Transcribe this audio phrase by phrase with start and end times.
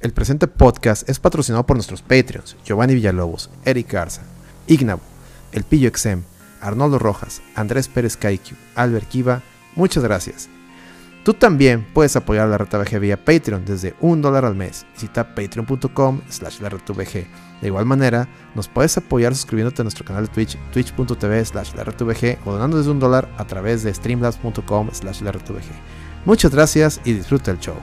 [0.00, 4.22] El presente podcast es patrocinado por nuestros Patreons, Giovanni Villalobos, Eric Garza,
[4.66, 5.02] Ignabo,
[5.52, 6.22] El Pillo Exem,
[6.62, 9.42] Arnoldo Rojas, Andrés Pérez Kaiku, Albert Kiva,
[9.76, 10.48] muchas gracias.
[11.22, 14.86] Tú también puedes apoyar a la RTVG vía Patreon desde un dólar al mes.
[14.94, 17.26] Visita patreon.com slash la De
[17.66, 21.82] igual manera, nos puedes apoyar suscribiéndote a nuestro canal de Twitch, twitch.tv slash la
[22.46, 25.34] o donando desde un dólar a través de streamlabs.com slash la
[26.24, 27.76] Muchas gracias y disfruta el show.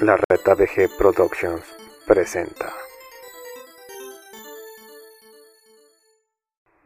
[0.00, 1.62] La Reta VG Productions
[2.06, 2.72] presenta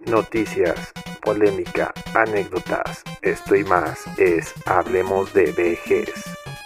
[0.01, 6.25] Noticias, polémica, anécdotas, esto y más es Hablemos de VGs.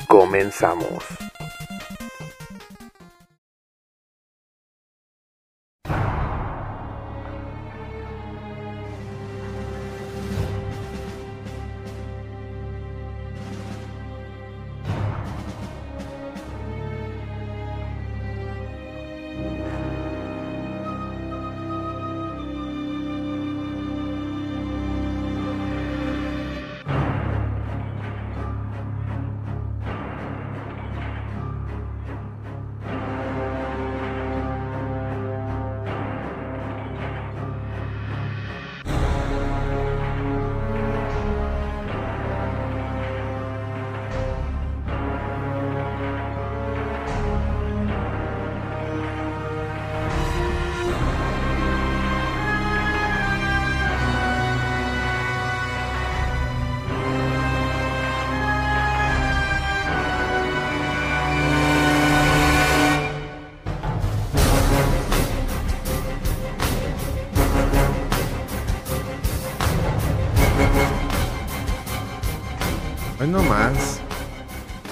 [0.09, 1.27] Comenzamos.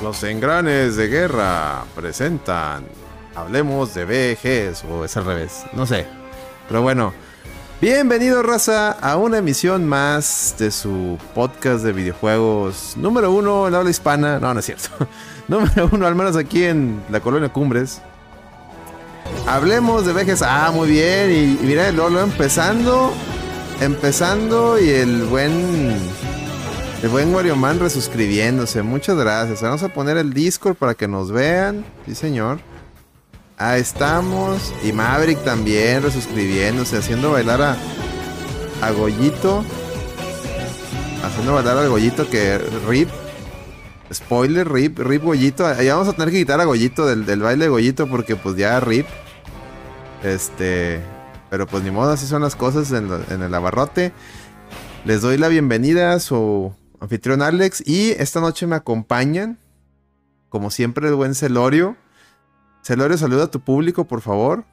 [0.02, 2.84] Los engranes de guerra presentan.
[3.34, 6.06] Hablemos de BGs, o es al revés, no sé.
[6.68, 7.14] Pero bueno,
[7.80, 13.78] bienvenido raza a una emisión más de su podcast de videojuegos número uno en la
[13.78, 14.38] habla hispana.
[14.38, 14.90] No, no es cierto.
[15.48, 18.02] número uno, al menos aquí en la colonia Cumbres.
[19.46, 20.42] Hablemos de BGs.
[20.42, 21.30] Ah, muy bien.
[21.30, 23.12] Y, y mira, Lolo empezando.
[23.80, 25.96] Empezando y el buen
[27.06, 28.82] el buen Wario Man resuscribiéndose.
[28.82, 29.62] Muchas gracias.
[29.62, 31.84] Vamos a poner el Discord para que nos vean.
[32.04, 32.58] Sí, señor.
[33.56, 34.74] Ahí estamos.
[34.82, 36.96] Y Maverick también resuscribiéndose.
[36.96, 37.76] Haciendo bailar a,
[38.82, 39.64] a Goyito.
[41.24, 42.58] Haciendo bailar a Goyito que
[42.88, 43.08] Rip.
[44.12, 45.64] Spoiler, Rip, Rip Goyito.
[45.64, 48.56] Ahí vamos a tener que quitar a Goyito del, del baile de Goyito porque pues
[48.56, 49.06] ya Rip.
[50.24, 51.00] Este.
[51.50, 54.12] Pero pues ni modo, así son las cosas en, en el abarrote.
[55.04, 57.82] Les doy la bienvenida a su anfitrión Alex.
[57.86, 59.58] Y esta noche me acompañan,
[60.48, 61.96] como siempre, el buen Celorio.
[62.82, 64.64] Celorio, saluda a tu público, por favor.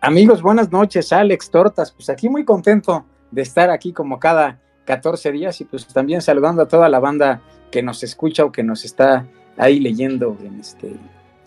[0.00, 1.90] Amigos, buenas noches, Alex Tortas.
[1.90, 6.62] Pues aquí muy contento de estar aquí como cada 14 días y pues también saludando
[6.62, 9.26] a toda la banda que nos escucha o que nos está
[9.56, 10.96] ahí leyendo en, este,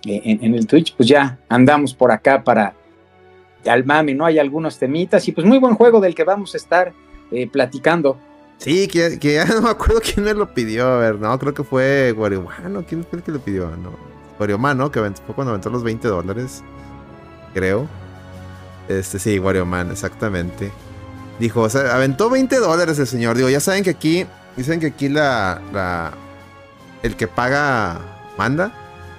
[0.03, 0.95] en, el Twitch.
[0.95, 2.75] Pues ya andamos por acá para
[3.65, 4.25] al mami, ¿no?
[4.25, 6.93] Hay algunos temitas y pues muy buen juego del que vamos a estar
[7.31, 8.17] eh, platicando
[8.59, 10.87] Sí, que, ya no me acuerdo quién me lo pidió.
[10.87, 12.85] A ver, no, creo que fue Guariomano.
[12.85, 13.69] ¿Quién fue el que lo pidió?
[13.77, 13.91] No.
[14.37, 16.61] Guariomano, que fue cuando aventó los 20 dólares.
[17.53, 17.87] Creo.
[18.87, 20.71] Este, sí, Guarioman, exactamente.
[21.39, 23.37] Dijo, o sea, aventó 20 dólares el señor.
[23.37, 24.25] Digo, ya saben que aquí,
[24.57, 26.11] dicen que aquí la, la,
[27.03, 27.99] el que paga
[28.37, 28.73] manda.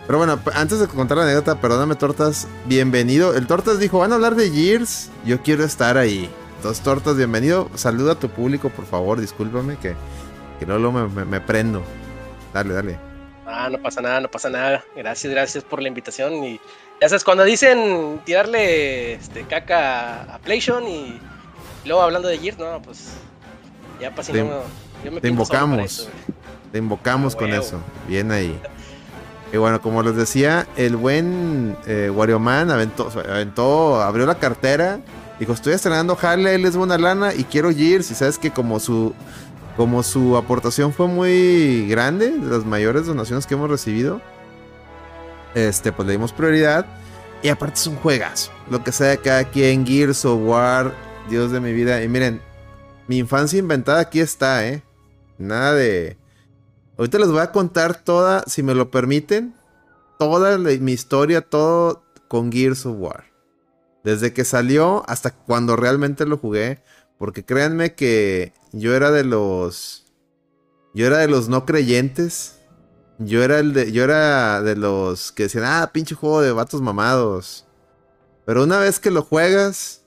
[0.07, 3.35] Pero bueno, antes de contar la anécdota, perdóname, Tortas, bienvenido.
[3.35, 6.29] El Tortas dijo, van a hablar de Gears, yo quiero estar ahí.
[6.63, 7.71] Dos tortas, bienvenido.
[7.75, 9.19] Saluda a tu público, por favor.
[9.19, 9.95] Discúlpame que,
[10.59, 11.83] que luego me, me, prendo.
[12.53, 12.99] Dale, dale.
[13.47, 14.85] Ah, no pasa nada, no pasa nada.
[14.95, 16.45] Gracias, gracias por la invitación.
[16.45, 16.61] Y
[17.01, 21.19] ya sabes, cuando dicen tirarle este, caca a PlayStation y
[21.87, 23.09] luego hablando de Gears, no, pues
[23.99, 24.33] ya pasé.
[24.33, 26.11] Te, yo me te invocamos.
[26.73, 27.81] te invocamos con eso.
[28.07, 28.61] Bien ahí.
[29.51, 35.01] Y bueno, como les decía, el buen eh, Wario Man aventó, aventó, abrió la cartera
[35.41, 38.11] Dijo, estoy estrenando Harley, les buena lana y quiero Gears.
[38.11, 39.15] Y sabes que como su,
[39.75, 44.21] como su aportación fue muy grande, de las mayores donaciones que hemos recibido,
[45.55, 46.85] este, pues le dimos prioridad.
[47.43, 48.51] Y aparte es un juegazo.
[48.71, 50.95] Lo que sea cada quien, Gears o War,
[51.31, 52.05] Dios de mi vida.
[52.05, 52.43] Y miren,
[53.09, 54.83] mi infancia inventada aquí está, ¿eh?
[55.39, 56.19] Nada de...
[56.99, 59.55] Ahorita les voy a contar toda, si me lo permiten,
[60.19, 63.30] toda mi historia, todo con Gears of War.
[64.05, 66.83] Desde que salió hasta cuando realmente lo jugué.
[67.19, 70.07] Porque créanme que yo era de los.
[70.95, 72.57] Yo era de los no creyentes.
[73.19, 76.81] Yo era, el de, yo era de los que decían, ah, pinche juego de vatos
[76.81, 77.67] mamados.
[78.47, 80.07] Pero una vez que lo juegas,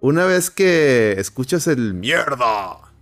[0.00, 2.92] una vez que escuchas el mierda,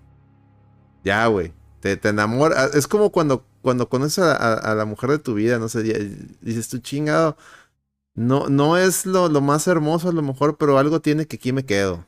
[1.03, 2.67] ya, güey, te, te enamora.
[2.73, 5.83] Es como cuando, cuando conoces a, a, la mujer de tu vida, no sé,
[6.41, 7.37] dices tú chingado.
[8.17, 11.67] No, no es lo, más hermoso a lo mejor, pero algo tiene que aquí me
[11.67, 12.07] quedo.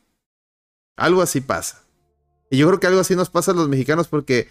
[0.96, 1.84] Algo así pasa.
[2.50, 4.48] Y yo creo que algo así nos pasa a los mexicanos porque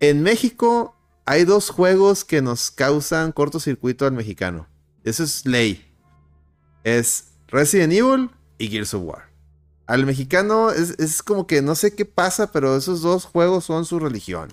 [0.00, 4.66] en México hay dos juegos que nos causan cortocircuito al mexicano.
[5.04, 5.88] Eso es ley.
[6.82, 9.30] Es Resident Evil y Gears of War.
[9.86, 14.00] Al mexicano es, como que no sé qué pasa, pero esos dos juegos son su
[14.00, 14.52] religión.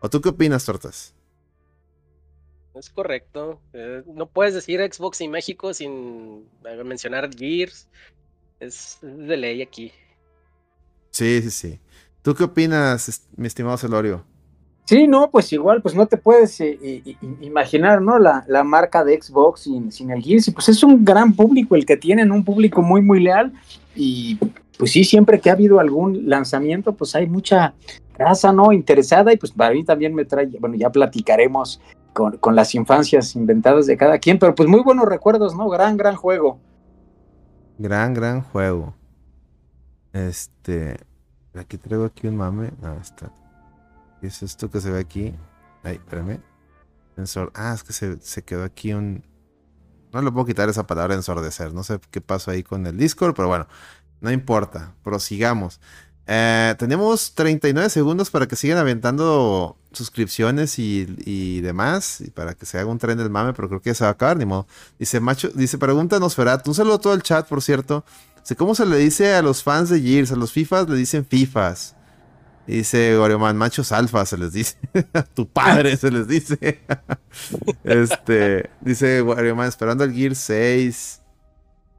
[0.00, 1.14] ¿O tú qué opinas, Tortas?
[2.74, 3.60] Es correcto.
[3.72, 6.46] Eh, no puedes decir Xbox y México sin
[6.84, 7.88] mencionar Gears.
[8.60, 9.92] Es de ley aquí.
[11.10, 11.80] Sí, sí, sí.
[12.22, 14.24] ¿Tú qué opinas, mi estimado Celorio?
[14.84, 17.02] Sí, no, pues igual, pues no te puedes eh,
[17.40, 18.18] imaginar, ¿no?
[18.18, 21.76] La, la, marca de Xbox sin, sin el Gears, y pues es un gran público
[21.76, 23.52] el que tienen, un público muy, muy leal,
[23.94, 24.38] y
[24.78, 27.74] pues sí, siempre que ha habido algún lanzamiento, pues hay mucha
[28.14, 28.72] raza, ¿no?
[28.72, 31.80] Interesada, y pues para mí también me trae, bueno, ya platicaremos
[32.12, 35.68] con, con las infancias inventadas de cada quien, pero pues muy buenos recuerdos, ¿no?
[35.68, 36.60] Gran, gran juego.
[37.78, 38.94] Gran, gran juego.
[40.12, 40.98] Este.
[41.54, 42.70] Aquí traigo aquí un mame.
[42.82, 43.30] Ah, está.
[44.20, 45.34] ¿Qué es esto que se ve aquí?
[45.82, 46.40] Ay, espérame.
[47.16, 47.50] Sensor.
[47.54, 49.24] Ah, es que se, quedó aquí un.
[50.12, 51.72] No le puedo quitar esa palabra ensordecer.
[51.72, 53.66] No sé qué pasó ahí con el Discord, pero bueno,
[54.20, 54.94] no importa.
[55.02, 55.80] Prosigamos.
[56.26, 62.20] Eh, tenemos 39 segundos para que sigan aventando suscripciones y, demás.
[62.20, 64.10] Y para que se haga un tren del mame, pero creo que ya se va
[64.10, 64.66] a acabar, ni modo.
[64.98, 66.66] Dice, macho, dice, pregúntanos, Ferat.
[66.66, 68.04] Un saludo a todo el chat, por cierto.
[68.58, 70.32] ¿cómo se le dice a los fans de Gears?
[70.32, 71.94] A los FIFAs le dicen FIFAs.
[72.66, 74.76] Dice Gorioman, machos alfa se les dice.
[75.34, 76.80] tu padre se les dice.
[77.84, 81.21] este, dice Gorioman, esperando el Gears 6.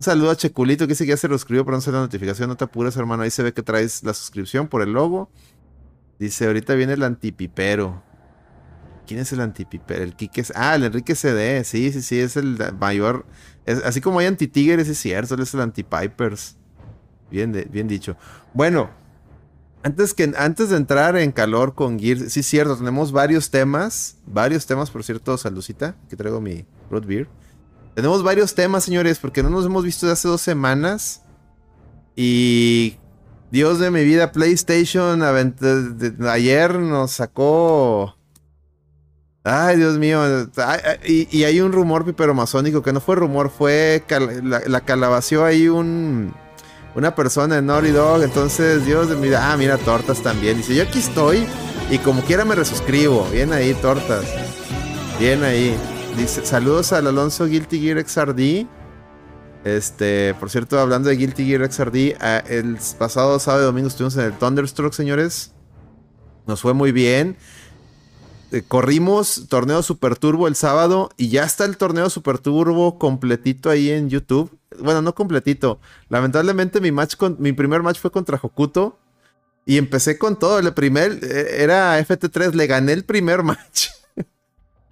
[0.03, 2.50] Saludo a Checulito que dice que ya se lo escribió, pero no se la notificación.
[2.50, 3.23] No te apures, hermano.
[3.23, 5.29] Ahí se ve que traes la suscripción por el logo.
[6.19, 8.03] Dice, ahorita viene el antipipero.
[9.07, 10.03] ¿Quién es el antipipero?
[10.03, 10.44] El Kike.
[10.55, 11.63] Ah, el Enrique CD.
[11.63, 13.25] Sí, sí, sí, es el mayor
[13.65, 16.57] así como hay anti-Tigres, es cierto, él es el anti-Pipers.
[17.31, 18.15] Bien, bien dicho.
[18.53, 18.89] Bueno,
[19.81, 24.17] antes, que, antes de entrar en calor con Gears, sí es cierto, tenemos varios temas.
[24.27, 25.95] Varios temas, por cierto, saludcita.
[26.05, 27.27] Aquí traigo mi root beer.
[27.95, 31.22] Tenemos varios temas, señores, porque no nos hemos visto desde hace dos semanas.
[32.16, 32.98] Y
[33.51, 35.22] Dios de mi vida, PlayStation
[36.28, 38.16] ayer nos sacó
[39.45, 40.22] Ay, Dios mío.
[41.06, 44.04] y, hay un rumor piperomasónico que no fue rumor, fue.
[44.44, 46.34] la, calabació ahí un.
[46.96, 48.24] Una persona en Naughty Dog.
[48.24, 49.51] Entonces, Dios de mi vida.
[49.51, 50.57] Ah, mira, tortas también.
[50.57, 51.46] Dice: Yo aquí estoy.
[51.89, 53.28] Y como quiera me resuscribo.
[53.31, 54.24] Bien ahí, tortas.
[55.19, 55.78] Bien ahí.
[56.18, 58.68] Dice: Saludos al Alonso Guilty Gear XRD.
[59.63, 64.15] Este, por cierto, hablando de Guilty Gear XRD, ah, el pasado sábado y domingo estuvimos
[64.18, 65.54] en el Thunderstruck, señores.
[66.45, 67.38] Nos fue muy bien.
[68.51, 73.69] Eh, corrimos torneo Super Turbo el sábado y ya está el torneo Super Turbo completito
[73.71, 74.56] ahí en YouTube.
[74.80, 75.80] Bueno, no completito.
[76.10, 79.00] Lamentablemente mi match con, mi primer match fue contra Hokuto
[79.65, 80.60] y empecé con todo.
[80.60, 83.88] El primer eh, era FT3, le gané el primer match.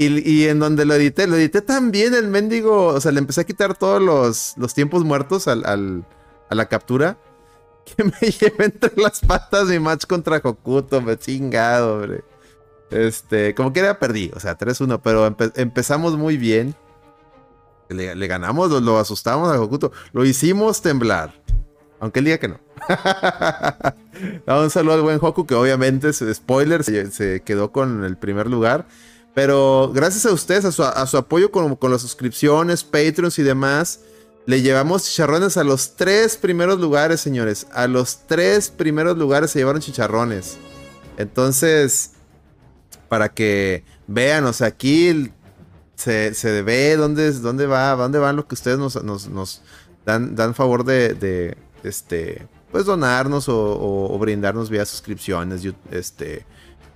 [0.08, 3.44] Y, en donde lo edité, lo edité también el mendigo, o sea, le empecé a
[3.44, 6.06] quitar todos los, los tiempos muertos al,
[6.50, 7.18] a la captura.
[7.84, 12.24] Que me lleve entre las patas mi match contra Hokuto, me chingado, hombre.
[12.92, 16.76] Este, como que era perdí, o sea, 3-1, pero empezamos muy bien.
[17.90, 19.92] Le, ganamos, lo, asustamos a Hokuto.
[20.14, 21.34] Lo hicimos temblar.
[22.02, 22.60] Aunque él diga que no.
[24.48, 28.88] un saludo al buen Hoku, que obviamente, spoiler, se, quedó con el primer lugar.
[29.34, 34.02] Pero gracias a ustedes, a su, apoyo con, las suscripciones, Patreons y demás,
[34.46, 37.68] le llevamos chicharrones a los tres primeros lugares, señores.
[37.72, 40.58] A los tres primeros lugares se llevaron chicharrones.
[41.18, 42.12] Entonces,
[43.08, 45.32] para que vean, o sea, aquí
[45.96, 49.62] se, se ve dónde, dónde va, dónde van lo que ustedes nos, nos,
[50.06, 55.62] dan, dan favor de, este, pues donarnos o, brindarnos vía suscripciones,
[55.92, 56.46] este,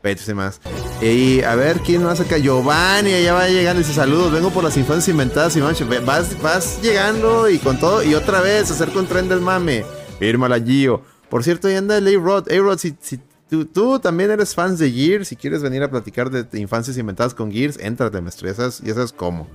[0.06, 0.62] Patreon y demás.
[1.02, 2.38] Y a ver, ¿quién más acá?
[2.38, 6.42] Giovanni, allá va llegando y dice saludos, vengo por las infancias inventadas y manches, vas,
[6.42, 9.84] vas llegando y con todo, y otra vez hacer con tren del mame.
[10.20, 11.02] la Gio.
[11.30, 12.52] Por cierto, ahí anda el A-Rod.
[12.52, 15.28] A-Rod, si, si Tú, también eres fans de Gears.
[15.28, 18.48] Si quieres venir a platicar de infancias inventadas con Gears, éntrate, maestro.
[18.48, 19.48] Ya sabes, cómo.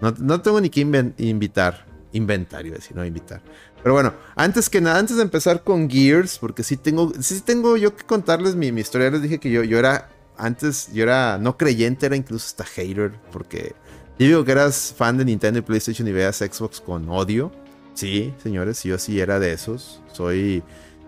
[0.00, 0.80] No, tengo ni que
[1.18, 1.86] invitar.
[2.12, 3.42] Inventario, decir, no invitar.
[3.86, 7.76] Pero bueno, antes que nada, antes de empezar con Gears, porque sí tengo, sí tengo
[7.76, 9.12] yo que contarles mi, historia.
[9.12, 13.12] Les dije que yo, yo era, antes, yo era no creyente, era incluso hasta hater,
[13.30, 13.76] porque
[14.18, 17.52] digo que eras fan de Nintendo y PlayStation y veas Xbox con odio.
[17.94, 20.02] Sí, señores, yo sí era de esos.
[20.12, 20.64] Soy,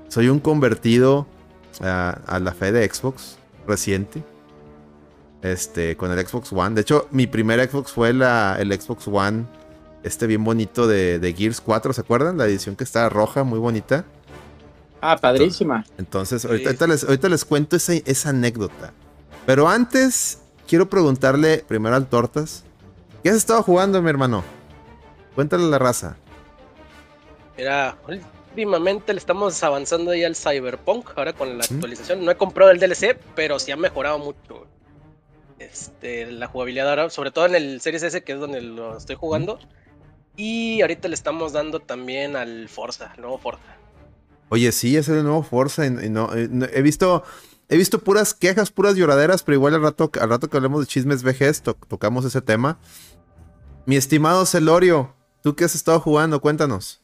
[0.06, 1.26] soy un convertido
[1.80, 4.22] a, a la fe de Xbox reciente.
[5.42, 6.76] Este, con el Xbox One.
[6.76, 9.46] De hecho, mi primer Xbox fue la, el Xbox One,
[10.02, 12.38] este bien bonito de, de Gears 4, ¿se acuerdan?
[12.38, 14.04] La edición que está roja, muy bonita.
[15.00, 15.84] Ah, padrísima.
[15.98, 16.48] Entonces, Sí.
[16.48, 18.92] ahorita, ahorita les, ahorita les cuento esa, esa anécdota.
[19.46, 22.64] Pero antes, quiero preguntarle primero al Tortas.
[23.22, 24.44] ¿Qué has estado jugando, mi hermano?
[25.34, 26.16] Cuéntale a la raza.
[27.56, 32.24] Mira, últimamente le estamos avanzando ahí al Cyberpunk, ahora con la actualización.
[32.24, 34.66] No he comprado el DLC, pero sí ha mejorado mucho.
[35.58, 39.16] Este, la jugabilidad ahora, sobre todo en el Series S, que es donde lo estoy
[39.16, 39.58] jugando.
[40.38, 43.76] Y ahorita le estamos dando también al Forza, el nuevo Forza.
[44.48, 45.84] Oye, sí, es el nuevo Forza.
[45.84, 47.22] y- y no, eh, no- he visto.
[47.68, 50.86] He visto puras quejas, puras lloraderas, pero igual al rato, al rato que hablemos de
[50.86, 52.78] chismes VGs, to- tocamos ese tema.
[53.84, 56.40] Mi estimado Celorio, ¿tú qué has estado jugando?
[56.40, 57.02] Cuéntanos.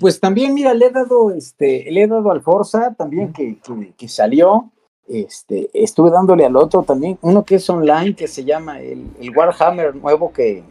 [0.00, 3.94] Pues también, mira, le he dado, este, le he dado al Forza también que, que,
[3.96, 4.70] que salió.
[5.08, 9.30] Este, estuve dándole al otro también, uno que es online, que se llama el, el
[9.36, 10.62] Warhammer nuevo que,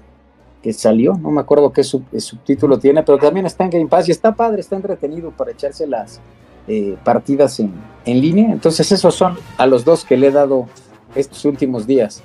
[0.62, 4.08] que salió, no me acuerdo qué sub- subtítulo tiene, pero también está en Game Pass
[4.08, 6.20] y está padre, está entretenido para echarse las
[6.68, 7.74] eh, partidas en,
[8.06, 8.52] en línea.
[8.52, 10.68] Entonces esos son a los dos que le he dado
[11.16, 12.22] estos últimos días.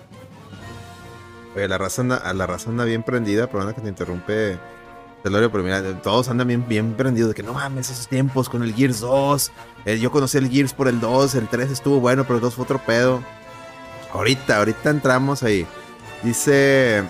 [1.55, 4.59] Oye, la raza anda, la raza anda bien prendida, perdona que te interrumpe,
[5.23, 8.63] Celorio, pero mira, todos andan bien, bien prendidos de que no mames, esos tiempos con
[8.63, 9.51] el Gears 2.
[9.87, 12.55] eh, yo conocí el Gears por el 2, el 3 estuvo bueno, pero el 2
[12.55, 13.21] fue otro pedo.
[14.13, 15.67] Ahorita, ahorita entramos ahí.
[16.23, 17.03] Dice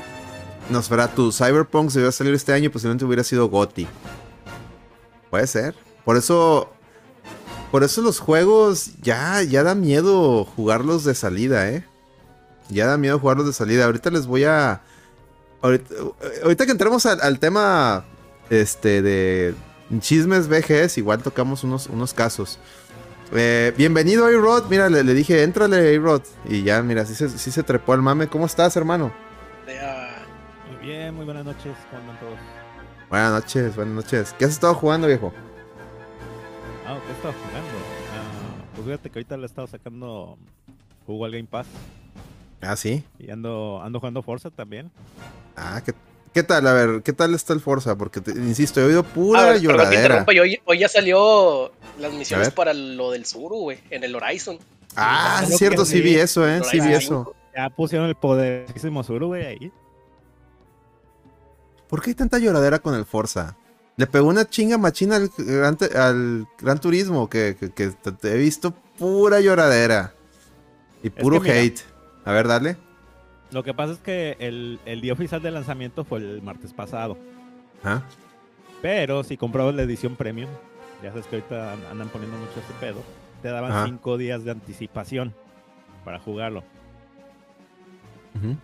[0.70, 3.86] Nosferatu, Cyberpunk se iba a salir este año, posiblemente hubiera sido GOTI.
[5.30, 5.74] Puede ser.
[6.04, 6.72] Por eso.
[7.70, 11.84] Por eso los juegos ya, ya da miedo jugarlos de salida, ¿eh?
[12.68, 13.84] Ya da miedo jugarlos de salida.
[13.84, 14.82] Ahorita les voy a.
[15.62, 18.04] Ahorita, que entremos al, tema
[18.50, 19.54] este de
[19.98, 22.58] chismes VGS, igual tocamos unos, unos casos.
[23.32, 24.66] Eh, bienvenido, A-Rod.
[24.70, 26.22] Mira, le, dije, éntrale, A-Rod.
[26.48, 28.28] Y ya, mira, sí se, sí se trepó al mame.
[28.28, 29.12] ¿Cómo estás, hermano?
[30.86, 31.74] Bien, muy buenas noches.
[31.90, 32.38] ¿Cómo andan todos?
[33.10, 34.34] Buenas noches, buenas noches.
[34.38, 35.32] ¿Qué has estado jugando, viejo?
[36.86, 37.68] Ah, ¿qué estaba jugando?
[38.14, 40.38] Ah, pues fíjate que ahorita le he estado sacando
[41.06, 41.66] jugo al Game Pass.
[42.60, 43.04] Ah, sí.
[43.18, 44.90] Y ando, ando jugando Forza también.
[45.56, 45.92] Ah, ¿qué,
[46.32, 46.66] qué tal?
[46.66, 47.96] A ver, ¿qué tal está el Forza?
[47.96, 50.02] Porque, te- insisto, he oído pura que lloradera.
[50.04, 52.54] interrumpa, y hoy, hoy ya salió las misiones ver.
[52.54, 54.58] para lo del sur, güey, en el Horizon.
[54.96, 56.00] Ah, es cierto, sí.
[56.00, 56.62] vi eso, ¿eh?
[56.70, 57.24] Sí vi eso.
[57.26, 57.36] 5.
[57.56, 59.72] Ya pusieron el poderísimo Zuru, güey, ahí.
[61.88, 63.56] ¿Por qué hay tanta lloradera con el Forza?
[63.96, 68.32] Le pegó una chinga machina al Gran, Te- al Gran Turismo, que, que- que te,
[68.34, 70.12] he visto pura lloradera.
[71.02, 71.60] Y puro que mira.
[71.62, 71.80] hate.
[72.24, 72.76] A ver, dale.
[73.52, 77.16] Lo que pasa es que el, el día oficial de lanzamiento fue el martes pasado.
[77.82, 78.02] Ajá.
[78.82, 80.50] Pero si comprabas la edición premium,
[81.02, 83.02] ya sabes que ahorita an- andan poniendo mucho este pedo,
[83.42, 85.32] te daban cinco días de anticipación
[86.04, 86.64] para jugarlo.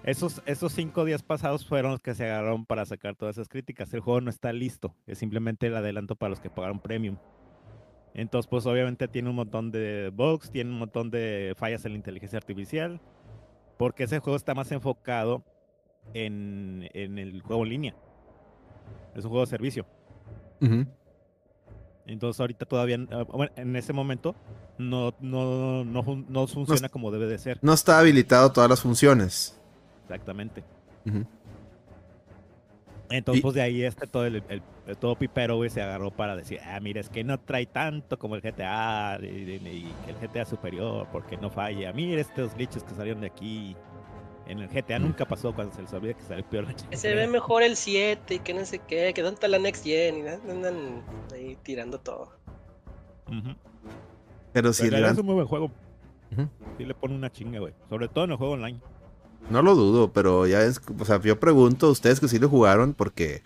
[0.04, 3.92] Esos, esos cinco días pasados fueron los que se agarraron para sacar todas esas críticas.
[3.94, 7.16] El juego no está listo, es simplemente el adelanto para los que pagaron premium.
[8.14, 11.98] Entonces, pues obviamente tiene un montón de bugs, tiene un montón de fallas en la
[11.98, 13.00] inteligencia artificial,
[13.78, 15.42] porque ese juego está más enfocado
[16.12, 17.96] en, en el juego en línea.
[19.14, 19.86] Es un juego de servicio.
[22.06, 24.34] Entonces ahorita todavía, eh, bueno, en ese momento,
[24.78, 27.58] no, no, no, no funciona como debe de ser.
[27.62, 29.58] No está habilitado todas las funciones.
[30.12, 30.62] Exactamente.
[33.10, 36.10] Entonces, Y- pues de ahí este todo el, el- el todo pipero, güey, se agarró
[36.10, 39.94] para decir, ah, mira, es que no trae tanto como el GTA, y, y- y
[40.04, 41.92] que el GTA es superior, porque no falla.
[41.92, 43.76] Mira estos glitches que salieron de aquí.
[44.46, 46.74] En el GTA nunca pasó cuando se les olvida que salió el peor.
[46.74, 49.58] Que se ve mejor el 7 y que no sé qué, que dónde está la
[49.58, 51.02] Next Gen y andan
[51.32, 52.30] ahí tirando todo.
[54.52, 55.70] Pero si Pero el es un muy buen juego.
[56.32, 56.48] Ujú.
[56.76, 57.72] Sí le pone una chinga, güey.
[57.88, 58.80] Sobre todo en el juego online.
[59.50, 62.48] No lo dudo, pero ya es, o sea, yo pregunto a ustedes que sí lo
[62.48, 63.42] jugaron porque,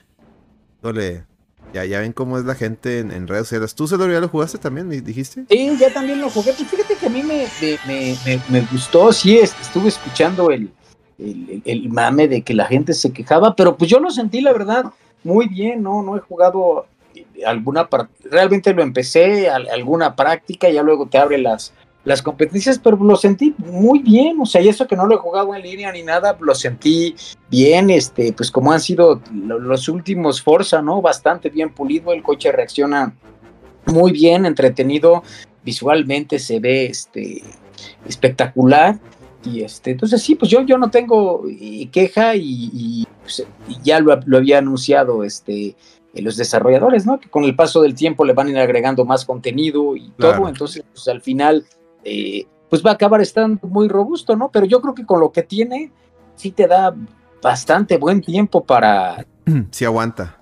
[0.80, 1.24] híjole,
[1.72, 3.74] ya, ya ven cómo es la gente en, redes sociales.
[3.74, 5.44] ¿Tú, Celorio, ya lo jugaste también, dijiste?
[5.48, 6.52] Sí, ya también lo jugué.
[6.52, 10.70] Pues fíjate que a mí me, me, me- me- gustó, sí, es- estuve escuchando el,
[11.18, 14.52] el, el mame de que la gente se quejaba, pero pues yo lo sentí, la
[14.52, 14.86] verdad,
[15.24, 16.02] muy bien, ¿no?
[16.02, 21.18] No he jugado eh, alguna parte, realmente lo empecé, al- alguna práctica, ya luego te
[21.18, 21.72] abre las,
[22.06, 25.18] las competencias, pero lo sentí muy bien, o sea, y eso que no lo he
[25.18, 27.16] jugado en línea ni nada, lo sentí
[27.50, 31.02] bien, este, pues como han sido los últimos Forza, ¿no?
[31.02, 33.12] Bastante bien pulido, el coche reacciona
[33.86, 35.24] muy bien, entretenido,
[35.64, 37.42] visualmente se ve, este,
[38.06, 39.00] espectacular,
[39.44, 41.42] y este, entonces sí, pues yo, yo no tengo
[41.90, 43.44] queja y, pues,
[43.82, 45.74] ya lo, había anunciado, este,
[46.14, 47.18] los desarrolladores, ¿no?
[47.18, 50.48] Que con el paso del tiempo le van a ir agregando más contenido y todo,
[50.48, 51.66] entonces pues al final
[52.06, 54.50] eh, pues va a acabar estando muy robusto, ¿no?
[54.50, 55.90] Pero yo creo que con lo que tiene,
[56.36, 56.94] sí te da
[57.42, 59.26] bastante buen tiempo para...
[59.70, 60.38] Sí aguanta.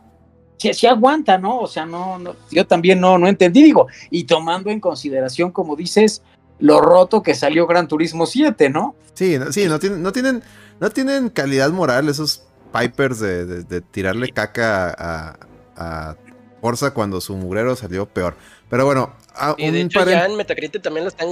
[0.58, 1.58] Sí, sí aguanta, ¿no?
[1.58, 5.74] O sea, no, no, yo también no, no entendí, digo, y tomando en consideración, como
[5.74, 6.22] dices,
[6.58, 8.94] lo roto que salió Gran Turismo 7, ¿no?
[9.14, 10.42] Sí, no, sí, no tienen, no tienen,
[10.80, 15.38] no tienen calidad moral esos Pipers de, tirarle caca a,
[15.76, 16.16] a
[16.60, 18.36] Forza cuando su mugrero salió peor.
[18.68, 19.14] Pero bueno,
[19.56, 21.28] y de hecho ya en Metacritic también lo están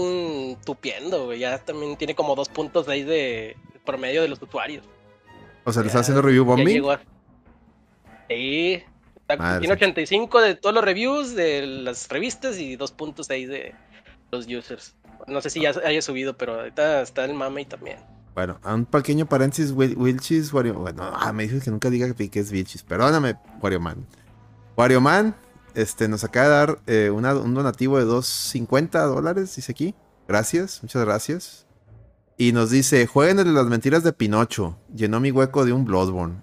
[0.65, 4.85] tupiendo, Ya también tiene como dos puntos ahí de promedio de los usuarios.
[5.65, 6.83] O sea, ¿le está haciendo review bombing?
[8.29, 8.83] Sí.
[9.61, 13.75] tiene 85 de todos los reviews de las revistas y dos puntos ahí de
[14.31, 14.97] los users.
[15.27, 17.99] No sé si ya haya subido, pero ahorita está el mame también.
[18.35, 20.75] Bueno, a un pequeño paréntesis, Wilchis, Wario...
[20.75, 22.83] Bueno, ah, me dijo que nunca diga que es Wilchis.
[22.83, 24.07] Perdóname, Wario Man.
[24.75, 25.37] Wario Man
[25.75, 29.95] este, nos acaba de dar eh, un donativo de 2.50 dólares, dice aquí.
[30.29, 31.67] Gracias, muchas gracias.
[32.37, 34.79] Y nos dice, jueguen en las mentiras de Pinocho.
[34.95, 36.43] Llenó mi hueco de un Bloodborne.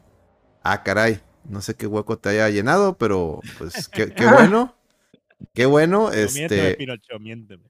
[0.64, 1.22] Ah, caray.
[1.46, 4.76] No sé qué hueco te haya llenado, pero pues qué, bueno.
[5.54, 6.12] Qué bueno.
[6.12, 6.40] Este...
[6.40, 7.64] Miénteme, Pinocho, miénteme.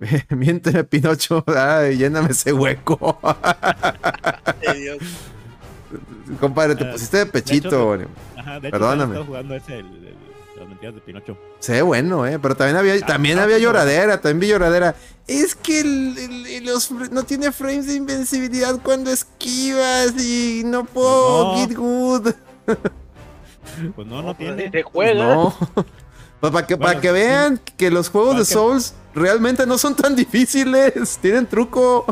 [0.30, 1.44] miénteme, Pinocho.
[1.46, 3.18] Ay, lléname ese hueco.
[4.74, 4.98] Dios.
[6.40, 7.92] Compadre, te ah, pusiste de pechito.
[8.36, 9.24] ajá, de hecho, Perdóname.
[9.24, 10.11] jugando ese, el,
[10.90, 11.38] de Pinocho.
[11.60, 12.38] Sí, bueno, ¿eh?
[12.40, 14.96] Pero también había, también había lloradera, también vi lloradera.
[15.28, 15.84] Es que
[16.64, 22.32] los, no tiene frames de invencibilidad cuando esquivas y no puedo pues get good.
[23.94, 24.70] Pues no, no tiene.
[24.70, 25.34] Te juega.
[25.34, 25.54] No.
[26.40, 30.16] Pues para que, para que vean que los juegos de Souls realmente no son tan
[30.16, 31.16] difíciles.
[31.22, 32.04] Tienen truco.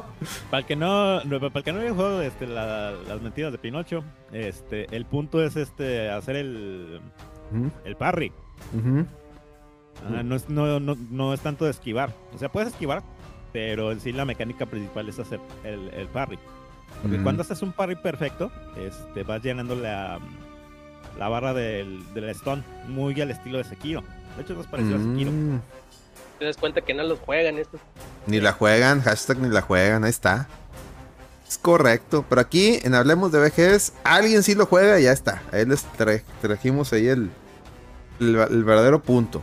[0.48, 1.20] Para el que no,
[1.52, 6.10] para que no haya jugado este, las mentiras de Pinocho, este, el punto es este
[6.10, 7.00] hacer el
[7.84, 8.32] el parry.
[10.24, 12.14] No, es, no, es tanto de esquivar.
[12.34, 13.02] O sea, puedes esquivar,
[13.52, 16.38] pero en sí la mecánica principal es hacer el, parry.
[17.02, 20.18] Porque cuando haces un parry perfecto, este, vas llenando la,
[21.18, 24.02] la barra del, del stun muy al estilo de Sekiro.
[24.36, 25.30] De hecho, es parecido a Sekiro.
[25.30, 25.60] Mm.
[26.38, 27.80] Te das cuenta que no los juegan estos.
[28.26, 30.48] Ni la juegan, hashtag ni la juegan, ahí está.
[31.46, 35.42] Es correcto, pero aquí en Hablemos de VGs, alguien sí lo juega y ya está.
[35.52, 35.84] Ahí les
[36.40, 37.28] trajimos ahí el,
[38.20, 39.42] el, verdadero punto.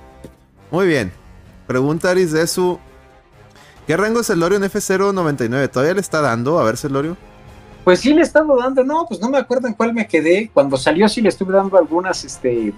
[0.72, 1.12] Muy bien.
[1.66, 2.80] Pregunta Aris de su.
[3.86, 5.70] ¿Qué rango es el Lorion F099?
[5.70, 6.60] ¿Todavía le está dando?
[6.60, 7.18] A ver, Celorio.
[7.84, 10.52] Pues sí le he estado dando, no, pues no me acuerdo en cuál me quedé.
[10.54, 12.74] Cuando salió sí le estuve dando algunas este,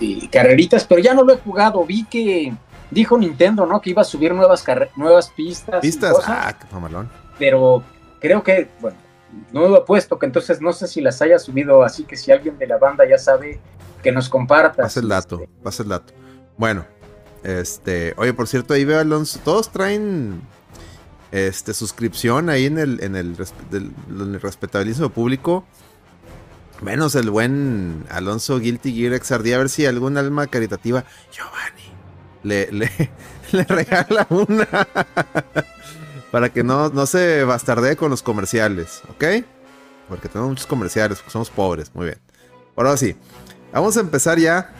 [0.00, 1.84] eh, carreritas, pero ya no lo he jugado.
[1.84, 2.52] Vi que
[2.90, 3.80] dijo Nintendo, ¿no?
[3.80, 4.64] Que iba a subir nuevas,
[4.96, 5.80] nuevas pistas.
[5.80, 7.08] Pistas, ah, qué famalón.
[7.38, 7.84] Pero
[8.20, 8.96] creo que, bueno,
[9.52, 12.32] no lo he puesto, que entonces no sé si las haya subido, así que si
[12.32, 13.60] alguien de la banda ya sabe,
[14.02, 14.82] que nos comparta.
[14.82, 15.48] Pasa el dato, este.
[15.62, 16.12] pasa el dato.
[16.56, 16.86] Bueno,
[17.42, 20.42] este, oye, por cierto, ahí veo Alonso, todos traen
[21.32, 23.36] este suscripción ahí en el, en el,
[24.40, 25.64] respetabilísimo público.
[26.80, 31.92] Menos el buen Alonso Guilty Gear XRD, a ver si algún alma caritativa, Giovanni,
[32.42, 32.90] le, le,
[33.52, 34.68] le regala una.
[36.34, 39.46] Para que no, no se bastardee con los comerciales, ¿ok?
[40.08, 41.92] Porque tenemos muchos comerciales, porque somos pobres.
[41.94, 42.18] Muy bien.
[42.74, 43.14] Ahora sí,
[43.72, 44.74] vamos a empezar ya.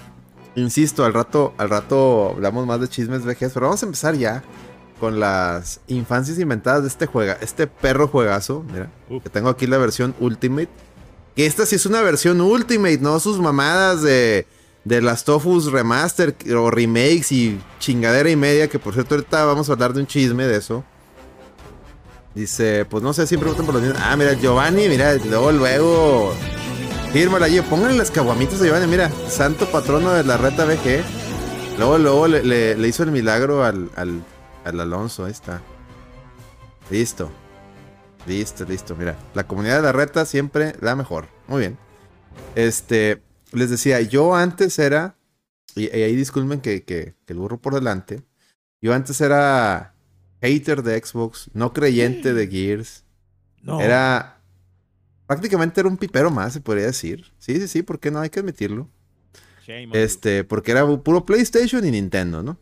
[0.57, 4.43] Insisto, al rato, al rato hablamos más de chismes VGs, pero vamos a empezar ya
[4.99, 8.65] con las infancias inventadas de este juega, este perro juegazo.
[8.73, 8.91] Mira,
[9.23, 10.71] que tengo aquí la versión Ultimate.
[11.37, 14.49] Que esta sí es una versión Ultimate, no sus mamadas de,
[14.83, 18.67] de las Tofus Remaster o remakes y chingadera y media.
[18.67, 20.85] Que por cierto, ahorita vamos a hablar de un chisme de eso.
[22.35, 24.03] Dice, pues no sé, siempre votan por los mismos.
[24.05, 26.35] Ah, mira, Giovanni, mira, luego, luego.
[27.13, 31.05] Fírmala allí, pónganle las caguamitas a Giovanni, mira, santo patrono de la reta BG.
[31.79, 34.25] Luego, luego le, hizo el milagro al, al,
[34.65, 35.63] al, Alonso, ahí está.
[36.91, 37.31] Listo.
[38.27, 39.17] Listo, listo, mira.
[39.35, 41.29] La comunidad de la reta siempre la mejor.
[41.47, 41.79] Muy bien.
[42.57, 45.17] Este, les decía, yo antes era,
[45.77, 48.25] y, ahí disculpen que, que el burro por delante,
[48.81, 49.94] yo antes era
[50.45, 53.05] hater de Xbox, no creyente de Gears.
[53.63, 53.81] No.
[53.81, 54.43] Era.
[55.27, 57.33] Prácticamente era un pipero más, se podría decir.
[57.39, 58.21] Sí, sí, sí, ¿por qué no?
[58.21, 58.89] Hay que admitirlo.
[59.67, 62.59] este, porque era puro PlayStation y Nintendo, ¿no?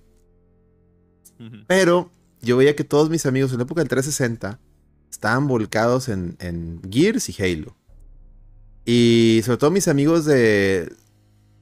[1.67, 4.61] Pero yo veía que todos mis amigos en la época del 360
[5.11, 7.77] estaban volcados en, en Gears y Halo.
[8.85, 10.93] Y sobre todo mis amigos de.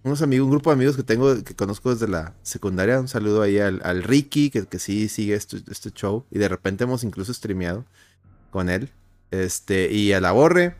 [0.02, 2.98] Unos amigos, un grupo de amigos que tengo, que conozco desde la secundaria.
[3.00, 6.24] Un saludo ahí al, Ricky, que, que sí sigue este, este show.
[6.30, 7.84] Y de repente hemos incluso streameado
[8.50, 8.90] con él.
[9.30, 10.74] Este, y a la Borre.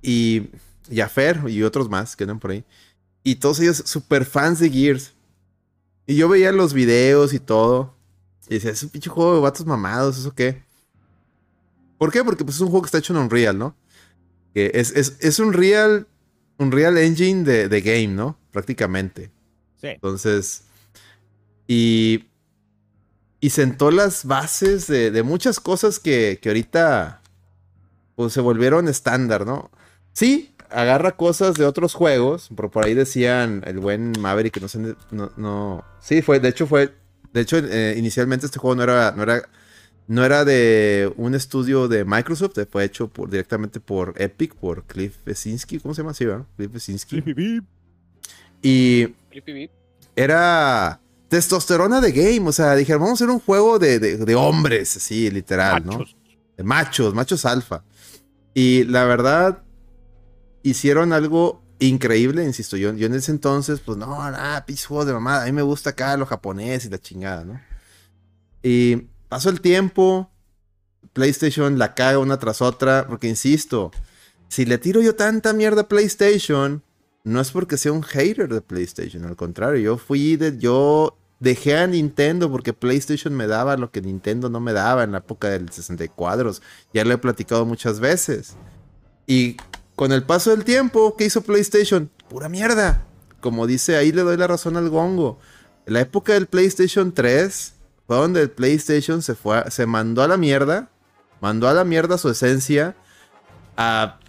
[0.00, 0.50] Y,
[0.88, 2.64] y a Fer y otros más que andan por ahí.
[3.24, 5.12] Y todos ellos super fans de Gears.
[6.06, 7.94] Y yo veía los videos y todo.
[8.48, 10.62] Y decía, es un pinche juego de vatos mamados, ¿eso qué?
[11.98, 12.24] ¿Por qué?
[12.24, 13.76] Porque pues, es un juego que está hecho en Unreal, ¿no?
[14.54, 15.52] Que es, es, es un
[16.60, 18.36] Un real engine de, de game, ¿no?
[18.52, 19.30] Prácticamente.
[19.80, 19.88] Sí.
[19.88, 20.64] Entonces.
[21.66, 22.26] Y.
[23.40, 27.22] Y sentó las bases de, de muchas cosas que, que ahorita.
[28.14, 29.70] Pues se volvieron estándar, ¿no?
[30.12, 32.50] Sí, agarra cosas de otros juegos.
[32.54, 34.96] Por, por ahí decían el buen Maverick, no sé.
[35.10, 35.82] No, no.
[36.02, 36.40] Sí, fue.
[36.40, 36.94] De hecho, fue.
[37.32, 39.12] De hecho, eh, inicialmente este juego no era.
[39.12, 39.48] No era
[40.10, 45.18] no era de un estudio de Microsoft, fue hecho por, directamente por Epic, por Cliff
[45.24, 45.78] Besinski.
[45.78, 46.46] ¿Cómo se llama así, verdad?
[46.56, 47.22] Cliff Besinski.
[48.60, 49.14] Y
[50.16, 52.48] era testosterona de game.
[52.48, 55.98] O sea, dijeron, vamos a hacer un juego de, de- de hombres, así, literal, ¿no?
[55.98, 56.16] Machos.
[56.56, 57.84] De machos, machos alfa.
[58.52, 59.62] Y la verdad,
[60.64, 62.76] hicieron algo increíble, insisto.
[62.76, 65.44] Yo, yo en ese entonces, pues no, nada, juegos de mamada.
[65.44, 67.60] A mí me gusta acá lo japonés y la chingada, ¿no?
[68.62, 70.28] Y pasó el tiempo,
[71.14, 73.92] PlayStation la caga una tras otra, porque insisto,
[74.48, 76.82] si le tiro yo tanta mierda a PlayStation,
[77.22, 81.76] no es porque sea un hater de PlayStation, al contrario, yo fui de, yo dejé
[81.76, 85.48] a Nintendo porque PlayStation me daba lo que Nintendo no me daba en la época
[85.48, 86.52] del 64,
[86.92, 88.56] ya lo he platicado muchas veces.
[89.28, 89.56] Y
[89.94, 92.10] con el paso del tiempo, ¿qué hizo PlayStation?
[92.28, 93.06] Pura mierda.
[93.40, 95.38] Como dice, ahí le doy la razón al gongo.
[95.86, 97.74] En la época del PlayStation 3,
[98.10, 100.88] fue donde PlayStation se fue, se mandó a la mierda,
[101.40, 102.96] mandó a la mierda su esencia,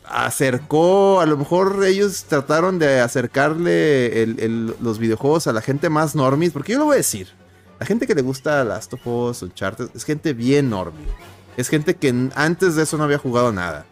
[0.04, 4.28] acercó, a lo mejor ellos trataron de acercarle
[4.80, 7.30] los videojuegos a la gente más normis, porque yo lo voy a decir,
[7.80, 9.44] la gente que le gusta Last of Us,
[9.96, 11.08] es gente bien normie,
[11.58, 13.88] es gente que antes de eso no había jugado nada.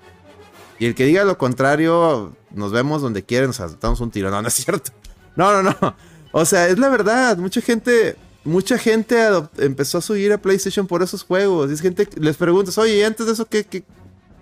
[0.78, 4.30] Y el que diga lo contrario, nos vemos donde quieren, nos saltamos un tiro.
[4.30, 4.92] No, no es cierto.
[5.36, 5.96] No, no, no.
[6.32, 7.38] O sea, es la verdad.
[7.38, 8.18] Mucha gente,
[8.50, 9.18] mucha gente
[9.58, 11.70] empezó a subir a PlayStation por esos juegos.
[11.70, 13.84] Y es gente, les preguntas, oye, ¿y antes de eso qué?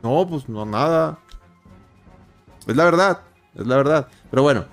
[0.01, 1.19] No, pues no, nada.
[2.65, 3.21] Es la verdad,
[3.55, 4.07] es la verdad.
[4.29, 4.65] Pero bueno,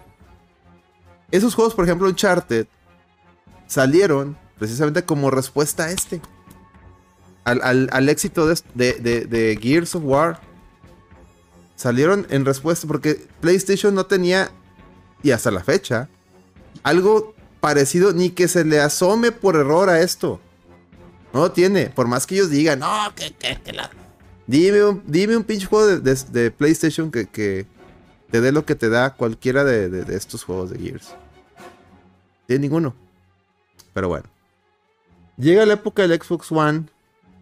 [1.30, 2.66] esos juegos, por ejemplo, Uncharted,
[3.66, 6.20] salieron precisamente como respuesta a este.
[7.44, 10.40] Al, al- éxito de- de Gears of War.
[11.76, 14.50] Salieron en respuesta porque PlayStation no tenía,
[15.22, 16.08] y hasta la fecha,
[16.84, 17.33] algo
[17.64, 20.38] parecido ni que se le asome por error a esto.
[21.32, 21.86] No lo tiene.
[21.86, 23.88] Por más que ellos digan, no, que, que, que la...
[24.46, 27.64] Dime un, dime pinche juego de, de- de PlayStation que, que
[28.30, 31.14] te dé lo que te da cualquiera de, de- de estos juegos de Gears.
[32.46, 32.94] Tiene ninguno.
[33.94, 34.26] Pero bueno.
[35.38, 36.84] Llega la época del Xbox One.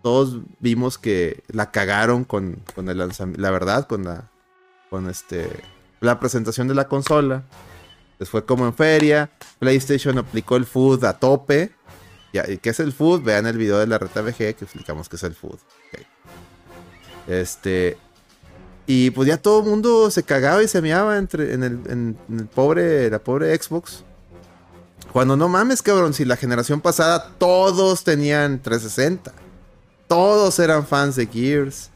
[0.04, 3.40] Todos vimos que la cagaron con, con el lanzamiento.
[3.42, 4.30] La verdad, con la.
[4.88, 5.48] Con este.
[6.00, 7.42] La presentación de la consola.
[8.20, 9.28] Les fue como en feria.
[9.72, 11.70] PlayStation aplicó el food a tope.
[12.32, 13.22] Ya, ¿y ¿Qué es el food?
[13.22, 15.58] Vean el video de la reta VG que explicamos qué es el food.
[17.28, 17.96] Este.
[18.88, 22.46] Y pues ya todo el mundo se cagaba y se meaba entre, en- en el
[22.46, 24.02] pobre, la pobre Xbox.
[25.12, 29.32] Cuando no mames, cabrón, si la generación pasada todos tenían 360.
[30.08, 31.90] Todos eran fans de Gears.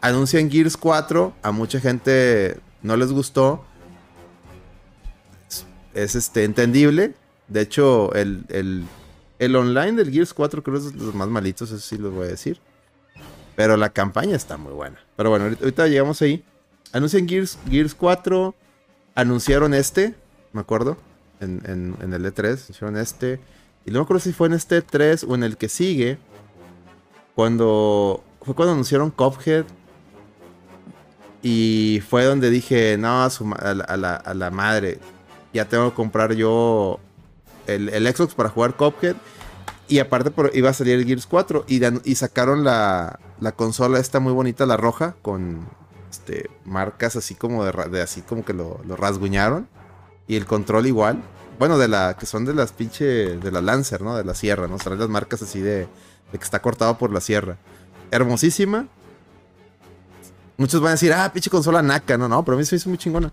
[0.00, 1.34] Anuncian Gears 4.
[1.42, 3.66] A mucha gente no les gustó.
[5.94, 7.14] Es, es, este, entendible.
[7.48, 8.84] De hecho, el, el,
[9.38, 12.10] el online del Gears 4 creo que es de los más malitos, eso sí lo
[12.10, 12.60] voy a decir.
[13.56, 14.98] Pero la campaña está muy buena.
[15.16, 16.44] Pero bueno, ahorita, llegamos ahí.
[16.92, 18.54] Anuncian Gears, Gears 4.
[19.14, 20.14] Anunciaron este,
[20.52, 20.96] me acuerdo.
[21.40, 22.46] En, en- el E3.
[22.46, 23.40] Anunciaron este.
[23.84, 26.18] Y no me acuerdo si fue en este E3 o en el que sigue.
[27.34, 28.22] Cuando.
[28.42, 29.64] Fue cuando anunciaron Cuphead.
[31.42, 33.30] Y fue donde dije, no, a
[33.74, 34.98] la, a la- a la madre.
[35.52, 37.00] Ya tengo que comprar yo
[37.66, 39.16] el, el Xbox para jugar Cuphead.
[39.88, 41.64] Y aparte iba a salir el Gears 4.
[41.66, 45.66] Y, dan- sacaron la, la consola esta muy bonita, la roja, con
[46.10, 49.68] este, marcas así como de, así como que lo, lo rasguñaron.
[50.28, 51.20] Y el control igual.
[51.58, 53.04] Bueno, de la que son de las pinche.
[53.36, 54.16] de la Lancer, ¿no?
[54.16, 54.76] De la sierra, ¿no?
[54.76, 57.56] Traen las marcas así de, de que está cortado por la sierra.
[58.12, 58.86] Hermosísima.
[60.56, 62.16] Muchos van a decir, ah, pinche consola naca.
[62.16, 63.32] No, no, pero a mí se hizo muy chingona.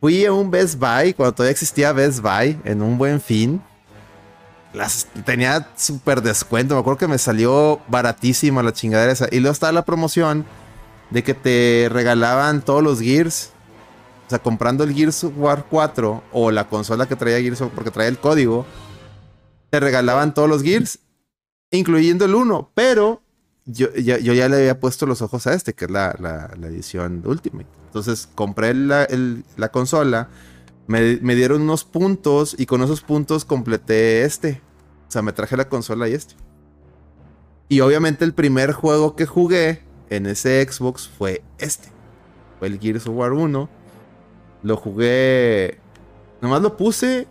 [0.00, 3.62] Fui a un Best Buy cuando todavía existía Best Buy en un buen fin.
[4.74, 6.74] las tenía súper descuento.
[6.74, 9.28] Me acuerdo que me salió baratísima la chingadera esa.
[9.30, 10.44] Y luego estaba la promoción
[11.10, 13.50] de que te regalaban todos los Gears.
[14.26, 18.08] O sea, comprando el Gears War 4 o la consola que traía Gears porque traía
[18.08, 18.66] el código,
[19.70, 20.98] te regalaban todos los Gears,
[21.70, 22.70] incluyendo el 1.
[22.74, 23.23] Pero
[23.66, 26.50] yo, ya- yo ya le había puesto los ojos a este, que es la, la-
[26.68, 27.66] edición Ultimate.
[27.86, 29.06] Entonces compré la,
[29.56, 30.28] la consola,
[30.86, 34.60] me, me dieron unos puntos y con esos puntos completé este.
[35.08, 36.34] O sea, me traje la consola y este.
[37.68, 41.88] Y obviamente el primer juego que jugué en ese Xbox fue este.
[42.58, 43.68] Fue el Gears of War 1.
[44.62, 45.78] Lo jugué.
[46.42, 47.26] Nomás lo puse.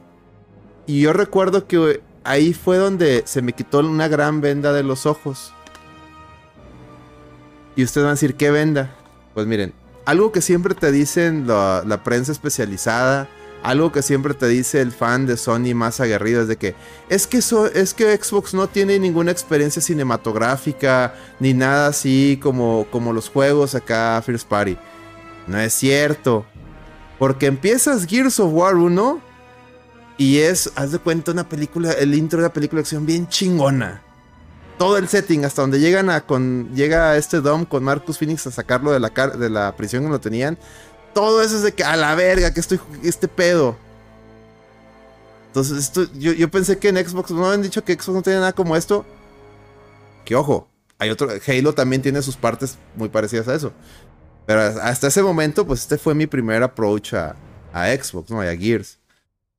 [0.88, 5.06] Y yo recuerdo que ahí fue donde se me quitó una gran venda de los
[5.06, 5.54] ojos.
[7.76, 8.96] Y ustedes van a decir, ¿qué venda?
[9.34, 9.74] Pues miren,
[10.06, 13.28] algo que siempre te dicen la, prensa especializada,
[13.64, 16.76] algo que siempre te dice el fan de Sony más aguerrido es de que
[17.08, 23.14] es que es que Xbox no tiene ninguna experiencia cinematográfica ni nada así como como
[23.14, 24.78] los juegos acá First Party.
[25.48, 26.46] No es cierto.
[27.20, 29.22] Porque empiezas Gears of War 1
[30.18, 33.28] y es, haz de cuenta, una película, el intro de la película de acción bien
[33.28, 34.02] chingona.
[34.78, 36.74] Todo el setting, hasta donde llegan a con.
[36.74, 40.20] Llega este Dom con Marcus Phoenix a sacarlo de la, de la prisión que lo
[40.20, 40.58] tenían.
[41.14, 43.78] Todo eso es de que a la verga, que estoy este pedo.
[45.48, 48.40] Entonces, esto, yo, yo pensé que en Xbox no habían dicho que Xbox no tenía
[48.40, 49.06] nada como esto.
[50.26, 51.30] Que ojo, hay otro.
[51.48, 53.72] Halo también tiene sus partes muy parecidas a eso.
[54.48, 57.36] Pero hasta ese momento, pues este fue mi primer approach a,
[57.72, 58.42] a Xbox, ¿no?
[58.42, 58.98] A Gears.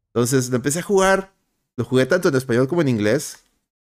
[0.09, 1.33] Entonces lo empecé a jugar.
[1.77, 3.44] Lo jugué tanto en español como en inglés.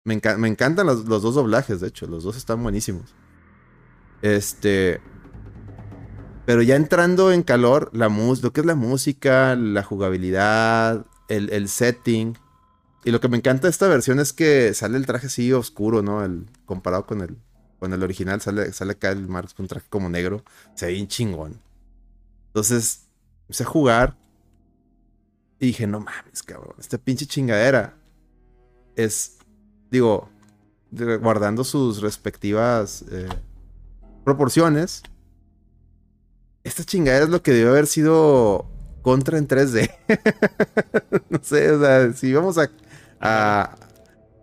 [0.10, 2.08] Me, enca- me encantan los, los dos doblajes, de hecho.
[2.08, 3.14] Los dos están buenísimos.
[4.24, 5.00] Este.
[6.48, 11.70] Pero ya entrando en calor, la lo que es la música, la jugabilidad, el, el
[11.70, 12.36] setting.
[13.06, 16.02] Y lo que me encanta de esta versión es que sale el traje así oscuro,
[16.02, 16.26] ¿no?
[16.26, 17.38] El, comparado con el,
[17.80, 20.44] con el original, sale, sale acá el Marx con un traje como negro.
[20.74, 21.62] Se ve bien chingón.
[22.48, 23.06] Entonces,
[23.44, 24.18] empecé a jugar.
[25.60, 26.74] Y dije, no mames, cabrón.
[26.80, 27.96] Esta pinche chingadera
[28.96, 29.38] es,
[29.92, 30.30] digo,
[30.92, 33.28] guardando sus respectivas eh,
[34.24, 35.04] proporciones.
[36.64, 38.66] Esta chingadera es lo que debió haber sido
[39.02, 39.90] contra en 3D.
[41.30, 42.70] no sé, o sea, si vamos a,
[43.20, 43.76] a,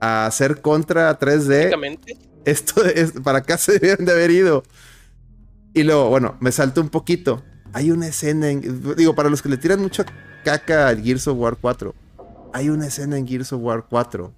[0.00, 2.16] a hacer contra 3D, Básicamente.
[2.44, 4.62] esto es, para acá se debieron de haber ido.
[5.74, 7.42] Y luego, bueno, me salto un poquito.
[7.74, 8.96] Hay una escena en.
[8.96, 10.06] Digo, para los que le tiran mucha
[10.42, 11.94] caca al Gears of War 4.
[12.54, 14.32] Hay una escena en Gears of War 4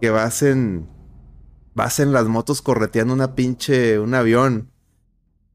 [0.00, 0.88] que vas en.
[1.74, 3.98] Vas en las motos correteando una pinche.
[3.98, 4.70] un avión.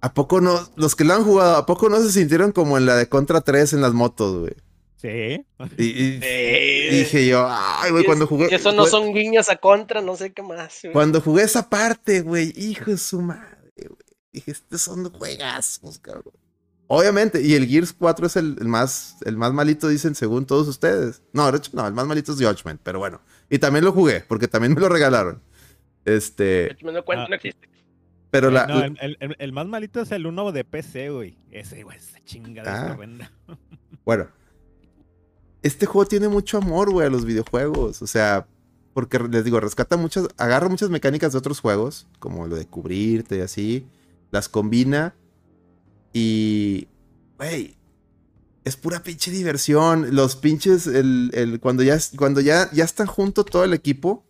[0.02, 0.58] ¿A poco no?
[0.76, 3.42] Los que lo han jugado, ¿a poco no se sintieron como en la de Contra
[3.42, 4.54] 3 en las motos, güey?
[4.96, 5.46] Sí.
[5.78, 8.48] Y, y- Eh, dije yo, ay, güey, cuando jugué.
[8.52, 10.80] y Eso no güey, son guiños a contra, no sé qué más.
[10.84, 10.94] güey.
[10.94, 14.00] Cuando jugué esa parte, güey, hijo de su madre, güey.
[14.32, 16.34] Dije, estos son juegazos, cabrón.
[16.88, 20.68] Obviamente, y el Gears 4 es el, el más, el más malito, dicen, según todos
[20.68, 21.22] ustedes.
[21.34, 23.22] No, de hecho, no, el más malito es Judgment, pero bueno.
[23.50, 25.42] Y también lo jugué, porque también me lo regalaron.
[26.06, 27.28] Este, Me doy cuenta, Ah.
[27.30, 27.68] no existe.
[28.32, 31.38] pero la, No, el, el- más malito es el uno de PC, güey.
[31.52, 33.58] Ese, güey, esa chingada Ah.
[34.06, 34.28] Bueno,
[35.62, 38.02] este juego tiene mucho amor, güey, a los videojuegos.
[38.02, 38.48] O sea,
[38.94, 43.38] porque les digo, rescata muchas, agarra muchas mecánicas de otros juegos, como lo de cubrirte
[43.38, 43.88] y así,
[44.32, 45.16] las combina
[46.14, 46.88] y,
[47.38, 47.76] güey,
[48.66, 50.16] es pura pinche diversión.
[50.16, 54.26] Los pinches, el, el- cuando ya, cuando ya, ya están junto todo el equipo,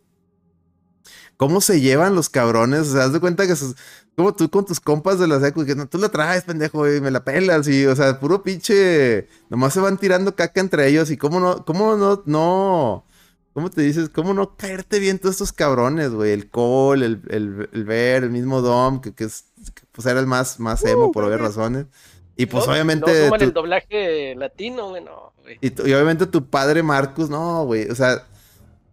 [1.38, 2.90] cómo se llevan los cabrones.
[2.90, 3.76] O sea, haz de cuenta que es
[4.16, 7.00] como tú con tus compas de la secu, que no, tú la traes, pendejo, y
[7.02, 7.68] me la pelas.
[7.68, 9.28] Y, o sea, puro pinche.
[9.50, 11.10] Nomás se van tirando caca entre ellos.
[11.12, 13.06] Y cómo no, cómo no, no.
[13.54, 14.10] ¿Cómo te dices?
[14.10, 16.32] ¿Cómo no caerte bien todos estos cabrones, güey?
[16.32, 20.20] El Cole, el, el, el Ver, el mismo Dom, que, que es, que, pues era
[20.20, 21.88] el más, más emo por obvias razones.
[22.40, 23.30] Y pues No, obviamente.
[23.30, 25.58] No tú- el doblaje latino, güey, no, güey.
[25.62, 27.90] y, tu- y obviamente tu padre Marcus, no, güey.
[27.90, 28.26] O sea,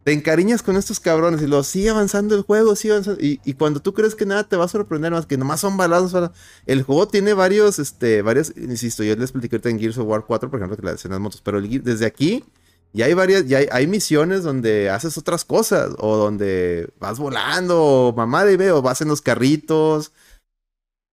[0.02, 3.22] te encariñas con estos cabrones y lo sigue avanzando el juego, sigue avanzando.
[3.22, 5.76] Y, y cuando tú crees que nada te va a sorprender, más que nomás son
[5.76, 6.12] balazos.
[6.12, 6.32] bala-
[6.66, 10.24] El juego tiene varios, este, varios, insisto, yo les expliqué ahorita en Gears of War
[10.26, 12.44] 4, por ejemplo, que la escena de las motos, pero el desde aquí
[12.92, 17.80] ya hay varias, ya hay, hay misiones donde haces otras cosas, o donde vas volando,
[17.80, 20.12] o mamá de veo, vas en los carritos.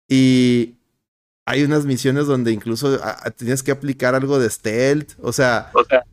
[0.07, 0.78] Y
[1.49, 5.13] hay unas misiones donde incluso ah, ah, tienes que aplicar algo de stealth.
[5.19, 6.03] O sea, O sea,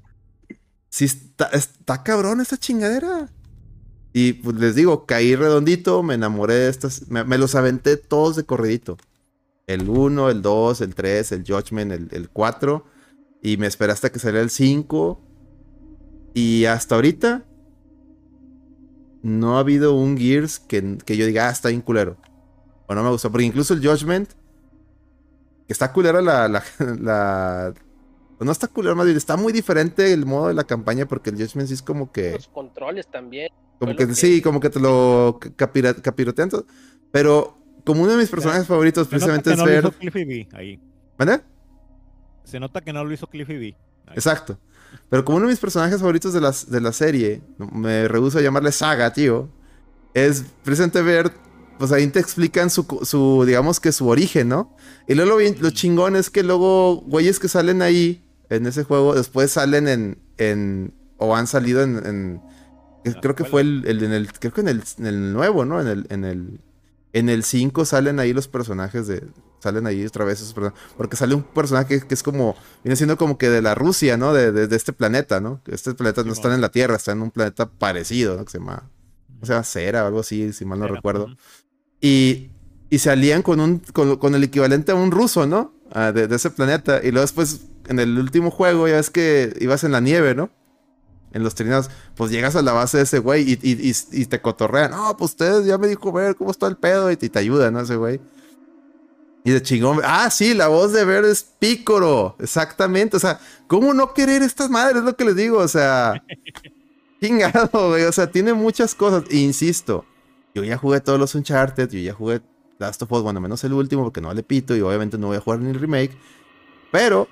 [0.88, 3.28] sí está, está cabrón esta chingadera.
[4.14, 7.08] Y pues les digo, caí redondito, me enamoré de estas.
[7.08, 8.96] Me, me los aventé todos de corridito.
[9.66, 12.86] El 1, el 2, el 3, el Judgment, el, el 4.
[13.42, 15.20] Y me esperé hasta que saliera el 5.
[16.32, 17.44] Y hasta ahorita
[19.22, 22.16] no ha habido un Gears que, que yo diga, ah, está bien culero.
[22.86, 23.30] O no me gustó.
[23.30, 24.30] Porque incluso el Judgment,
[25.66, 26.62] que está culero la, la,
[27.00, 27.74] la
[28.38, 31.36] no está culero, más bien está muy diferente el modo de la campaña porque el
[31.36, 32.32] Judgment sí es como que.
[32.32, 33.48] Los controles también.
[33.78, 36.66] Como que, sí, como que te lo capira- capirotean todo.
[37.12, 39.84] Pero como uno de mis personajes favoritos Se nota precisamente que es no lo ver.
[39.84, 40.80] hizo Cliffy B ahí.
[41.18, 41.40] ¿Vale?
[42.44, 43.76] Se nota que no lo hizo Cliffy B.
[44.06, 44.14] ahí.
[44.14, 44.58] Exacto.
[45.10, 48.42] Pero como uno de mis personajes favoritos de, las, de la serie, me rehuso a
[48.42, 49.48] llamarle saga, tío,
[50.14, 51.32] es precisamente ver,
[51.78, 54.74] pues ahí te explican su, su digamos que su origen, ¿no?
[55.06, 58.84] Y luego lo, bien- lo chingón es que luego güeyes que salen ahí en ese
[58.84, 62.42] juego, después salen en, en o han salido en, en-
[63.04, 65.64] La creo que fue el, el- en el, creo que en el, en el nuevo,
[65.64, 65.80] ¿no?
[65.80, 66.60] En el, en el,
[67.12, 69.22] en el 5 salen ahí los personajes de,
[69.60, 72.96] salen ahí otra vez esos personajes, porque sale un personaje que, que es como, viene
[72.96, 74.32] siendo como que de la Rusia, ¿no?
[74.34, 75.60] De, de- de este planeta, ¿no?
[75.66, 78.44] Este planeta no está en la Tierra, está en un planeta parecido, ¿no?
[78.44, 78.90] Que se llama,
[79.40, 81.26] o sea, Cera o algo así, si mal no recuerdo.
[82.00, 82.50] Y,
[82.90, 85.72] y se alían con, un, con, con el equivalente a un ruso, ¿no?
[85.92, 86.98] Ah, de, de ese planeta.
[87.02, 90.50] Y luego después, en el último juego, ya ves que ibas en la nieve, ¿no?
[91.32, 94.26] En los trineos, pues llegas a la base de ese güey y, y- y- y
[94.26, 94.90] te cotorrean.
[94.92, 97.70] No, pues ustedes ya me dijo ver cómo está el pedo y te, te ayuda,
[97.70, 97.80] ¿no?
[97.80, 98.20] Ese güey.
[99.44, 100.00] Y de chingón.
[100.02, 102.36] Ah, sí, la voz de Ver es Pícoro.
[102.40, 103.16] Exactamente.
[103.16, 104.98] O sea, ¿cómo no querer estas madres?
[104.98, 105.58] Es lo que les digo.
[105.58, 106.20] O sea,
[107.20, 108.04] chingado, güey.
[108.04, 109.24] O sea, tiene muchas cosas.
[109.30, 110.04] E insisto,
[110.56, 111.90] yo ya jugué todos los Uncharted.
[111.90, 112.40] Yo ya jugué
[112.78, 114.74] Last of Us, bueno, menos el último, porque no vale pito.
[114.74, 116.16] Y obviamente no voy a jugar ni el remake.
[116.90, 117.28] Pero,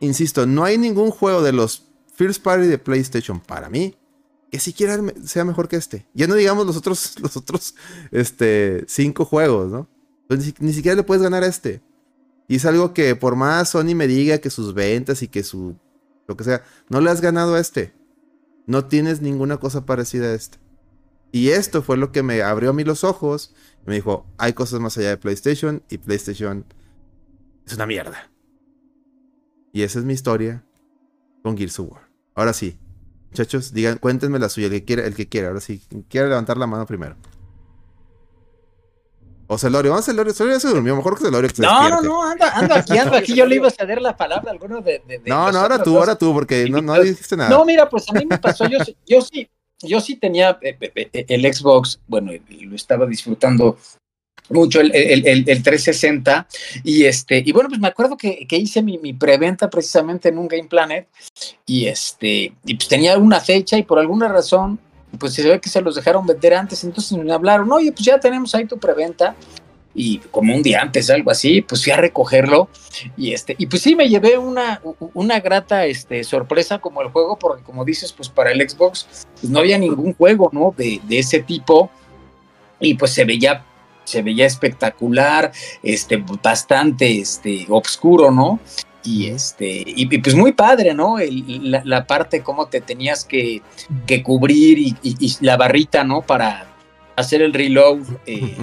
[0.00, 3.96] insisto, no hay ningún juego de los First Party de PlayStation para mí
[4.50, 6.06] que siquiera sea mejor que este.
[6.12, 7.74] Ya no digamos los otros, los otros
[8.10, 9.88] este, cinco juegos, ¿no?
[10.28, 11.80] Pues ni, ni siquiera le puedes ganar a este.
[12.48, 15.74] Y es algo que por más Sony me diga que sus ventas y que su...
[16.28, 17.94] lo que sea, no le has ganado a este.
[18.66, 20.58] No tienes ninguna cosa parecida a este.
[21.36, 23.52] Y esto fue lo que me abrió a mí los ojos.
[23.86, 26.64] Y me dijo, hay cosas más allá de PlayStation y PlayStation
[27.66, 28.30] es una mierda.
[29.72, 30.64] Y esa es mi historia
[31.42, 32.08] con Gears of War.
[32.34, 32.78] Ahora sí,
[33.30, 35.48] muchachos, digan, cuéntenme la suya, el que quiera, el que quiera.
[35.48, 37.16] Ahora sí, quien quiera levantar la mano primero.
[39.48, 41.82] O Celorio, vamos a Celorio, Celorio se durmió, mejor que Celorio que se No, no,
[41.82, 42.08] despierte.
[42.08, 43.34] no, ando, ando aquí, ando aquí.
[43.34, 45.02] Yo le iba a ceder la palabra a alguno de.
[45.06, 47.50] de- de No, no, ahora tú, ahora tú, porque no, no dijiste nada.
[47.50, 49.48] No, mira, pues a mí me pasó, yo, sí- yo sí,
[49.82, 53.78] yo sí tenía eh, eh, el Xbox, bueno, lo estaba disfrutando
[54.48, 56.46] mucho el, el, el- el 360
[56.84, 60.38] y este y bueno pues me acuerdo que, que hice mi, mi preventa precisamente en
[60.38, 61.08] un Game Planet
[61.66, 64.78] y este y pues tenía una fecha y por alguna razón
[65.18, 68.20] pues se ve que se los dejaron vender antes entonces me hablaron oye pues ya
[68.20, 69.34] tenemos ahí tu preventa
[69.98, 72.68] y como un día antes algo así pues fui a recogerlo
[73.16, 74.82] y este y pues sí me llevé una
[75.14, 79.50] una grata este sorpresa como el juego porque como dices pues para el Xbox pues
[79.50, 81.90] no había ningún juego no de, de ese tipo
[82.78, 83.64] y pues se veía
[84.04, 85.50] se veía espectacular
[85.82, 88.60] este bastante este obscuro no
[89.02, 93.62] y este y, pues muy padre no El- la, la parte cómo te tenías que,
[94.06, 96.66] que cubrir y, la barrita no para
[97.16, 98.54] hacer el reload eh.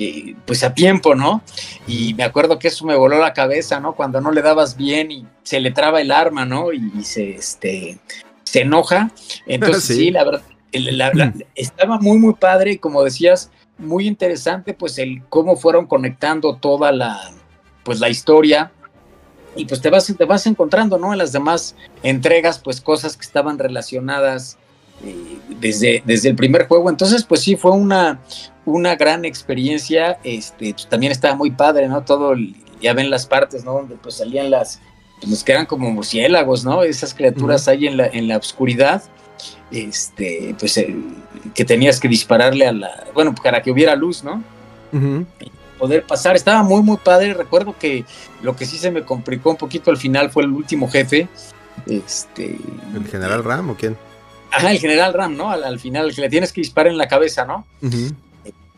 [0.00, 1.42] Eh, pues a tiempo, ¿no?
[1.86, 3.94] Y me acuerdo que eso me voló la cabeza, ¿no?
[3.94, 6.72] Cuando no le dabas bien y se le traba el arma, ¿no?
[6.72, 7.98] Y, y se, este,
[8.44, 9.10] se enoja.
[9.46, 9.94] Entonces, Sí.
[9.94, 10.10] sí.
[10.10, 15.22] la verdad, la- la- estaba muy, muy padre y como decías, muy interesante, pues el
[15.28, 17.18] cómo fueron conectando toda la,
[17.82, 18.72] pues la historia.
[19.56, 21.12] Y pues te vas, te vas encontrando, ¿no?
[21.12, 24.58] En las demás entregas, pues cosas que estaban relacionadas
[25.60, 26.90] desde, desde el primer juego.
[26.90, 28.20] Entonces, pues sí, fue una,
[28.64, 30.18] una gran experiencia.
[30.24, 32.02] Este, pues, también estaba muy padre, ¿no?
[32.02, 33.74] Todo, el- ya ven las partes, ¿no?
[33.74, 34.80] Donde pues salían las,
[35.18, 36.82] pues los que eran como murciélagos, ¿no?
[36.82, 39.02] Esas criaturas ahí en la, en la oscuridad.
[39.70, 40.94] Este, pues eh,
[41.54, 44.42] que tenías que dispararle a la, bueno, para que hubiera luz, ¿no?
[45.78, 47.32] Poder pasar, estaba muy, muy padre.
[47.32, 48.04] Recuerdo que
[48.42, 51.28] lo que sí se me complicó un poquito al final fue el último jefe.
[51.86, 52.58] Este,
[52.94, 53.96] ¿El general Ram o quién?
[54.52, 55.50] Ajá, el general Ram, ¿no?
[55.50, 57.66] Al, al final, el que le tienes que disparar en la cabeza, ¿no?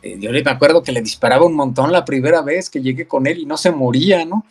[0.02, 3.06] Eh, yo le- me acuerdo que le disparaba un montón la primera vez que llegué
[3.06, 4.44] con él y no se moría, ¿no?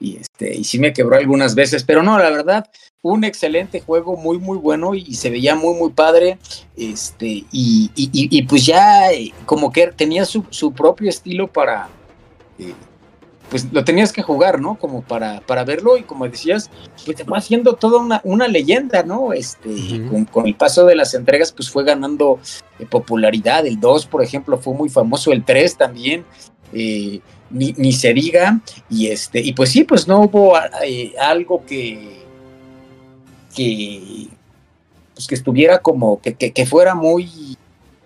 [0.00, 2.68] Y este, y sí me quebró algunas veces, pero no, la verdad,
[3.02, 6.38] un excelente juego, muy, muy bueno y, se veía muy, muy padre.
[6.76, 11.46] Este, y, y- y- y pues ya eh, como que tenía su, su propio estilo
[11.48, 11.88] para.
[12.58, 12.74] eh,
[13.50, 14.76] pues lo tenías que jugar, ¿no?
[14.76, 16.70] Como para, para verlo y como decías,
[17.04, 19.32] pues te fue haciendo toda una, una leyenda, ¿no?
[19.32, 19.70] Este,
[20.10, 22.40] con, con el paso de las entregas, pues fue ganando
[22.78, 23.66] eh, popularidad.
[23.66, 26.24] El 2, por ejemplo, fue muy famoso, el 3 también,
[26.72, 27.20] eh,
[27.50, 28.60] ni, ni se diga.
[28.90, 32.24] Y este, y pues sí, pues no hubo eh, algo que,
[33.54, 34.28] que,
[35.14, 37.56] pues que estuviera como, que, que, que fuera muy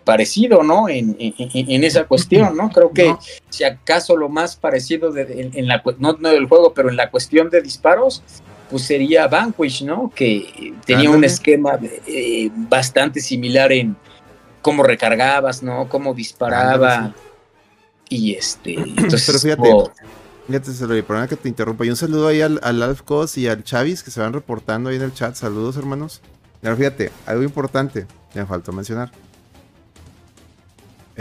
[0.05, 0.89] parecido, ¿no?
[0.89, 1.35] En, en-
[1.71, 2.71] en esa cuestión, ¿no?
[2.71, 3.19] Creo que No.
[3.49, 6.97] si acaso lo más parecido de- en, en la no, no del juego, pero en
[6.97, 8.23] la cuestión de disparos,
[8.71, 10.11] pues sería Vanquish, ¿no?
[10.15, 13.97] Que tenía un esquema eh, bastante similar en
[14.63, 15.89] cómo recargabas, ¿no?
[15.89, 16.95] Cómo disparaba.
[16.95, 17.15] Ándale,
[18.09, 19.91] Y este, entonces, Pero fíjate, oh,
[20.47, 21.85] Fíjate, se lo perdona que te interrumpa.
[21.85, 24.91] Y un saludo ahí al, al Alf Cos y al Chavis que se van reportando
[24.91, 25.37] ahí en el chat.
[25.37, 26.23] Saludos, hermanos.
[26.65, 29.13] Ahora fíjate, algo importante, me faltó mencionar.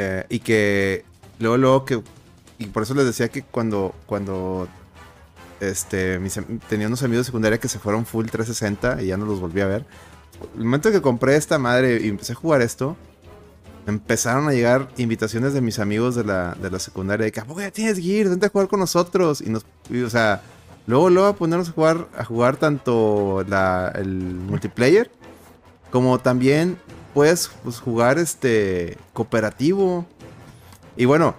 [0.02, 1.04] Eh, y que
[1.40, 2.02] luego, luego que.
[2.58, 3.94] Y por eso les decía que cuando.
[4.06, 4.70] cuando
[5.60, 6.18] este,
[6.70, 9.60] tenía unos amigos de secundaria que se fueron full 360 y ya no los volví
[9.60, 9.86] a ver.
[10.56, 12.96] El momento que compré esta madre y empecé a jugar esto,
[13.88, 17.46] empezaron a llegar invitaciones de mis amigos de la, de la secundaria de que, ¿a
[17.46, 17.98] poco ya tienes?
[18.02, 19.42] Vente a jugar con nosotros.
[19.42, 20.42] Y nos, o sea,
[20.88, 25.12] luego, luego a ponernos a jugar, a jugar tanto la, el multiplayer,
[25.92, 26.78] como también
[27.20, 30.06] puedes pues, jugar este cooperativo.
[30.96, 31.36] Y bueno,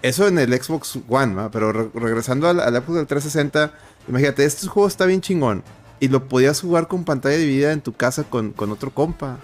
[0.00, 3.74] eso en el Xbox One, pero re- regresando al, Xbox del 360,
[4.08, 5.62] imagínate, este juego está bien chingón.
[6.00, 9.36] Y lo podías jugar con pantalla dividida en tu casa con, con otro compa.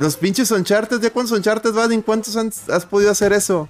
[0.00, 1.92] Los pinches Uncharted, ¿ya cuántos Uncharted van?
[1.92, 3.68] ¿En cuántos han- has podido hacer eso?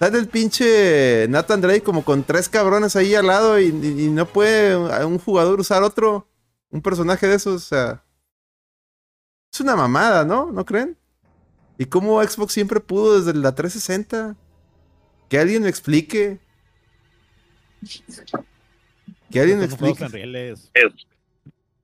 [0.00, 4.08] Sale el pinche Nathan Drake como con tres cabrones ahí al lado y, y- y
[4.10, 6.26] no puede un jugador usar otro,
[6.72, 8.02] un personaje de esos, o sea...
[9.52, 10.50] Es una mamada, ¿no?
[10.52, 10.96] ¿No creen?
[11.78, 14.36] ¿Y cómo Xbox siempre pudo desde la 360?
[15.28, 16.38] Que alguien me explique.
[19.30, 20.04] Que alguien me explique.
[20.04, 20.70] enreales.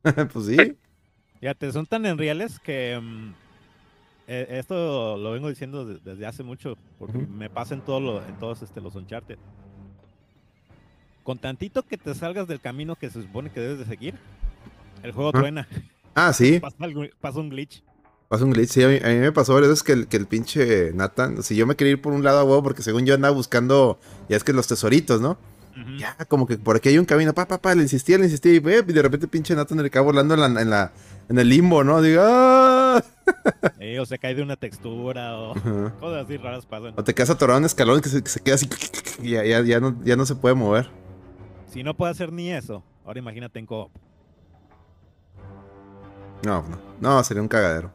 [0.33, 0.77] pues sí.
[1.41, 3.35] Fíjate, son tan enreales que mm,
[4.29, 8.25] eh, esto lo vengo diciendo de- desde hace mucho, porque me pasa en, todo lo-
[8.27, 9.39] en todos este, los Uncharted.
[11.25, 14.15] Con tantito que te salgas del camino que se supone que debes de seguir,
[15.03, 15.41] el juego Ajá.
[15.41, 15.69] truena,
[16.17, 16.59] Ah, sí.
[16.61, 17.83] pasa, algo- pasa un glitch.
[18.29, 20.17] Pasa un glitch, sí, a mí, a mí me pasó varias veces que el, que
[20.17, 23.07] el pinche Nathan, si yo me quería ir por un lado a huevo, porque según
[23.07, 25.39] yo andaba buscando, ya es que los tesoritos, ¿no?
[25.99, 28.51] Ya, como que por aquí hay un camino, pa, pa, pa, le insistía, le insistía,
[28.55, 30.93] y, eh, y de repente pinche Nathan le acaba volando en la, en la,
[31.29, 32.01] en el limbo, ¿no?
[32.01, 33.05] Digo, ¡ah!
[33.79, 35.53] Eh, o se cae de una textura o
[36.01, 36.95] cosas así raras pasan.
[36.97, 38.69] O te quedas atorado en un escalón que se, que se queda así,
[39.23, 40.89] y ya, ya, ya no, ya no se puede mover.
[41.71, 43.91] Si no puede hacer ni eso, ahora imagínate en co
[46.45, 47.93] No, no, no, sería un cagadero.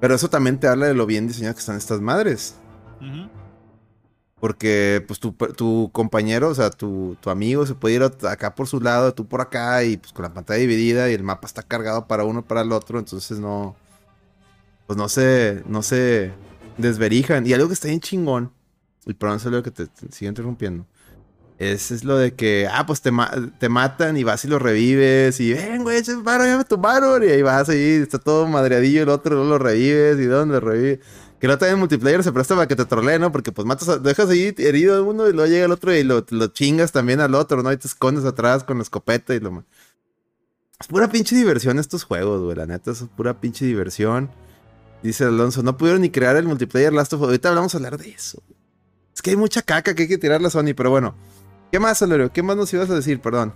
[0.00, 2.56] Pero eso también te habla de lo bien diseñadas que están estas madres.
[4.40, 8.66] Porque, pues, tu, tu compañero, o sea, tu, tu amigo se puede ir acá por
[8.66, 11.62] su lado, tú por acá, y pues con la pantalla dividida y el mapa está
[11.62, 13.76] cargado para uno para el otro, entonces no.
[14.86, 15.62] Pues no se.
[15.66, 16.32] No se
[16.76, 17.46] desverijan.
[17.46, 18.52] Y algo que está bien chingón,
[19.06, 20.86] y perdón, solo que te, te sigue interrumpiendo.
[21.58, 23.10] Es, es lo de que, ah, pues te,
[23.58, 25.40] te matan y vas y lo revives.
[25.40, 27.22] Y ven, güey, echa el paro, ya me tumbaron.
[27.22, 30.18] Y ahí vas ahí, está todo madreadillo el otro, luego lo revives.
[30.18, 31.00] ¿Y dónde lo revives?
[31.40, 33.32] Que no también multiplayer se presta para que te troleen, ¿no?
[33.32, 36.02] Porque pues matas, a- dejas ahí herido a uno y luego llega el otro y
[36.02, 37.72] lo, lo chingas también al otro, ¿no?
[37.72, 39.64] Y te escondes atrás con la escopeta y lo...
[40.78, 42.54] Es pura pinche diversión estos juegos, güey.
[42.56, 44.30] La neta, es pura pinche diversión.
[45.02, 47.26] Dice Alonso, no pudieron ni crear el multiplayer Last of Us.
[47.28, 48.42] Ahorita hablamos a hablar de eso.
[49.14, 51.14] Es que hay mucha caca que hay que tirar la Sony, pero bueno.
[51.70, 52.32] ¿Qué más, Alerio?
[52.32, 53.20] ¿Qué más nos ibas a decir?
[53.20, 53.52] Perdón.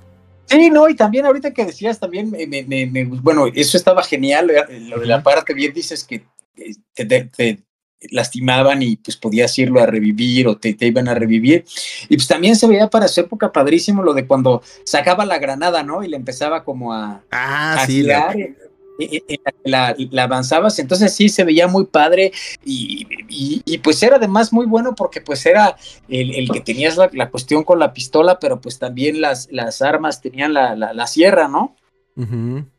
[0.47, 4.51] Sí, no, y también ahorita que decías también, me, me- me- bueno, eso estaba genial,
[4.51, 6.25] eh, lo de la parte bien dices que
[6.57, 7.63] eh, te, te- te
[8.11, 11.65] lastimaban y pues podías irlo a revivir o te, te iban a revivir.
[12.09, 15.83] Y pues también se veía para su época padrísimo lo de cuando sacaba la granada,
[15.85, 16.03] ¿no?
[16.03, 18.03] Y le empezaba como a, Ah, a sí.
[18.03, 18.57] la- girar, eh,
[19.01, 22.33] eh, la, la avanzabas, entonces sí se veía muy padre
[22.65, 25.77] y, y- y, pues era además muy bueno porque pues era
[26.09, 29.83] el, el que tenías la, la cuestión con la pistola, pero pues también las, las
[29.83, 31.77] armas tenían la, la, la sierra, ¿no?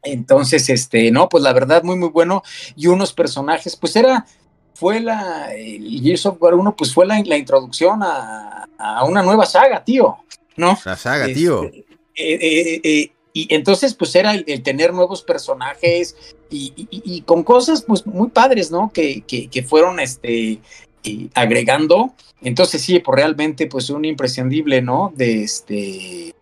[0.03, 2.43] Entonces, este, no, pues la verdad muy muy bueno
[2.75, 4.25] y unos personajes, pues era,
[4.73, 9.21] fue la, el Gears of War 1, pues fue la, la introducción a, a una
[9.23, 10.17] nueva saga, tío,
[10.57, 10.77] ¿no?
[10.85, 11.63] La saga, Este, tío.
[11.63, 16.15] eh, eh, eh, y entonces, pues era el, el tener nuevos personajes
[16.49, 18.91] y, y- y- y con cosas, pues muy padres, ¿no?
[18.93, 20.59] Que, que, que fueron este,
[21.03, 22.13] eh, agregando.
[22.41, 25.13] Entonces, sí, pues realmente, pues un imprescindible, ¿no?
[25.15, 26.33] De este.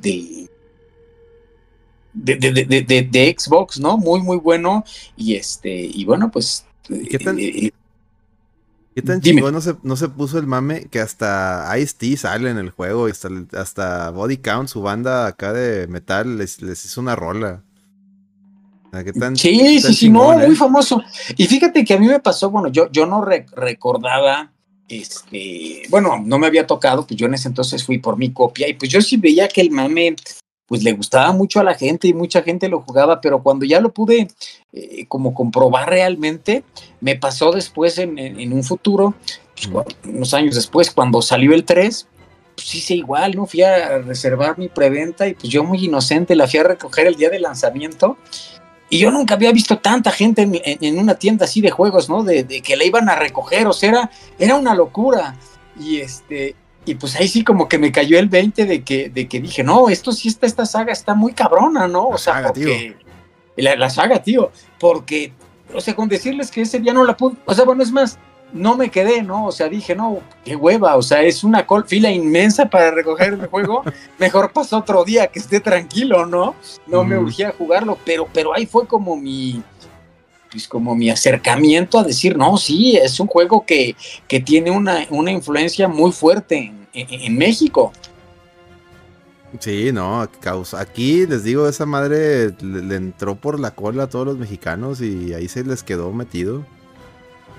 [0.00, 0.48] De.
[2.12, 3.96] De, de, de, Xbox, ¿no?
[3.98, 4.84] Muy, muy bueno.
[5.16, 6.64] Y este, y bueno, pues.
[7.10, 7.72] qué tan- eh,
[8.94, 9.40] ¿Qué tan Dime.
[9.40, 13.08] chingón no se, no se puso el mame que hasta Ice-T sale en el juego?
[13.08, 17.62] y Hasta, hasta Body Count, su banda acá de metal, les, les hizo una rola.
[19.04, 20.46] ¿qué tan, Sí, qué sí, tan sí, no, eh?
[20.46, 21.02] muy famoso.
[21.36, 24.52] Y fíjate que a mí me pasó, bueno, yo, yo no re- recordaba,
[24.88, 28.68] este, bueno, no me había tocado, pues yo en ese entonces fui por mi copia
[28.68, 30.14] y pues yo sí veía que el mame
[30.66, 33.80] pues le gustaba mucho a la gente y mucha gente lo jugaba, pero cuando ya
[33.80, 34.28] lo pude
[34.72, 36.64] eh, como comprobar realmente,
[37.00, 39.14] me pasó después en, en- en un futuro,
[39.72, 42.08] pues, unos años después, cuando salió el 3,
[42.56, 43.46] pues hice igual, ¿no?
[43.46, 47.16] Fui a reservar mi preventa y pues yo muy inocente la fui a recoger el
[47.16, 48.16] día del lanzamiento.
[48.90, 52.08] Y yo nunca había visto tanta gente en, en- en una tienda así de juegos,
[52.08, 52.22] ¿no?
[52.22, 55.36] De, de que la iban a recoger, o sea, era, era una locura.
[55.80, 56.54] Y este,
[56.86, 59.62] y pues ahí sí como que me cayó el 20 de que, de que dije,
[59.62, 62.08] no, esto sí está, esta saga está muy cabrona, ¿no?
[62.10, 62.96] La o sea, saga, porque.
[63.56, 64.50] La, la saga, tío.
[64.80, 65.32] Porque,
[65.72, 67.36] o sea, con decirles que ese día no la pude.
[67.44, 68.18] O sea, bueno, es más,
[68.52, 69.46] no me quedé, ¿no?
[69.46, 70.96] O sea, dije, no, qué hueva.
[70.96, 73.82] O sea, es una col- fila inmensa para recoger el juego.
[74.18, 76.54] Mejor paso otro día que esté tranquilo, ¿no?
[76.86, 79.62] No me urgía jugarlo, pero, pero ahí fue como mi.
[80.54, 83.96] Pues como mi acercamiento a decir, no, sí, es un juego que,
[84.28, 87.92] que tiene una, una influencia muy fuerte en, en- México.
[89.60, 90.80] Sí, no, causa.
[90.80, 95.34] Aquí les digo, esa madre le, entró por la cola a todos los mexicanos y
[95.34, 96.68] ahí se les quedó metido.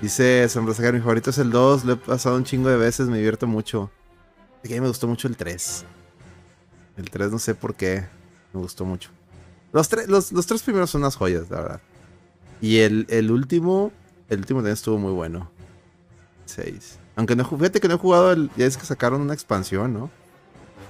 [0.00, 3.08] Dice Sombra Sagar, mi favorito es el 2, lo he pasado un chingo de veces,
[3.08, 3.92] me divierto mucho.
[4.64, 5.86] A mí me gustó mucho el 3.
[6.96, 8.06] El 3 no sé por qué,
[8.52, 9.10] me gustó mucho.
[9.72, 11.82] Los, tres los, los tres primeros son unas joyas, la verdad.
[12.60, 13.92] Y el, el último,
[14.28, 15.50] el último también estuvo muy bueno.
[16.46, 16.98] 6.
[17.16, 20.10] Aunque no, fíjate que no he jugado el, ya es que sacaron una expansión, ¿no?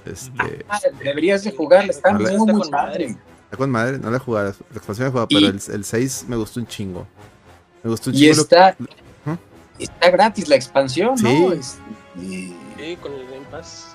[0.05, 0.65] Este...
[0.69, 3.07] Ah, deberías de jugarla, está muy, Está muy con padre.
[3.09, 3.17] madre.
[3.45, 5.61] Está con madre, no la he jugado, la expansión la he jugado, Y- pero el,
[5.75, 7.07] el 6 me gustó un chingo.
[7.83, 8.35] Me gustó un Y chingo.
[8.35, 9.37] lo- está, Ujú.
[9.79, 11.29] está gratis la expansión, ¿no?
[11.29, 11.45] Sí.
[11.59, 11.77] Es-
[12.21, 13.87] y- Sí, con el Game Pass.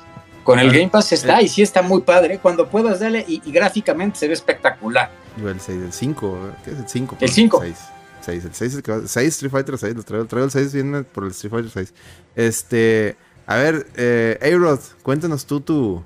[0.43, 0.79] con el Claro.
[0.81, 2.39] Game Pass está, y sí está muy padre.
[2.41, 5.11] Cuando puedas darle, y, y gráficamente se ve espectacular.
[5.37, 7.17] Digo, el 6, el 5, ¿qué es el 5?
[7.21, 7.61] El cinco.
[7.61, 7.77] 6.
[8.21, 10.51] 6, el 6 es el que va, 6 Street Fighter 6, lo traigo, traigo el
[10.51, 11.95] 6 viene por el Street Fighter 6.
[12.37, 13.17] Este,
[13.47, 16.05] a ver, eh, A-Rod, cuéntanos tú tu,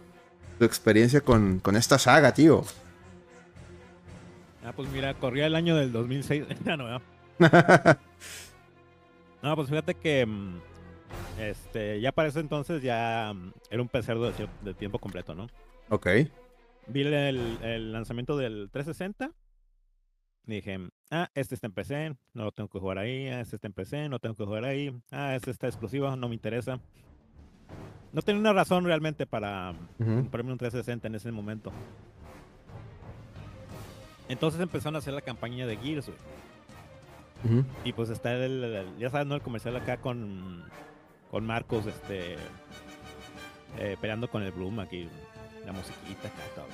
[0.59, 2.65] tu experiencia con, con esta saga, tío.
[4.65, 6.45] Ah, pues mira, corría el año del 2006.
[6.65, 7.99] Ya no, ¿verdad?
[9.43, 10.59] No, pues fíjate que mm,
[11.39, 15.49] este, ya para ese entonces ya mm, era un pecerdo de, de tiempo completo, ¿no?
[15.91, 16.07] ok.
[16.89, 19.31] Vi el, el lanzamiento del 360.
[20.47, 20.79] y Dije,
[21.11, 23.27] ah, este está en PC, no lo tengo que jugar ahí.
[23.29, 24.93] Ah, este está en PC, no tengo que jugar ahí.
[25.11, 26.81] Ah, este está exclusivo, no me interesa.
[28.13, 31.73] No tenía una razón realmente para comprarme un 360 en ese momento.
[34.29, 36.19] Entonces empezaron a hacer la campaña de Gears, güey.
[37.85, 39.35] Y pues está el, el- ya sabes, ¿no?
[39.35, 40.65] El comercial acá con,
[41.31, 42.37] con Marcos, este,
[43.79, 45.09] eh, peleando con el Bloom aquí,
[45.67, 46.67] la musiquita acá, todo.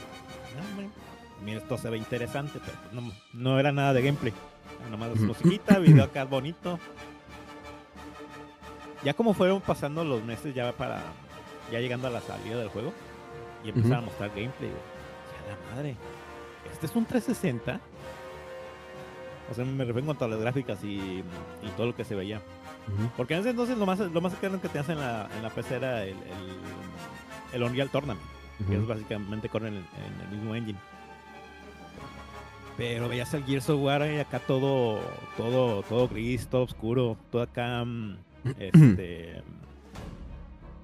[1.45, 4.33] No, esto se ve interesante, pero pues no, no era nada de gameplay.
[4.91, 6.79] Nomás musiquita, video acá bonito.
[9.03, 11.03] Ya como fueron pasando los meses ya para,
[11.73, 12.93] ya llegando a la salida del juego,
[13.65, 14.71] y empezaron a mostrar gameplay.
[14.71, 15.97] Ya la madre,
[16.73, 17.81] este es un 360.
[19.51, 21.25] O sea, me refiero en cuanto a las gráficas y,
[21.63, 22.41] y todo lo que se veía.
[23.17, 25.51] Porque en ese entonces lo más, lo más que te hacen en la, en la
[25.51, 26.57] PC era el, el,
[27.53, 28.21] el Unreal Tournament,
[28.69, 30.79] que es básicamente corre en el, en el mismo engine.
[32.77, 35.01] Pero veías el Gears of War y acá todo,
[35.37, 37.85] todo, todo gris, todo oscuro, todo acá,
[38.59, 39.43] este,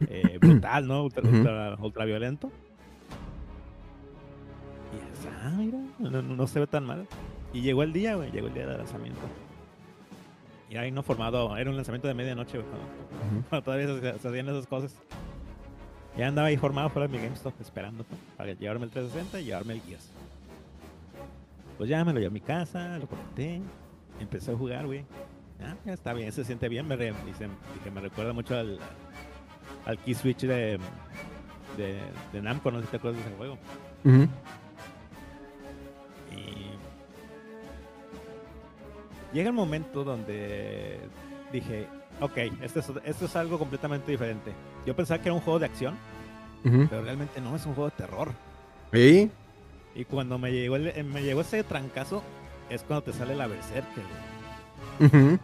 [0.01, 1.05] eh, brutal, ¿no?
[1.05, 2.51] Ultra, ultra, ultra violento.
[4.93, 7.07] Y es, ah, mira, no, no- no se ve tan mal.
[7.53, 9.21] Y llegó el día, güey, llegó el día del lanzamiento.
[10.71, 12.87] Y ahí no formado, era un lanzamiento de medianoche, güey, cuando,
[13.39, 13.49] Ujú.
[13.49, 14.95] cuando todavía se, se hacían esas cosas.
[16.19, 18.05] Ya andaba ahí formado fuera de mi GameStop esperando
[18.37, 20.11] para llevarme el 360 y llevarme el Gears.
[21.79, 23.61] Pues ya me lo llevé a mi casa, lo conecté,
[24.19, 25.05] empecé a jugar, güey.
[25.63, 26.89] Ah, ya está bien, se siente bien.
[26.89, 28.81] Me, re- dice- dije, me recuerda mucho al,
[29.87, 30.79] al Key Switch de,
[31.77, 32.01] de,
[32.33, 33.59] de Namco, no sé si te acuerdas de ese juego.
[36.33, 36.71] Y
[39.37, 40.99] llega el momento donde
[41.53, 41.87] dije,
[42.21, 44.53] ok, esto es, esto es algo completamente diferente.
[44.89, 45.95] Yo pensaba que era un juego de acción,
[46.63, 48.31] pero realmente no, es un juego de terror.
[48.93, 49.31] ¿Y?
[49.95, 52.23] Y cuando me llegó, el- me llegó ese trancazo,
[52.71, 54.03] es cuando te sale la Berserker.
[54.99, 55.07] güey.
[55.09, 55.39] Ujú.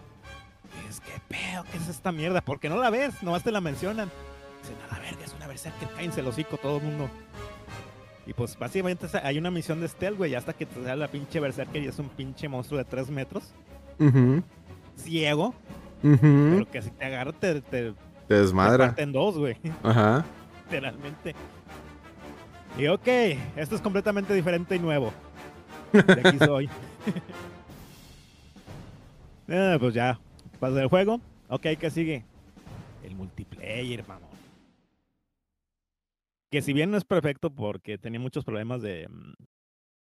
[0.82, 2.40] Y es que pedo, ¿qué es esta mierda?
[2.40, 4.11] Porque no la ves, nomás te la mencionan.
[4.62, 7.11] Dicen, a la verga, es una Berserker, cállense el hocico todo el mundo.
[8.26, 11.38] Y pues básicamente hay una misión de stealth, güey, hasta que te sale la pinche
[11.38, 13.53] Berserker y es un pinche monstruo de 3 metros,
[13.99, 14.42] Ujú.
[14.97, 15.55] ciego,
[16.01, 17.92] pero que si te agarra te, te,
[18.29, 18.95] Te te desmadra.
[18.97, 20.25] en dos, güey, Ajá.
[20.64, 21.35] literalmente.
[22.79, 23.07] Y ok,
[23.57, 25.12] esto es completamente diferente y nuevo.
[25.93, 26.68] De aquí soy.
[29.47, 30.18] Eh, pues ya,
[30.59, 31.20] pasa el juego.
[31.49, 32.25] Ok, ¿qué sigue?
[33.03, 34.31] El multiplayer, mamón.
[36.51, 39.35] que si bien no es perfecto porque tenía muchos problemas de, mm,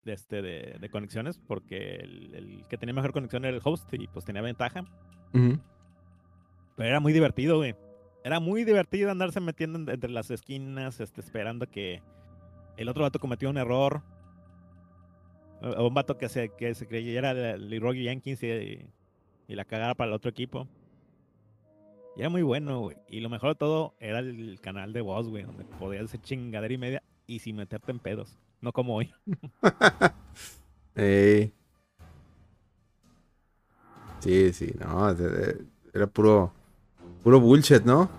[0.05, 3.93] de, este, de, de conexiones, porque el, el que tenía mejor conexión era el host
[3.95, 4.85] y pues tenía ventaja.
[5.33, 5.59] Pero
[6.89, 7.75] era muy divertido, güey.
[8.27, 12.01] Era muy divertido andarse metiendo en- entre las esquinas, este, esperando que
[12.75, 14.01] el otro vato cometió un error.
[15.61, 18.79] O un vato que se, que se creyera Leroy Jenkins y,
[19.47, 20.67] y la cagara para el otro equipo.
[22.17, 22.97] Y era muy bueno, güey.
[23.07, 26.73] Y lo mejor de todo era el canal de voz, güey, donde podías hacer chingadera
[26.73, 28.37] y media y sin meterte en pedos.
[28.59, 29.13] No como hoy.
[30.95, 31.53] Ey.
[34.19, 35.09] Sí, sí, no,
[35.93, 36.51] era puro,
[37.27, 38.09] puro bullshit, ¿no?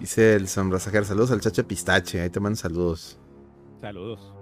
[0.00, 3.16] Dice el sombrasajero, saludos al chacho pistache, ahí te mandan saludos.
[3.80, 4.32] Saludos.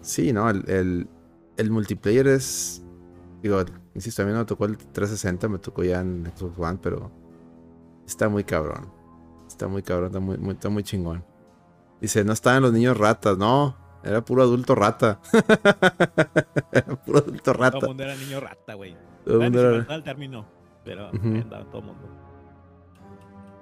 [0.00, 1.08] Sí, no, el, el,
[1.56, 2.82] el multiplayer es,
[3.44, 3.62] digo,
[3.94, 7.12] insisto, a mí no me tocó el 360, me tocó ya en Xbox One, pero
[8.08, 8.90] está muy cabrón.
[9.46, 11.24] Está muy cabrón, está muy, muy- está muy chingón.
[12.00, 15.20] Dice, no estaban los niños ratas, no, era puro adulto rata.
[16.72, 17.86] era puro adulto Todo el rata.
[17.86, 18.96] mundo era niño rata, güey.
[19.24, 20.46] Todo el mundo era- el término,
[20.84, 22.08] pero ahí andaba todo el mundo.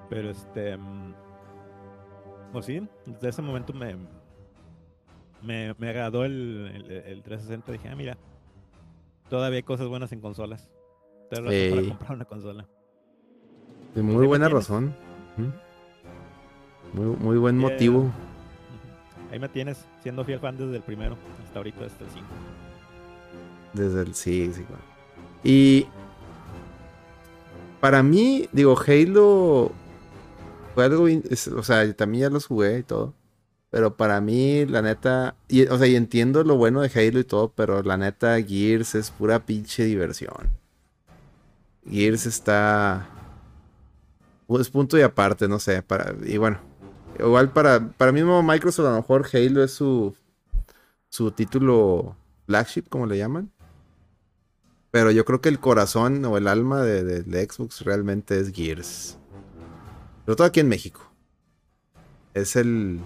[0.08, 0.76] Pero este.
[0.76, 1.14] mm,
[2.52, 3.96] Pues sí, desde ese momento me.
[5.42, 7.72] Me, me agradó el, el, el 360.
[7.72, 8.16] Dije, ah, mira.
[9.28, 10.70] Todavía hay cosas buenas en consolas.
[11.30, 12.66] Te razón para comprar una consola.
[13.94, 14.94] De muy buena razón.
[16.92, 17.68] Muy, muy buen Yeah.
[17.70, 18.10] motivo.
[19.32, 22.26] Ahí me tienes, siendo fiel fan desde el primero hasta ahorita, hasta el 5.
[23.72, 24.14] Desde el.
[24.14, 24.64] Sí, sí.
[25.44, 25.86] Y.
[27.80, 29.72] Para mí, digo, Halo.
[30.74, 31.08] Fue algo.
[31.08, 33.14] es- o sea, también ya los jugué y todo.
[33.70, 35.34] Pero para mí, la neta.
[35.48, 37.52] Y, o sea, y entiendo lo bueno de Halo y todo.
[37.54, 40.48] Pero la neta, Gears es pura pinche diversión.
[41.90, 43.08] Gears está.
[44.48, 45.82] Es punto y aparte, no sé.
[45.82, 46.58] Para, y bueno.
[47.18, 50.14] Igual para, para mismo Microsoft, a lo mejor Halo es su.
[51.08, 53.50] Su título flagship, como le llaman.
[54.90, 59.18] Pero yo creo que el corazón o el alma de, de- Xbox realmente es Gears.
[60.24, 61.10] Sobre todo aquí en México.
[62.34, 63.00] Es el.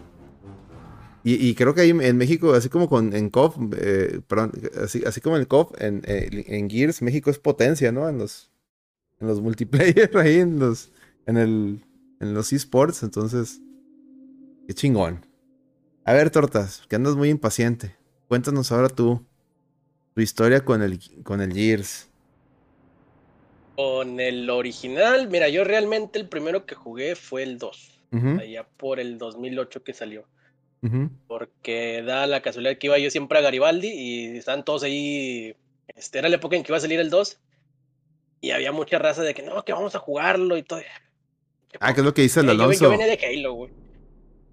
[1.23, 4.53] Y, y creo que ahí en México, así como con, en KOF, eh, perdón,
[4.83, 8.09] así, así como en KOF, en, en Gears, México es potencia, ¿no?
[8.09, 8.51] En los,
[9.21, 10.91] en los multiplayer ahí, en los,
[11.27, 11.85] en el,
[12.21, 13.61] en los esports, entonces,
[14.71, 15.27] qué chingón.
[16.05, 17.97] A ver, Tortas, que andas muy impaciente.
[18.29, 19.27] Cuéntanos ahora tú,
[20.15, 22.09] tu historia con el, con el Gears.
[23.75, 28.65] Con el original, mira, yo realmente el primero que jugué fue el 2, Ujú, allá
[28.77, 30.25] por el 2008 que salió.
[31.27, 35.57] Porque da la casualidad que iba yo siempre a Garibaldi y estaban todos ahí.
[35.89, 37.41] Este, era la época en que iba a salir el 2.
[38.41, 40.81] Y había mucha raza de que no, que vamos a jugarlo y todo.
[41.81, 42.89] Ah, ¿qué es lo que dice el yo, yo Alonso?
[42.91, 43.80] venía de Halo, güey.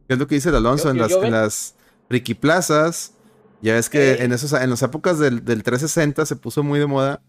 [0.08, 1.76] ¿Qué es lo que dice el Alonso Yo- en yo- las, yo en ven- las
[2.10, 3.14] Ricky Plazas?
[3.62, 4.18] Ya ves que Ey.
[4.26, 7.22] en, esos, en las épocas del, del 360 se puso muy de moda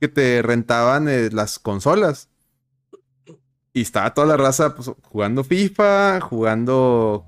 [0.00, 2.28] que te rentaban eh, las consolas.
[3.72, 7.24] Y estaba toda la raza pues, jugando FIFA, jugando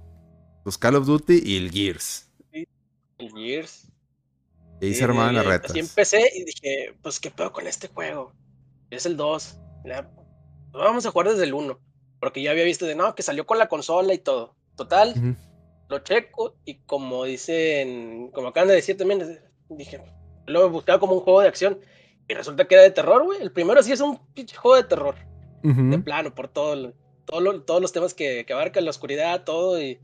[0.65, 2.29] los Call of Duty y el Gears.
[2.53, 3.87] El Gears.
[4.81, 5.71] Y ahí se armaban las eh, retas.
[5.71, 8.33] Así empecé y dije, pues qué pedo con este juego.
[8.91, 9.59] Es el 2.
[9.85, 10.27] Ya, pues,
[10.73, 11.79] Vamos a jugar desde el 1.
[12.21, 14.55] Porque ya había visto de no, que salió con la consola y todo.
[14.77, 15.15] Total,
[15.89, 19.41] lo checo y como dicen, como acaban de decir también,
[19.71, 20.01] dije,
[20.47, 21.81] lo buscaba como un juego de acción
[22.29, 23.41] y resulta que era de terror, güey.
[23.43, 25.17] El primero sí es un pinche juego de terror,
[25.91, 26.93] de plano, por todo, lo-
[27.25, 29.99] todo lo- todos los temas que, que abarcan la oscuridad, todo y...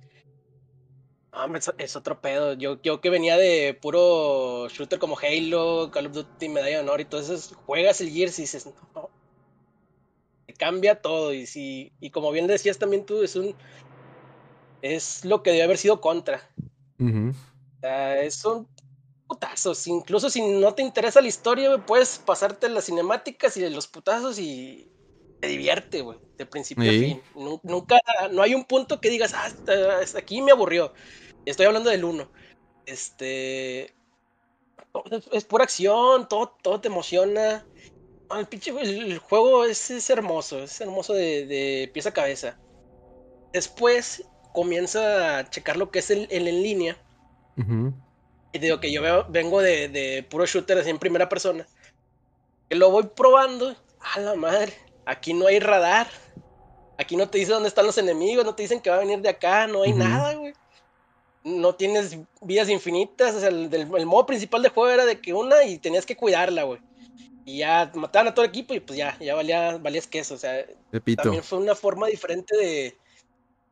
[1.33, 2.55] Hombre, es, es otro pedo.
[2.55, 7.01] Yo, yo que venía de puro shooter como Halo, Call of Duty, Medalla de Honor
[7.03, 9.11] y todo eso, juegas el Gears y dices, no,
[10.57, 11.33] cambia todo.
[11.33, 13.55] Y, si, y como bien decías también tú, es un...
[14.83, 16.49] Es lo que debe haber sido contra.
[16.99, 17.31] Ujú.
[17.31, 18.69] O sea, es un
[19.27, 19.87] putazos.
[19.87, 24.89] Incluso si no te interesa la historia, puedes pasarte las cinemáticas y los putazos y
[25.41, 26.89] te divierte, güey, de principio Sí.
[26.97, 27.23] a fin.
[27.35, 27.99] Nu- Nunca,
[28.31, 30.95] no hay un punto que digas, ah, hasta, hasta aquí me aburrió.
[31.45, 32.31] Estoy hablando del uno.
[32.85, 33.95] Este.
[35.11, 37.67] Es, es pura acción, todo, todo te emociona.
[38.37, 42.57] El, pinche, el, juego es, es hermoso, es hermoso de, de pies a cabeza.
[43.53, 46.97] Después comienza a checar lo que es el, el en línea.
[47.57, 47.93] Ujú.
[48.53, 51.67] Y digo que yo veo- vengo de, de puro shooter así en primera persona.
[52.69, 53.77] Que lo voy probando.
[54.15, 54.73] A la madre.
[55.05, 56.09] Aquí no hay radar.
[56.99, 58.45] Aquí no te dice dónde están los enemigos.
[58.45, 59.67] No te dicen que va a venir de acá.
[59.67, 60.53] No hay nada, güey.
[61.45, 63.35] No tienes vidas infinitas.
[63.35, 66.07] O sea, el, del- el modo principal de juego era de que una y tenías
[66.07, 66.81] que cuidarla, güey.
[67.47, 70.35] Y ya mataban a todo el equipo y pues ya, ya valía, valías queso.
[70.35, 71.23] O sea, Repito.
[71.23, 72.97] también fue una forma diferente de,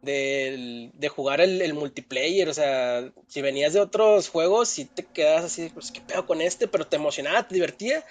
[0.01, 2.49] de, de jugar el, el multiplayer.
[2.49, 6.41] O sea, si venías de otros juegos, si te quedas así, pues qué pedo con
[6.41, 8.05] este, pero te emocionaba, te divertía.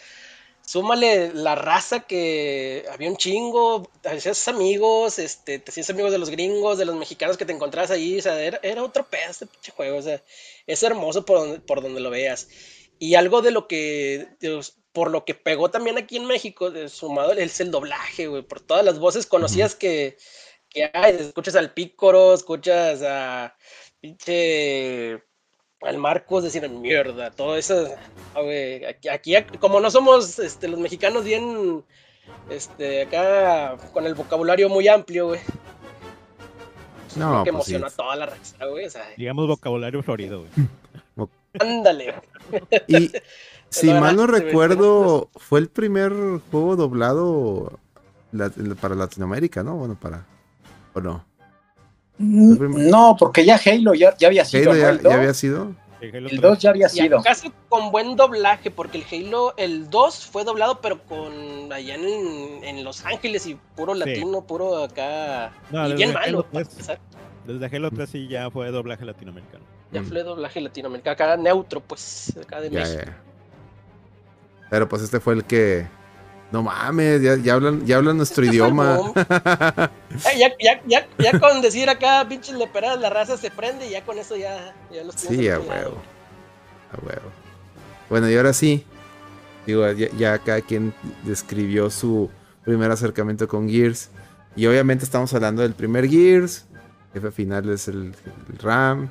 [0.66, 6.18] Súmale la raza que había un chingo, te hacías amigos, este, te hacías amigos de
[6.18, 9.30] los gringos, de los mexicanos que te encontrabas ahí, o sea, era, era otro pedo
[9.30, 10.22] este pinche juego, o sea,
[10.66, 12.47] es hermoso por donde, por donde lo veas.
[12.97, 14.30] Y algo de lo que,
[14.94, 18.60] por lo que pegó también aquí en México, de- sumado es el doblaje, güey, por
[18.62, 20.18] todas las voces conocidas que,
[20.70, 23.56] que hay, escuchas al Pícoro, escuchas a
[24.00, 25.22] pinche
[25.82, 27.94] al Marcos decir mierda, todo eso,
[28.36, 31.84] ah, güey, aquí, aquí, como no somos este, los mexicanos bien,
[32.50, 35.41] este, acá con el vocabulario muy amplio, güey.
[37.16, 37.76] No, que pues sí.
[37.76, 40.46] a toda la raza, güey, o sea, Digamos vocabulario florido,
[41.16, 41.30] güey.
[41.60, 42.16] ándale,
[42.50, 42.72] güey.
[42.88, 43.12] Y
[43.74, 46.13] si mal no recuerdo, fue el primer
[46.51, 47.80] juego doblado
[48.32, 48.49] la-
[48.80, 49.76] para Latinoamérica, ¿no?
[49.78, 50.26] Bueno, para.
[50.93, 51.26] ¿O no?
[52.17, 54.71] Mm, No, porque ya Halo ya, ya había sido.
[54.71, 55.76] Halo ya, El ya 2, había sido.
[56.01, 56.41] El Halo el 3.
[56.41, 57.19] 2 ya había sido.
[57.19, 62.63] acaso con buen doblaje, porque el Halo, el 2 fue doblado, pero con allá en,
[62.63, 65.53] en Los Ángeles y puro latino, puro acá.
[65.71, 66.69] No, y desde bien Halo malo, para 3.
[66.74, 66.99] empezar.
[67.47, 69.63] Desde Halo 3 sí ya fue doblaje latinoamericano.
[69.91, 70.05] Ya Mm.
[70.05, 73.01] fue doblaje latinoamericano, acá neutro, pues, acá de Ya, México.
[73.05, 73.17] ya.
[74.74, 75.86] Pero pues este fue el que.
[76.51, 78.97] No mames, ya, ya hablan, ya hablan nuestro Este idioma.
[80.13, 83.91] Eh, ya, ya, ya, ya con decir acá, pinches leperadas, la raza se prende y
[83.91, 86.01] ya con eso ya, ya los Sí, a huevo.
[86.91, 87.30] A huevo.
[88.09, 88.84] Bueno, y ahora sí.
[89.67, 90.91] Digo, ya, ya cada quien
[91.24, 92.32] describió su
[92.65, 94.09] primer acercamiento con Gears.
[94.55, 96.65] Y obviamente estamos hablando del primer Gears.
[97.13, 98.15] Jefe final es el,
[98.51, 99.07] el Ram.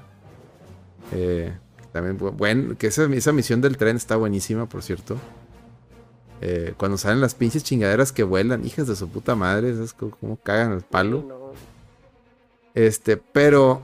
[1.12, 1.52] Eh,
[1.92, 5.18] también, bu- bueno, que esa, esa misión del tren está buenísima, por cierto.
[6.44, 10.10] Eh, cuando salen las pinches chingaderas que vuelan, hijas de su puta madre, esas como,
[10.16, 11.24] como cagan el palo.
[11.28, 11.52] No.
[12.74, 13.82] Este, pero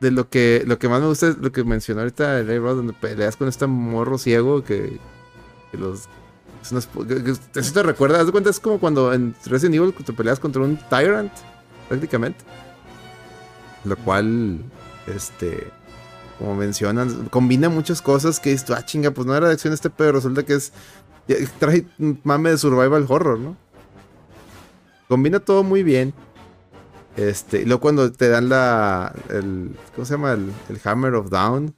[0.00, 2.76] de lo que lo que más me gusta es lo que mencionó ahorita el Rod,
[2.76, 4.98] donde peleas con este morro ciego que,
[5.70, 6.08] que los
[6.62, 9.94] es una que- eso te recuerda, haz de cuenta, es como cuando en Resident Evil
[9.94, 11.32] te peleas contra un Tyrant,
[11.88, 12.44] prácticamente.
[13.84, 14.60] Lo cual,
[15.06, 15.68] este,
[16.38, 19.90] como mencionan, combina muchas cosas que dices ah, chinga, pues no era de acción este
[19.90, 20.72] pedo, resulta que es,
[21.58, 21.86] trae
[22.24, 23.56] mame de survival horror, ¿no?
[25.08, 26.12] Combina todo muy bien.
[27.16, 29.14] Este, y luego cuando te dan la.
[29.28, 30.32] El, ¿Cómo se llama?
[30.32, 31.74] El, el Hammer of Down.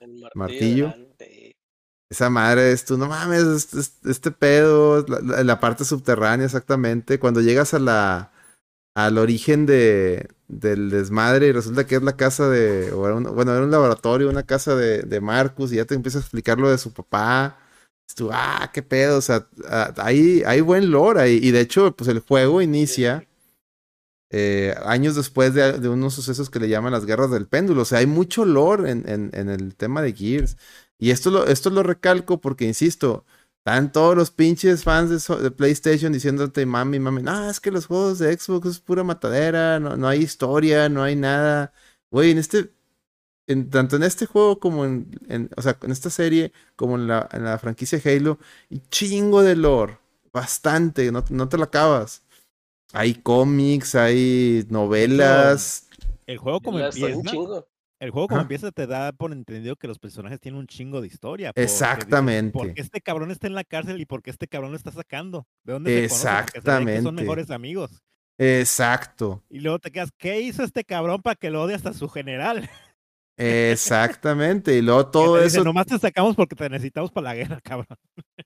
[0.00, 0.94] El Martillo.
[2.08, 7.18] Esa madre es tú, no mames, este, este- este pedo, la parte subterránea exactamente.
[7.18, 8.32] Cuando llegas a la.
[8.96, 12.92] al origen de, del desmadre y resulta que es la casa de.
[12.92, 15.94] o era un- bueno, era un laboratorio, una casa de, de Marcus y ya te
[15.94, 17.58] empieza a explicar lo de su papá.
[18.14, 21.38] Tú, ah, qué pedo, o sea, ah, hay, hay buen lore ahí.
[21.42, 23.26] Y de hecho, pues el juego inicia
[24.30, 27.82] eh, años después de, de unos sucesos que le llaman las guerras del péndulo.
[27.82, 30.56] O sea, hay mucho lore en, en- en el tema de Gears.
[30.98, 33.24] Y esto lo, esto lo recalco porque, insisto,
[33.58, 37.70] están todos los pinches fans de, so- de PlayStation diciéndote, mami, mami, no, es que
[37.70, 41.72] los juegos de Xbox es pura matadera, no, no hay historia, no hay nada.
[42.10, 42.72] Güey, en este,
[43.46, 47.06] en, tanto en este juego como en, en- o sea, en esta serie, como en
[47.08, 48.38] la, en la franquicia Halo,
[48.70, 49.98] y chingo de lore,
[50.32, 52.22] bastante, no, no te lo acabas.
[52.92, 55.88] Hay cómics, hay novelas.
[56.26, 57.08] El juego como empieza,
[57.98, 61.06] el juego como empieza te da por entendido que los personajes tienen un chingo de
[61.06, 61.52] historia.
[61.52, 62.58] porque Exactamente.
[62.58, 64.92] ¿Por qué este cabrón está en la cárcel y por qué este cabrón lo está
[64.92, 65.46] sacando?
[65.64, 65.90] ¿De dónde?
[65.90, 67.02] Porque se que Exactamente.
[67.02, 68.02] son mejores amigos.
[68.38, 72.08] Exacto, Y luego te quedas, ¿qué hizo este cabrón para que lo odie hasta su
[72.08, 72.68] general?
[73.36, 74.76] Exactamente.
[74.76, 75.64] Y luego todo dice, eso.
[75.64, 77.98] nomás te sacamos porque te necesitamos para la guerra, cabrón.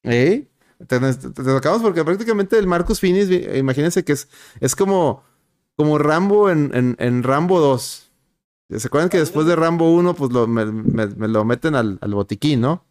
[0.02, 0.48] ¿Eh?
[0.86, 4.28] Te, te- te sacamos porque prácticamente el Marcus Finis, imagínense que es,
[4.60, 5.22] es como,
[5.76, 8.06] como Rambo en, en, en Rambo 2.
[8.76, 11.98] ¿Se acuerdan que después de Rambo 1, pues lo, me, me- me lo meten al,
[12.00, 12.84] al botiquín, ¿no?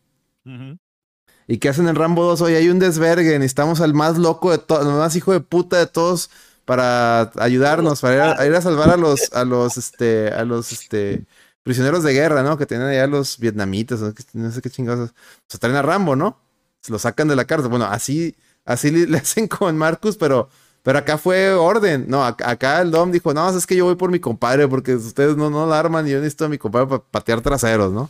[1.48, 2.42] ¿Y qué hacen en Rambo 2?
[2.42, 5.78] Oye, hay un desvergue, necesitamos al más loco de todos, al más hijo de puta
[5.78, 6.30] de todos
[6.66, 10.44] para ayudarnos, para ir a, a ir a salvar a los, a los, este, a
[10.46, 11.26] los, este,
[11.70, 12.58] prisioneros de guerra, ¿no?
[12.58, 14.00] Que tienen allá los vietnamitas,
[14.34, 15.14] no, sé qué chingados.
[15.48, 16.40] Se traen a Rambo, ¿no?
[16.82, 17.70] Se lo sacan de la cárcel.
[17.70, 20.50] Bueno, así, así le, hacen con Marcus, pero,
[20.82, 22.06] pero acá fue orden.
[22.08, 24.96] No, ac- acá el Dom dijo, no, es que yo voy por mi compadre, porque
[24.96, 28.10] ustedes no, no la arman y yo necesito a mi compadre para patear traseros, ¿no?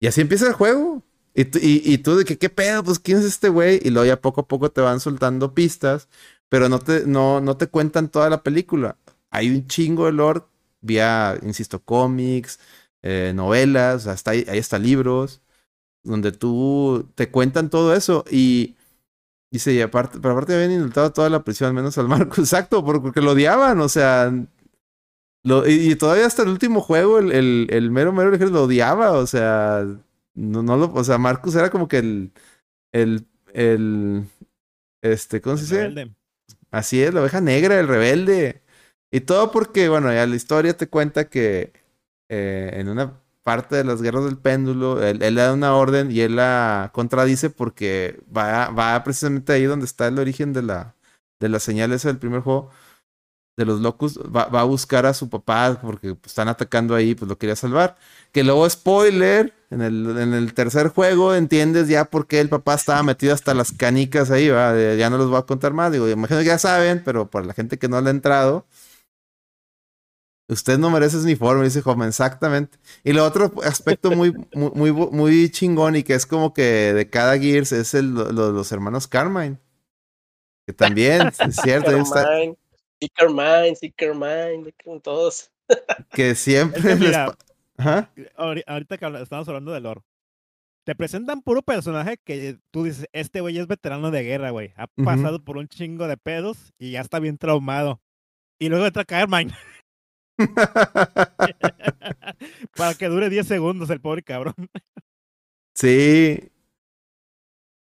[0.00, 1.02] Y así empieza el juego.
[1.34, 2.82] Y, y, y tú de que, ¿qué pedo?
[2.82, 3.78] Pues, ¿quién es este güey?
[3.84, 6.08] Y luego ya poco a poco te van soltando pistas,
[6.48, 8.96] pero no te, no, no te cuentan toda la película.
[9.30, 10.40] Hay un chingo de lore
[10.80, 12.60] vía, insisto, cómics,
[13.02, 15.42] eh, novelas, hasta ahí, ahí está libros.
[16.04, 18.76] donde tú te cuentan todo eso y
[19.50, 23.20] dice, y aparte, pero aparte habían indultado toda la prisión, menos al Marco, exacto, porque
[23.20, 24.32] lo odiaban, o sea,
[25.42, 29.26] lo, y, todavía hasta el último juego el, el, el mero mero lo odiaba, o
[29.26, 29.86] sea,
[30.34, 32.32] no, no lo, o sea, Marcus era como que el,
[32.92, 34.24] el, el,
[35.02, 36.12] este, ¿cómo se dice?
[36.70, 38.62] Así es, la oveja negra, el rebelde.
[39.10, 41.72] Y todo porque, bueno, ya la historia te cuenta que
[42.28, 46.20] eh, en una parte de las guerras del péndulo, él, le da una orden y
[46.20, 50.94] él la contradice porque va, va precisamente ahí donde está el origen de la,
[51.40, 52.70] de las del primer juego
[53.56, 57.14] de los locos, va, va, a buscar a su papá porque pues, están atacando ahí,
[57.14, 57.96] pues lo quería salvar.
[58.32, 62.74] Que luego, spoiler, en el, en el tercer juego entiendes ya por qué el papá
[62.74, 64.74] estaba metido hasta las canicas ahí, ¿va?
[64.94, 67.54] ya no los voy a contar más, digo, imagino que ya saben, pero para la
[67.54, 68.66] gente que no le ha entrado,
[70.50, 72.76] Usted no merece ese uniforme, dice joven, exactamente.
[73.04, 77.38] Y lo otro aspecto muy, muy, muy, chingón y que es como que de cada
[77.38, 79.58] Gears es el, los hermanos Carmine.
[80.66, 81.92] Que también, es cierto.
[81.92, 82.56] Carmine,
[83.00, 84.74] sí, Carmine, sí, Carmine,
[85.04, 85.52] todos.
[86.12, 86.96] que siempre
[88.36, 90.00] Ahorita que estamos hablando de lore.
[90.84, 94.72] Te presentan puro personaje que tú dices, este güey es veterano de guerra, güey.
[94.74, 98.00] Ha pasado por un chingo de pedos y ya está bien traumado.
[98.58, 99.54] Y luego entra Carmine.
[102.76, 104.54] Para que dure 10 segundos el pobre cabrón.
[105.74, 106.50] Sí.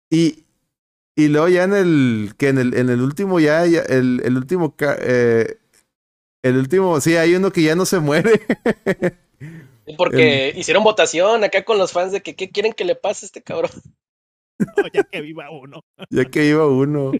[0.10, 0.45] Y,
[1.16, 4.76] y luego ya en el, que en el, en el último ya, el, el último,
[5.01, 5.57] eh,
[6.43, 8.41] el último, sí, hay uno que ya no se muere.
[9.97, 13.28] Porque hicieron votación acá con los fans de que qué quieren que le pase a
[13.28, 13.72] este cabrón.
[14.93, 15.84] ya que viva uno.
[16.10, 17.12] ya que viva uno.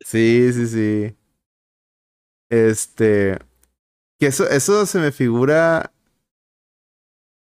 [0.00, 1.16] Sí, sí, sí.
[2.50, 3.38] Este.
[4.18, 5.92] Que eso, eso se me figura.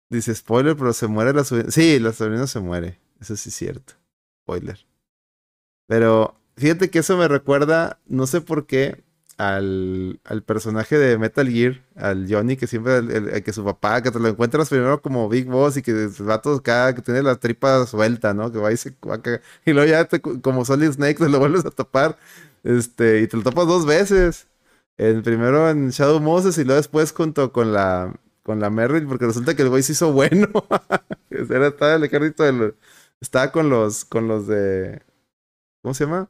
[0.09, 1.71] Dice spoiler, pero se muere la sobrina.
[1.71, 2.99] Sí, la sobrina se muere.
[3.19, 3.93] Eso sí es cierto.
[4.43, 4.85] Spoiler.
[5.87, 9.03] Pero fíjate que eso me recuerda, no sé por qué,
[9.39, 14.11] al, al personaje de Metal Gear, al Johnny, que siempre, el, que su papá, que
[14.11, 17.37] te lo encuentras primero como Big Boss y que va todo acá, que tiene la
[17.37, 18.51] tripa suelta, ¿no?
[18.51, 18.95] Que va y se
[19.65, 20.07] Y luego ya
[20.41, 22.17] como Solid Snake te lo vuelves a topar.
[22.63, 24.48] Este, y te lo topas dos veces.
[24.99, 29.27] El primero en Shadow Moses y luego después junto con la con la Merrill, porque
[29.27, 30.49] resulta que el güey se hizo bueno.
[31.29, 32.75] Era, estaba el ejército del.
[33.21, 35.01] Estaba con los, con los de.
[35.81, 36.29] ¿Cómo se llama?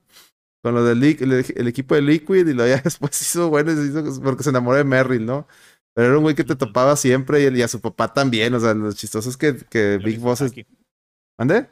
[0.62, 3.72] Con los del el, equipo de Liquid y luego ya después se hizo bueno
[4.24, 5.48] porque se enamoró de Merrill, ¿no?
[5.96, 8.54] Pero era un güey que te topaba siempre y, a su papá también.
[8.54, 10.54] O sea, los chistosos que, que Big Boss es.
[11.40, 11.68] ¿Ande?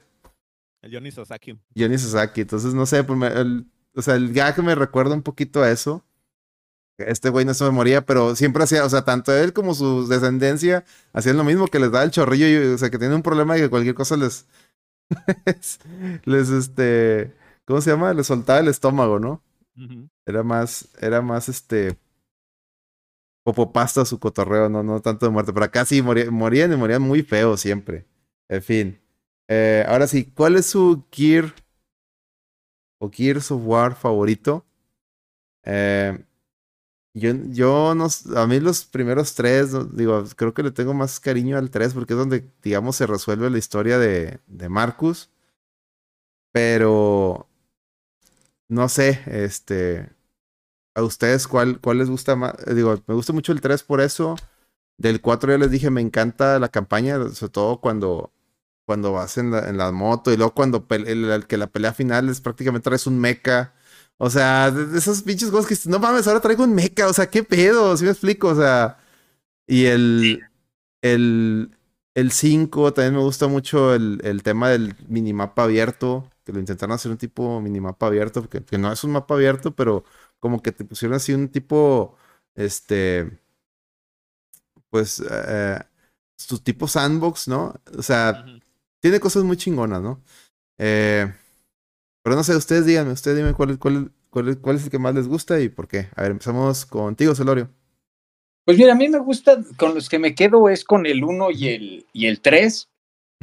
[0.81, 1.59] El Johnny Sasaki.
[1.77, 2.41] Johnny Sasaki.
[2.41, 6.03] Entonces, no sé, pues el, o sea, el gag me recuerda un poquito a eso.
[6.97, 10.07] Este güey no se me moría, pero siempre hacía, o sea, tanto él como su
[10.07, 10.83] descendencia
[11.13, 13.57] hacían lo mismo, que les daba el chorrillo, y, o sea, que tiene un problema
[13.57, 14.47] y que cualquier cosa les,
[16.25, 17.33] les, este,
[17.65, 18.13] ¿cómo se llama?
[18.13, 19.43] Les soltaba el estómago, ¿no?
[20.25, 21.97] Era más, era más, este,
[23.47, 27.01] popopasta su cotorreo, no, no tanto de muerte, pero acá sí morían, morían y morían
[27.01, 28.05] muy feo siempre.
[28.49, 28.99] En fin.
[29.47, 31.53] Eh, ahora sí, ¿cuál es su Gear
[32.99, 34.65] o Gears of War favorito?
[35.63, 36.25] Eh,
[37.17, 41.57] yo, yo no, a mí los primeros tres, digo, creo que le tengo más cariño
[41.57, 45.29] al tres porque es donde, digamos, se resuelve la historia de, de Marcus.
[46.51, 47.47] Pero,
[48.69, 50.09] no sé, este,
[50.97, 52.55] a ustedes cuál, cuál les gusta más.
[52.73, 54.35] Digo, me gusta mucho el 3 por eso.
[54.97, 58.33] Del 4 ya les dije, me encanta la campaña, sobre todo cuando,
[58.85, 62.85] cuando vas en la, moto y luego cuando el, que la pelea final es prácticamente
[62.85, 63.75] traes un mecha
[64.17, 67.29] o sea, de esos pinches cosas que no mames, ahora traigo un mecha, o sea,
[67.29, 68.97] qué pedo, si me explico, o sea.
[69.67, 70.43] Y el.
[71.01, 71.71] El.
[72.15, 76.95] El 5 también me gusta mucho el, el, tema del minimapa abierto, que lo intentaron
[76.95, 80.03] hacer un tipo minimapa abierto, porque que no es un mapa abierto, pero
[80.39, 82.17] como que te pusieron así un tipo,
[82.55, 83.39] este,
[84.89, 85.79] pues, eh,
[86.37, 87.75] su tipo sandbox, ¿no?
[87.97, 88.45] O sea,
[88.99, 90.21] tiene cosas muy chingonas, ¿no?
[90.77, 91.31] Eh,
[92.27, 95.15] pero no sé, ustedes díganme, ustedes dime cuál, cuál, cuál, cuál es el que más
[95.15, 96.09] les gusta y por qué.
[96.13, 97.69] A ver, empezamos contigo, Celorio.
[98.65, 101.51] Pues mira, a mí me gusta, con los que me quedo es con el 1
[101.51, 102.89] y el, y el 3.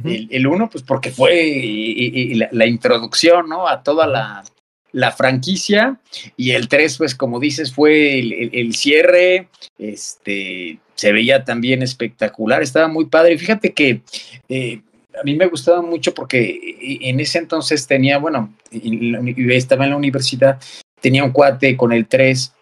[0.03, 3.67] El 1, pues porque fue la, introducción, ¿no?
[3.67, 4.43] A toda la,
[4.91, 5.99] la franquicia.
[6.37, 9.47] Y el 3, pues como dices, fue el, el, cierre.
[9.79, 13.35] Este, se veía también espectacular, estaba muy padre.
[13.39, 14.03] Fíjate que
[14.47, 14.83] eh,
[15.19, 16.59] a mí me gustaba mucho porque
[17.01, 20.59] en ese entonces tenía, bueno, estaba en la universidad,
[21.01, 22.53] tenía un cuate con el 3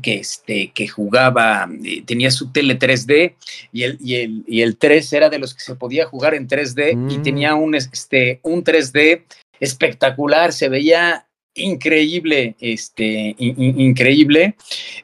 [0.00, 3.34] que, este, que jugaba, eh, tenía su tele 3D
[3.72, 6.48] y el, y, el, y el 3 era de los que se podía jugar en
[6.48, 7.22] 3D y Mm.
[7.22, 9.24] tenía un, este, un 3D
[9.60, 14.56] espectacular, se veía increíble, este, in- in- increíble,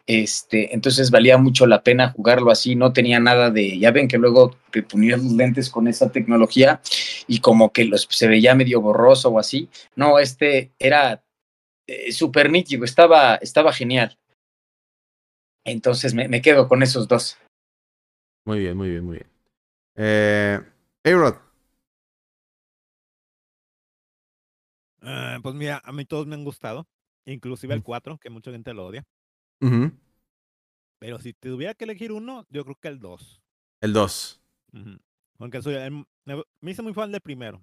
[0.07, 4.19] este, entonces valía mucho la pena jugarlo así, no tenía nada de, ya ven que
[4.19, 6.81] luego te ponías los lentes con esa tecnología
[7.27, 11.23] y como que los, se veía medio borroso o así, no, este era
[11.87, 14.17] eh, súper nítido, estaba, estaba genial.
[15.65, 17.37] Entonces me, quedo con esos dos.
[18.47, 19.31] Muy bien, muy bien, muy bien.
[19.97, 20.61] Eh,
[21.05, 21.48] A-Rod.
[25.01, 26.87] Ah, pues mira, a mí todos me han gustado,
[27.25, 27.85] inclusive el Mm.
[27.85, 29.07] 4, que mucha gente lo odia.
[30.99, 33.41] Pero si tuviera que elegir uno, yo creo que el 2.
[33.81, 34.41] El 2.
[34.73, 34.99] Ujú.
[35.39, 37.63] Aunque soy, em, me, hice muy fan del primero.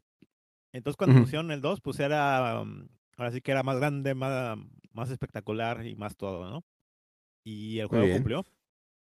[0.72, 4.58] Entonces cuando pusieron el 2, pues era, um, ahora sí que era más grande, más,
[4.92, 6.64] más espectacular y más todo, ¿no?
[7.44, 8.44] Y el juego cumplió,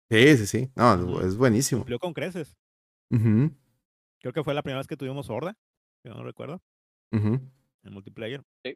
[0.09, 0.71] Sí, sí, sí.
[0.76, 1.82] No, es buenísimo.
[1.82, 2.55] cumplió con creces.
[3.09, 5.57] Creo que fue la primera vez que tuvimos Horda,
[6.01, 6.61] si no recuerdo.
[7.84, 8.41] En multiplayer.
[8.63, 8.75] Sí.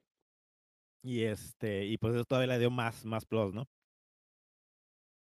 [1.03, 3.67] Y este, y pues eso todavía le dio más, más plus, ¿no?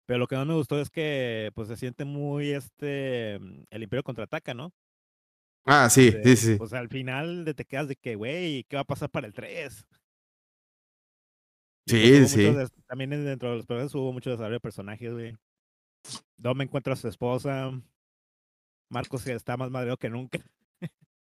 [0.07, 3.83] Pero lo que no me gustó es que pues se siente muy este mm, el
[3.83, 4.73] Imperio contraataca, ¿no?
[5.65, 6.53] Ah, sí, De- sí, sí.
[6.53, 6.59] sí.
[6.59, 9.87] Pues al final te quedas de que, güey, ¿qué va a pasar para el 3?
[11.87, 12.83] Y, pues, Sí, sí.
[12.87, 15.37] también en- dentro de los personajes hubo mucho desarrollo de personajes, güey.
[16.37, 17.71] Dom encuentra a su esposa.
[18.91, 20.39] Marcos está más madreado que nunca.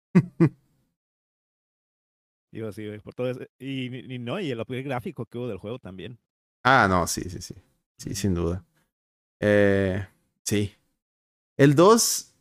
[2.53, 3.41] Digo, sí, por todo eso.
[3.59, 6.19] Y, y no, y el upgrade gráfico que hubo del juego también.
[6.63, 7.55] Ah, no, sí, sí, sí.
[7.97, 8.65] Sí, sin duda.
[9.41, 10.07] Eh,
[10.45, 10.75] sí.
[11.57, 12.35] El 2,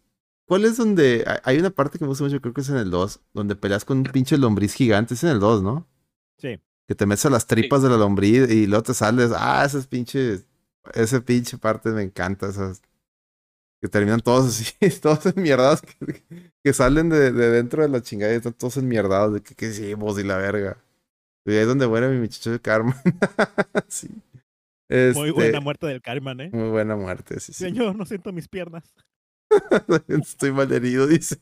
[0.45, 1.25] ¿cuál es donde...
[1.45, 3.85] hay- una parte que me gusta mucho, creo que es en el 2, donde peleas
[3.85, 5.15] con un pinche lombriz gigante.
[5.15, 5.87] Es en el 2, ¿no?
[6.37, 6.59] Sí.
[6.87, 9.31] Que te metes a las tripas de la lombriz y luego te sales.
[9.35, 10.45] Ah, esas pinches...
[10.93, 12.47] Ese pinche parte me encanta.
[12.49, 12.81] Esas...
[13.81, 15.81] Que terminan todos así, todos enmierdados.
[15.81, 16.23] Que,
[16.63, 19.33] que salen de, de dentro de la chingada y están todos enmierdados.
[19.35, 20.77] De que qué hicimos y la verga.
[21.45, 22.95] Y ahí es donde muere mi muchacho de Carmen.
[23.87, 24.09] sí.
[25.13, 26.49] Muy buena Este, muerte del Carmen, ¿eh?
[26.51, 27.65] muy buena muerte, sí, sí.
[27.65, 28.95] Señor, no siento mis piernas.
[30.07, 31.37] Estoy mal herido, dice.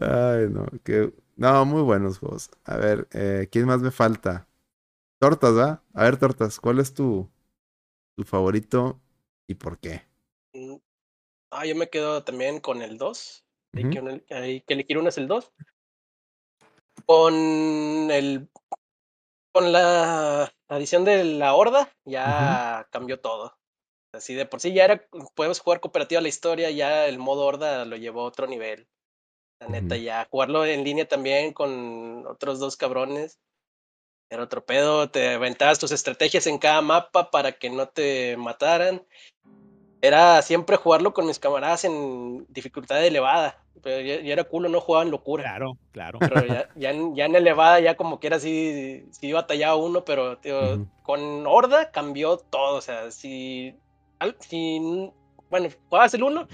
[0.00, 1.12] Ay, no, que...
[1.36, 2.50] No, muy buenos juegos.
[2.64, 4.48] A ver, eh, ¿quién más me falta?
[5.20, 5.84] Tortas, ¿va?
[5.94, 7.30] A ver, Tortas, ¿cuál es tu,
[8.16, 9.00] tu favorito
[9.46, 10.02] y por qué?
[10.52, 10.76] Mm,
[11.50, 13.44] Ah, yo me quedo también con el 2.
[13.72, 15.52] Hay, que, uno- hay que elegir uno es el 2.
[17.06, 17.34] Con
[18.10, 18.48] el
[19.52, 23.56] con la adición de la horda ya cambió todo.
[24.12, 27.84] Así de por sí ya era, podemos jugar cooperativa la historia, ya el modo horda
[27.84, 28.88] lo llevó a otro nivel.
[29.60, 33.38] La neta, ya jugarlo en línea también con otros dos cabrones.
[34.28, 39.06] Era otro pedo, te aventabas tus estrategias en cada mapa para que no te mataran.
[40.02, 43.62] Era siempre jugarlo con mis camaradas en dificultad elevada.
[43.82, 45.44] Pero ya, ya era culo, no jugaban locura.
[45.44, 46.18] Claro, claro.
[46.18, 50.04] Pero ya, ya, en, ya en elevada, ya como que era así, sí batallaba uno,
[50.04, 52.76] pero tío, con Horda cambió todo.
[52.76, 53.76] O sea, si,
[54.40, 55.10] si
[55.50, 56.48] bueno, jugabas el 1,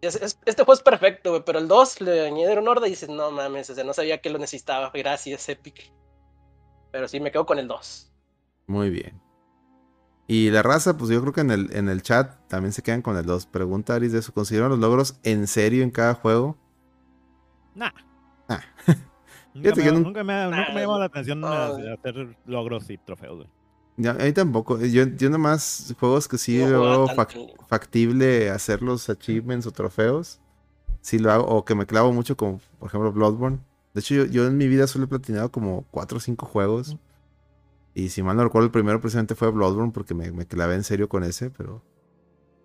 [0.00, 3.74] este juego es perfecto, pero el 2 le añadieron Horda y dices, no mames, o
[3.74, 4.90] sea, no sabía que lo necesitaba.
[4.94, 5.92] Gracias, Epic.
[6.96, 8.10] Pero sí, me quedo con el 2.
[8.66, 9.20] Muy bien.
[10.26, 13.02] Y la raza, pues yo creo que en el, en el chat también se quedan
[13.02, 13.44] con el 2.
[13.44, 14.32] Pregunta Aris de eso.
[14.32, 16.56] ¿Consideran los logros en serio en cada juego?
[17.74, 17.90] Nah.
[18.48, 18.62] Ah.
[19.54, 22.96] Nunca, me, nunca me ha, nunca me ha Nah, llamado la atención hacer logros y
[22.96, 23.48] trofeos, güey.
[23.98, 24.78] Ya, a mí tampoco.
[24.80, 30.40] Yo, yo nomás juegos que sí No veo fac- factible hacer los achievements o trofeos.
[31.00, 31.44] Sí lo hago.
[31.46, 33.60] O que me clavo mucho como, por ejemplo, Bloodborne.
[33.96, 36.98] De hecho, yo, yo en mi vida solo he platinado como 4 o 5 juegos.
[37.94, 40.84] Y si mal no recuerdo, el primero precisamente fue Bloodborne porque me, me clavé en
[40.84, 41.82] serio con ese, pero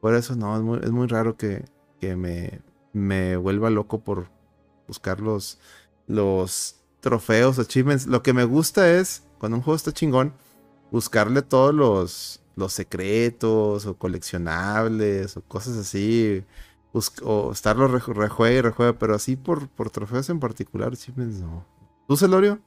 [0.01, 1.63] por eso no, es muy, es muy raro que,
[2.01, 2.59] que me,
[2.91, 4.29] me vuelva loco por
[4.89, 5.57] buscar los,
[6.05, 8.07] los trofeos, achievements.
[8.07, 10.33] Lo que me gusta es, cuando un juego está chingón,
[10.91, 16.43] buscarle todos los, los secretos o coleccionables o cosas así.
[17.23, 21.65] O estarlo reju- rejuegue y rejuegue, pero así por, por trofeos en particular, achievements no.
[22.07, 22.59] ¿Tú, Celorio?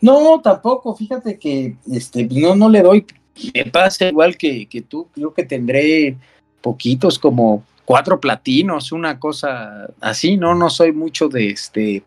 [0.00, 3.06] No, tampoco, fíjate que este, no, no le doy,
[3.54, 6.16] me pasa igual que, que tú, creo que tendré
[6.60, 12.02] poquitos, como cuatro platinos, una cosa así, no, no soy mucho de este,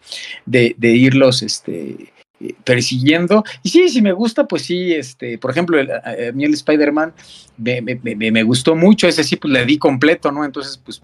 [0.45, 3.43] de, irlos, este, eh, persiguiendo.
[3.63, 7.13] Y sí, si me gusta, pues sí, este, por ejemplo, el- a, mí el Spider-Man
[7.57, 10.43] me, me- me gustó mucho, ese sí, pues le di completo, ¿no?
[10.45, 11.01] Entonces, pues,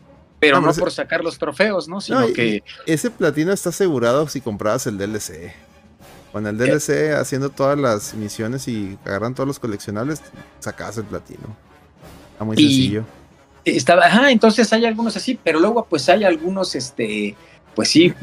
[0.48, 2.02] pero No, ese- por sacar los trofeos, ¿no?
[2.02, 2.64] Sino No, que...
[2.86, 5.54] Ese platino está asegurado si comprabas el DLC.
[6.32, 10.22] Con el DLC haciendo todas las misiones y agarran todos los coleccionables,
[10.60, 11.56] sacas el platino.
[12.34, 13.06] Está muy Y- sencillo.
[13.66, 17.34] Estaba, ajá, entonces hay algunos así, pero luego pues hay algunos, este,
[17.76, 18.14] pues sí,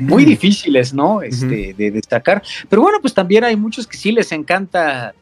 [0.00, 1.22] muy difíciles, ¿no?
[1.22, 2.42] Este, de destacar.
[2.68, 5.14] Pero bueno, pues también hay muchos que sí les encanta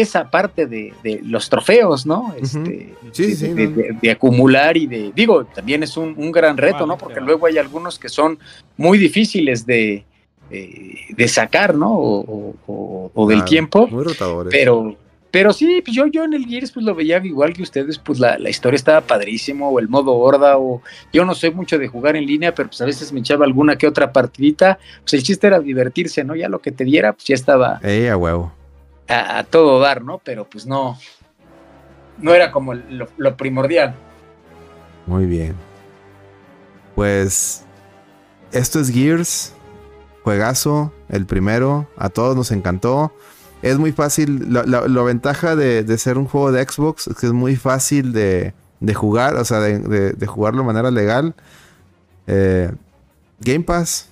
[0.00, 2.34] esa parte de, de los trofeos, ¿no?
[2.40, 3.76] Este, Sí, de, sí, de- no.
[3.76, 6.96] de- de acumular y de, digo, también es un, un gran reto, ¿no?
[6.96, 7.26] Porque claro.
[7.26, 8.38] luego hay algunos que son
[8.76, 10.04] muy difíciles de,
[10.50, 11.92] eh, de sacar, ¿no?
[11.94, 13.88] O, o- o- o del Claro, tiempo.
[13.88, 14.50] Muy rotadores.
[14.50, 14.96] Pero,
[15.30, 18.18] pero sí, pues yo, yo en el Gears pues lo veía igual que ustedes, pues
[18.18, 21.88] la, la historia estaba padrísimo, o el modo horda, o yo no soy mucho de
[21.88, 25.22] jugar en línea, pero pues a veces me echaba alguna que otra partidita, pues el
[25.22, 26.34] chiste era divertirse, ¿no?
[26.36, 28.52] Ya lo que te diera, pues ya estaba Ey, a huevo.
[29.12, 30.18] A, todo dar, ¿no?
[30.18, 30.98] Pero pues no,
[32.18, 33.94] no era como lo, primordial.
[35.06, 35.54] Muy bien.
[36.94, 37.64] Pues
[38.52, 39.54] esto es Gears.
[40.24, 41.88] Juegazo, el primero.
[41.96, 43.12] A todos nos encantó.
[43.62, 44.52] Es muy fácil.
[44.52, 48.12] La, la- ventaja de, de ser un juego de Xbox es que es muy fácil
[48.12, 49.34] de, de jugar.
[49.36, 51.34] O sea, de, de- de jugarlo de manera legal.
[52.26, 52.70] Eh,
[53.40, 54.08] Game Pass.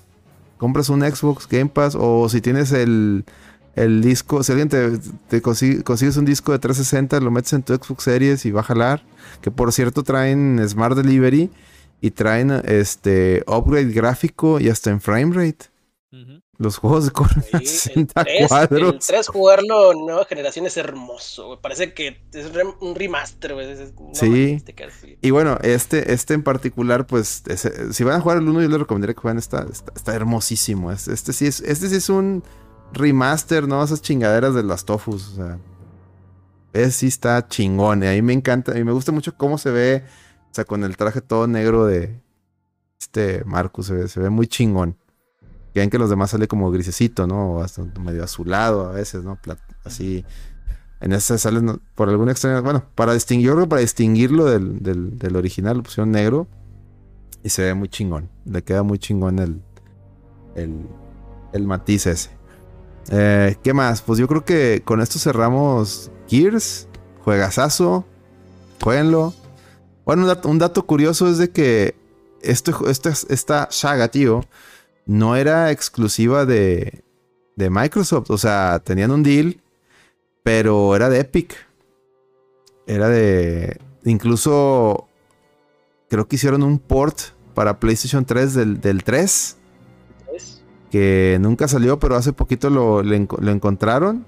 [0.58, 1.96] Compras un Xbox Game Pass.
[1.98, 3.24] O si tienes el,
[3.82, 4.42] el disco.
[4.42, 8.04] Si alguien te, te consigue- consigues un disco de 360, lo metes en tu Xbox
[8.04, 9.02] Series y va a jalar.
[9.40, 11.50] Que por cierto traen Smart Delivery
[12.00, 15.66] y traen este upgrade gráfico y hasta en frame rate.
[16.58, 18.92] Los juegos de corren Sí, el 60 3, cuadros.
[18.92, 21.58] el 3 jugarlo en nueva generación es hermoso, güey.
[21.62, 23.70] Parece que es re- un remaster, güey.
[23.70, 24.62] Es- no Sí.
[25.22, 27.42] Y bueno, este, este en particular, pues,
[27.92, 29.66] si van a jugar el 1, yo les recomendaría que jueguen esta.
[29.72, 30.92] Está, está hermosísimo.
[30.92, 32.42] Este, este sí es, este sí es un
[32.92, 33.82] remaster, ¿no?
[33.82, 35.32] Esas chingaderas de las tofus.
[35.32, 35.58] O sea.
[36.72, 38.02] Ese sí está chingón.
[38.02, 38.78] Y a mí me encanta.
[38.78, 40.04] Y me gusta mucho cómo se ve.
[40.50, 42.20] O sea, con el traje todo negro de
[43.00, 43.86] este Marcus.
[43.86, 44.96] Se ve, se ve muy chingón.
[45.72, 47.52] Que ven que los demás sale como grisecito, ¿no?
[47.52, 49.38] O hasta medio azulado a veces, ¿no?
[49.84, 50.24] Así.
[51.00, 51.60] En ese sale
[51.94, 52.60] por alguna extraña.
[52.60, 56.48] Bueno, para distinguir, yo creo que para distinguirlo del, del, del original, lo pusieron negro.
[57.42, 58.28] Y se ve muy chingón.
[58.44, 59.62] Le queda muy chingón el,
[60.56, 60.86] el,
[61.52, 62.39] el matiz ese.
[63.10, 64.02] Eh, ¿Qué más?
[64.02, 66.86] Pues yo creo que con esto cerramos Gears.
[67.24, 68.04] Juegazazo.
[68.82, 69.34] Jueguenlo.
[70.04, 71.94] Bueno, un dato, curioso es de que
[72.42, 72.88] ju-
[73.28, 74.44] esta, saga, tío,
[75.06, 77.02] no era exclusiva de,
[77.70, 78.30] Microsoft.
[78.30, 79.60] O sea, tenían un deal,
[80.42, 81.54] pero era de Epic.
[82.86, 83.78] Era de...
[84.04, 85.08] Incluso
[86.08, 87.18] creo que hicieron un port
[87.54, 89.59] para PlayStation 3 del, del 3 ¿Ves?
[90.90, 94.24] Que nunca salió, pero hace poquito lo, lo encontraron.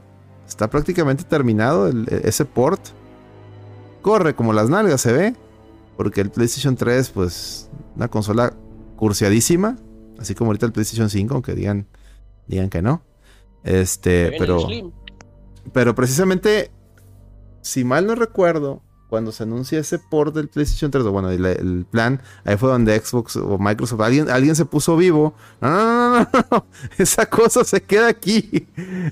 [0.47, 2.81] Está prácticamente terminado el- ese port.
[4.01, 5.37] Corre como las nalgas, se ve.
[5.97, 8.55] Porque el PlayStation 3, pues, una consola
[8.97, 9.77] cursiadísima.
[10.19, 11.87] Así como ahorita el PlayStation 5, aunque digan,
[12.47, 13.03] digan que no.
[13.65, 14.59] Este, pero,
[15.73, 16.71] pero precisamente,
[17.61, 18.83] si mal no recuerdo,
[19.13, 22.71] cuando se anuncia ese port del PlayStation 3, o bueno, el, el plan, ahí fue
[22.71, 25.35] donde Xbox o Microsoft, alguien, alguien se puso vivo.
[25.61, 28.67] No, no, no, no, no, esa cosa se queda aquí.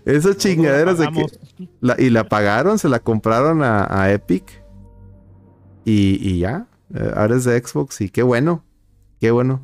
[0.07, 1.97] Esa chingadera se queda.
[1.99, 4.65] y la pagaron, se la compraron a, a Epic.
[5.85, 8.65] Y, y ya, eh, ahora es de Xbox y qué bueno,
[9.21, 9.61] qué bueno.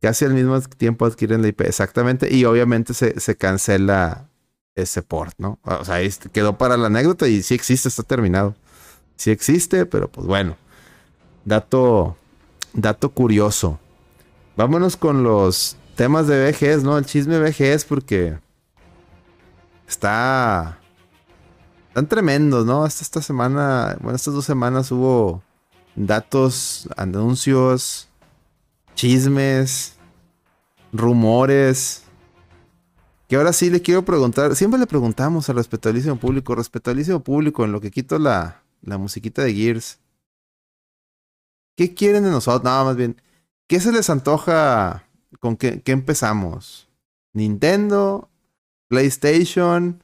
[0.00, 2.32] Casi al mismo tiempo adquieren la IP, exactamente.
[2.32, 4.28] Y obviamente se, se cancela
[4.76, 5.58] ese port, ¿no?
[5.64, 8.54] O sea, ahí quedó para la anécdota y sí existe, está terminado.
[9.20, 10.56] Sí existe, pero pues bueno.
[11.44, 12.16] Dato,
[12.72, 13.78] dato curioso.
[14.56, 16.96] Vámonos con los temas de VGS, ¿no?
[16.96, 18.38] El chisme VGS porque
[19.86, 20.78] está...
[21.88, 22.86] Están tremendos, ¿no?
[22.86, 25.42] Esta, esta semana, bueno, estas dos semanas hubo
[25.94, 28.08] datos, anuncios,
[28.94, 29.98] chismes,
[30.94, 32.04] rumores.
[33.28, 37.72] Que ahora sí le quiero preguntar, siempre le preguntamos al respetabilísimo público, respetabilísimo público, en
[37.72, 39.98] lo que quito la, la musiquita de Gears.
[41.76, 42.64] ¿Qué quieren de nosotros?
[42.64, 43.20] No, más bien,
[43.66, 45.08] ¿qué se les antoja?
[45.38, 46.88] ¿Con qué, qué empezamos?
[47.32, 48.28] ¿Nintendo?
[48.88, 50.02] ¿PlayStation?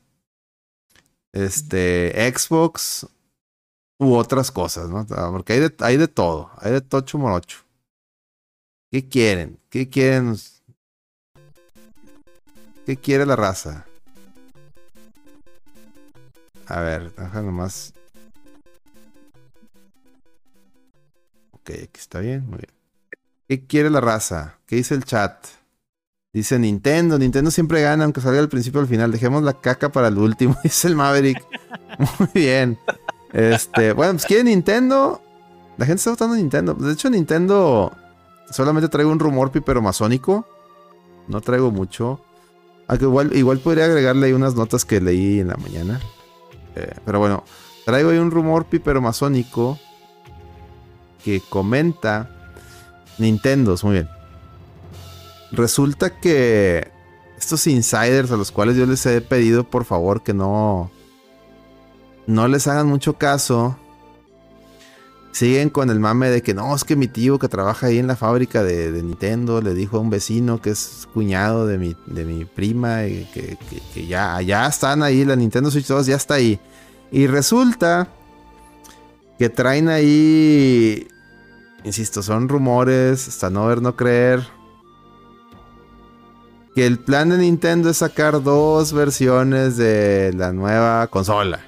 [1.32, 3.06] Este, Xbox
[3.98, 5.06] u otras cosas, ¿no?
[5.32, 7.58] Porque hay de, hay de todo, hay de tocho morocho.
[8.90, 9.58] ¿Qué quieren?
[9.68, 10.36] ¿Qué quieren?
[12.86, 13.84] ¿Qué quiere la raza?
[16.66, 17.92] A ver, deja nomás.
[21.66, 22.72] Ok, aquí está bien, muy bien.
[23.48, 24.60] ¿Qué quiere la raza?
[24.66, 25.44] ¿Qué dice el chat?
[26.32, 29.10] Dice Nintendo, Nintendo siempre gana, aunque salga al principio o al final.
[29.10, 31.43] Dejemos la caca para el último, dice el Maverick.
[32.20, 32.78] Muy bien.
[33.32, 35.20] Este, bueno, pues quiere Nintendo.
[35.76, 36.74] La gente está votando Nintendo.
[36.74, 37.93] De hecho, Nintendo
[38.48, 40.47] solamente traigo un rumor pipero masónico.
[41.26, 42.20] No traigo mucho.
[42.86, 45.98] Aunque igual, igual podría agregarle ahí unas notas que leí en la mañana.
[46.76, 47.43] Eh, pero bueno,
[47.84, 48.66] traigo ahí un rumor
[49.01, 49.80] masónico
[51.26, 52.30] que comenta
[53.18, 54.08] Nintendo, muy bien.
[55.50, 56.86] Resulta que
[57.36, 60.88] estos insiders a los cuales yo les he pedido por favor que no
[62.28, 63.76] no les hagan mucho caso.
[65.32, 68.06] Siguen con el mame de que no, es que mi tío que trabaja ahí en
[68.06, 72.24] la fábrica de, Nintendo le dijo a un vecino que es cuñado de mi, de
[72.24, 76.60] mi prima y que, ya, ya están ahí, la Nintendo Switch 2 ya está ahí.
[77.10, 78.08] Y resulta
[79.38, 81.06] que traen ahí,
[81.86, 84.46] insisto, son rumores, hasta no ver, no creer.
[86.74, 91.60] Que el plan de Nintendo es sacar dos versiones de la nueva consola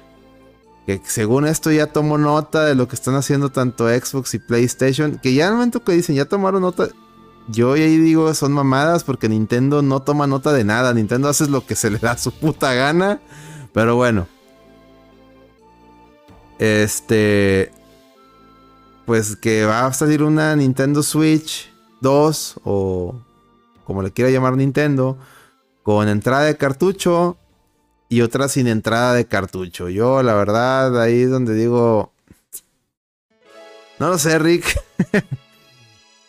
[0.97, 5.19] que según esto ya tomo nota de lo que están haciendo tanto Xbox y PlayStation,
[5.21, 6.87] que ya al momento que dicen ya tomaron nota,
[7.47, 11.63] yo ahí digo son mamadas porque Nintendo no toma nota de nada, Nintendo hace lo
[11.63, 13.21] que se le da su puta gana,
[13.71, 14.27] pero bueno.
[16.57, 17.71] Este
[19.09, 21.67] pues que va a salir una Nintendo Switch
[22.01, 23.19] 2 o
[23.83, 25.17] como le quiera llamar Nintendo
[25.81, 27.35] con entrada de cartucho
[28.07, 29.89] y otra sin entrada de cartucho.
[29.89, 32.11] Yo, la verdad, ahí es donde digo.
[33.97, 34.79] No lo sé, Rick.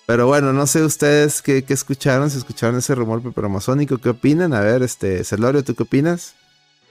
[0.07, 4.55] Pero bueno, no sé ustedes qué, escucharon, si escucharon ese rumor amazónico, ¿qué opinan?
[4.55, 6.35] A ver, este, Celorio, ¿tú qué opinas?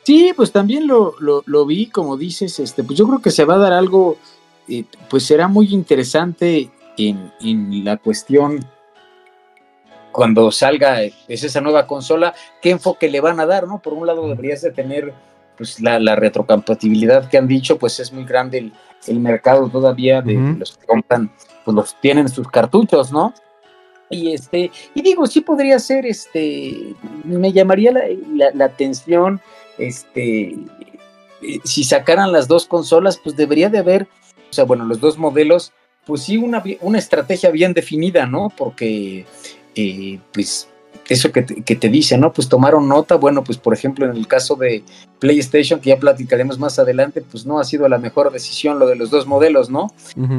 [0.04, 3.56] Sí, pues también lo, lo, vi, como dices, este, pues yo creo que se va
[3.56, 4.20] a dar algo,
[4.70, 8.66] eh, pues será muy interesante en, en la cuestión
[10.12, 13.80] cuando salga es esa nueva consola, qué enfoque le van a dar, ¿no?
[13.80, 15.14] Por un lado deberías de tener
[15.58, 18.72] pues la, retrocompatibilidad que han dicho, pues es muy grande
[19.08, 21.30] el, mercado todavía de los que compran,
[21.66, 23.34] pues los tienen sus cartuchos, ¿no?
[24.10, 27.94] Y este, y digo, sí podría ser, este, me llamaría
[28.54, 29.42] la, atención,
[29.78, 30.56] este,
[31.42, 34.08] eh, si sacaran las dos consolas, pues debería de haber,
[34.50, 35.72] o sea, bueno, los dos modelos,
[36.06, 38.52] pues sí, una, una estrategia bien definida, ¿no?
[38.56, 39.26] Porque
[39.76, 40.70] eh, pues
[41.10, 42.32] eso que te, dice, ¿no?
[42.32, 44.84] Pues tomaron nota, bueno, pues por ejemplo en el caso de
[45.20, 48.96] PlayStation, que ya platicaremos más adelante, pues no ha sido la mejor decisión lo de
[48.96, 49.92] los dos modelos, ¿no?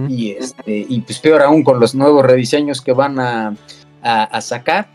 [0.09, 3.57] y, este, y pues peor aún con los nuevos rediseños que van a,
[4.41, 4.89] sacar.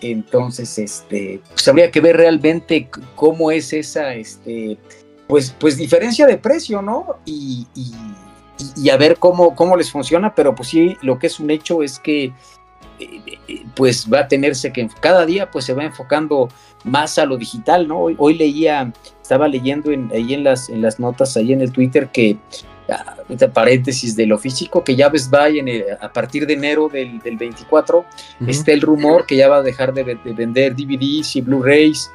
[0.00, 4.78] Entonces, este, pues habría que ver realmente cómo es esa, este,
[5.26, 7.16] pues, pues diferencia de precio, ¿no?
[7.26, 7.92] Y, y,
[8.76, 11.82] y a ver cómo, cómo les funciona, pero pues sí, lo que es un hecho
[11.82, 12.32] es que
[13.74, 16.48] pues va a tenerse que cada día pues se va enfocando
[16.84, 18.00] más a lo digital, ¿no?
[18.00, 22.38] Hoy, leía, estaba leyendo ahí en las, en las notas, ahí en el Twitter que,
[22.90, 23.16] ah,
[23.52, 25.68] paréntesis de lo físico, que ya ves va en
[26.00, 28.04] a partir de enero del, 24,
[28.46, 32.10] está el rumor que ya va a dejar de, vender DVDs y Blu-rays.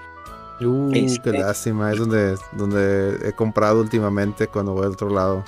[0.61, 5.43] Uh, qué este lástima, es donde, donde he comprado últimamente cuando voy al otro lado.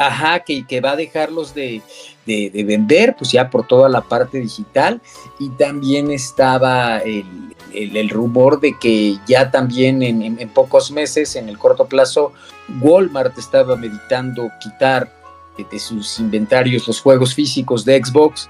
[0.00, 1.82] Ajá, que, que va a dejarlos de,
[2.24, 5.02] de, vender, pues ya por toda la parte digital.
[5.38, 11.84] Y también estaba el, rumor de que ya también en, pocos meses, en el corto
[11.84, 12.32] plazo,
[12.80, 15.12] Walmart estaba meditando quitar
[15.70, 18.48] de, sus inventarios los juegos físicos de Xbox.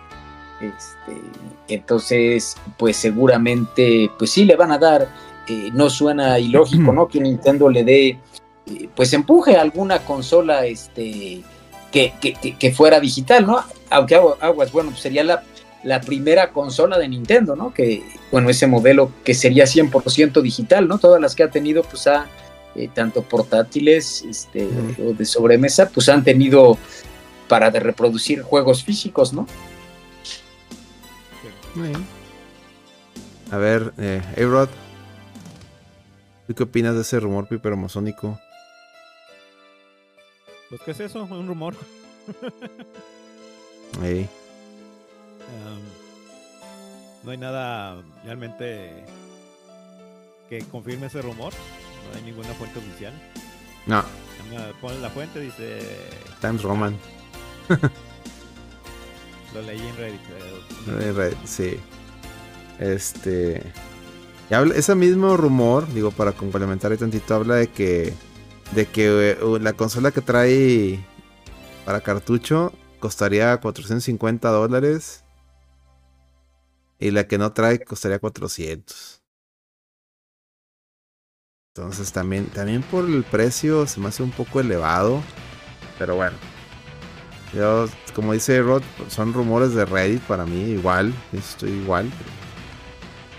[0.61, 1.21] Este,
[1.67, 5.09] entonces, pues seguramente, pues sí le van a dar.
[5.49, 7.09] Eh, no suena ilógico, ¿no?
[7.09, 8.21] Que Nintendo le dé
[8.95, 11.43] pues empuje alguna consola este,
[11.91, 12.13] que,
[12.59, 13.65] que, fuera digital, ¿no?
[13.91, 15.43] Aunque Aguas, bueno, pues sería la,
[15.83, 17.75] la primera consola de Nintendo, ¿no?
[17.75, 20.99] Que, bueno, ese modelo que sería 100% digital, ¿no?
[20.99, 22.27] Todas las que ha tenido, pues ha,
[22.77, 24.69] eh, tanto portátiles este,
[25.05, 26.79] o de sobremesa, pues han tenido
[27.49, 29.47] para de reproducir juegos físicos, ¿no?
[33.51, 34.23] A ver, eh,
[36.47, 38.39] ¿tú qué opinas de ese rumor piperomosónico?
[40.71, 41.25] Pues, ¿qué es eso?
[41.25, 41.75] Un rumor.
[47.25, 49.05] no hay nada realmente
[50.49, 51.53] que confirme ese rumor.
[51.53, 53.13] No hay ninguna fuente oficial.
[53.87, 54.05] No.
[54.81, 55.81] Pon la fuente, dice.
[56.41, 56.97] Times Roman.
[59.55, 60.21] Lo leí en Reddit.
[60.87, 61.81] En Reddit, sí.
[62.79, 63.61] Este.
[64.51, 68.15] Ese mismo rumor, digo, para complementar ahí tantito, habla de que
[68.73, 71.05] de que eh, la consola que trae
[71.85, 75.25] para cartucho costaría 450 dólares
[76.99, 79.23] y la que no trae costaría 400.
[81.75, 85.23] Entonces también, también por el precio se me hace un poco elevado.
[85.99, 86.37] Pero bueno.
[87.55, 91.13] Yo, como dice Rod, son rumores de Reddit para mí, igual.
[91.33, 92.11] Estoy igual.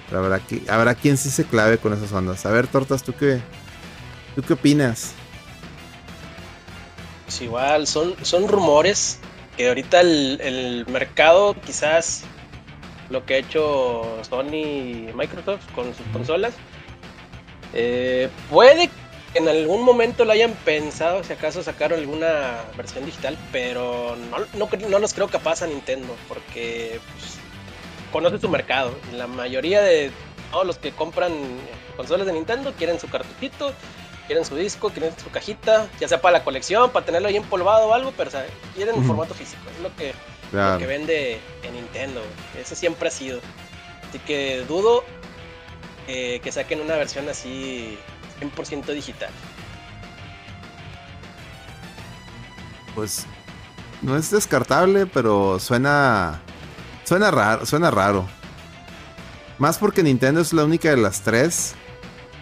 [0.08, 2.46] Pero habrá, que, habrá quien sí se clave con esas ondas.
[2.46, 3.42] A ver, Tortas, ¿tú qué,
[4.36, 5.14] ¿tú qué opinas?
[7.32, 9.18] Pues igual, son, son rumores
[9.56, 12.26] que ahorita el, el mercado quizás
[13.10, 16.54] lo que ha hecho Sony y Microsoft con sus consolas.
[17.74, 18.90] Eh, puede
[19.32, 24.40] que en algún momento lo hayan pensado, si acaso sacaron alguna versión digital, pero no,
[24.58, 27.38] no, no los creo capaz a Nintendo, porque pues,
[28.12, 28.94] conoce su mercado.
[29.14, 30.12] La mayoría de
[30.52, 31.32] todos los que compran
[31.96, 33.72] consolas de Nintendo quieren su cartuchito,
[34.28, 37.88] quieren su disco, quieren su cajita, ya sea para la colección, para tenerlo ahí empolvado
[37.88, 38.32] o algo, pero
[38.76, 39.62] quieren un formato físico.
[39.76, 40.14] Es lo que,
[40.52, 42.22] lo que vende en Nintendo.
[42.60, 43.40] Eso siempre ha sido.
[44.10, 45.04] Así que dudo
[46.08, 47.98] eh, que saquen una versión así
[48.42, 49.30] 100% digital.
[52.96, 53.26] Pues
[54.02, 56.42] no es descartable, pero suena
[57.04, 58.28] suena raro, suena raro.
[59.58, 61.76] Más porque Nintendo es la única de las tres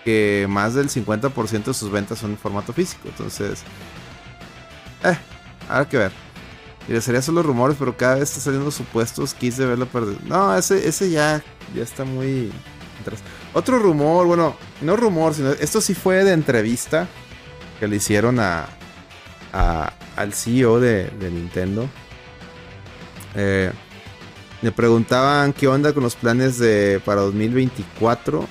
[0.04, 3.08] que más del 50% de sus ventas son en formato físico.
[3.08, 3.64] Entonces,
[5.04, 5.18] eh,
[5.68, 6.12] habrá que ver.
[6.88, 9.34] Y sería solo rumores, pero cada vez está saliendo supuestos.
[9.34, 10.18] Quise verlo perder.
[10.26, 11.44] No, ese, ese ya,
[11.76, 12.52] ya está muy.
[13.54, 17.08] Otro rumor, bueno, no rumor, sino esto sí fue de entrevista
[17.80, 18.68] que le hicieron a,
[19.54, 21.88] a al CEO de, de Nintendo.
[23.36, 23.72] Eh,
[24.62, 28.48] le preguntaban qué onda con los planes de para 2024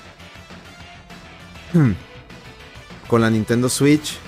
[3.09, 4.19] con la Nintendo Switch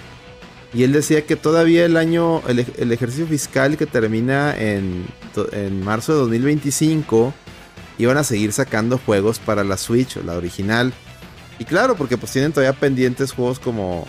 [0.72, 5.04] y él decía que todavía el año, el, ejercicio fiscal que termina en,
[5.52, 7.34] en, marzo de 2025,
[7.98, 10.92] iban a seguir sacando juegos para la Switch, la original.
[11.58, 14.06] Y claro, porque pues tienen todavía pendientes juegos como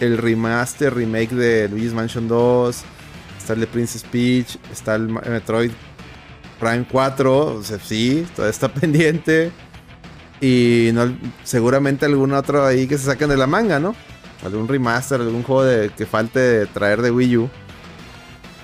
[0.00, 2.82] el remaster, remake de Luigi's Mansion 2,
[3.38, 5.72] está el de Princess Peach, está el Metroid
[6.58, 9.52] Prime 4, o sea, sí, todavía está pendiente.
[10.42, 13.94] Y no, seguramente algún otro ahí que se saquen de la manga, ¿no?
[14.44, 17.50] algún remaster, algún juego de, que falte traer de Wii U.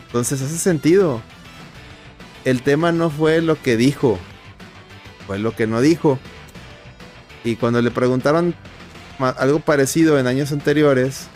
[0.07, 1.23] Entonces hace sentido.
[2.45, 4.19] El tema no fue lo que dijo,
[5.27, 6.19] fue lo que no dijo.
[7.45, 8.55] Y cuando le preguntaron
[9.19, 11.27] algo parecido en años anteriores,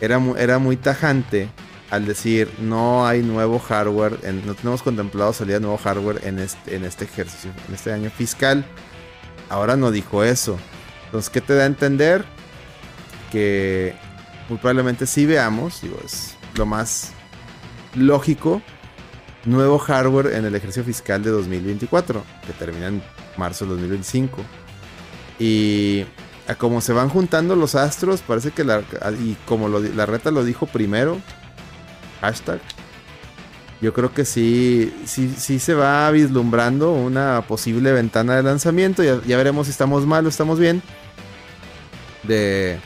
[0.00, 1.48] era, era muy tajante
[1.90, 6.84] al decir no hay nuevo hardware, no tenemos contemplado salir nuevo hardware en este, en
[6.84, 8.64] este ejercicio, en este año fiscal.
[9.48, 10.58] Ahora no dijo eso.
[11.06, 12.24] Entonces, ¿qué te da a entender?
[13.30, 13.94] que
[14.48, 17.12] muy probablemente sí veamos, digo, es lo más
[17.94, 18.62] lógico,
[19.44, 23.02] nuevo hardware en el ejercicio fiscal de 2024, que termina en
[23.36, 24.38] marzo de 2025.
[25.38, 26.04] Y
[26.58, 28.82] como se van juntando los astros, parece que la,
[29.20, 31.18] y como la reta lo dijo primero,
[32.20, 32.60] hashtag,
[33.86, 39.04] yo creo que sí, sí, sí se va vislumbrando una posible ventana de lanzamiento.
[39.04, 40.82] Ya, ya veremos si estamos mal o estamos bien.
[42.24, 42.80] De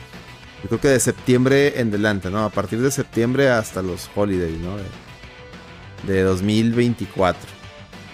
[0.61, 2.45] yo creo que de septiembre en adelante, ¿no?
[2.45, 4.77] A partir de septiembre hasta los holidays, ¿no?
[6.05, 7.49] De, 2024.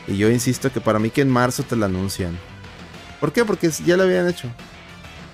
[0.07, 2.39] Y yo insisto que para mí que en marzo te la anuncian.
[3.19, 3.43] ¿Por qué?
[3.43, 4.49] Porque ya lo habían hecho.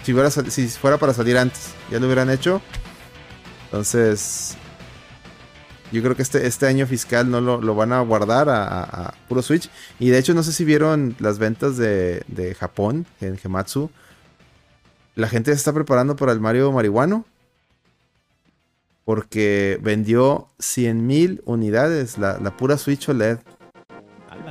[0.01, 2.63] Si fuera, si fuera para salir antes, ya lo hubieran hecho.
[3.65, 4.57] Entonces,
[5.93, 9.69] yo creo que este, este año fiscal no lo, van a guardar a, puro Switch.
[9.99, 13.89] Y de hecho, no sé si vieron las ventas de, de Japón en Gematsu
[15.15, 17.25] la gente se está preparando para el Mario marihuano.
[19.05, 23.39] Porque vendió 100.000 unidades, la, pura Switch OLED.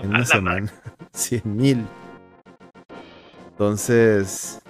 [0.02, 0.70] en una semana.
[1.14, 1.86] 100.000.
[3.50, 4.60] Entonces,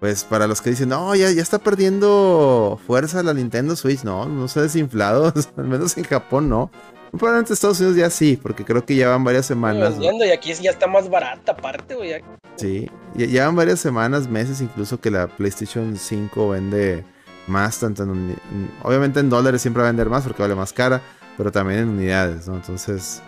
[0.00, 4.26] pues para los que dicen, no, ya, ya está perdiendo fuerza la Nintendo Switch, no,
[4.26, 6.70] no se ha desinflado, al menos en Japón no.
[7.12, 9.94] Probablemente Estados Unidos ya sí, porque creo que ya van varias semanas.
[9.98, 12.22] y aquí ya está más barata aparte, güey.
[12.56, 17.04] Sí, ya, van varias semanas, meses incluso que la PlayStation 5 vende
[17.46, 18.36] más, tanto en,
[18.82, 21.00] obviamente en dólares siempre va a vender más porque vale más cara,
[21.36, 22.56] pero también en unidades, ¿no?
[22.56, 23.22] Entonces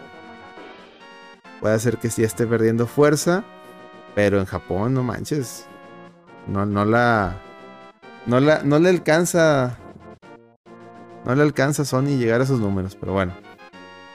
[1.61, 3.45] puede ser que sí esté perdiendo fuerza,
[4.15, 5.67] pero en Japón no manches,
[6.49, 7.37] no, no la,
[8.27, 9.79] no la, no le alcanza,
[11.25, 13.33] no le alcanza a Sony llegar a esos números, pero bueno.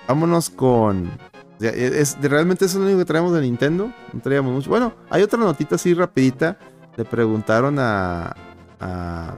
[0.07, 1.11] Vámonos con.
[1.60, 3.91] Es, realmente eso es lo único que traemos de Nintendo.
[4.11, 4.69] No traíamos mucho.
[4.69, 6.57] Bueno, hay otra notita así rapidita.
[6.97, 8.35] Le preguntaron a.
[8.80, 9.35] a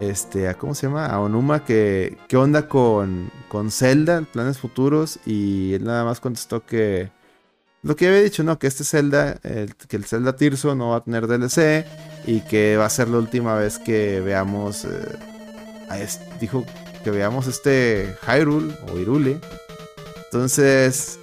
[0.00, 1.06] este, a, ¿cómo se llama?
[1.06, 6.66] A Onuma que qué onda con, con Zelda, planes futuros, y él nada más contestó
[6.66, 7.10] que
[7.84, 8.58] lo que había dicho, ¿no?
[8.58, 9.38] Que este Zelda,
[9.88, 11.86] que el Zelda Tirso no va a tener DLC
[12.26, 16.08] y que va a ser la última vez que veamos, eh,
[16.40, 16.64] dijo
[17.04, 19.38] que veamos este Hyrule o Hyrule.
[20.24, 21.18] Entonces,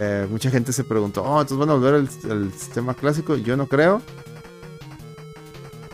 [0.00, 3.36] Eh, mucha gente se preguntó, oh, entonces van a volver al, sistema clásico.
[3.36, 4.02] Yo no creo.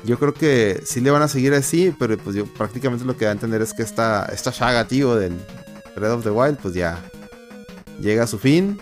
[0.04, 3.26] Yo creo que sí le van a seguir así, pero pues yo prácticamente lo que
[3.26, 5.38] va a entender es que esta, esta saga, tío, del
[5.94, 7.04] Red of the Wild, pues ya
[8.00, 8.80] llega a su fin.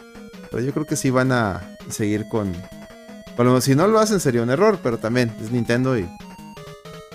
[0.51, 2.53] Pero yo creo que sí van a seguir con...
[3.37, 6.09] Bueno, si no lo hacen sería un error, pero también es Nintendo y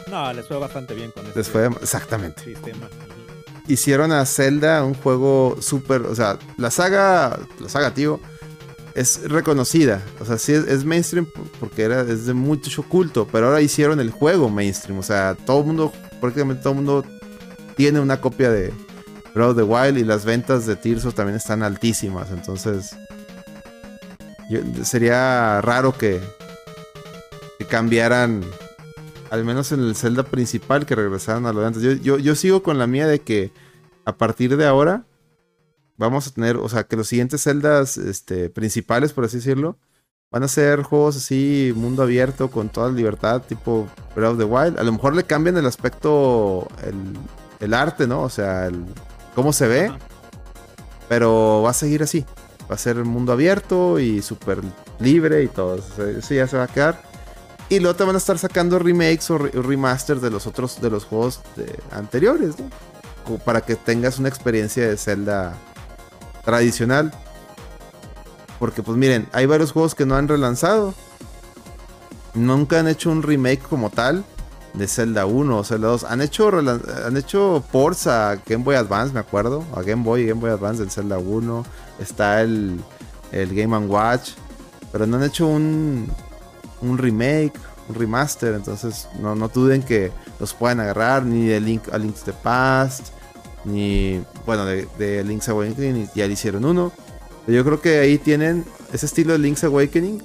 [0.10, 1.68] No, les fue bastante bien con este les fue...
[1.68, 2.44] Exactamente.
[2.44, 2.88] sistema.
[3.68, 8.20] hicieron a Zelda un juego súper, o sea, la saga, la saga, tío,
[8.96, 11.28] es reconocida, o sea, sí es, es mainstream
[11.60, 15.62] porque era es de mucho culto, pero ahora hicieron el juego mainstream, o sea, todo
[15.62, 15.92] el mundo,
[16.22, 17.06] prácticamente todo el mundo
[17.76, 18.72] tiene una copia de
[19.34, 22.96] Breath of the Wild y las ventas de Tirso también están altísimas, entonces
[24.50, 26.20] yo- sería raro que,
[27.60, 28.42] que cambiaran
[29.30, 31.82] al menos en el Zelda principal que regresaron a lo de antes.
[31.82, 33.52] Yo, yo, yo sigo con la mía de que
[34.06, 35.06] a partir de ahora
[35.98, 39.78] vamos a tener, o sea, que los siguientes Zeldas este, principales, por así decirlo,
[40.32, 44.78] van a ser juegos así, mundo abierto, con toda libertad, tipo Breath of the Wild.
[44.80, 46.96] A lo mejor le cambian el aspecto, el,
[47.60, 48.22] el arte, ¿no?
[48.24, 48.84] O sea, el,
[49.36, 49.92] cómo se ve,
[51.08, 52.26] pero va a seguir así.
[52.70, 54.60] Va a ser mundo abierto y súper
[55.00, 55.76] libre y todo.
[55.76, 57.02] Eso ya se va a quedar.
[57.70, 60.90] Y luego te van a estar sacando remakes o re- remasters de los otros, de
[60.90, 61.42] los juegos
[61.92, 62.56] anteriores,
[63.46, 65.56] para que tengas una experiencia de Zelda
[66.44, 67.12] tradicional.
[68.60, 70.94] Porque pues miren, hay varios juegos que no han relanzado.
[72.34, 74.24] Nunca han hecho un remake como tal
[74.74, 76.04] de Zelda 1 o Zelda 2.
[76.06, 79.64] Han hecho, han hecho ports a Game Boy Advance, me acuerdo.
[79.76, 81.66] A Game Boy y Game Boy Advance del Zelda 1.
[82.04, 82.80] Está el,
[83.32, 84.32] el Game Watch.
[84.92, 86.08] Pero no han hecho un,
[86.82, 87.54] un remake,
[87.90, 88.54] un remaster.
[88.54, 91.24] Entonces no, no duden que los puedan agarrar.
[91.26, 93.08] Ni de Link a Link's the Past.
[93.66, 96.10] Ni, bueno, de, de Link's Awakening.
[96.14, 96.92] Ya le hicieron uno.
[97.48, 100.22] Yo creo que ahí tienen ese estilo de Link's Awakening.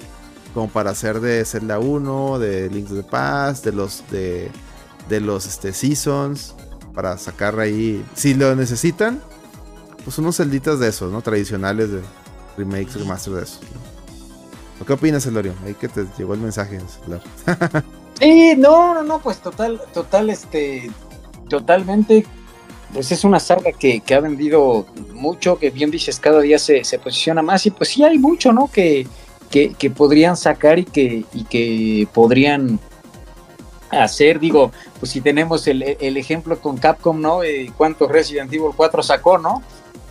[0.55, 4.51] Como para hacer de Zelda 1, de Link's the Past, de los de,
[5.09, 6.55] de los este, Seasons.
[6.95, 8.05] Para sacar ahí.
[8.15, 9.21] Si lo necesitan.
[10.05, 11.21] Pues unos celditas de esos, ¿no?
[11.23, 12.03] Tradicionales de
[12.57, 13.61] remakes, remaster de esos.
[13.63, 14.87] ¿no?
[14.87, 15.55] ¿Qué opinas, Elorio?
[15.65, 17.23] Ahí que te llegó el mensaje en el celular.
[18.21, 20.91] Sí, no, no, no, pues total, total, este,
[21.49, 22.27] totalmente,
[22.93, 26.83] pues es una saga que, que ha vendido mucho, que bien dices, cada día se,
[26.83, 28.69] se posiciona más y pues sí hay mucho, ¿no?
[28.73, 29.07] Que,
[29.51, 32.81] que, que podrían sacar y que, y que podrían
[33.91, 37.45] hacer, digo, pues si tenemos el, el ejemplo con Capcom, ¿no?
[37.45, 39.63] Eh, ¿Cuántos Resident Evil 4 sacó, ¿no?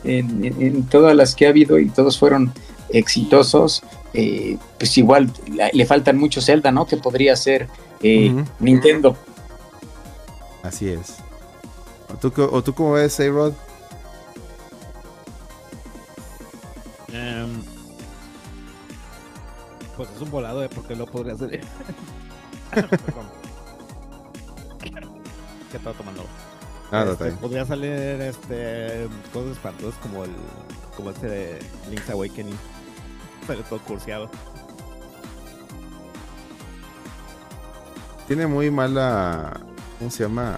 [0.07, 2.53] En, en- en todas las que ha habido y todos fueron
[2.89, 6.85] exitosos, eh, pues igual la- le faltan muchos Zelda, ¿no?
[6.85, 7.67] Que podría ser
[8.01, 8.33] eh.
[8.59, 9.17] Nintendo.
[10.63, 11.15] Así es.
[12.09, 13.53] ¿O tú, o tú cómo ves, A-Rod?
[17.11, 17.61] Em,
[19.95, 21.61] pues es un volado de por qué lo podría hacer.
[22.71, 23.27] Perdón.
[25.71, 26.23] ¿Qué estaba tomando?
[26.91, 30.31] Ah, no, Este, podría salir este cosas espantosas como el
[30.95, 31.59] como este de
[31.89, 32.57] Link's Awakening.
[33.45, 34.29] Sale todo cursiado.
[38.27, 39.59] Tiene muy mala.
[39.99, 40.57] ¿Cómo se llama?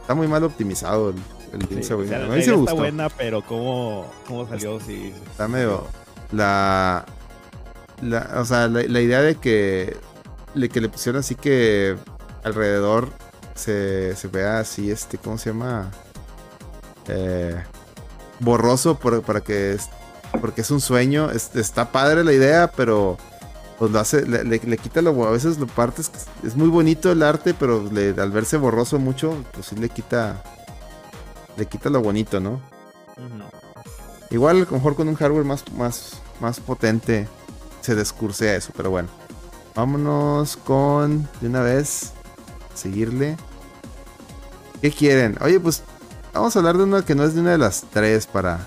[0.00, 1.16] Está muy mal optimizado el,
[1.52, 2.08] el Sí, Link's o Awakening.
[2.08, 2.76] sea, A la mí sí idea me está gustó.
[2.76, 5.14] buena, pero cómo, cómo salió, sí.
[5.30, 5.86] Está medio.
[6.32, 7.04] La.
[8.02, 9.96] la- o sea, la, la idea de que.
[10.54, 11.96] Le, que le pusieron así que.
[12.44, 13.08] Alrededor
[13.54, 15.18] se, se vea así, este.
[15.18, 15.90] ¿Cómo se llama?
[17.08, 17.54] Eh,
[18.40, 19.74] borroso por- para que.
[19.74, 19.88] es-
[20.40, 21.30] porque es un sueño.
[21.30, 23.16] es- está padre la idea, pero.
[23.78, 24.24] Pues lo hace.
[24.26, 25.26] Le, le- le quita lo.
[25.26, 26.10] A veces lo partes.
[26.44, 30.42] Es muy bonito el arte, pero le- al verse borroso mucho, pues sí le quita.
[31.56, 32.60] Le quita lo bonito, ¿no?
[34.30, 37.28] Igual, a lo mejor con un hardware más, más, más potente
[37.80, 39.08] se descursea eso, pero bueno.
[39.76, 42.12] Vámonos con, de una vez,
[42.74, 43.36] seguirle.
[44.80, 45.36] ¿Qué quieren?
[45.40, 45.82] Oye, pues
[46.32, 48.66] vamos a hablar de una que no es de una de las tres para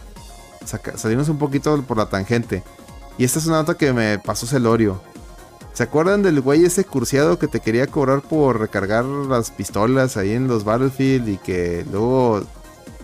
[0.66, 2.64] saca- salirnos un poquito por la tangente.
[3.18, 5.02] Y esta es una nota que me pasó Celorio.
[5.74, 10.32] ¿Se acuerdan del güey ese cursiado que te quería cobrar por recargar las pistolas ahí
[10.34, 12.42] en los Battlefield y que luego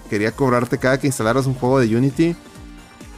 [0.09, 2.35] quería cobrarte cada que instalaras un juego de Unity?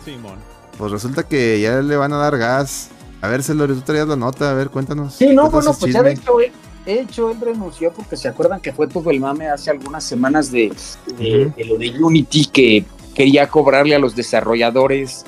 [0.03, 0.39] Simón.
[0.77, 2.89] Pues resulta que ya le van a dar gas.
[3.21, 5.15] A ver, Celorio, tú traías la nota, a ver, cuéntanos.
[5.15, 6.25] Sí, no, bueno, pues ya de chisme.
[6.33, 6.51] de
[6.85, 10.71] hecho, él renunció porque se acuerdan que fue todo el mame hace algunas semanas de,
[11.17, 11.53] de- Ujú.
[11.57, 15.25] de lo de Unity que quería cobrarle a los desarrolladores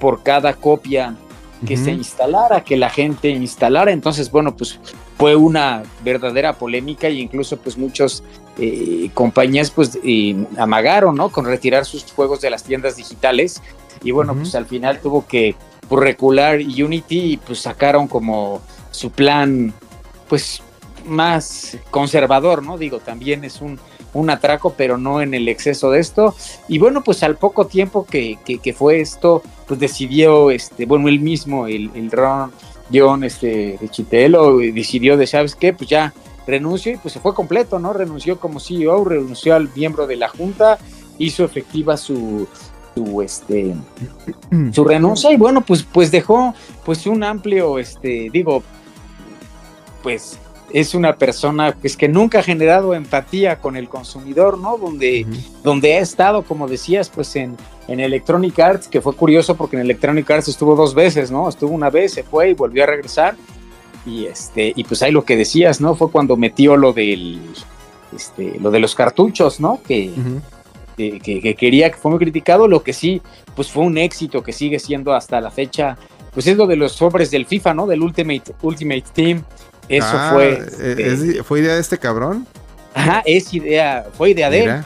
[0.00, 1.16] por cada copia
[1.66, 3.90] que se instalara, que la gente instalara.
[3.90, 4.78] Entonces, bueno, pues
[5.16, 8.22] fue una verdadera polémica e incluso pues muchos
[8.58, 9.98] eh, compañías pues
[10.56, 11.30] amagaron, ¿no?
[11.30, 13.60] Con retirar sus juegos de las tiendas digitales
[14.04, 15.56] y bueno, pues al final tuvo que
[15.90, 18.60] recular Unity y pues sacaron como
[18.92, 19.72] su plan
[20.28, 20.62] pues
[21.08, 22.78] más conservador, ¿no?
[22.78, 23.78] Digo, también es un,
[24.14, 26.34] un atraco, pero no en el exceso de esto.
[26.68, 31.20] Y bueno, pues al poco tiempo que, que, fue esto, pues decidió, este, bueno, él
[31.20, 32.52] mismo, el, el Ron
[32.92, 35.72] John este, Chitelo, decidió de, ¿sabes qué?
[35.72, 36.12] Pues ya
[36.46, 37.92] renunció y pues se fue completo, ¿no?
[37.92, 40.78] Renunció como CEO, renunció al miembro de la junta,
[41.18, 42.48] hizo efectiva su,
[42.94, 43.74] su este
[44.72, 46.54] su renuncia y bueno pues pues dejó
[46.84, 48.62] pues un amplio este digo
[50.02, 50.38] pues
[50.72, 54.76] es una persona pues, que nunca ha generado empatía con el consumidor, ¿no?
[54.76, 55.26] Donde,
[55.62, 59.82] donde ha estado, como decías, pues en, en Electronic Arts, que fue curioso porque en
[59.82, 61.48] Electronic Arts estuvo dos veces, ¿no?
[61.48, 63.36] Estuvo una vez, se fue y volvió a regresar.
[64.06, 65.94] Y este, y pues ahí lo que decías, ¿no?
[65.94, 67.40] Fue cuando metió lo del
[68.14, 69.80] este, lo de los cartuchos, ¿no?
[69.86, 70.12] Que,
[70.96, 72.68] que, quería, que fue muy criticado.
[72.68, 73.20] Lo que sí,
[73.54, 75.96] pues fue un éxito que sigue siendo hasta la fecha.
[76.32, 77.86] Pues es lo de los sobres del FIFA, ¿no?
[77.86, 79.44] Del Ultimate, Ultimate Team
[79.88, 80.62] eso ah, fue.
[80.80, 82.46] Eh, ¿Fue idea de este cabrón?
[82.94, 84.84] Ajá, es idea, fue idea de él,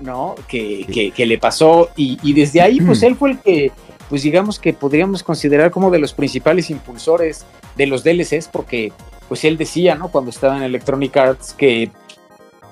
[0.00, 0.34] ¿no?
[0.48, 3.72] Que, que, le pasó y, desde ahí, pues él fue el que,
[4.08, 7.44] pues digamos que podríamos considerar como de los principales impulsores
[7.76, 8.92] de los DLCs, porque
[9.28, 10.08] pues él decía, ¿no?
[10.08, 11.90] Cuando estaba en Electronic Arts que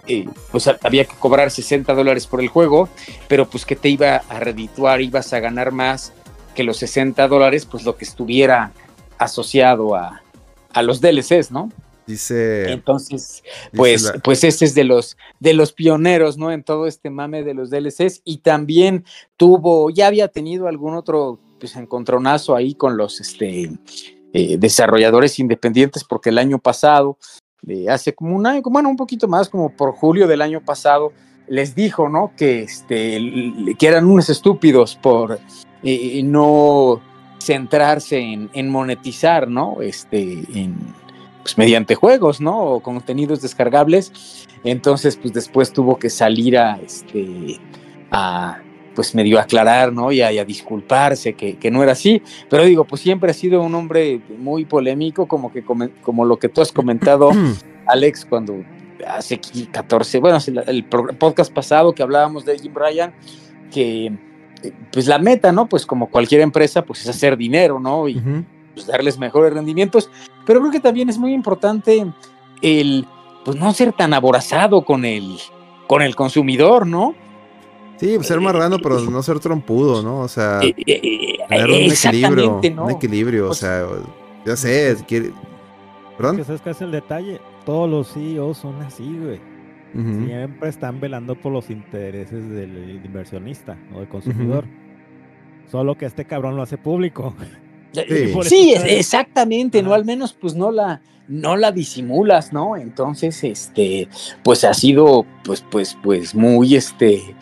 [0.07, 2.89] eh, pues había que cobrar 60 dólares por el juego,
[3.29, 6.13] pero pues que te iba a redituar, ibas a ganar más
[6.55, 8.73] que los 60 dólares, pues lo que estuviera
[9.19, 10.23] asociado a,
[10.73, 11.71] a los DLCs, ¿no?
[12.07, 12.73] Dice.
[12.73, 13.43] Entonces,
[13.75, 16.51] pues, pues este es de los, de los pioneros, ¿no?
[16.51, 18.23] En todo este mame de los DLCs.
[18.25, 19.05] Y también
[19.37, 23.71] tuvo, ya había tenido algún otro pues, encontronazo ahí con los este,
[24.33, 27.17] eh, desarrolladores independientes, porque el año pasado,
[27.89, 31.13] hace como un año, bueno, un poquito más, como por julio del año pasado,
[31.47, 32.33] les dijo, ¿no?
[32.37, 33.21] Que, este,
[33.79, 35.39] que eran unos estúpidos por
[35.83, 37.01] eh, no
[37.41, 38.19] centrarse
[38.53, 39.81] en, monetizar, ¿no?
[39.81, 40.23] Este,
[40.55, 40.77] en,
[41.43, 42.59] pues mediante juegos, ¿no?
[42.61, 44.47] O contenidos descargables.
[44.63, 47.59] Entonces, pues después tuvo que salir a, este,
[48.11, 48.59] a,
[48.95, 50.13] pues medio aclarar, ¿no?
[50.13, 52.23] Y a, disculparse que, no era así.
[52.49, 56.49] Pero digo, pues siempre ha sido un hombre muy polémico, como que como lo que
[56.49, 57.31] tú has comentado,
[57.87, 58.63] Alex, cuando
[59.07, 59.41] hace
[59.73, 63.15] 14, bueno, el podcast pasado que hablábamos de Jim Bryan,
[63.73, 64.13] que
[64.93, 65.67] pues la meta, ¿no?
[65.67, 68.09] Pues como cualquier empresa, pues es hacer dinero, ¿no?
[68.09, 68.21] Y
[68.75, 70.11] pues, darles mejores rendimientos.
[70.47, 72.07] Pero creo que también es muy importante
[72.63, 73.07] el,
[73.45, 75.39] pues no ser tan aborazado con el,
[75.87, 77.15] con el consumidor, ¿no?
[77.99, 80.21] Sí, pues ser marrano, pero no ser trompudo, ¿no?
[80.21, 83.87] O sea, eh, eh, tener un equilibrio, un equilibrio, o sea,
[84.47, 85.33] ya sé, quiere...
[86.17, 86.43] ¿Perdón?
[86.45, 87.41] ¿Sabes qué es el detalle?
[87.65, 89.41] Todos los CEOs son así, güey.
[89.93, 94.65] Siempre están velando por los intereses del inversionista o del consumidor.
[95.71, 97.35] Solo que este cabrón lo hace público.
[98.45, 99.95] Sí, exactamente, ¿no?
[99.95, 101.01] Al menos pues no la,
[101.31, 102.77] no la disimulas, ¿no?
[102.77, 104.09] Entonces, este,
[104.43, 107.35] pues ha sido, pues, pues, pues muy, este,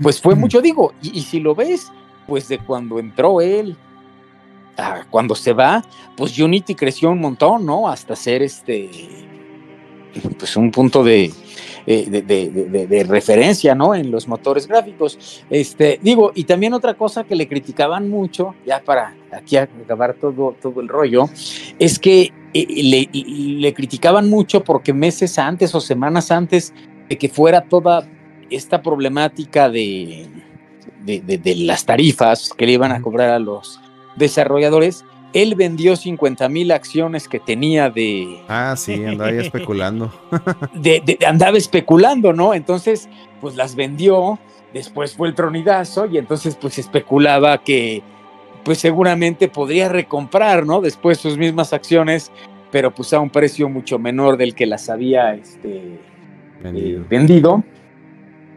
[0.00, 1.92] pues fue mucho, digo, y, si lo ves,
[2.26, 3.76] pues de cuando entró él,
[4.78, 5.84] a cuando se va,
[6.16, 7.88] pues Unity creció un montón, ¿no?
[7.88, 8.90] Hasta ser este,
[10.38, 11.32] pues un punto de,
[11.86, 12.22] eh,
[12.88, 13.94] de, referencia, ¿no?
[13.94, 15.44] En los motores gráficos.
[15.50, 20.54] Este, digo, y también otra cosa que le criticaban mucho, ya para aquí acabar todo,
[20.60, 21.28] todo el rollo,
[21.78, 23.08] es que eh,
[23.60, 26.72] le, criticaban mucho porque meses antes o semanas antes
[27.08, 28.06] de que fuera toda
[28.50, 30.28] esta problemática de,
[31.04, 33.80] de las tarifas que le iban a cobrar a los
[34.16, 38.42] desarrolladores, él vendió 50 mil acciones que tenía de...
[38.48, 40.12] Ah, sí, andaba especulando.
[40.74, 42.54] de, andaba especulando, ¿no?
[42.54, 43.08] Entonces,
[43.40, 44.38] pues las vendió,
[44.72, 48.02] después fue el tronidazo y entonces pues especulaba que
[48.64, 50.80] pues seguramente podría recomprar, ¿no?
[50.80, 52.30] Después sus mismas acciones,
[52.70, 55.98] pero pues a un precio mucho menor del que las había este,
[56.64, 57.64] eh, vendido.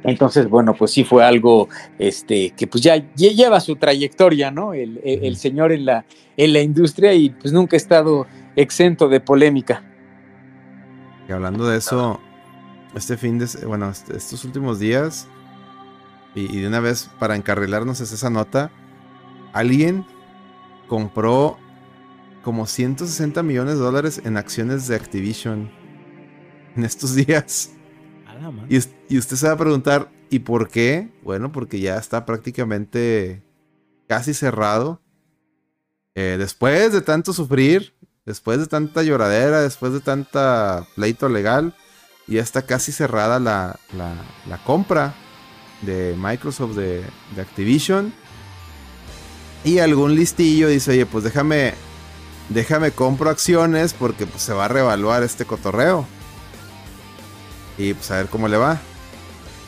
[0.05, 1.67] Entonces, bueno, pues sí fue algo
[1.97, 4.73] este, que pues ya lleva su trayectoria, ¿no?
[4.73, 6.05] El, señor en la,
[6.37, 9.83] en la industria y pues nunca ha estado exento de polémica.
[11.27, 12.21] Y hablando de eso,
[12.95, 15.27] este fin de, bueno, estos últimos días,
[16.35, 18.69] y, de una vez para encarrilarnos es esa nota,
[19.53, 20.05] alguien
[20.87, 21.57] compró
[22.43, 25.71] como 160 millones de dólares en acciones de Activision
[26.75, 27.74] en estos días.
[28.69, 31.09] Y, usted se va a preguntar, ¿y por qué?
[31.23, 33.43] Bueno, porque ya está prácticamente
[34.07, 35.01] casi cerrado.
[36.15, 37.93] Eh, después de tanto sufrir,
[38.25, 41.75] después de tanta lloradera, después de tanta pleito legal,
[42.27, 43.79] ya está casi cerrada la,
[44.47, 45.13] la, compra
[45.81, 47.03] de Microsoft de,
[47.35, 48.13] de Activision.
[49.63, 51.73] Y algún listillo dice, oye, pues déjame,
[52.49, 56.07] déjame compro acciones porque pues, se va a reevaluar este cotorreo.
[57.77, 58.79] Y pues a ver cómo le va.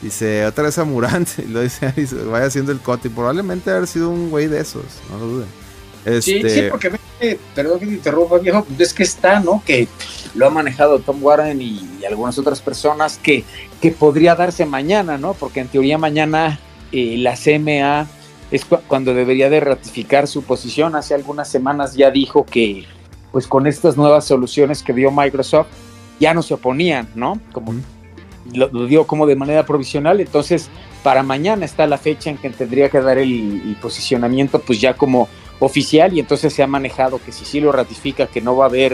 [0.01, 1.27] Dice, otra vez a Murant.
[1.39, 1.91] Y lo dice,
[2.29, 3.07] vaya haciendo el cote.
[3.07, 5.47] Y probablemente haber sido un güey de esos, no lo duden.
[6.21, 9.61] Sí, Este, sí, porque eh, perdón que te interrumpa, viejo, pues es que está, ¿no?
[9.65, 9.89] Que
[10.35, 13.43] lo ha manejado Tom Warren y, algunas otras personas que,
[13.81, 15.33] que podría darse mañana, ¿no?
[15.33, 16.59] Porque en teoría mañana
[16.93, 18.07] eh, la CMA
[18.51, 20.95] es cu- cuando debería de ratificar su posición.
[20.95, 22.85] Hace algunas semanas ya dijo que,
[23.33, 25.67] pues con estas nuevas soluciones que dio Microsoft,
[26.21, 27.41] ya no se oponían, ¿no?
[27.51, 27.81] Como Ujú.
[28.53, 30.69] Lo, lo dio como de manera provisional, entonces
[31.03, 34.95] para mañana está la fecha en que tendría que dar el, el posicionamiento, pues ya
[34.95, 35.27] como
[35.59, 38.69] oficial y entonces se ha manejado que si sí lo ratifica que no va a
[38.69, 38.93] haber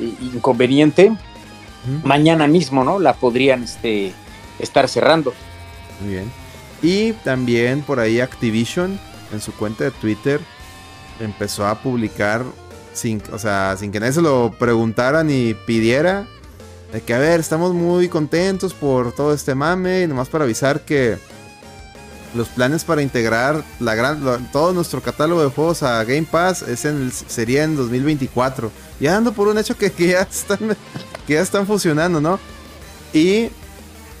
[0.00, 1.12] eh, inconveniente,
[2.02, 2.98] mañana mismo, ¿no?
[2.98, 4.12] La podrían este,
[4.58, 5.32] estar cerrando.
[6.00, 6.32] Muy bien.
[6.82, 8.98] Y también por ahí Activision
[9.32, 10.40] en su cuenta de Twitter
[11.20, 12.44] empezó a publicar
[12.92, 16.26] sin, o sea, sin que nadie se lo preguntara ni pidiera.
[16.92, 20.02] De que a ver, estamos muy contentos por todo este mame.
[20.02, 21.18] Y nomás para avisar que
[22.34, 26.84] los planes para integrar la gran, todo nuestro catálogo de juegos a Game Pass es
[26.84, 28.70] en sería en 2024.
[29.00, 30.76] Ya dando por un hecho que, que ya están
[31.26, 32.38] que ya están funcionando, ¿no?
[33.12, 33.50] Y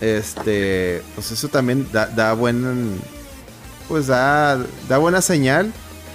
[0.00, 3.00] este, pues eso también da, da buen,
[3.88, 5.72] pues da, da buena señal.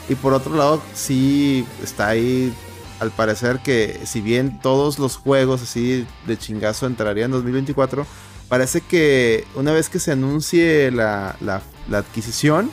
[0.09, 2.53] Y por otro lado, sí está ahí,
[3.01, 8.05] al parecer que si bien todos los juegos así de chingazo entrarían en 2024,
[8.47, 11.61] parece que una vez que se anuncie la, la-
[11.97, 12.71] adquisición,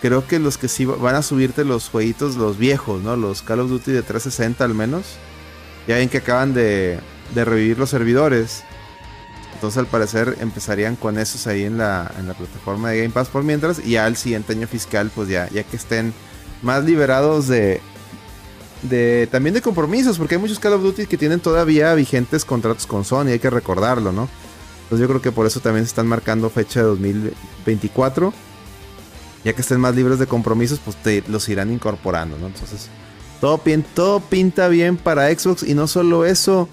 [0.00, 3.16] creo que los que sí va- van a subirte los jueguitos, los viejos, ¿no?
[3.16, 5.04] Los Call of Duty de 360 al menos.
[5.88, 6.98] Ya ven que acaban de,
[7.34, 8.62] de revivir los servidores.
[9.54, 13.28] Entonces al parecer empezarían con esos ahí en la, en la plataforma de Game Pass
[13.28, 13.80] por mientras.
[13.84, 16.12] Y ya al siguiente año fiscal, pues ya, ya que estén
[16.62, 17.80] más liberados de,
[19.30, 20.18] también de compromisos.
[20.18, 23.50] Porque hay muchos Call of Duty que tienen todavía vigentes contratos con Sony, hay que
[23.50, 24.28] recordarlo, ¿no?
[24.84, 28.32] Entonces yo creo que por eso también se están marcando fecha de 2024.
[29.44, 32.46] Ya que estén más libres de compromisos, pues te, los irán incorporando, ¿no?
[32.48, 32.88] Entonces,
[33.40, 35.62] todo, pin- todo pinta bien para Xbox.
[35.62, 36.68] Y no solo eso,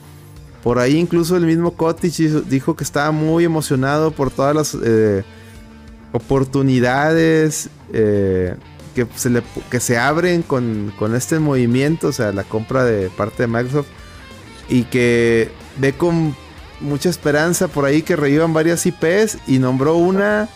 [0.63, 5.23] por ahí incluso el mismo Cottage dijo que estaba muy emocionado por todas las eh,
[6.13, 8.55] oportunidades eh,
[8.93, 13.09] que, se le, que se abren con, con este movimiento, o sea, la compra de
[13.09, 13.87] parte de Microsoft.
[14.69, 16.35] Y que ve con
[16.79, 20.49] mucha esperanza por ahí que revivan varias IPs y nombró una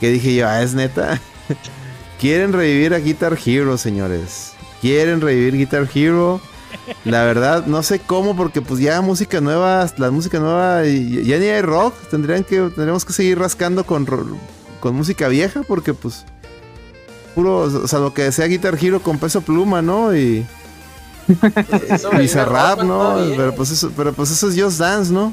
[0.00, 1.20] que dije yo, ah, es neta.
[2.20, 4.52] Quieren revivir a Guitar Hero, señores.
[4.80, 6.40] Quieren revivir Guitar Hero.
[7.04, 11.46] La verdad, no sé cómo, porque pues ya música nueva, la música nueva, ya ni
[11.46, 11.94] hay rock.
[12.10, 14.06] Tendrían que, tendríamos que seguir rascando con,
[14.80, 16.24] con música vieja, porque pues
[17.38, 20.16] puro, o sea, lo que sea Guitar Hero con peso pluma, ¿no?
[20.16, 20.44] Y,
[21.28, 23.16] y roban ¿no?
[23.36, 25.32] Pero pues eso, pero pues eso es Just Dance, ¿no?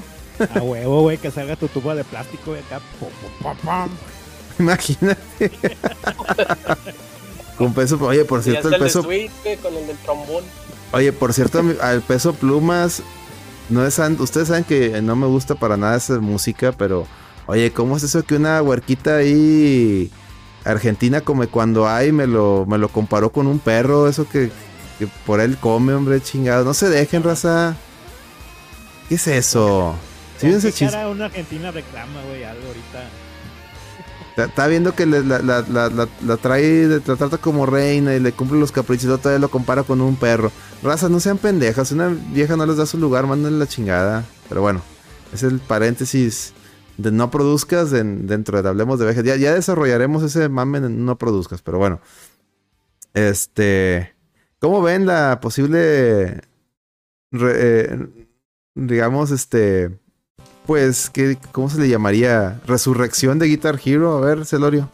[0.54, 2.80] A huevo, güey, que salga tu tubo de plástico y acá.
[3.00, 3.90] pum, pum, pum, pum.
[4.60, 5.52] Imagínate.
[7.58, 10.44] con peso, oye, por cierto, el peso, con el del trombón.
[10.92, 13.02] Oye, por cierto, al peso plumas,
[13.70, 17.08] no es ustedes saben que no me gusta para nada esa música, pero
[17.48, 20.12] oye, ¿cómo es eso que una huerquita ahí
[20.66, 24.52] argentina come cuando hay me lo me lo comparó con un perro, eso que,
[25.00, 27.76] que por él come, hombre, chingado, no se dejen, raza.
[29.10, 29.96] ¿Qué es eso?
[30.40, 33.10] Sí, ¿Con ese qué chis- una argentina reclama, güey, algo ahorita?
[34.38, 38.20] Está, viendo que le- la, la- la- la- la trae, la trata como reina y
[38.20, 40.52] le cumple los caprichos, todavía lo compara con un perro.
[40.84, 44.26] Raza, no sean pendejas, si una vieja no les da su lugar, mándenle la chingada.
[44.50, 44.82] Pero bueno,
[45.34, 46.54] es el paréntesis
[46.98, 49.24] de no produzcas en- dentro de Hablemos de Vejes.
[49.24, 52.00] Ya, desarrollaremos ese mame en no produzcas, pero bueno.
[53.14, 54.14] Este,
[54.60, 56.42] ¿cómo ven la posible,
[57.32, 58.08] eh,
[58.76, 59.92] digamos, este,
[60.66, 62.60] pues, ¿qué, ¿cómo se le llamaría?
[62.66, 64.18] Resurrección de Guitar Hero.
[64.18, 64.90] A ver, Celorio.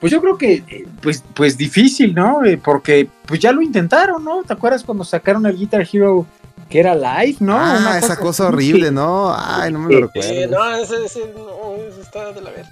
[0.00, 2.44] Pues yo creo que, eh, pues, pues difícil, ¿no?
[2.44, 4.42] Eh, Porque pues ya lo intentaron, ¿no?
[4.44, 6.26] ¿Te acuerdas cuando sacaron el Guitar Hero
[6.68, 7.56] que era live, ¿no?
[7.56, 9.32] ah, Una esa cosa horrible, que- ¿no?
[9.36, 10.50] Ay, no me lo recuerdo.
[10.58, 12.70] no, ese, ese, no, ese está de la verga.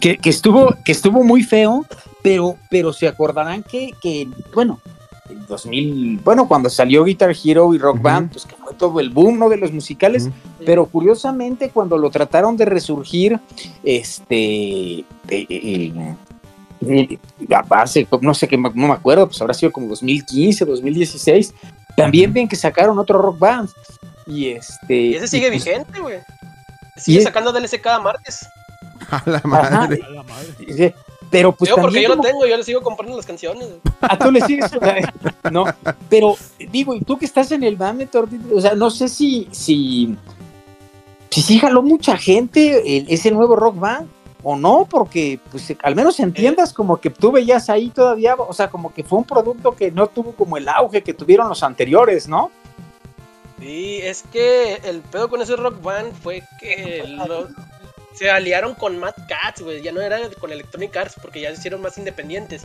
[0.00, 1.84] que, que estuvo, que estuvo muy feo,
[2.22, 4.80] pero, pero se acordarán que, que, bueno,
[5.28, 8.00] el 2000, bueno, cuando salió Guitar Hero y Rock.
[8.00, 9.48] Band, pues que fue todo el boom, ¿no?
[9.48, 10.28] De los musicales,
[10.64, 13.40] pero curiosamente cuando lo trataron de resurgir,
[13.82, 15.92] este, eh, eh,
[16.80, 17.18] eh,
[17.54, 21.54] a base, no sé qué, no me acuerdo, pues habrá sido como 2015, 2016,
[21.96, 23.70] también ven que sacaron otro Rock Band.
[24.26, 24.94] Y este.
[24.96, 26.18] Y ese sigue pues, vigente, güey.
[26.96, 28.46] Sigue sacando DLC cada martes.
[29.10, 30.00] A la madre.
[30.04, 30.94] A la madre.
[31.30, 33.66] Pero pues Digo, porque yo lo como- tengo, yo le sigo comprando las canciones.
[33.68, 33.80] güey.
[34.00, 34.70] Ah, tú le sigues.
[35.50, 35.64] no,
[36.08, 36.36] pero
[36.70, 38.08] digo, y tú que estás en el mame,
[38.54, 40.16] o sea, no sé si, si,
[41.30, 44.08] si sí jaló mucha gente el- ese nuevo rock band
[44.42, 48.68] o no, porque pues al menos entiendas como que tú veías ahí todavía, o sea,
[48.68, 52.28] como que fue un producto que no tuvo como el auge que tuvieron los anteriores,
[52.28, 52.50] ¿no?
[53.58, 57.48] Sí, es que el pedo con ese rock band fue que lo-
[58.14, 59.82] se aliaron con Mad Cats, güey.
[59.82, 62.62] Ya no era con Electronic Arts porque ya se hicieron más independientes.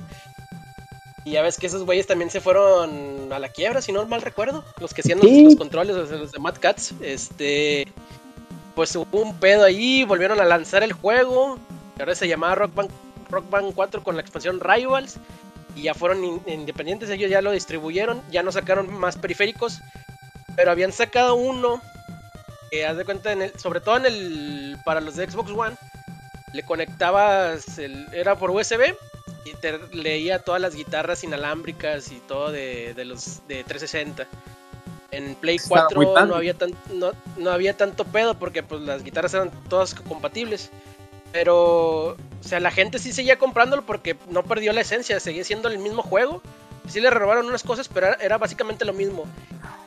[1.23, 4.21] Y ya ves que esos güeyes también se fueron a la quiebra, si no mal
[4.21, 4.63] recuerdo.
[4.79, 5.43] Los que hacían los, Sí.
[5.45, 6.93] los controles, los de Mad Cats.
[7.01, 7.87] Este.
[8.75, 11.57] Pues hubo un pedo ahí, volvieron a lanzar el juego.
[11.99, 12.89] ahora se llamaba Rock Band,
[13.29, 15.17] Rock Band 4 con la expansión Rivals.
[15.75, 19.79] Y ya fueron in- independientes, ellos ya lo distribuyeron, ya no sacaron más periféricos.
[20.55, 21.81] Pero habían sacado uno
[22.71, 25.75] que haz de cuenta, en el- sobre todo en el para los de Xbox One,
[26.53, 28.93] le conectabas, el, era por USB
[29.45, 34.27] y te leía todas las guitarras inalámbricas y todo de, de los de 360.
[35.11, 36.27] En Play Estaba 4 muy padre.
[36.27, 40.69] no había, tan, no, no había tanto pedo porque pues las guitarras eran todas compatibles.
[41.31, 45.69] Pero, o sea, la gente sí seguía comprándolo porque no perdió la esencia, seguía siendo
[45.69, 46.41] el mismo juego.
[46.89, 49.25] Sí le robaron unas cosas, pero era, era básicamente lo mismo.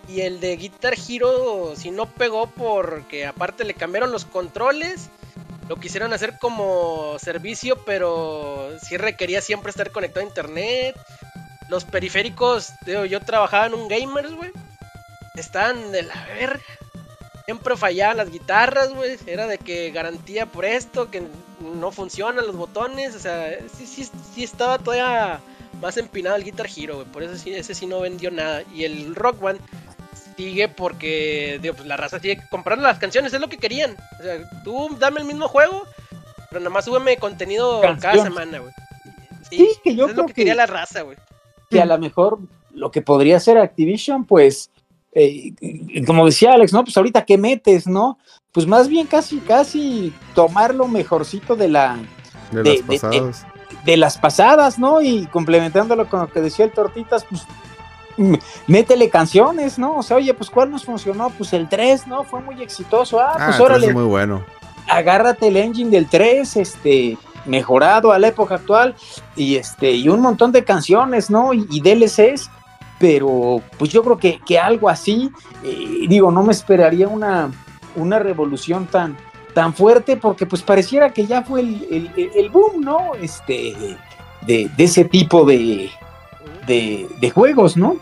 [0.09, 5.11] Y el de Guitar Hero, si no pegó porque aparte le cambiaron los controles,
[5.69, 10.97] lo quisieron hacer como servicio, pero sí requería siempre estar conectado a internet.
[11.71, 14.51] Los periféricos, digo, yo trabajaba en un gamers, güey.
[15.35, 16.61] Estaban de la verga.
[17.45, 19.17] Siempre fallaban las guitarras, güey.
[19.27, 21.23] Era de que garantía por esto, que
[21.61, 23.15] no funcionan los botones.
[23.15, 25.41] O sea, sí, sí, sí estaba todavía
[25.81, 27.07] más empinado el Guitar Hero, güey.
[27.09, 28.63] Por eso sí, ese sí no vendió nada.
[28.75, 29.59] Y el Rock One
[30.37, 33.95] sigue porque digo, pues la raza sigue comprando las canciones, es lo que querían.
[34.19, 35.85] O sea, tú dame el mismo juego,
[36.49, 38.73] pero nada más súbeme contenido cada semana, güey.
[39.51, 41.19] Sí, que yo es creo lo que, que- quería la raza, güey.
[41.71, 42.39] que a lo mejor
[42.73, 44.71] lo que podría hacer Activision, pues,
[45.15, 45.53] eh,
[46.07, 46.85] como decía Alex, ¿no?
[46.85, 48.19] Pues ahorita qué metes, ¿no?
[48.53, 51.97] Pues más bien casi, casi tomar lo mejorcito de la,
[52.53, 53.47] De, De- las pasadas.
[53.85, 55.01] de las pasadas, ¿no?
[55.01, 57.43] Y complementándolo con lo que decía el Tortitas, pues
[58.67, 59.97] métele canciones, ¿no?
[59.97, 61.31] O sea, oye, pues ¿cuál nos funcionó?
[61.31, 62.23] Pues el 3, ¿no?
[62.25, 63.19] Fue muy exitoso.
[63.21, 64.45] Ah, Ah, pues órale, muy bueno.
[64.89, 68.95] agárrate el engine del 3, este, mejorado a la época actual,
[69.35, 71.53] y este, y un montón de canciones, ¿no?
[71.53, 72.51] Y, y DLCs,
[72.99, 75.31] pero pues yo creo que, que algo así,
[75.63, 77.51] eh, digo, no me esperaría una,
[77.97, 79.17] una revolución tan,
[79.53, 83.15] tan fuerte, porque pues pareciera que ya fue el, el- boom, ¿no?
[83.15, 83.75] Este,
[84.43, 85.91] de, de ese tipo de,
[86.67, 87.97] de, de juegos, ¿no?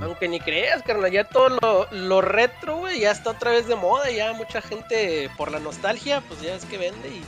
[0.00, 3.76] Aunque ni creas, carnal, ya todo lo, lo retro, güey, ya está otra vez de
[3.76, 7.22] moda, ya mucha gente por la nostalgia, pues ya es que vende y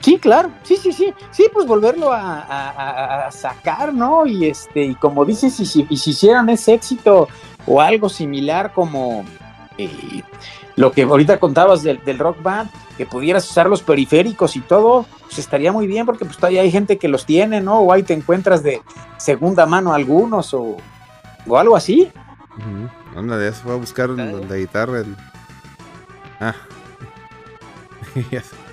[0.00, 4.24] Sí, claro, sí, sí, sí, sí, pues volverlo a, a- a- sacar, ¿no?
[4.26, 7.28] Y este, y como dices, y si, y si hicieran ese éxito
[7.66, 9.24] o algo similar como
[9.76, 10.22] eh,
[10.76, 15.04] lo que ahorita contabas del, del rock band, que pudieras usar los periféricos y todo,
[15.22, 17.80] pues estaría muy bien, porque pues todavía hay gente que los tiene, ¿no?
[17.80, 18.80] O ahí te encuentras de
[19.18, 20.78] segunda mano algunos o,
[21.46, 22.10] o algo así.
[22.56, 23.18] Ujú.
[23.18, 24.32] Anda, de eso fue a buscar el- Ah.
[24.48, 25.00] la guitarra.
[25.00, 25.16] el-
[26.40, 26.54] Ah.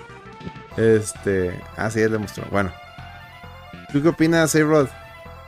[0.78, 1.60] este.
[1.76, 2.46] Ah, sí, él le mostró.
[2.52, 2.72] Bueno.
[3.92, 4.88] ¿Tú qué opinas, A-Rod?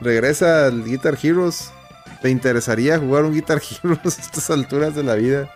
[0.00, 1.70] ¿Regresa al Guitar Heroes?
[2.22, 5.50] ¿Te interesaría jugar un Guitar Heroes a estas alturas de la vida?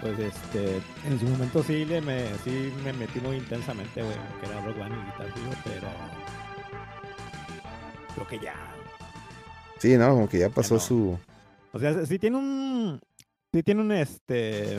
[0.00, 4.46] Pues este, en su momento sí, le me, sí me metí muy intensamente, güey, que
[4.46, 5.88] era Rock One y Guitar Hero, pero
[8.14, 8.54] creo que ya.
[9.78, 10.10] Sí, ¿no?
[10.10, 10.80] Como que ya pasó no.
[10.80, 11.18] su.
[11.72, 13.00] O sea, sí tiene un,
[13.52, 14.78] sí tiene un este,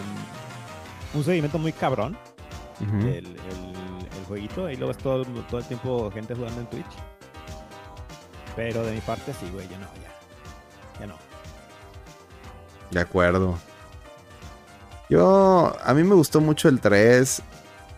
[1.14, 2.18] un seguimiento muy cabrón
[2.80, 6.86] El, el, el jueguito y luego es todo, todo el tiempo gente jugando en Twitch.
[8.56, 11.16] Pero de mi parte sí, güey, ya no, ya, ya no.
[12.92, 13.58] De acuerdo.
[15.10, 17.42] Yo, a mí me gustó mucho el 3.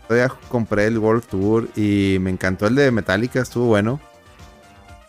[0.07, 3.99] Todavía compré el World Tour y me encantó el de Metallica, estuvo bueno.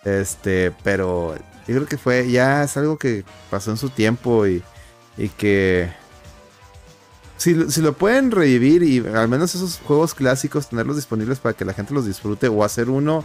[0.05, 1.35] Este, pero
[1.66, 4.62] yo creo que fue, ya es algo que pasó en su tiempo y,
[5.16, 5.93] y que...
[7.43, 11.64] Si, si lo pueden revivir y al menos esos juegos clásicos tenerlos disponibles para que
[11.64, 13.24] la gente los disfrute o hacer uno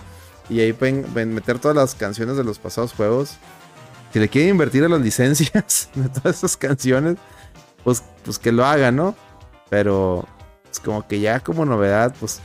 [0.50, 3.38] y ahí pueden, meter todas las canciones de los pasados juegos.
[4.12, 7.18] Si le quieren invertir a las licencias de todas esas canciones,
[7.84, 9.16] pues, pues que lo hagan, ¿no?
[9.70, 10.28] Pero
[10.72, 12.40] es como que ya como novedad, pues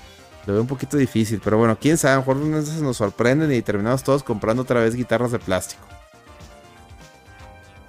[0.44, 1.40] lo veo un poquito difícil.
[1.42, 2.36] Pero bueno, quién sabe, a lo mejor
[2.82, 5.91] nos sorprenden y terminamos todos comprando otra vez guitarras de plástico.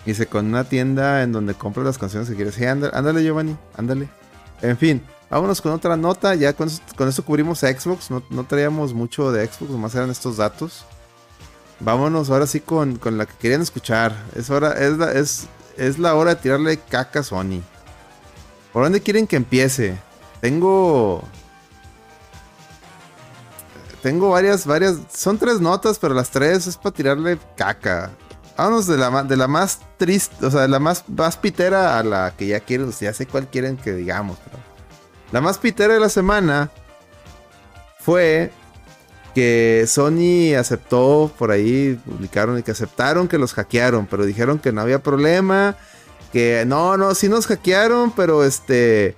[0.06, 2.56] Dice, con una tienda en donde compras las canciones que quieres.
[2.56, 4.10] Sí, ándale, ándale, Giovanni, ándale.
[4.62, 6.36] En fin, vámonos con otra nota.
[6.36, 8.12] Ya con, con esto cubrimos Xbox.
[8.12, 10.86] No, no traíamos mucho de Xbox, nomás eran estos datos.
[11.80, 14.16] Vámonos ahora sí con, con la que querían escuchar.
[14.36, 15.48] Es hora, es la, es,
[15.78, 17.62] es la hora de tirarle caca a Sony.
[18.72, 19.98] ¿Por dónde quieren que empiece?
[20.42, 21.24] Tengo.
[24.02, 24.98] Tengo varias, varias.
[25.16, 28.12] Son tres notas, pero las tres es para tirarle caca.
[28.58, 32.04] Vámonos de la, de la más triste, o sea, de la más, más pitera a
[32.04, 34.38] la que ya quieren, ya sé cuál quieren que digamos.
[34.46, 34.58] pero-
[35.32, 36.70] La más pitera de la semana
[38.00, 38.52] fue
[39.34, 44.72] que Sony aceptó, por ahí publicaron y que aceptaron que los hackearon, pero dijeron que
[44.72, 45.76] no había problema,
[46.32, 49.16] que no, no, sí nos hackearon, pero este,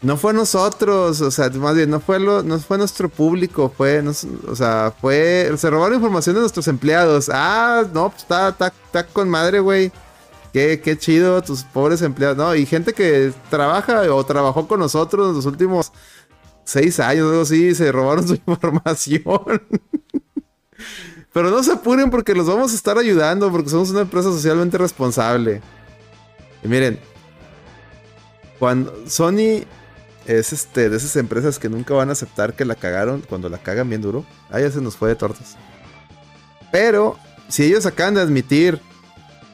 [0.00, 4.02] no fue nosotros, o sea, más bien no fue lo, no fue nuestro público, fue,
[4.46, 7.28] o sea, fue, se robaron información de nuestros empleados.
[7.32, 9.90] Ah, no, pues está, está, está con madre, güey.
[10.52, 12.54] Qué, qué chido, tus pobres empleados, ¿no?
[12.54, 15.92] Y gente que trabaja o trabajó con nosotros en los últimos
[16.64, 19.62] seis años, algo así, se robaron su información.
[21.32, 24.78] Pero no se apuren porque los vamos a estar ayudando porque somos una empresa socialmente
[24.78, 25.60] responsable.
[26.62, 26.98] Y miren,
[28.58, 29.64] cuando Sony
[30.28, 33.58] es este de esas empresas que nunca van a aceptar que la cagaron cuando la
[33.58, 34.24] cagan bien duro.
[34.50, 35.56] Ah, ya se nos fue de tortas.
[36.70, 37.16] Pero
[37.48, 38.80] si ellos acaban de admitir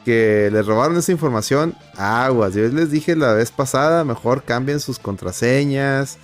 [0.03, 2.53] que les robaron esa información, aguas.
[2.53, 6.17] Yo les dije la vez pasada, mejor cambien sus contraseñas,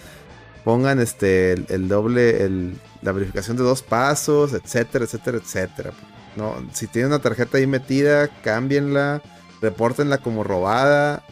[0.63, 5.91] pongan este el, doble, la verificación de dos pasos, etcétera, etcétera, etcétera.
[6.35, 9.21] No, si tienen una tarjeta ahí metida, cámbienla,
[9.61, 11.23] repórtenla como robada.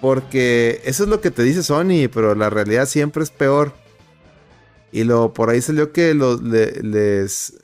[0.00, 3.72] Porque eso es lo que te dice Sony, pero la realidad siempre es peor.
[4.92, 7.54] Y lo por ahí salió que los le- les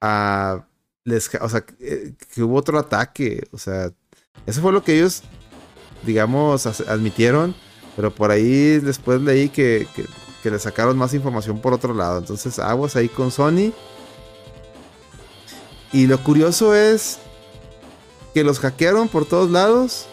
[0.00, 0.64] ah,
[1.04, 3.90] les o sea, que, que hubo otro ataque, o sea,
[4.46, 5.22] eso fue lo que ellos
[6.04, 7.54] digamos admitieron,
[7.96, 10.04] pero por ahí después leí que, que,
[10.42, 12.18] que le sacaron más información por otro lado.
[12.18, 13.72] Entonces, aguas ahí con Sony.
[15.92, 17.18] Y lo curioso es
[18.34, 20.06] que los hackearon por todos lados.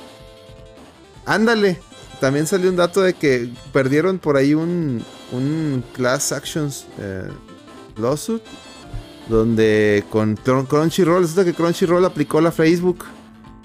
[1.30, 1.80] Ándale.
[2.20, 7.30] También salió un dato de que perdieron por ahí un, un Class Actions eh,
[7.98, 8.42] Lawsuit.
[9.30, 13.06] Donde con Crunchyroll, resulta que Crunchyroll aplicó la Facebook.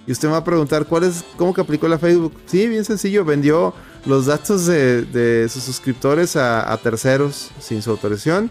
[0.06, 2.34] Y usted me va a preguntar, ¿cuál es, cómo que aplicó la Facebook?
[2.44, 3.72] Sí, bien sencillo, vendió
[4.04, 8.50] los datos de, de sus suscriptores a, terceros sin su autorización.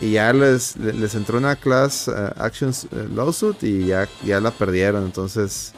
[0.00, 4.40] Y ya les, le- les entró una Class eh, Actions eh, Lawsuit y ya, ya
[4.40, 5.04] la perdieron.
[5.04, 5.72] Entonces,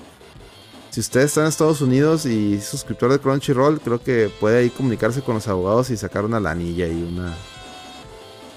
[0.90, 4.70] si ustedes están en Estados Unidos y es suscriptor de Crunchyroll, creo que puede ahí
[4.70, 7.34] comunicarse con los abogados y sacar una lanilla y una.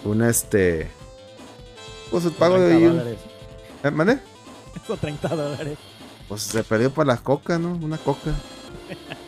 [0.03, 0.89] Una este.
[2.11, 3.19] Pues el pago de 30 ahí un- dólares.
[3.83, 4.19] ¿Eh, ¿Mande?
[4.83, 5.77] Esos 30 dólares.
[6.27, 7.73] Pues se perdió para la coca, ¿no?
[7.81, 8.33] Una coca.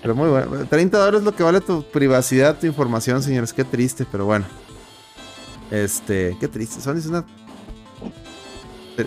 [0.01, 0.65] Pero muy bueno.
[0.67, 3.53] 30 dólares es lo que vale tu privacidad, tu información, señores.
[3.53, 4.45] Qué triste, pero bueno.
[5.71, 6.81] Este, qué triste.
[6.81, 7.25] Sony es una.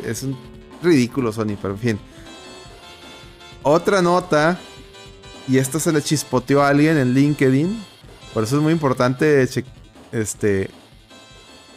[0.04, 0.36] Es un
[0.82, 1.98] ridículo, Sony, pero en fin.
[3.70, 4.58] Otra nota.
[5.46, 7.84] Y esta se le chispoteó a alguien en LinkedIn.
[8.32, 9.46] Por eso es muy importante
[10.12, 10.70] este,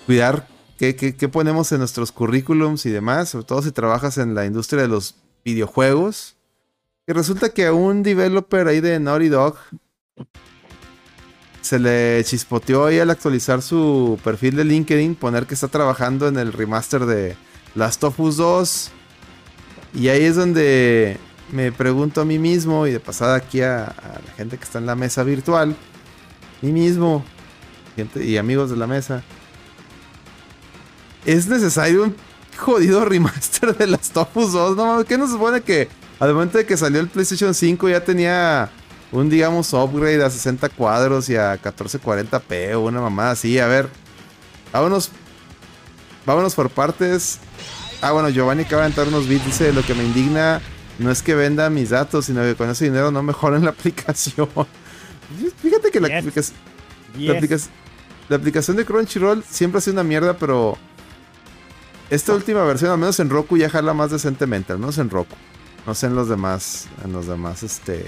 [0.05, 0.47] cuidar
[0.77, 3.30] qué, qué- qué ponemos en nuestros currículums y demás.
[3.30, 6.35] Sobre todo si trabajas en la industria de los videojuegos.
[7.05, 9.57] Que resulta que a un developer ahí de Naughty Dog
[11.61, 16.38] se le chispoteó ahí al actualizar su perfil de LinkedIn poner que está trabajando en
[16.38, 17.35] el remaster de
[17.76, 18.91] Last of Us 2.
[19.95, 21.18] Y ahí es donde
[21.52, 23.94] me pregunto a mí mismo y de pasada aquí a,
[24.26, 25.76] la gente que está en la mesa virtual,
[26.61, 27.23] mí mismo
[28.15, 29.22] y amigos de la mesa,
[31.26, 32.15] ¿es necesario un
[32.57, 34.78] jodido remaster de Last of Us 2?
[34.78, 38.69] No, ¿qué nos supone que al momento de que salió el PlayStation 5 ya tenía
[39.11, 43.60] un, digamos, upgrade a 60 cuadros y a 1440p o una mamada así?
[43.60, 43.90] A ver,
[44.72, 45.11] vámonos,
[46.26, 47.40] vámonos por partes.
[48.02, 49.45] Ah, bueno, Giovanni acaba de entrar unos bits.
[49.45, 50.61] Dice: Lo que me indigna
[51.02, 54.48] no es que venda mis datos, sino que con ese dinero no mejoren la aplicación.
[55.61, 56.18] Fíjate que la, Yes.
[56.19, 56.57] aplicación,
[57.14, 57.36] la, Yes.
[57.36, 57.57] aplica-
[58.30, 60.78] la aplicación de Crunchyroll siempre ha sido una mierda, pero
[62.10, 65.36] esta última versión, al menos en Roku, ya jala más decentemente, al menos en Roku.
[65.88, 68.06] No sé en los demás, en los demás este,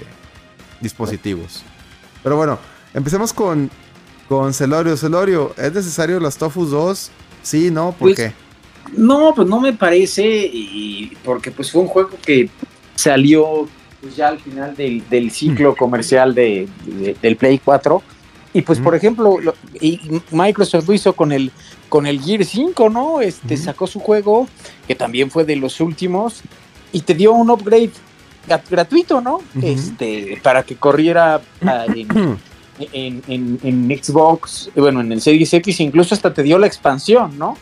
[0.80, 1.62] dispositivos.
[2.22, 2.58] Pero bueno,
[2.92, 3.70] empecemos con,
[4.28, 4.96] con Celorio.
[4.96, 7.10] Celorio, ¿es necesario las Tofus 2?
[7.42, 8.32] Sí, no, ¿por Pues, qué?
[8.96, 12.48] No, pues no me parece, y porque pues fue un juego que
[12.94, 13.68] salió
[14.00, 18.02] pues, ya al final del, del ciclo comercial de, de- del Play 4.
[18.52, 20.00] Y pues, por ejemplo, lo- y
[20.30, 21.50] Microsoft lo hizo con el,
[21.88, 23.20] con el Gear 5, ¿no?
[23.20, 24.46] Este sacó su juego,
[24.86, 26.42] que también fue de los últimos,
[26.92, 27.90] y te dio un upgrade
[28.70, 29.40] gratuito, ¿no?
[29.60, 32.38] Este, para que corriera ah, en,
[32.92, 37.36] en- en- en Xbox, bueno, en el Series X, incluso hasta te dio la expansión,
[37.38, 37.56] ¿no?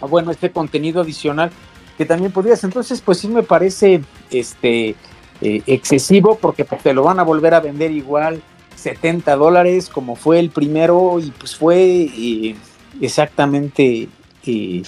[0.00, 1.50] Ah, bueno, este contenido adicional
[1.98, 2.62] que también podrías.
[2.64, 4.00] Entonces, pues sí me parece
[4.30, 4.94] este
[5.40, 8.42] eh, excesivo porque pues, te lo van a volver a vender igual
[8.76, 12.56] 70 dólares como fue el primero y pues fue eh,
[13.00, 14.08] exactamente,
[14.46, 14.82] eh,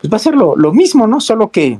[0.00, 1.20] pues va a ser lo, lo mismo, ¿no?
[1.20, 1.78] Solo que,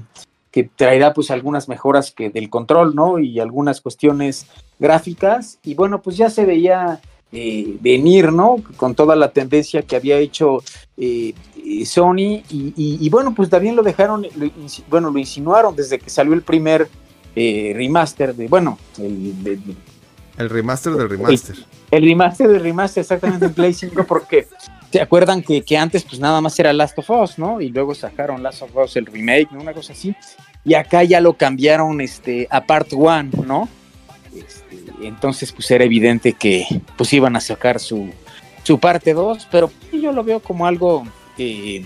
[0.50, 3.18] que traerá pues algunas mejoras que del control, ¿no?
[3.18, 4.46] Y algunas cuestiones
[4.78, 7.00] gráficas y bueno, pues ya se veía
[7.34, 8.56] eh, venir, ¿no?
[8.76, 10.58] Con toda la tendencia que había hecho
[10.96, 11.34] eh,
[11.64, 14.50] eh, Sony y, y- y bueno, pues también lo dejaron, lo
[14.88, 16.88] bueno, lo insinuaron desde que salió el primer
[17.36, 19.74] eh, remaster de, bueno, el, de- de-
[20.38, 21.56] El remaster del remaster.
[21.90, 24.46] el remaster del remaster exactamente en Play 5 porque
[24.92, 27.60] se acuerdan que, que antes pues nada más era Last of Us, ¿no?
[27.60, 29.60] Y luego sacaron Last of Us el remake, ¿no?
[29.60, 30.14] Una cosa así.
[30.64, 33.68] Y acá ya lo cambiaron este, a Part 1, ¿no?
[34.34, 34.63] Este,
[35.02, 36.64] entonces pues era evidente que
[36.96, 38.10] pues iban a sacar su,
[38.62, 41.04] su parte 2, pero yo lo veo como algo
[41.38, 41.84] eh,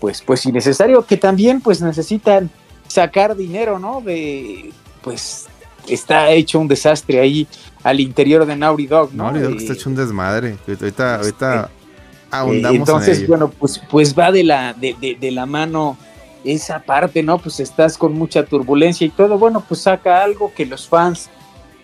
[0.00, 2.50] pues, pues innecesario, que también pues necesitan
[2.88, 4.00] sacar dinero, ¿no?
[4.00, 4.70] De
[5.02, 5.46] pues
[5.88, 7.46] está hecho un desastre ahí
[7.84, 9.24] al interior de Naughty Dog, ¿no?
[9.24, 10.56] Naughty Dog Eh, está hecho un desmadre.
[10.66, 11.86] Ahorita, ahorita eh,
[12.30, 13.28] ahondamos entonces, en ello.
[13.28, 15.96] bueno, pues, pues va de la, de, de- de la mano
[16.44, 17.38] esa parte, ¿no?
[17.38, 21.28] Pues estás con mucha turbulencia y todo, bueno, pues saca algo que los fans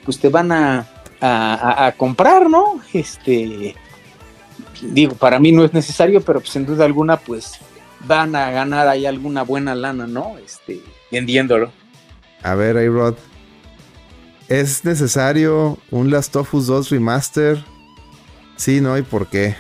[0.05, 0.87] pues te van a,
[1.21, 2.81] a- a- comprar, ¿no?
[2.93, 3.75] Este,
[4.83, 7.59] digo, para mí no es necesario, pero pues sin duda alguna, pues
[8.05, 10.37] van a ganar ahí alguna buena lana, ¿no?
[10.39, 10.81] Este,
[11.11, 11.71] vendiéndolo.
[12.43, 13.15] A ver, A-Rod.
[14.49, 17.65] ¿Es necesario un Last of Us 2 remaster?
[18.57, 19.55] Sí, no, ¿y por qué?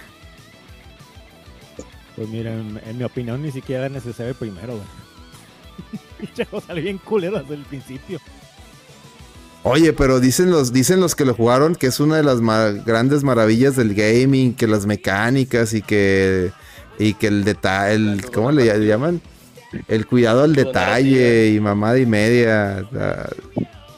[2.16, 6.02] Pues mira, en, en mi opinión ni siquiera era necesario el primero, güey.
[6.18, 8.20] Pinche salió bien culero desde el principio.
[9.64, 12.70] Oye, pero dicen los, dicen los que lo jugaron que es una de las ma-
[12.70, 16.50] grandes maravillas del gaming, que las mecánicas y que
[16.98, 19.20] y que el detalle, ¿cómo le ll- llaman?
[19.88, 22.84] El cuidado al detalle y mamada y media.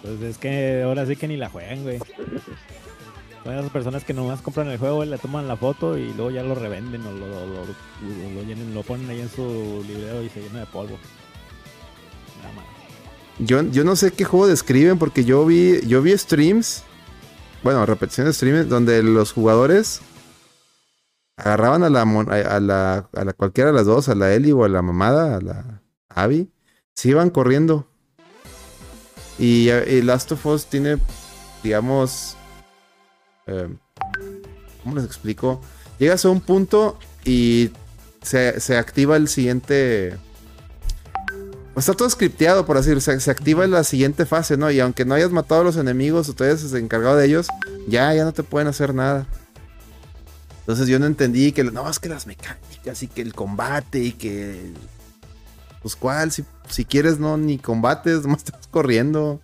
[0.03, 1.99] Pues es que ahora sí que ni la juegan, güey.
[3.43, 6.43] Son esas personas que nomás compran el juego, le toman la foto y luego ya
[6.43, 7.65] lo revenden o lo, lo, lo-
[8.35, 10.99] lo llenen- lo ponen ahí en su librero y se llena de polvo.
[12.43, 12.65] Nada más.
[13.39, 16.85] Yo, yo no sé qué juego describen porque yo vi, yo vi streams,
[17.63, 20.01] bueno, repeticiones de streams donde los jugadores
[21.37, 24.65] agarraban a la, a, la, a la cualquiera de las dos, a la Eli o
[24.65, 26.49] a la mamada, a la Abby,
[26.95, 27.89] se iban corriendo.
[29.39, 30.99] Y, y Last of Us tiene,
[31.65, 32.37] digamos,
[33.49, 33.69] eh,
[34.85, 35.61] ¿cómo les explico?
[35.99, 37.73] Llegas a un punto y
[38.23, 40.19] se, se activa el siguiente...
[41.75, 43.01] Pues está todo scripteado, por así decirlo.
[43.01, 44.71] Se, se activa la siguiente fase, ¿no?
[44.71, 47.49] Y aunque no hayas matado a los enemigos o te hayas encargado de ellos,
[47.89, 49.27] ya, ya no te pueden hacer nada.
[50.61, 54.13] Entonces yo no entendí que, no, es que las mecánicas y que el combate y
[54.13, 54.73] que...
[55.83, 59.41] Pues cuál, si, quieres no, ni combates, nomás estás corriendo.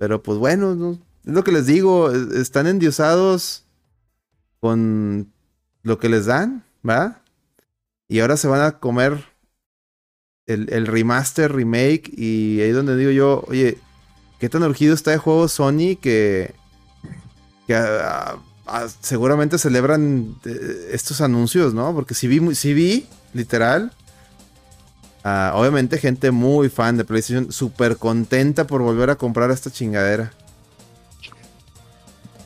[0.00, 0.92] Pero pues bueno, no-
[1.24, 3.64] es lo que les digo, es- están endiosados
[4.60, 5.32] con
[5.82, 7.22] lo que les dan, ¿va?
[8.08, 9.24] Y ahora se van a comer
[10.48, 13.78] el, el remaster, remake, y ahí donde digo yo, oye,
[14.40, 16.54] ¿qué tan urgido está de juego Sony que,
[17.66, 21.94] que ah, ah, seguramente celebran eh, estos anuncios, ¿no?
[21.94, 23.92] Porque si vi, sí vi, literal,
[25.22, 30.32] ah, obviamente gente muy fan de PlayStation, súper contenta por volver a comprar esta chingadera.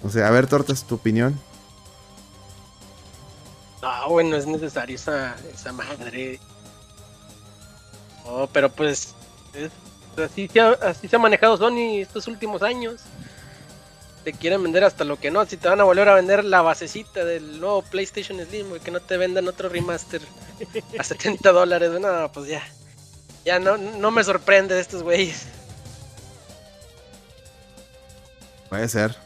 [0.03, 1.39] O sea, a ver, Tortas, tu opinión.
[3.81, 6.41] No, bueno, es necesario esa, esa madre.
[8.25, 9.15] No, pero pues
[9.55, 9.71] es-
[10.23, 13.01] así, se ha, así se ha manejado Sony estos últimos años.
[14.25, 15.45] Te quieren vender hasta lo que no.
[15.47, 18.93] Si te van a volver a vender la basecita del nuevo PlayStation Slim, güey, que
[18.93, 20.23] no te vendan otro remaster
[20.99, 21.91] a 70 dólares.
[22.01, 22.63] No, pues ya.
[23.45, 25.47] Ya no, no me sorprende de estos güeyes.
[28.69, 29.17] Puede ser.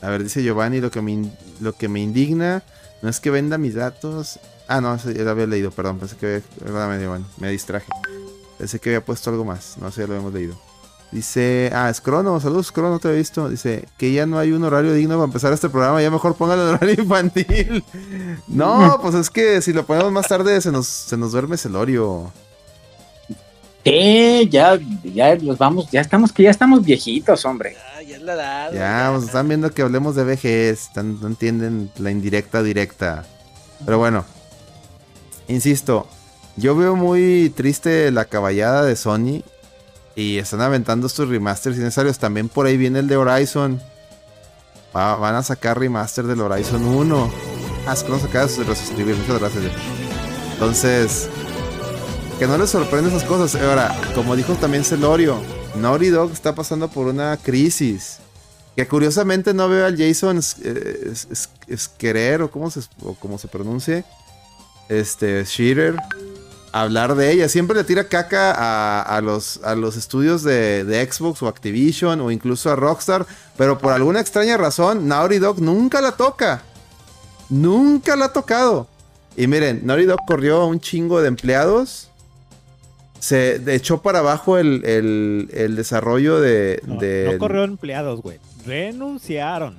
[0.00, 2.62] A ver, dice Giovanni, lo que me, in- lo que me indigna
[3.02, 4.40] no es que venda mis datos.
[4.66, 5.98] Ah, no, eso ya lo había leído, perdón.
[5.98, 6.42] Pensé que.
[6.58, 7.86] Perdóname, Giovanni, me distraje.
[8.58, 9.76] Pensé que había puesto algo más.
[9.78, 10.56] No sé, ya lo habíamos leído.
[11.10, 13.48] Dice, ah, es Crono, saludos Crono, no te había visto.
[13.48, 16.68] Dice que ya no hay un horario digno para empezar este programa, ya mejor póngalo
[16.68, 17.84] en horario infantil.
[18.46, 22.30] No, pues es que si lo ponemos más tarde se nos, se nos duerme Celorio.
[23.84, 27.74] Eh, ya, ya nos vamos, ya estamos, que ya estamos viejitos, hombre.
[27.96, 28.72] Ya, ya es la edad.
[28.72, 30.24] Ya, pues están viendo que hablemos de
[30.70, 33.24] están- no entienden la indirecta directa.
[33.86, 34.26] Pero bueno,
[35.46, 36.06] insisto,
[36.58, 39.42] yo veo muy triste la caballada de Sony
[40.16, 42.18] Y están aventando estos remasters innecesarios.
[42.18, 43.80] También por ahí viene el de Horizon.
[44.96, 47.30] Va- van a sacar remaster del Horizon 1.
[47.86, 49.14] Ah, es que nos acabas de resuscribir.
[49.16, 49.64] Muchas gracias.
[50.54, 51.28] Entonces,
[52.38, 53.60] que no les sorprende esas cosas.
[53.62, 55.40] Ahora, como dijo también Celorio,
[55.76, 58.18] Naughty Dog está pasando por una crisis.
[58.74, 63.38] Que curiosamente no veo al Jason eh, es- es- Esquerer o cómo se, o cómo
[63.38, 64.04] se pronuncie.
[64.88, 65.96] Este, Shearer.
[66.72, 67.48] Hablar de ella.
[67.48, 72.20] Siempre le tira caca a, a los, a los estudios de, de Xbox o Activision
[72.20, 73.26] o incluso a Rockstar.
[73.56, 76.62] Pero por alguna extraña razón, Naughty Dog nunca la toca.
[77.48, 78.86] Nunca la ha tocado.
[79.36, 82.10] Y miren, Naughty Dog corrió a un chingo de empleados.
[83.20, 86.80] Se echó para abajo el, el- el desarrollo de.
[86.86, 88.38] No, de- no corrió empleados, güey.
[88.66, 89.78] Renunciaron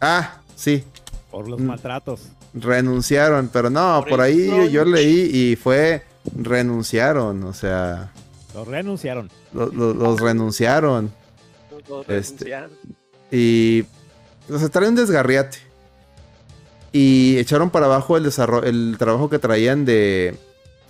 [0.00, 0.84] Ah, sí.
[1.30, 1.64] por los Mm.
[1.66, 2.20] maltratos.
[2.52, 3.48] Renunciaron.
[3.52, 6.02] Pero no, Por ahí yo, leí y fue.
[6.36, 7.42] Renunciaron.
[7.44, 8.12] O sea.
[8.54, 9.30] Los renunciaron.
[9.52, 11.12] lo- lo- los renunciaron.
[11.88, 12.70] Lo Este, renunciaron.
[13.30, 13.84] Y.
[14.50, 15.58] O sea, trae un desgarriate.
[16.92, 20.36] Y echaron para abajo el, desarrollo, el trabajo que traían de,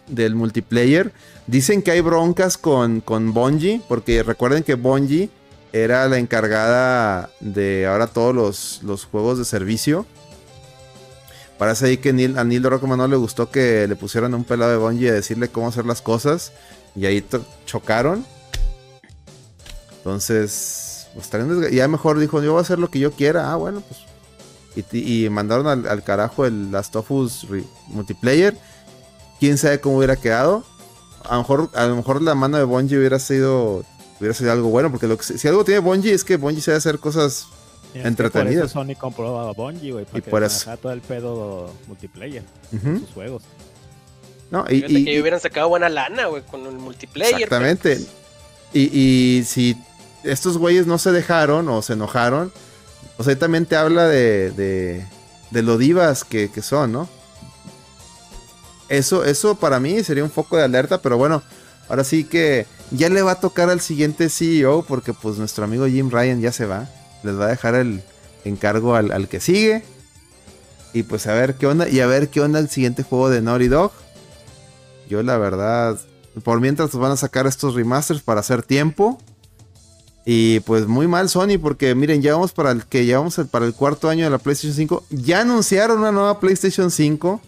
[0.06, 1.12] del multiplayer.
[1.46, 3.80] Dicen que hay broncas con, con Bungie.
[3.88, 5.30] Porque recuerden que Bungie
[5.72, 10.04] era la encargada de ahora todos los, los juegos de servicio.
[11.58, 14.72] Parece ahí que Neil- a Neil Druckmann no le gustó que le pusieran un pelado
[14.72, 16.52] de Bungie a decirle cómo hacer las cosas.
[16.96, 17.24] Y ahí
[17.66, 18.24] chocaron.
[19.98, 21.30] Entonces, pues
[21.72, 23.52] y ya mejor dijo, yo voy a hacer lo que yo quiera.
[23.52, 24.00] Ah, bueno, pues.
[24.92, 27.46] Y, mandaron al, carajo el Last of Us
[27.86, 28.56] multiplayer.
[29.38, 30.64] Quién sabe cómo hubiera quedado.
[31.24, 33.84] A lo mejor, a lo mejor la mano de Bungie hubiera sido,
[34.18, 34.90] hubiera sido algo bueno.
[34.90, 37.46] Porque lo que, si algo tiene Bungie es que Bungie sabe hacer cosas.
[38.02, 38.62] Entretenido.
[38.62, 40.04] Por eso Sony compró a Bungie, güey.
[40.04, 40.76] Para Y que por se eso.
[40.78, 42.42] todo el pedo multiplayer.
[42.72, 43.42] En sus juegos.
[44.50, 47.34] No, y, y- que hubieran sacado buena lana, güey, con el multiplayer.
[47.34, 47.96] Exactamente.
[47.96, 48.08] pero,
[48.72, 49.76] Y, y si
[50.24, 52.52] estos güeyes no se dejaron o se enojaron,
[53.16, 55.06] pues ahí también te habla de, de,
[55.50, 57.08] de lo divas que, que son, ¿no?
[58.88, 61.42] Eso, eso para mí sería un foco de alerta, pero bueno,
[61.88, 65.86] ahora sí que ya le va a tocar al siguiente CEO porque pues nuestro amigo
[65.86, 66.88] Jim Ryan ya se va.
[67.24, 68.02] Les va a dejar el
[68.44, 69.82] encargo al, al que sigue.
[70.92, 71.88] Y pues a ver qué onda.
[71.88, 73.92] Y a ver qué onda el siguiente juego de Naughty Dog.
[75.08, 75.98] Yo la verdad,
[76.44, 79.18] por mientras van a sacar estos remasters para hacer tiempo.
[80.26, 83.48] Y pues muy mal Sony porque miren, ya vamos para el que ya vamos al-
[83.48, 85.04] para el cuarto año de la PlayStation 5.
[85.10, 87.40] Ya anunciaron una nueva PlayStation 5.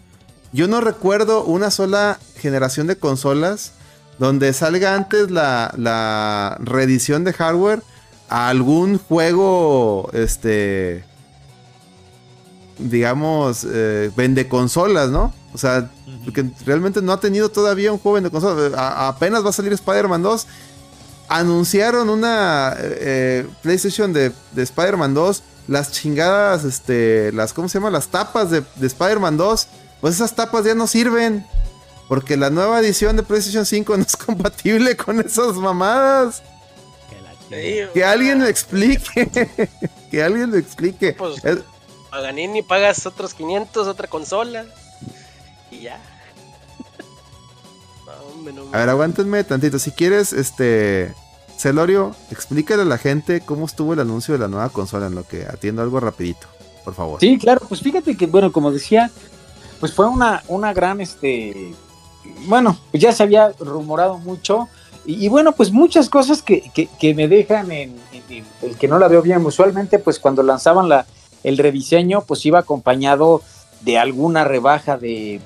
[0.53, 3.71] Yo no recuerdo una sola generación de consolas
[4.19, 7.81] donde salga antes la, la reedición de hardware
[8.29, 11.03] a algún juego, este,
[12.77, 15.33] digamos, eh, vende consolas, ¿no?
[15.53, 15.89] O sea,
[16.23, 18.73] porque realmente no ha tenido todavía un juego vende consolas.
[18.73, 20.47] A- apenas va a salir Spider-Man 2.
[21.29, 25.43] Anunciaron una eh, eh, PlayStation de, de Spider-Man 2.
[25.67, 27.89] Las chingadas, este, las, ¿cómo se llama?
[27.89, 29.67] Las tapas de, de Spider-Man 2.
[29.99, 31.45] Pues esas tapas ya no sirven.
[32.07, 36.43] Porque la nueva edición de PlayStation 5 no es compatible con esas mamadas.
[37.93, 39.29] Que alguien me explique.
[40.11, 41.13] que alguien me explique.
[41.13, 41.59] Pues- Es-
[42.09, 44.65] Paganini pagas otros 500, otra consola.
[45.71, 45.99] Y ya.
[48.05, 49.79] No, hombre, no, A ver, aguántenme tantito.
[49.79, 51.13] Si quieres, este.
[51.57, 55.27] Celorio, explícale a la gente cómo estuvo el anuncio de la nueva consola en lo
[55.27, 56.45] que atiendo algo rapidito,
[56.85, 57.19] por favor.
[57.19, 59.09] Sí, claro, pues fíjate que, bueno, como decía,
[59.79, 61.73] pues fue una, una gran, este,
[62.45, 64.69] bueno, pues ya se había rumorado mucho,
[65.07, 68.77] y, y bueno, pues muchas cosas que, que- que me dejan en, en- en el
[68.77, 69.43] que no la veo bien.
[69.45, 71.05] Usualmente, pues cuando lanzaban la,
[71.43, 73.41] el rediseño, pues iba acompañado
[73.81, 75.39] de alguna rebaja de,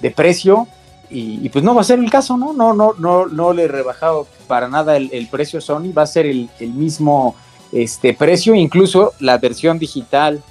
[0.00, 0.66] de precio,
[1.10, 2.52] y, y pues no va a ser el caso, ¿no?
[2.52, 6.06] No, no, no, no le he rebajado para nada el, el precio Sony, va a
[6.06, 7.34] ser el, el mismo
[7.72, 10.42] este precio, incluso la versión digital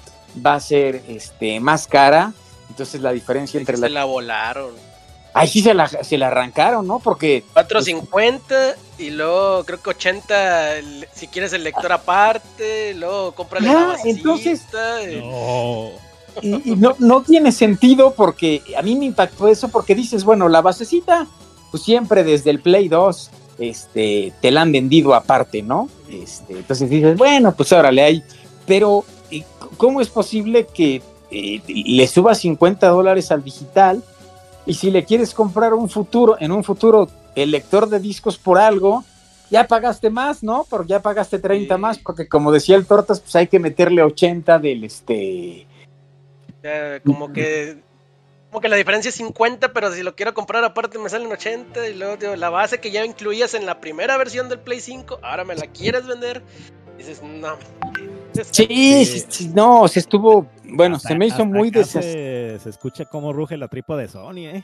[0.44, 2.34] va a ser este más cara.
[2.70, 3.90] Entonces la diferencia entre se la...
[3.90, 4.72] la volaron.
[5.40, 7.00] Ahí sí se la, se la arrancaron, ¿no?
[7.00, 13.70] Porque 450 y luego creo que 80 el- si quieres el lector aparte, luego cómprale
[13.70, 14.62] Ah, la entonces-
[15.12, 15.90] y- No.
[16.42, 20.50] y, y no, no tiene sentido porque a mí me impactó eso porque dices, bueno,
[20.50, 21.28] la basecita,
[21.72, 25.90] pues siempre desde el Play 2 este, te la han vendido aparte, ¿no?
[26.10, 28.24] Este, entonces dices, bueno, pues órale, hay.
[28.68, 29.46] Pero, ¿y c-
[29.78, 31.02] ¿cómo es posible que
[31.32, 34.04] eh, le suba 50 dólares al digital?
[34.68, 38.58] Y si le quieres comprar un futuro, en un futuro, el lector de discos por
[38.60, 39.04] algo,
[39.50, 40.66] ya pagaste más, ¿no?
[40.70, 41.82] Porque ya pagaste 30 Sí.
[41.82, 45.66] más, porque como decía el Tortas, pues hay que meterle 80 del este.
[46.64, 47.78] ya como que
[48.50, 51.88] como que la diferencia es 50, pero si lo quiero comprar aparte me salen 80.
[51.88, 55.20] Y luego, tío, la base que ya incluías en la primera versión del Play 5,
[55.22, 56.42] ahora me la quieres vender.
[56.98, 57.58] Dices, no.
[58.52, 62.04] Sí, sí, sí, no, se estuvo, bueno, se me hizo muy desas...
[62.06, 64.64] se, se escucha cómo ruge la tripa de Sony, ¿eh?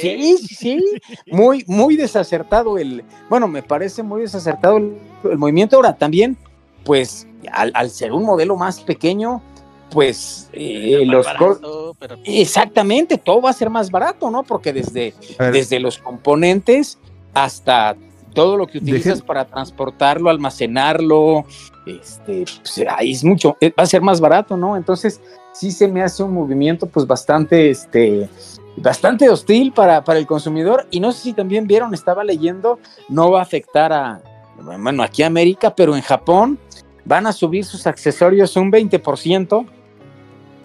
[0.00, 0.80] Sí, sí,
[1.30, 4.98] muy, muy desacertado el, bueno, me parece muy desacertado el,
[5.36, 5.76] movimiento.
[5.76, 6.36] Ahora también,
[6.84, 9.42] pues, al, ser un modelo más pequeño,
[9.90, 11.26] pues eh, los
[12.24, 14.42] exactamente todo va a ser más barato, ¿no?
[14.42, 15.12] Porque desde,
[15.52, 16.98] desde los componentes
[17.34, 17.94] hasta
[18.32, 21.44] todo lo que utilizas para transportarlo, almacenarlo,
[21.86, 24.76] este, pues, ahí es mucho, eh, va a ser más barato, ¿no?
[24.76, 25.20] Entonces,
[25.52, 28.28] sí se me hace un movimiento, pues, bastante, este,
[28.76, 30.86] bastante hostil para, para el consumidor.
[30.90, 32.78] Y no sé si también vieron, estaba leyendo,
[33.08, 34.22] no va a afectar a,
[34.62, 36.58] bueno, aquí a América, pero en Japón
[37.04, 39.66] van a subir sus accesorios un 20%.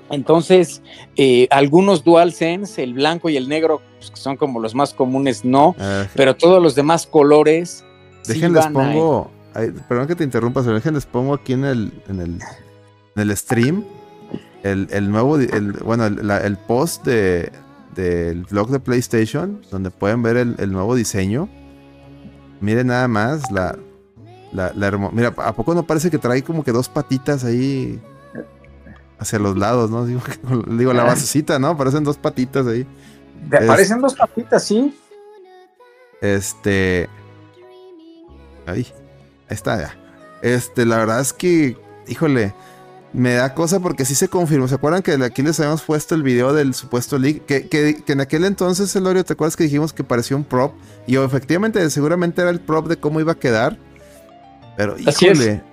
[0.10, 0.82] Entonces,
[1.18, 5.44] eh, algunos DualSense, el blanco y el negro, pues, que son como los más comunes,
[5.44, 7.84] no, ah, pero todos los demás colores.
[8.26, 9.32] Déjenles pongo,
[9.88, 12.40] perdón que te interrumpa, pero déjenles pongo aquí en el, en el,
[13.16, 13.84] en el stream
[14.64, 17.52] el, el nuevo, el, bueno, el, el post de,
[17.96, 21.50] del blog de PlayStation, donde pueden ver el, nuevo diseño.
[22.60, 23.78] Miren nada más la,
[24.52, 24.72] la,
[25.12, 28.02] Mira, ¿a poco no parece que trae como que dos patitas ahí
[29.20, 30.06] hacia los lados, no?
[30.06, 30.22] Digo,
[30.68, 31.08] digo la ah.
[31.08, 31.78] basecita, ¿no?
[31.78, 32.88] Parecen dos patitas ahí.
[33.50, 34.98] Parecen dos patitas, sí.
[36.22, 37.08] Este.
[38.66, 38.88] Ahí.
[39.50, 39.98] Ahí está ya.
[40.42, 42.54] Este, la verdad es que, híjole,
[43.14, 44.68] me da cosa porque sí se confirmó.
[44.68, 47.46] ¿Se acuerdan que aquí les habíamos puesto el video del supuesto leak?
[47.46, 50.74] Que, que, en aquel entonces, Elorio, ¿te acuerdas que dijimos que parecía un prop?
[51.08, 53.78] Y efectivamente, seguramente era el prop de cómo iba a quedar.
[54.76, 55.64] Pero, híjole,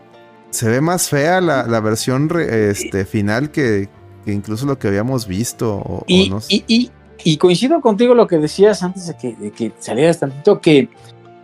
[0.51, 3.89] se ve más fea la, versión este, final que,
[4.27, 6.05] incluso lo que habíamos visto.
[6.07, 6.91] y,
[7.23, 10.89] y, coincido contigo lo que decías antes de que, de que salieras tantito, que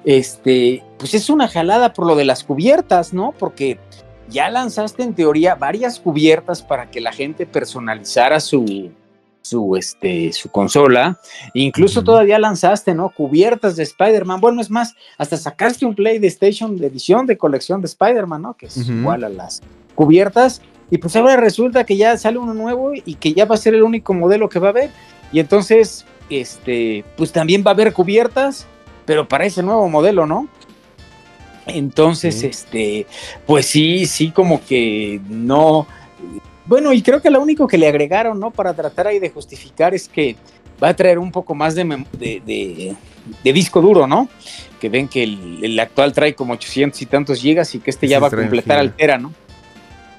[0.05, 3.35] este, pues es una jalada por lo de las cubiertas, ¿no?
[3.39, 3.79] Porque
[4.29, 8.91] ya lanzaste en teoría varias cubiertas para que la gente personalizara su,
[9.43, 11.19] su, este, su consola.
[11.55, 13.11] Incluso todavía lanzaste, ¿no?
[13.11, 14.41] Cubiertas de Spider-Man.
[14.41, 18.55] Bueno, es más, hasta sacaste un PlayStation de edición de colección de Spider-Man, ¿no?
[18.55, 19.63] Que es igual a las
[19.95, 20.63] cubiertas.
[20.91, 23.75] Y pues ahora resulta que ya sale uno nuevo y que ya va a ser
[23.75, 24.91] el único modelo que va a haber.
[25.33, 28.67] Y entonces, este, pues también va a haber cubiertas,
[29.11, 30.47] pero para ese nuevo modelo, ¿no?
[31.67, 33.09] Entonces, este,
[33.45, 35.89] pues sí, sí, como que no.
[36.65, 38.53] Bueno, y creo que lo único que le agregaron, ¿no?
[38.53, 40.37] Para tratar ahí de justificar es que
[40.81, 44.29] va a traer un poco más de, de, disco duro, ¿no?
[44.81, 48.21] Que ven que el, actual trae como 800 y tantos gigas y que este ya
[48.21, 49.35] va a completar al Tera, ¿no?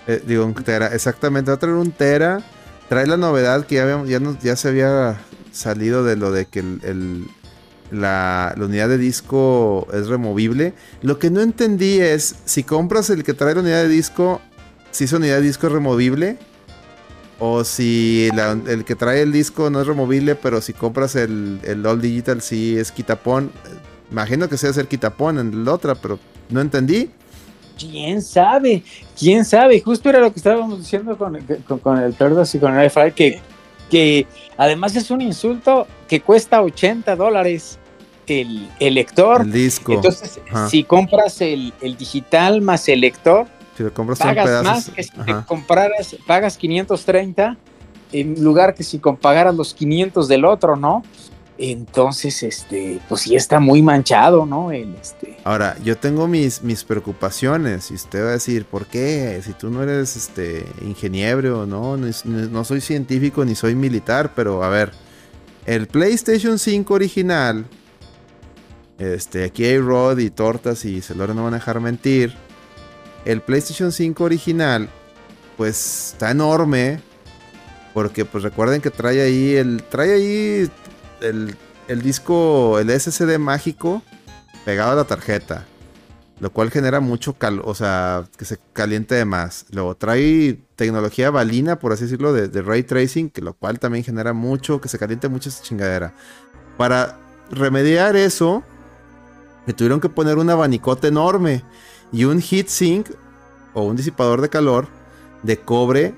[0.05, 2.41] Eh, digo, un Tera, exactamente, va a traer un Tera.
[2.89, 5.22] Trae la novedad que ya, ya, ya se había
[5.53, 7.30] salido de lo de que el
[7.91, 10.73] la, unidad de disco es removible.
[11.01, 14.41] Lo que no entendí es, si compras el que trae la unidad de disco,
[14.91, 16.38] si esa unidad de disco es removible.
[17.43, 18.30] O si
[18.68, 22.41] el que trae el disco no es removible, pero si compras el, el All Digital
[22.41, 23.51] sí es quitapón.
[24.11, 26.19] Imagino que sea ser quitapón en la otra, pero
[26.49, 27.09] no entendí.
[27.80, 28.84] ¿Quién sabe?
[29.18, 29.81] ¿Quién sabe?
[29.81, 31.39] Justo era lo que estábamos diciendo con,
[31.81, 33.39] con, el Perdos y con el iFi, que,
[33.89, 37.80] que además es un insulto que cuesta 80 dólares
[38.31, 39.41] el, lector.
[39.41, 39.93] El disco.
[39.93, 40.39] Entonces,
[40.69, 43.47] si compras el, digital más el lector,
[43.77, 45.11] si compras pagas más que si
[45.47, 47.57] compraras, pagas 530
[48.11, 51.03] en lugar que si pagaras los 500 del otro, ¿no?
[51.57, 54.71] Entonces, este, pues sí está muy manchado, ¿no?
[54.71, 55.37] El, este.
[55.43, 59.39] Ahora, yo tengo mis, mis preocupaciones y usted va a decir, ¿por qué?
[59.43, 61.97] Si tú no eres este ingeniero, ¿no?
[61.97, 64.91] No, no soy científico ni soy militar, pero a ver,
[65.67, 67.65] el PlayStation 5 original
[69.01, 72.35] este, aquí hay Rod y Tortas y se lo no van a dejar mentir.
[73.25, 74.89] El PlayStation 5 original,
[75.57, 77.01] pues está enorme.
[77.95, 79.83] Porque pues recuerden que trae ahí el.
[79.83, 80.69] Trae ahí
[81.21, 81.55] el,
[81.87, 84.03] el disco, el SSD mágico
[84.65, 85.65] pegado a la tarjeta.
[86.39, 89.65] Lo cual genera mucho calor, o sea, que se caliente de más.
[89.71, 94.03] Luego trae tecnología balina, por así decirlo, de, de, ray tracing, que lo cual también
[94.03, 96.13] genera mucho, que se caliente mucho esa chingadera.
[96.77, 97.19] Para
[97.51, 98.63] remediar eso,
[99.65, 101.63] me tuvieron que poner un abanicote enorme
[102.11, 103.09] y un heatsink
[103.73, 104.88] o un disipador de calor
[105.43, 106.15] de cobre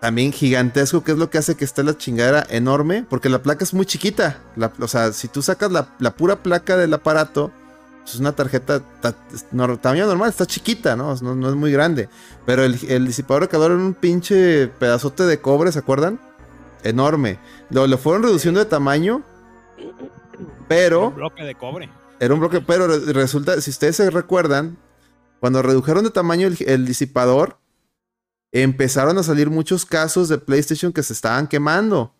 [0.00, 3.64] también gigantesco, que es lo que hace que esté la chingadera enorme, porque la placa
[3.64, 4.38] es muy chiquita.
[4.80, 7.50] o sea, si tú sacas la, pura placa del aparato,
[8.04, 8.80] es una tarjeta
[9.82, 11.14] tamaño normal, está chiquita, ¿no?
[11.16, 11.48] ¿no?
[11.48, 12.08] es muy grande.
[12.46, 16.20] Pero el, disipador de calor era un pinche pedazote de cobre, ¿se acuerdan?
[16.84, 17.38] enorme.
[17.70, 19.22] Lo, lo fueron reduciendo de tamaño,
[20.68, 21.90] pero Un bloque de cobre.
[22.20, 24.78] Era un bloque, pero re- resulta, si ustedes se recuerdan,
[25.40, 27.58] cuando redujeron de tamaño el, disipador,
[28.52, 32.14] empezaron a salir muchos casos de PlayStation que se estaban quemando.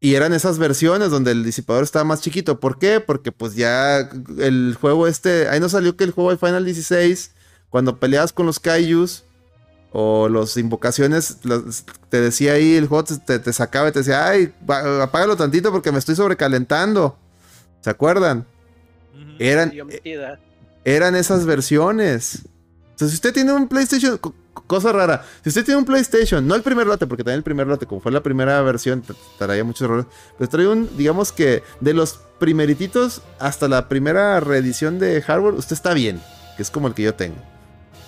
[0.00, 2.60] Y eran esas versiones donde el disipador estaba más chiquito.
[2.60, 3.00] ¿Por qué?
[3.00, 4.00] Porque pues ya
[4.38, 7.32] el juego este, ahí no salió que el juego de Final 16,
[7.70, 9.24] cuando peleabas con los Kaijus
[9.92, 14.26] o los invocaciones, las- te decía ahí, el juego te, te- sacaba y te decía,
[14.28, 14.52] ay,
[15.00, 17.18] apágalo tantito porque me estoy sobrecalentando.
[17.84, 18.46] ¿Se acuerdan?
[19.38, 20.40] Eran, metida.
[20.86, 22.46] eran esas versiones.
[22.92, 24.34] Entonces, si usted tiene un PlayStation, co-
[24.66, 27.66] cosa rara, si usted tiene un PlayStation, no el primer lote, porque también el primer
[27.66, 30.06] lote, como fue la primera versión, tra- traía muchos errores,
[30.38, 35.74] pero trae un, digamos que de los primerititos hasta la primera reedición de hardware, usted
[35.74, 36.22] está bien,
[36.56, 37.36] que es como el que yo tengo.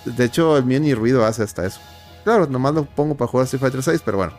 [0.07, 1.81] De hecho, el mío ni ruido hace hasta eso.
[2.25, 4.33] Claro, nomás lo pongo para jugar Street Fighter 6, pero bueno.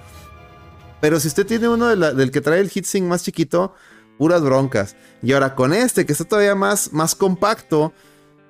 [1.00, 3.76] Pero si usted tiene uno de la- del que trae el heatsink más chiquito,
[4.18, 4.96] puras broncas.
[5.22, 7.94] Y ahora con este, que está todavía más, más compacto,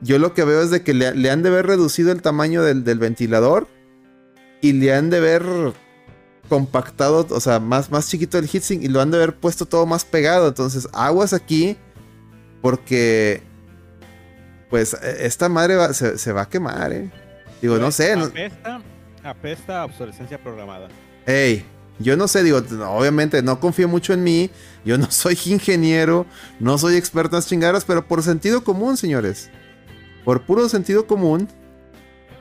[0.02, 2.62] yo lo que veo es de que le, le han de haber reducido el tamaño
[2.64, 3.68] del, del ventilador
[4.62, 5.44] y le han de haber
[6.50, 9.86] compactado, o sea, más, más chiquito el heatsink y lo han de haber puesto todo
[9.86, 10.48] más pegado.
[10.48, 11.78] Entonces, aguas aquí
[12.62, 13.42] porque,
[14.70, 17.10] pues, e- esta madre va- se, se va a quemar, ¿eh?
[17.62, 18.82] Digo, no sé, no, Apesta,
[19.24, 20.88] apesta a obsolescencia programada.
[21.26, 21.66] Ey,
[22.00, 24.50] yo no sé, digo, obviamente no confío mucho en mí,
[24.86, 26.26] yo no soy ingeniero,
[26.60, 29.50] no soy experto en las chingaderas, pero por sentido común, señores.
[30.24, 31.48] Por puro sentido común.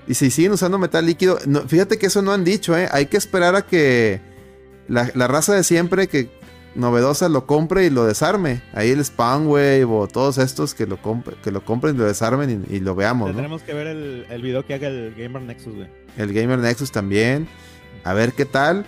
[0.09, 2.89] Y si siguen usando metal líquido, no, fíjate que eso no han dicho, ¿eh?
[2.93, 4.21] Hay que esperar a que
[4.89, 6.31] la, la raza de siempre, que
[6.77, 8.63] novedosa, lo compre y lo desarme.
[8.73, 10.99] Ahí el Spawnwave o todos estos que lo,
[11.43, 13.37] que lo compren y lo desarmen y, y lo veamos, ¿no?
[13.37, 15.89] Tenemos que ver el, el video que haga el Gamer Nexus, güey.
[16.17, 17.49] El Gamer Nexus también.
[18.05, 18.87] A ver qué tal.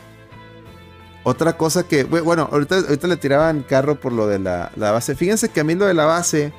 [1.28, 4.92] Otra cosa que, bu- bueno, ahorita, ahorita le tiraban carro por lo de la, la
[4.92, 5.14] base.
[5.14, 6.52] Fíjense que a mí lo de la base,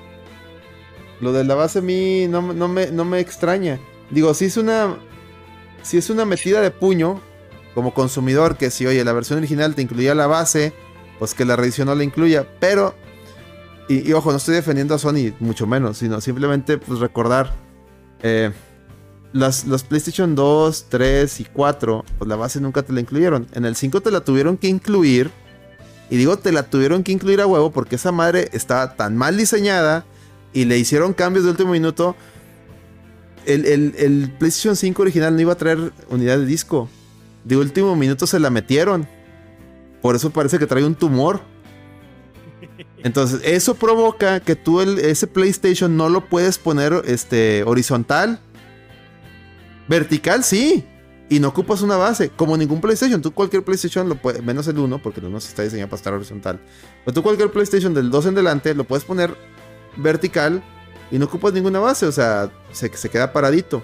[1.21, 3.79] lo de la base a mí no, no, me, no me extraña.
[4.11, 4.95] Digo, si es una,
[5.81, 7.19] si es una metida de puño,
[7.73, 10.71] como consumidor, que si, oye, la versión original te incluía la base,
[11.17, 12.45] pues que la reedición no la incluya.
[12.59, 12.93] Pero,
[13.87, 17.53] y, y ojo, no estoy defendiendo a Sony, mucho menos, sino simplemente pues recordar.
[18.21, 18.51] eh,
[19.33, 23.47] las, los PlayStation 2, 3 y 4, pues la base nunca te la incluyeron.
[23.53, 25.31] En el 5 te la tuvieron que incluir.
[26.09, 29.37] Y digo, te la tuvieron que incluir a huevo porque esa madre estaba tan mal
[29.37, 30.05] diseñada
[30.53, 32.15] y le hicieron cambios de último minuto.
[33.45, 36.89] El, el- el PlayStation 5 original no iba a traer unidad de disco.
[37.43, 39.07] De último minuto se la metieron.
[40.01, 41.41] Por eso parece que trae un tumor.
[43.03, 48.39] Entonces, eso provoca que tú ese PlayStation no lo puedes poner este, horizontal.
[49.89, 50.85] Vertical, sí.
[51.29, 52.29] Y no ocupas una base.
[52.29, 53.21] Como ningún PlayStation.
[53.21, 54.43] Tú cualquier PlayStation lo puedes.
[54.43, 56.59] Menos el 1, porque el 1 sí está diseñado para estar horizontal.
[57.03, 59.35] Pero tú cualquier PlayStation del 2 en delante lo puedes poner
[59.97, 60.63] vertical.
[61.11, 62.05] Y no ocupas ninguna base.
[62.05, 63.83] O sea, se, se queda paradito.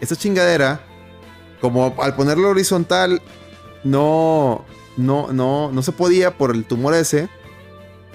[0.00, 0.80] Esta chingadera.
[1.60, 3.22] Como al ponerlo horizontal.
[3.84, 4.64] No.
[4.96, 7.28] No, no, no se podía por el tumor ese.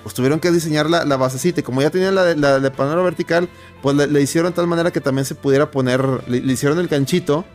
[0.03, 1.59] Pues tuvieron que diseñar la, la basecita.
[1.59, 3.49] Y como ya tenían la, de- la de panero vertical
[3.81, 7.45] pues le, hicieron de tal manera que también se pudiera poner, le, hicieron el ganchito,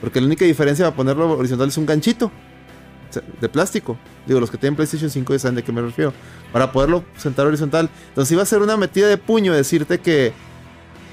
[0.00, 2.30] porque la única diferencia para ponerlo horizontal es un ganchito
[3.40, 3.96] de plástico.
[4.26, 6.12] Digo, los que tienen PlayStation 5 ya saben de qué me refiero.
[6.52, 7.88] Para poderlo sentar horizontal.
[8.08, 10.32] Entonces iba a ser una metida de puño decirte que,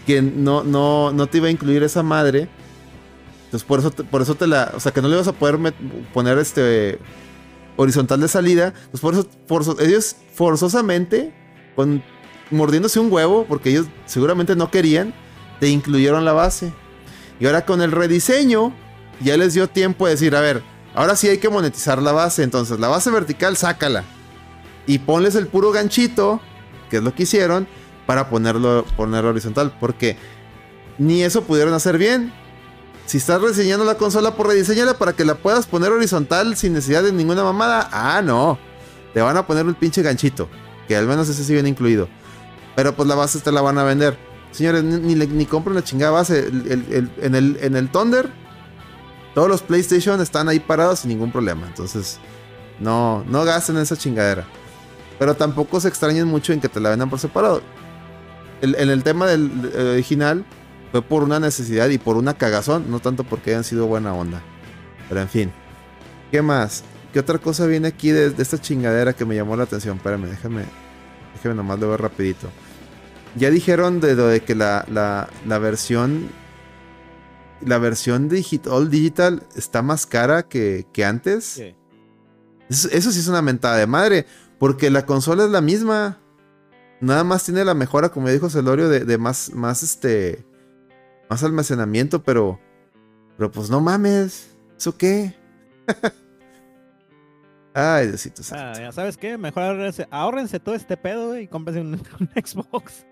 [0.05, 2.49] que no, no, no te iba a incluir esa madre.
[3.45, 5.34] Entonces por eso, te, por eso te la, o sea, que no le ibas a
[5.34, 5.73] poder
[6.13, 6.97] poner este
[7.75, 8.73] horizontal de salida.
[8.91, 9.01] Pues
[9.47, 11.33] por eso, ellos forzosamente,
[11.75, 12.03] con
[12.51, 15.13] mordiéndose un huevo, porque ellos seguramente no querían,
[15.59, 16.73] te incluyeron la base.
[17.39, 18.73] Y ahora con el rediseño,
[19.21, 20.63] ya les dio tiempo de decir, a ver,
[20.93, 22.43] ahora sí hay que monetizar la base.
[22.43, 24.03] Entonces, la base vertical, sácala.
[24.85, 26.41] Y ponles el puro ganchito,
[26.89, 27.67] que es lo que hicieron,
[28.05, 29.75] para ponerlo, ponerlo horizontal.
[29.79, 30.17] Porque
[30.97, 32.33] ni eso pudieron hacer bien.
[33.05, 37.03] Si estás rediseñando la consola, por rediseñala para que la puedas poner horizontal sin necesidad
[37.03, 37.89] de ninguna mamada.
[37.91, 38.57] Ah, no.
[39.13, 40.49] Te van a poner el pinche ganchito.
[40.88, 42.07] Que al menos ese sí viene incluido.
[42.75, 44.17] Pero pues la base te la van a vender.
[44.51, 46.47] Señores, ni, ni, ni compren la chingada base.
[46.47, 48.30] En, el, en el Thunder,
[49.35, 51.67] todos los PlayStation están ahí parados sin ningún problema.
[51.67, 52.19] Entonces,
[52.80, 54.45] no, no gasten esa chingadera.
[55.19, 57.61] Pero tampoco se extrañen mucho en que te la vendan por separado.
[58.61, 60.45] En el tema del eh, original,
[60.93, 64.43] fue por una necesidad y por una cagazón, no tanto porque hayan sido buena onda.
[65.09, 65.51] Pero en fin.
[66.29, 66.83] ¿Qué más?
[67.11, 69.97] ¿Qué otra cosa viene aquí de, de esta chingadera que me llamó la atención?
[69.97, 70.65] Espérame, déjame.
[71.33, 72.47] Déjame nomás lo ver rapidito.
[73.35, 76.29] Ya dijeron de lo de que la, la, la versión
[77.61, 81.43] la versión digital, all digital está más cara que, que antes.
[81.43, 81.75] Sí.
[82.69, 84.27] Eso, eso sí es una mentada de madre.
[84.59, 86.19] Porque la consola es la misma.
[87.01, 90.45] Nada más tiene la mejora, como dijo Celorio, de, de más, más este.
[91.34, 92.60] Más almacenamiento, pero.
[93.38, 94.55] Pero pues no mames.
[94.77, 95.34] ¿Eso qué?
[97.73, 98.43] Ay, Diosito.
[98.43, 98.64] santo.
[98.64, 103.07] Ah, ya sabes qué, mejor ahórrense, ahórrense todo este pedo y cómprense un, un Xbox.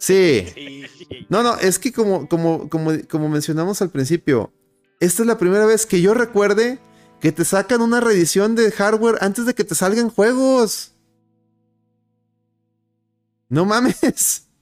[0.00, 0.48] Sí.
[0.52, 0.84] Sí.
[1.28, 4.52] No, no, es que como, como, como, como mencionamos al principio,
[4.98, 6.80] esta es la primera vez que yo recuerde
[7.20, 10.96] que te sacan una reedición de hardware antes de que te salgan juegos.
[13.48, 14.48] No mames.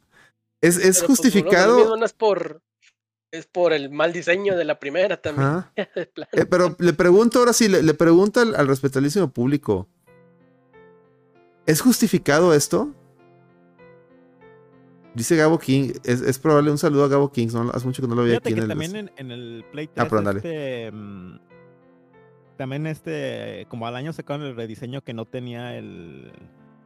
[0.60, 1.74] Es, es pues, justificado.
[1.74, 2.60] lo mismo no es por.
[3.30, 5.64] Es por el mal diseño de la primera también.
[6.32, 9.88] Eh, pero le pregunto ahora sí, le, le pregunto al, al respetabilísimo público.
[11.66, 12.94] ¿Es justificado esto?
[15.14, 18.09] Dice Gabo King, es, es probable un saludo a Gabo King, no, hace mucho que
[18.09, 18.68] no lo veía aquí que en el...
[18.68, 21.38] también en, en el Play 3, Ah, perdón, este, mm,
[22.56, 26.32] también este, como al año sacaron el rediseño que no tenía el,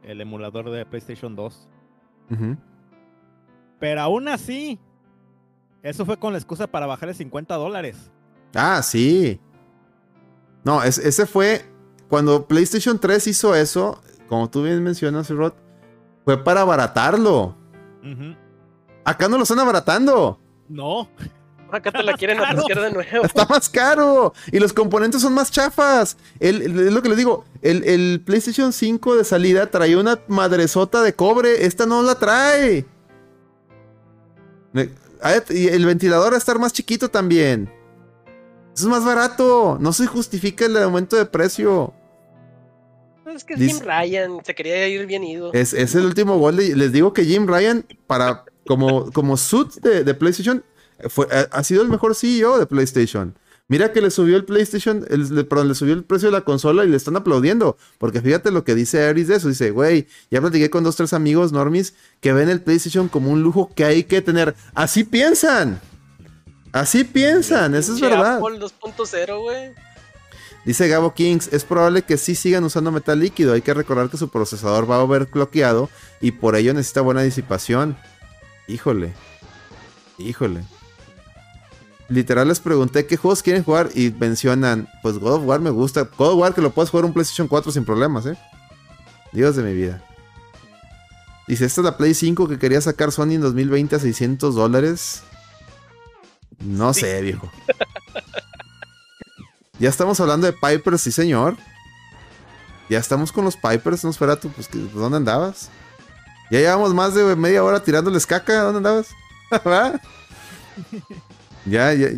[0.03, 1.69] el emulador de PlayStation 2.
[2.31, 2.57] Ujú.
[3.79, 4.79] Pero aún así,
[5.83, 7.97] eso fue con la excusa para bajarle 50 dólares.
[8.55, 9.39] Ah, sí.
[10.63, 11.65] No, es- ese fue
[12.09, 15.53] cuando PlayStation 3 hizo eso, como tú bien mencionas, Rod,
[16.25, 17.55] fue para abaratarlo.
[19.03, 20.39] Acá no lo están abaratando.
[20.69, 21.09] No,
[21.71, 23.25] Acá te la quieren atascar de nuevo.
[23.25, 24.31] Está más caro.
[24.51, 26.15] Y los componentes son más chafas.
[26.39, 27.45] El- el- es lo que les digo.
[27.63, 31.65] El, el PlayStation 5 de salida traía una madresota de cobre.
[31.65, 32.85] Esta no la trae.
[35.49, 37.71] Y el ventilador va a estar más chiquito también.
[38.75, 39.77] Eso es más barato.
[39.79, 41.93] No se justifica el aumento de precio.
[43.25, 45.53] Es que Dice- Jim Ryan se quería ir bien ido.
[45.53, 46.57] Es, es el último gol.
[46.57, 50.63] de- les digo que Jim Ryan, para, como, como suit de, de PlayStation,
[51.09, 53.37] fue, ha sido el mejor CEO de PlayStation.
[53.73, 56.41] Mira que le subió el PlayStation, el- le, perdón, le subió el precio de la
[56.41, 57.75] consola y le están aplaudiendo.
[57.97, 59.47] Porque fíjate lo que dice Aris de eso.
[59.47, 63.41] Dice, güey, ya platiqué con dos, tres amigos normis que ven el PlayStation como un
[63.41, 64.53] lujo que hay que tener.
[64.75, 65.81] Así piensan.
[66.71, 68.37] Así piensan, eso es verdad.
[68.37, 69.71] Apple 2.0, güey.
[70.65, 73.53] Dice Gabo Kings, es probable que sí sigan usando metal líquido.
[73.53, 75.89] Hay que recordar que su procesador va overclockeado
[76.21, 77.97] y por ello necesita buena disipación.
[78.67, 79.13] Híjole.
[80.19, 80.61] Híjole.
[82.09, 86.09] Literal les pregunté qué juegos quieren jugar y mencionan, pues God of War me gusta.
[86.17, 88.37] God of War que lo puedes jugar un PlayStation 4 sin problemas, ¿eh?
[89.31, 90.03] Dios de mi vida.
[91.47, 95.23] Dice, esta es la Play 5 que quería sacar Sony en 2020 a 600 dólares.
[96.59, 97.51] No sé, viejo.
[99.79, 101.57] Ya estamos hablando de Pipers, sí señor.
[102.89, 105.69] Ya estamos con los Pipers, no espera tú, pues, pues, ¿dónde andabas?
[106.51, 109.07] Ya llevamos más de media hora tirándoles caca, ¿dónde andabas?
[111.65, 112.09] Ya, ya.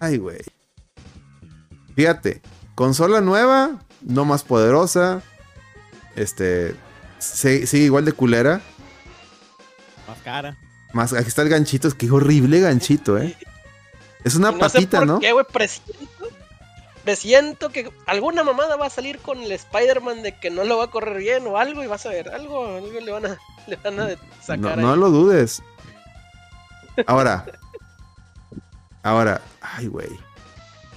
[0.00, 0.38] Ay, güey.
[1.94, 2.42] Fíjate,
[2.74, 5.22] consola nueva, no más poderosa.
[6.16, 6.74] Este,
[7.18, 8.60] sigue igual de culera.
[10.08, 10.56] más cara.
[10.92, 13.36] Más, aquí está el ganchito, es que horrible ganchito, ¿eh?
[14.24, 15.20] Es una no sé patita, por ¿no?
[15.20, 15.92] qué, güey, presiento.
[17.04, 20.84] Presiento que alguna mamada va a salir con el Spider-Man de que no lo va
[20.84, 23.76] a correr bien o algo y vas a ver, algo, algo le van a, le
[23.76, 24.98] van a No, sacar no ahí.
[24.98, 25.62] lo dudes.
[27.06, 27.44] Ahora.
[29.04, 29.40] Ahora.
[29.60, 30.08] Ay, güey.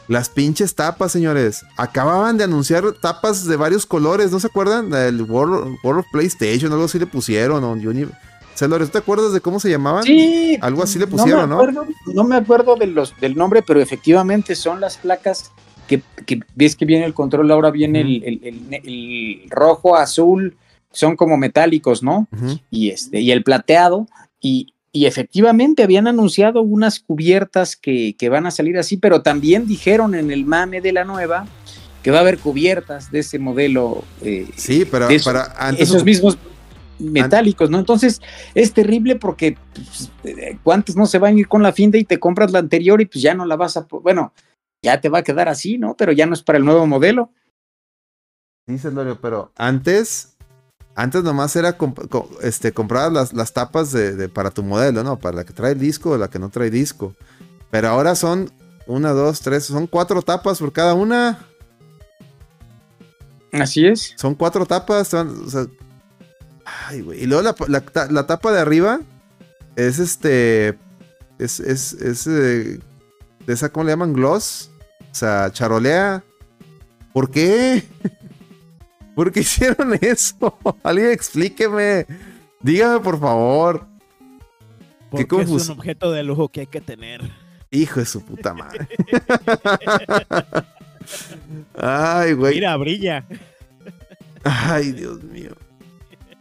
[0.08, 1.64] Las pinches tapas, señores.
[1.78, 4.94] Acababan de anunciar tapas de varios colores, ¿no se acuerdan?
[4.94, 7.64] El World, World of PlayStation, algo así le pusieron.
[7.64, 8.08] O Uni-
[8.56, 10.04] Celores, ¿tú te acuerdas de cómo se llamaban?
[10.04, 10.58] Sí.
[10.62, 11.58] Algo así le pusieron, ¿no?
[11.58, 12.24] me acuerdo, ¿no?
[12.24, 15.52] me acuerdo de los, del nombre, pero efectivamente son las placas
[15.88, 20.58] que, que ves que viene el control, ahora viene el, el- el- el rojo, azul,
[20.92, 22.28] son como metálicos, ¿no?
[22.72, 24.08] Y, este, y el plateado,
[24.42, 29.68] y, y efectivamente habían anunciado unas cubiertas que, que van a salir así, pero también
[29.68, 31.46] dijeron en el mame de la nueva
[32.04, 34.04] que va a haber cubiertas de ese modelo.
[34.22, 35.90] eh, Sí, pero esos- para antes.
[35.90, 36.38] esos mismos
[37.00, 37.78] metálicos, ¿no?
[37.80, 38.22] Entonces
[38.56, 42.06] es terrible porque pues, eh, cuántos no se van a ir con la finta y
[42.06, 44.34] te compras la anterior y pues ya no la vas a, bueno,
[44.82, 45.96] ya te va a quedar así, ¿no?
[45.96, 47.32] Pero ya no es para el nuevo modelo.
[48.68, 48.78] Sí,
[49.22, 50.37] pero antes.
[51.00, 55.20] Antes nomás era comp- este, comprar las, las tapas de, de- para tu modelo, ¿no?
[55.20, 57.14] Para la que trae disco o la que no trae disco.
[57.70, 58.52] Pero ahora son
[58.88, 61.46] una, dos, tres, son cuatro tapas por cada una.
[63.52, 64.14] Así es.
[64.18, 65.08] Son cuatro tapas.
[65.10, 65.68] son- o sea,
[66.88, 67.24] ay, güey.
[67.24, 69.00] Y luego la, la la tapa de arriba
[69.76, 70.78] es este.
[71.40, 72.80] Es, es, es eh,
[73.46, 74.14] de esa, ¿cómo le llaman?
[74.14, 74.72] Gloss.
[75.12, 76.24] O sea, charolea.
[77.14, 77.88] ¿Por qué?
[79.18, 80.56] ¿Por qué hicieron eso?
[80.84, 82.06] Alguien explíqueme.
[82.62, 83.84] Dígame, por favor.
[85.10, 87.22] Porque es confus- un objeto de lujo que hay que tener.
[87.72, 88.88] Hijo de su puta madre.
[91.76, 92.56] Ay, güey.
[92.56, 93.26] Mira, brilla.
[94.44, 95.52] Ay, Dios mío.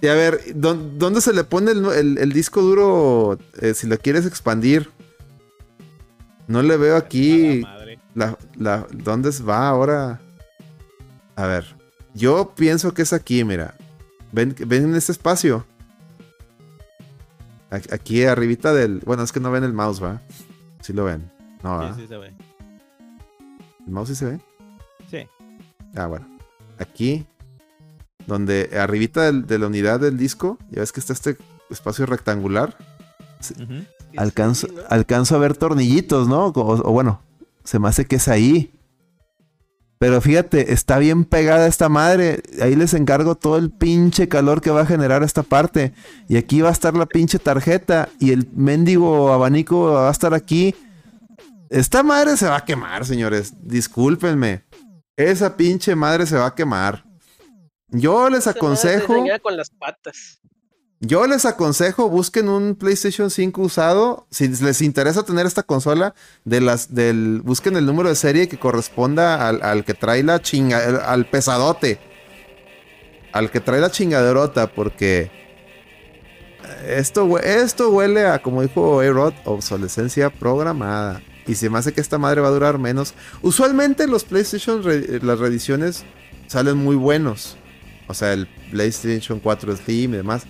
[0.03, 3.86] Y a ver, ¿dó- ¿dónde se le pone el, el- el disco duro eh, si
[3.86, 4.90] lo quieres expandir?
[6.47, 7.62] No le veo aquí
[8.15, 10.20] la- ¿Dónde va ahora?
[11.36, 11.76] A ver,
[12.16, 13.74] yo pienso que es aquí, mira.
[14.32, 15.64] ¿Ven, ven en este espacio?
[17.70, 19.01] Aquí, arribita del...
[19.05, 20.22] Bueno, es que no ven el mouse, ¿va?
[20.80, 21.30] Sí lo ven.
[21.62, 21.94] No, Sí, ¿va?
[21.97, 22.34] sí se ve.
[23.86, 24.40] ¿El mouse sí se ve?
[25.10, 25.28] Sí.
[25.94, 26.26] Ah, bueno.
[26.78, 27.26] Aquí,
[28.26, 31.36] donde arribita del- de la unidad del disco, ya ves que está este
[31.70, 32.76] espacio rectangular.
[34.16, 34.82] Alcanzo, Sí, ¿no?
[34.88, 36.47] alcanzo a ver tornillitos, ¿no?
[36.47, 37.20] O, o bueno,
[37.64, 38.72] se me hace que es ahí.
[39.98, 42.43] Pero fíjate, está bien pegada esta madre.
[42.60, 45.94] Ahí les encargo todo el pinche calor que va a generar esta parte.
[46.28, 48.09] Y aquí va a estar la pinche tarjeta.
[48.20, 50.74] Y el mendigo abanico va a estar aquí.
[51.70, 53.55] Esta madre se va a quemar, señores.
[53.62, 54.64] Discúlpenme.
[55.16, 57.05] Esa pinche madre se va a quemar.
[57.89, 59.24] Yo les aconsejo.
[59.43, 60.40] con las patas.
[61.01, 64.27] Yo les aconsejo, busquen un PlayStation 5 usado.
[64.31, 66.14] Si les interesa tener esta consola,
[66.44, 70.40] de las, del, busquen el número de serie que corresponda al, al que trae la
[70.40, 71.98] chinga, al, pesadote.
[73.32, 75.31] Al que trae la chingaderota, porque
[76.86, 81.20] esto, esto huele a, como dijo A-Rod, obsolescencia programada.
[81.47, 83.12] Y se me hace que esta madre va a durar menos.
[83.43, 84.82] Usualmente los PlayStation,
[85.23, 86.05] las reediciones
[86.47, 87.59] salen muy buenos.
[88.09, 90.44] O sea, el PlayStation 4 Slim y demás.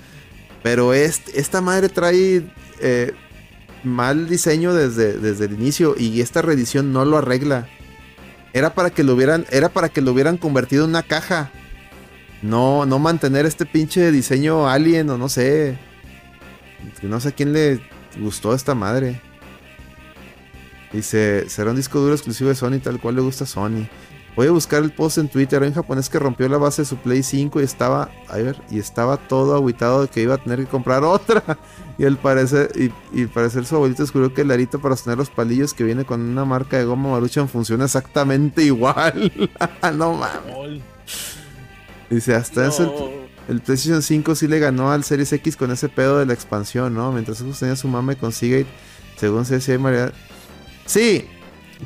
[0.66, 2.43] Pero esta madre trae
[2.80, 3.12] eh,
[3.84, 7.68] mal diseño desde, desde el inicio y esta reedición no lo arregla.
[8.52, 11.52] Era para que lo hubieran, era para que lo hubieran convertido en una caja.
[12.43, 15.78] No, no mantener este pinche diseño alien o no sé.
[17.01, 17.80] No sé a quién le
[18.18, 19.20] gustó esta madre.
[20.93, 23.86] Dice, será un disco duro exclusivo de Sony tal cual le gusta Sony.
[24.37, 25.63] Voy a buscar el post en Twitter.
[25.63, 28.57] Hay un japonés que rompió la base de su Play 5 y estaba, a ver,
[28.71, 31.43] y estaba todo aguitado de que iba a tener que comprar otra.
[31.97, 35.17] Y al parecer, y, y al parecer su abuelito descubrió que el arito para sostener
[35.17, 39.33] los palillos que viene con una marca de goma maruchan funciona exactamente igual.
[39.95, 40.83] no mames.
[42.11, 43.55] Dice, hasta eso el, No.
[43.55, 46.93] el PlayStation 5 sí le ganó al Series X con ese pedo de la expansión,
[46.95, 47.11] ¿no?
[47.11, 48.67] Mientras eso tenía su mame con Seagate,
[49.17, 50.13] según se decía María.
[50.85, 51.27] Sí,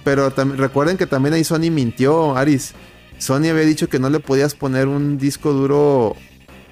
[0.04, 2.72] pero recuerden que también ahí Sony mintió, Aris.
[3.18, 6.16] Sony había dicho que no le podías poner un disco duro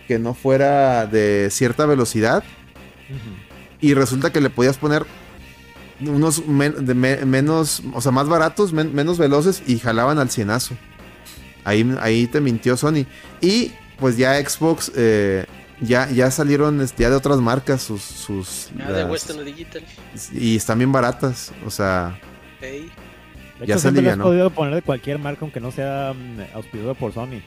[0.07, 2.43] que no fuera de cierta velocidad.
[3.81, 5.05] Y resulta que le podías poner
[6.01, 10.31] unos men- de me- menos, o sea, más baratos, men- menos veloces y jalaban al
[10.31, 10.75] cienazo.
[11.65, 13.05] Ahí, ahí te mintió Sony.
[13.41, 15.45] Y pues ya Xbox, eh,
[15.81, 18.01] ya, ya salieron este, ya de otras marcas sus...
[18.03, 19.83] sus Ah, de Western Digital.
[20.33, 21.53] y están bien baratas.
[21.67, 22.19] O sea.
[23.61, 26.55] De Ya hecho, se siempre has podido poner de cualquier marca, aunque no sea mm,
[26.57, 27.41] auspiciado por Sony.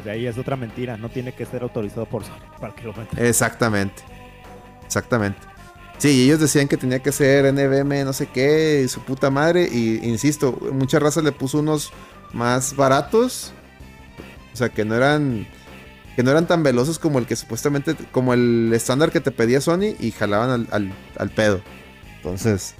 [0.00, 0.96] O sea, ahí es otra mentira.
[0.96, 3.24] No tiene que ser autorizado por Sony para que lo metan.
[3.24, 4.02] exactamente.
[4.84, 5.38] Exactamente.
[5.98, 9.68] Sí, ellos decían que tenía que ser NVM, no sé qué, y su puta madre.
[9.70, 11.92] Y insisto, mucha raza le puso unos
[12.32, 13.52] más baratos.
[14.52, 15.46] O sea, que no eran.
[16.16, 17.94] Que no eran tan veloces como el que supuestamente.
[18.10, 19.94] Como el estándar que te pedía Sony.
[20.00, 21.60] Y jalaban al, al- al pedo.
[22.16, 22.74] Entonces.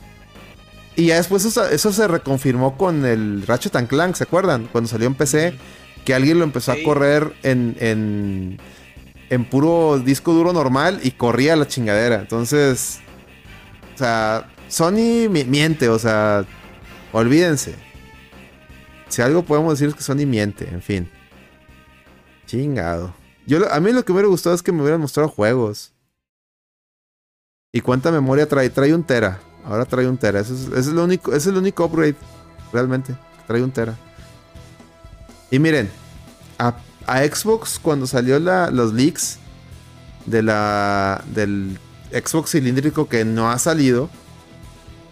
[1.00, 4.66] Y ya después eso, eso se reconfirmó con el Ratchet and Clank, ¿se acuerdan?
[4.70, 5.56] Cuando salió en PC.
[6.04, 6.80] Que alguien lo empezó Sí.
[6.80, 8.58] a correr en, en.
[9.30, 11.00] En puro disco duro normal.
[11.02, 12.16] Y corría la chingadera.
[12.20, 13.00] Entonces.
[13.94, 14.50] O sea.
[14.68, 16.44] Sony mi- miente, o sea.
[17.12, 17.74] Olvídense.
[19.08, 21.10] Si algo podemos decir es que Sony miente, en fin.
[22.46, 23.14] Chingado.
[23.46, 25.92] Yo, a mí lo que me hubiera gustado es que me hubieran mostrado juegos.
[27.72, 28.68] ¿Y cuánta memoria trae?
[28.70, 29.40] Trae un tera.
[29.64, 30.40] Ahora trae un tera.
[30.40, 32.16] Ese es lo único, ese es el único upgrade.
[32.72, 33.14] Realmente.
[33.46, 33.94] Trae un tera.
[35.50, 35.90] Y miren.
[36.58, 36.74] A,
[37.06, 39.38] Xbox cuando salió la- los leaks
[40.26, 41.78] de la, del
[42.12, 44.08] Xbox cilíndrico que no ha salido.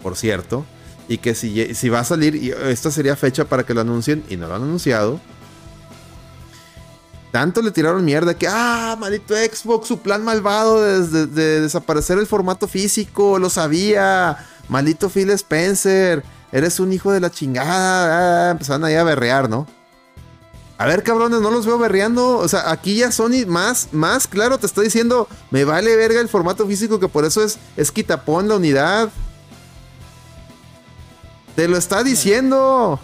[0.02, 0.64] Por cierto.
[1.08, 4.36] Y que si, si va a salir, esta sería fecha para que lo anuncien y
[4.36, 5.20] no lo han anunciado.
[7.30, 12.18] Tanto le tiraron mierda que, ah, maldito Xbox, su plan malvado de, de- de desaparecer
[12.18, 14.46] el formato físico, lo sabía.
[14.68, 16.22] Maldito Phil Spencer,
[16.52, 18.48] eres un hijo de la chingada.
[18.48, 19.66] Ah, empezaron ahí a berrear, ¿no?
[20.78, 22.38] A ver, cabrones, no los veo berreando.
[22.38, 26.28] O sea, aquí ya Sony más, más claro te está diciendo, me vale verga el
[26.28, 29.10] formato físico, que por eso es, es quitapón la unidad.
[31.56, 33.00] Te lo está diciendo.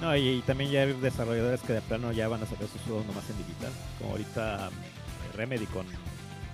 [0.00, 2.80] No, y, y también ya hay desarrolladores que de plano ya van a sacar sus
[2.82, 3.70] juegos nomás en digital.
[3.98, 5.86] Como ahorita mm, Remedy con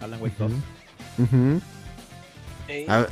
[0.01, 0.53] Alan Wake 2.
[1.19, 1.61] Ujú.
[2.69, 2.87] Ey.
[2.89, 3.11] A ver,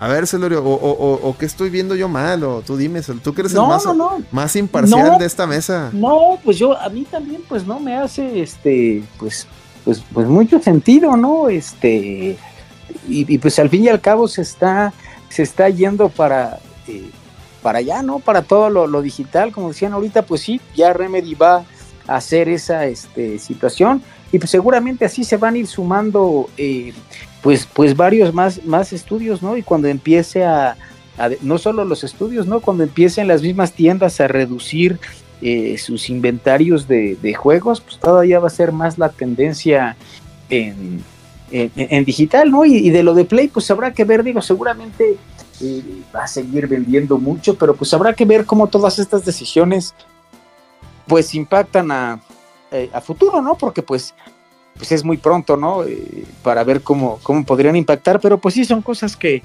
[0.00, 3.02] A ver, Celorio, o, o, o, o qué estoy viendo yo mal, o tú dime,
[3.02, 4.22] tú que eres No, el más, no, no.
[4.32, 5.18] más imparcial No.
[5.18, 5.90] de esta mesa.
[5.92, 9.46] No, pues yo, a mí también, pues no me hace, este, pues,
[9.84, 11.48] pues, pues mucho sentido, ¿no?
[11.48, 12.36] Este,
[13.08, 14.92] y, y, pues al fin y al cabo se está,
[15.28, 17.10] se está yendo para, eh,
[17.62, 18.18] para allá, ¿no?
[18.18, 21.64] Para todo lo, lo digital, como decían ahorita, pues sí, ya Remedy va
[22.06, 24.02] a hacer esa, este, situación
[24.32, 26.92] y pues seguramente así se van a ir sumando, eh,
[27.42, 29.56] pues, pues varios más, más estudios, ¿no?
[29.56, 30.76] Y cuando empiece a,
[31.42, 32.60] no solo los estudios, ¿no?
[32.60, 34.98] Cuando empiecen las mismas tiendas a reducir
[35.40, 39.96] eh, sus inventarios de, juegos, pues todavía va a ser más la tendencia
[40.50, 41.02] en,
[41.50, 42.64] en- digital, ¿no?
[42.64, 45.16] Y de lo de Play, pues habrá que ver, digo, seguramente
[46.14, 49.94] va a seguir vendiendo mucho, pero pues habrá que ver cómo todas estas decisiones
[51.06, 52.20] pues impactan a,
[52.70, 53.56] eh, a futuro, ¿no?
[53.56, 54.14] Porque pues,
[54.76, 55.84] pues es muy pronto, ¿no?
[55.84, 59.42] Eh, para ver cómo, cómo podrían impactar, pero pues sí son cosas que,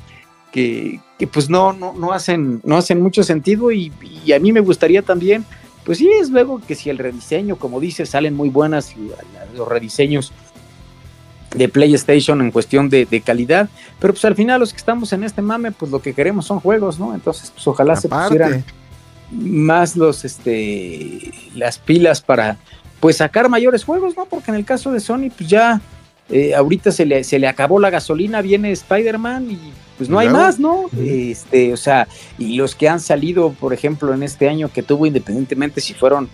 [0.52, 1.00] que,
[1.32, 3.92] pues no, no, no, hacen, no hacen mucho sentido y,
[4.26, 5.46] y a mí me gustaría también,
[5.86, 8.94] pues sí, es luego que si el rediseño, como dices, salen muy buenas
[9.56, 10.32] los rediseños
[11.54, 13.70] de PlayStation en cuestión de, de calidad,
[14.00, 16.60] pero pues al final los que estamos en este mame, pues lo que queremos son
[16.60, 17.14] juegos, ¿no?
[17.14, 18.64] Entonces, pues ojalá se pusieran
[19.32, 22.58] más los este las pilas para
[23.00, 24.26] pues sacar mayores juegos, ¿no?
[24.26, 25.82] Porque en el caso de Sony, pues ya
[26.30, 29.60] eh, ahorita se le, se le acabó la gasolina, viene Spider-Man y
[29.98, 30.86] pues no hay más, ¿no?
[30.98, 32.08] Este, o sea,
[32.38, 36.30] y los que han salido, por ejemplo, en este año que tuvo, independientemente si fueron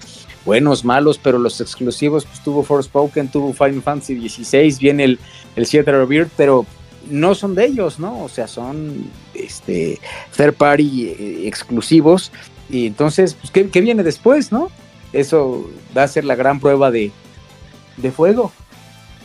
[0.50, 5.20] buenos, malos, pero los exclusivos, pues tuvo Forspoken, tuvo Final Fantasy XVI, viene el,
[5.56, 6.66] el Theater of Beard, pero
[7.08, 8.24] no son de ellos, ¿no?
[8.24, 10.00] O sea, son este
[10.36, 12.32] third party eh, exclusivos.
[12.68, 14.72] Y entonces, pues, ¿qué, qué viene después, no?
[15.14, 17.12] Eso va a ser la gran prueba de,
[17.98, 18.52] de fuego.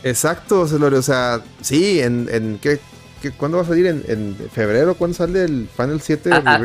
[0.03, 2.77] exacto, Celorio, o sea, sí, en, en ¿qué,
[3.23, 3.87] qué, ¿cuándo va a salir?
[3.87, 4.93] ¿En, en febrero?
[4.93, 6.29] ¿Cuándo sale el Final 7?
[6.31, 6.59] Ah, ah,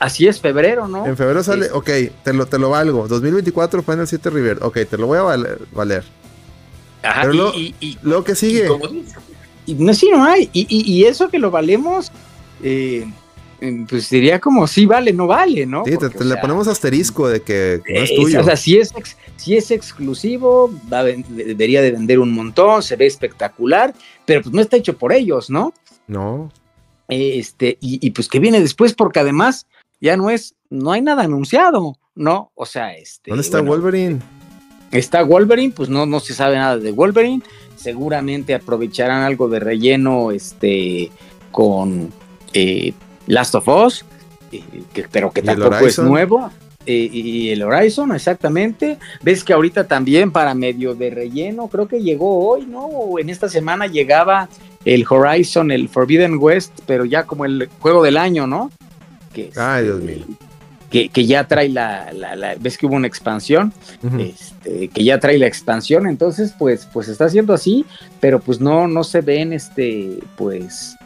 [0.00, 1.06] Así es, febrero, ¿no?
[1.06, 1.90] En febrero sale, ok,
[2.24, 3.06] te lo, te lo valgo.
[3.06, 4.58] 2024 Final 7 River.
[4.62, 5.58] Ok, te lo voy a valer.
[5.72, 6.04] valer.
[7.02, 8.66] Ajá, pero y- lo- y- y- Luego que sigue.
[9.66, 10.48] Y no, sí, no hay.
[10.52, 12.10] Y, eso que lo valemos,
[12.62, 13.06] eh,
[13.60, 15.84] eh, pues diría como sí vale, no vale, ¿no?
[15.84, 18.40] Sí, te, Porque, te o le sea, ponemos asterisco de que no es es- tuyo.
[18.40, 22.96] o sea, si es, ex- si es exclusivo, va debería de vender un montón, se
[22.96, 23.94] ve espectacular,
[24.24, 25.74] pero pues no está hecho por ellos, ¿no?
[26.06, 26.50] no.
[27.08, 29.66] Este, y, y pues que viene después, porque además
[30.00, 32.52] ya no es, no hay nada anunciado, ¿no?
[32.54, 33.30] O sea, este.
[33.30, 34.20] ¿Dónde está bueno, Wolverine?
[34.92, 37.42] Está Wolverine, pues no, no se sabe nada de Wolverine.
[37.76, 41.10] Seguramente aprovecharán algo de relleno este,
[41.50, 42.10] con
[42.52, 42.92] eh,
[43.26, 44.04] Last of Us,
[44.52, 44.62] eh,
[44.92, 46.50] que- pero que tampoco es nuevo.
[46.86, 48.98] eh, y el Horizon, exactamente.
[49.22, 52.84] Ves que ahorita también para medio de relleno, creo que llegó hoy, ¿no?
[52.86, 54.48] O en esta semana llegaba
[54.84, 58.70] el Horizon, el Forbidden West, pero ya como el juego del año, ¿no?
[59.32, 60.24] Que, Ay, Dios este, mío.
[60.90, 63.72] Que, que ya trae la, la- la- ves que hubo una expansión
[64.18, 67.86] este, que ya trae la expansión, entonces pues, pues está haciendo así,
[68.18, 70.96] pero pues no, no se ven este, pues,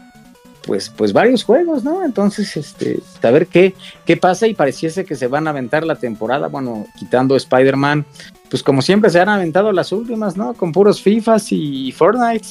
[0.67, 2.03] pues, pues varios juegos, ¿no?
[2.03, 3.75] Entonces, este, a ver qué,
[4.07, 8.07] qué pasa y pareciese que se van a aventar la temporada, bueno, quitando Spider-Man,
[8.49, 10.55] pues como siempre se han aventado las últimas, ¿no?
[10.55, 12.47] Con puros FIFAs y Fortnite.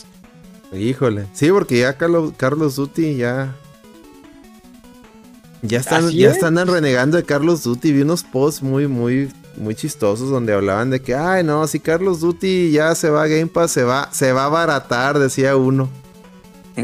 [0.71, 1.25] Híjole.
[1.33, 3.55] Sí, porque ya Carlos, Carlos Duty ya.
[5.63, 6.35] Ya están, Así ya es.
[6.35, 7.93] están renegando de Carlos Duty.
[7.93, 12.19] Vi unos posts muy, muy, muy chistosos donde hablaban de que, ay no, si Carlos
[12.19, 15.89] Duty ya se va a Game Pass, se va, se va a abaratar, decía uno.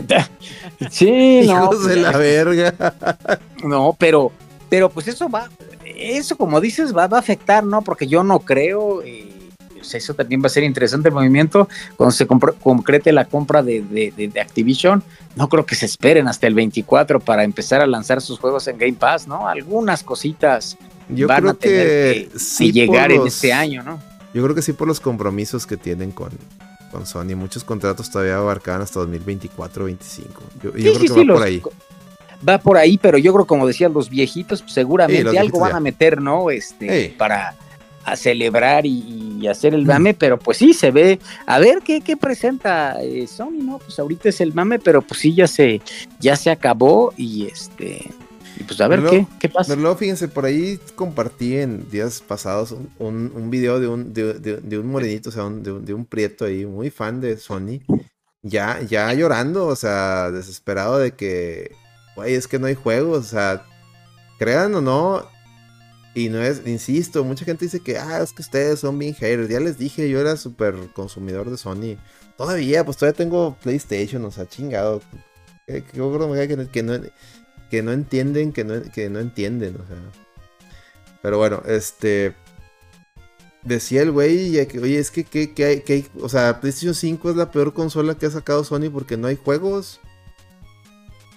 [0.92, 2.74] Sí, no, Hijos de pues, la verga.
[3.64, 4.32] No, pero,
[4.70, 5.50] pero pues eso va,
[5.84, 7.82] eso como dices, va, va a afectar, ¿no?
[7.82, 9.30] Porque yo no creo, eh,
[9.96, 14.14] eso también va a ser interesante el movimiento, cuando se concrete la compra de, de-
[14.16, 15.04] de- de Activision,
[15.36, 18.78] no creo que se esperen hasta el 24 para empezar a lanzar sus juegos en
[18.78, 19.48] Game Pass, ¿no?
[19.48, 20.78] Algunas cositas
[21.08, 24.02] Yo van creo a tener que, que, sí que llegar en este año, ¿no?
[24.34, 26.30] Yo creo que sí por los compromisos que tienen con,
[26.92, 27.36] con Sony.
[27.36, 31.24] Muchos contratos todavía abarcaban hasta 2024 25 Yo, yo Sí, creo sí, que sí, va
[31.24, 31.62] los- por ahí.
[32.48, 35.60] Va por ahí, pero yo creo, como decían los viejitos, pues, seguramente Sí, los algo
[35.60, 35.78] van ya.
[35.78, 36.50] a meter, ¿no?
[36.52, 37.54] Este, para
[38.12, 39.88] a celebrar y, y hacer el Mm.
[39.88, 43.80] mame, pero pues sí, se ve, a ver qué, qué presenta eh, Sony, ¿no?
[43.80, 45.82] Pues ahorita es el mame, pero pues sí, ya se,
[46.20, 48.10] ya se acabó y este,
[48.60, 49.76] y pues a ver qué, qué pasa.
[49.76, 54.34] Luego, fíjense, por ahí compartí en días pasados un, un, un video de un, de,
[54.34, 57.22] de- de un morenito, o sea, un- de, un, de un prieto ahí, muy fan
[57.22, 57.80] de Sony,
[58.42, 61.72] ya, ya llorando, o sea, desesperado de que,
[62.16, 63.66] güey, es que no hay juegos, o sea,
[64.38, 65.26] crean o no,
[66.20, 69.50] y no es, insisto, mucha gente dice que, ah, es que ustedes son bien haters,
[69.50, 71.98] ya les dije, yo era súper consumidor de Sony,
[72.38, 75.02] todavía, pues todavía tengo PlayStation, o sea, chingado,
[75.68, 77.00] Que, que, que, no- que no,
[77.70, 79.98] que no entienden, que no, que no entienden, o sea.
[81.22, 82.34] Pero bueno, este.
[83.62, 87.36] Decía el güey, oye, es que, que, que hay, que o sea, PlayStation 5 es
[87.36, 90.00] la peor consola que ha sacado Sony porque no hay juegos.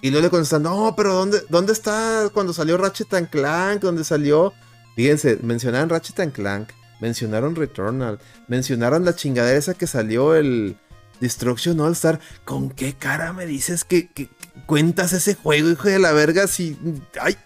[0.01, 3.81] Y luego le contestan, no, pero ¿dónde, ¿dónde está cuando salió Ratchet and Clank?
[3.81, 4.53] ¿Dónde salió?
[4.95, 10.77] Fíjense, mencionaron Ratchet and Clank, mencionaron Returnal, mencionaron la chingadera esa que salió el
[11.19, 12.19] Destruction All Star.
[12.45, 14.09] ¿Con qué cara me dices que,
[14.65, 16.47] cuentas ese juego, hijo de la verga?
[16.47, 16.77] Si.
[17.19, 17.37] ¡Ay!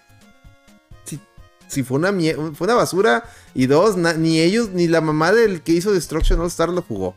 [1.68, 2.12] Si, fue una
[2.54, 3.24] fue una basura.
[3.54, 7.14] Y dos, ni ellos, ni la mamá del que hizo Destruction All Star lo jugó.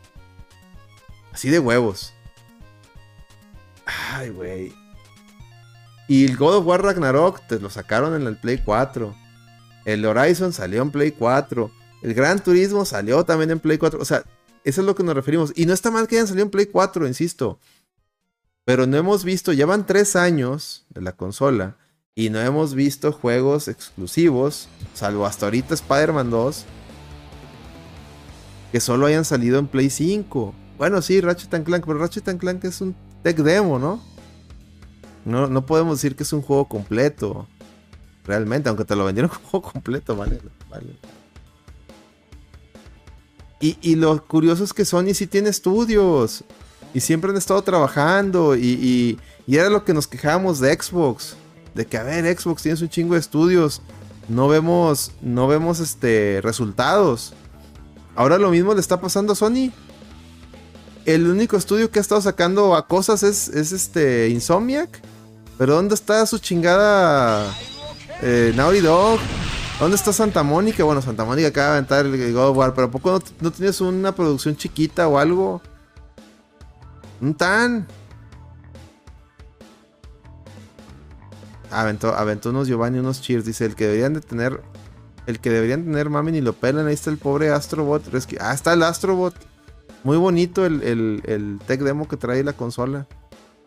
[1.32, 2.12] Así de huevos.
[4.12, 4.74] Ay, güey.
[6.06, 9.21] Y el God of War Ragnarok te lo sacaron en el Play 4.
[9.84, 11.70] El Horizon salió en Play 4.
[12.02, 14.00] El Gran Turismo salió también en Play 4.
[14.00, 14.24] O sea,
[14.64, 15.52] eso es lo que nos referimos.
[15.56, 17.58] Y no está mal que hayan salido en Play 4, insisto.
[18.64, 21.76] Pero no hemos visto, ya van tres años de la consola.
[22.14, 26.64] Y no hemos visto juegos exclusivos, salvo hasta ahorita Spider-Man 2,
[28.70, 30.54] que solo hayan salido en Play 5.
[30.76, 34.02] Bueno, sí, Ratchet Clank, pero Ratchet Clank es un tech demo, ¿no?
[35.24, 37.48] No, no podemos decir que es un juego completo.
[38.24, 40.40] Realmente, aunque te lo vendieron como completo, vale.
[40.70, 40.96] vale.
[43.60, 46.44] Y, y lo curioso es que Sony sí tiene estudios.
[46.94, 48.56] Y siempre han estado trabajando.
[48.56, 51.36] Y, y- y era lo que nos quejábamos de Xbox.
[51.74, 53.82] De que, a ver, Xbox tienes un chingo de estudios.
[54.28, 57.32] No vemos, no vemos este, resultados.
[58.14, 59.70] Ahora lo mismo le está pasando a Sony.
[61.06, 65.00] El único estudio que ha estado sacando a cosas es, es este Insomniac.
[65.58, 67.52] Pero ¿dónde está su chingada
[68.22, 69.18] eh, Naughty Dog?
[69.80, 70.84] ¿Dónde está Santa Mónica?
[70.84, 73.50] Bueno, Santa Mónica acaba de aventar el God of War, pero ¿a poco no, no
[73.50, 75.60] tienes una producción chiquita o algo?
[77.20, 77.86] Un tan.
[81.70, 83.44] Aventó, aventó unos Giovanni, unos cheers.
[83.44, 84.60] Dice, el que deberían de tener.
[85.26, 86.86] El que deberían tener mami ni lo pelan.
[86.86, 88.06] Ahí está el pobre Astrobot.
[88.12, 89.34] Rescue- Ah, está el Astrobot.
[90.04, 93.06] Muy bonito el, el, el tech demo que trae la consola.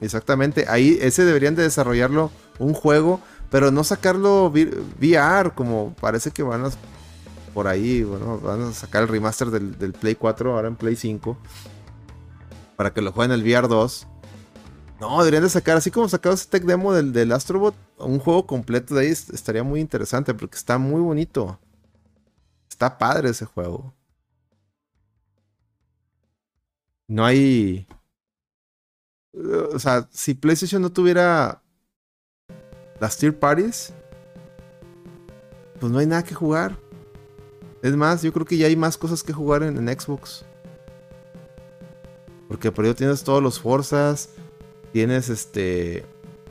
[0.01, 0.65] Exactamente.
[0.67, 3.21] Ahí, ese deberían de desarrollarlo un juego.
[3.55, 5.51] Pero no sacarlo VR.
[5.55, 6.71] Como parece que van a.
[7.53, 10.97] Por ahí, bueno, van a sacar el remaster del, del Play 4 ahora en Play
[10.97, 11.37] 5.
[12.75, 14.07] Para que lo jueguen el VR 2.
[14.99, 18.45] No, deberían de sacar, así como sacado ese tech demo del, del Astrobot, un juego
[18.45, 21.57] completo de ahí est- estaría muy interesante porque está muy bonito.
[22.69, 23.95] Está padre ese juego.
[27.07, 27.87] No hay.
[29.73, 31.61] O sea, si PlayStation no tuviera
[32.99, 33.93] las tier parties,
[35.79, 36.77] pues no hay nada que jugar.
[37.81, 40.45] Es más, yo creo que ya hay más cosas que jugar en, en Xbox.
[42.47, 44.29] Porque por ello tienes todos los Forzas,
[44.91, 46.05] tienes este.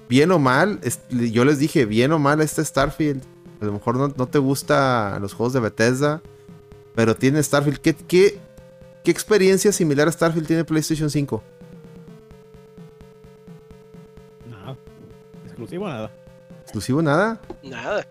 [0.08, 3.22] Bien o mal, yo les dije, bien o mal este Starfield.
[3.60, 6.20] A lo mejor no, te gusta los juegos de Bethesda,
[6.94, 7.78] pero tiene Starfield.
[7.78, 8.38] ¿Qué, qué,
[9.02, 11.42] qué experiencia similar a Starfield tiene PlayStation 5?
[14.50, 14.76] Nada.
[15.46, 16.12] Exclusivo nada.
[16.74, 17.40] ¿Exclusivo nada?
[17.62, 18.04] Nada.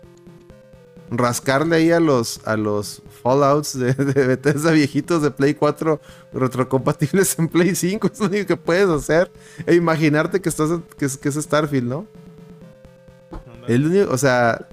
[1.10, 6.00] rascarle ahí a los, a los Fallouts de, de Bethesda viejitos de Play 4
[6.32, 8.06] retrocompatibles en Play 5.
[8.10, 9.30] Es lo único que puedes hacer.
[9.66, 12.06] E imaginarte que, estás, que, es, que es Starfield, ¿no?
[13.68, 14.66] El único, o sea,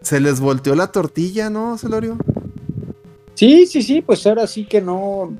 [0.00, 2.16] se les volteó la tortilla, ¿no, Celorio?
[3.34, 5.36] Sí, sí, sí, pues ahora sí que no,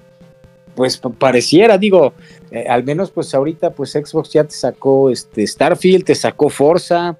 [0.78, 2.12] pues pa- pareciera, digo,
[2.52, 7.16] eh, al menos pues ahorita pues Xbox ya te sacó este Starfield, te sacó Forza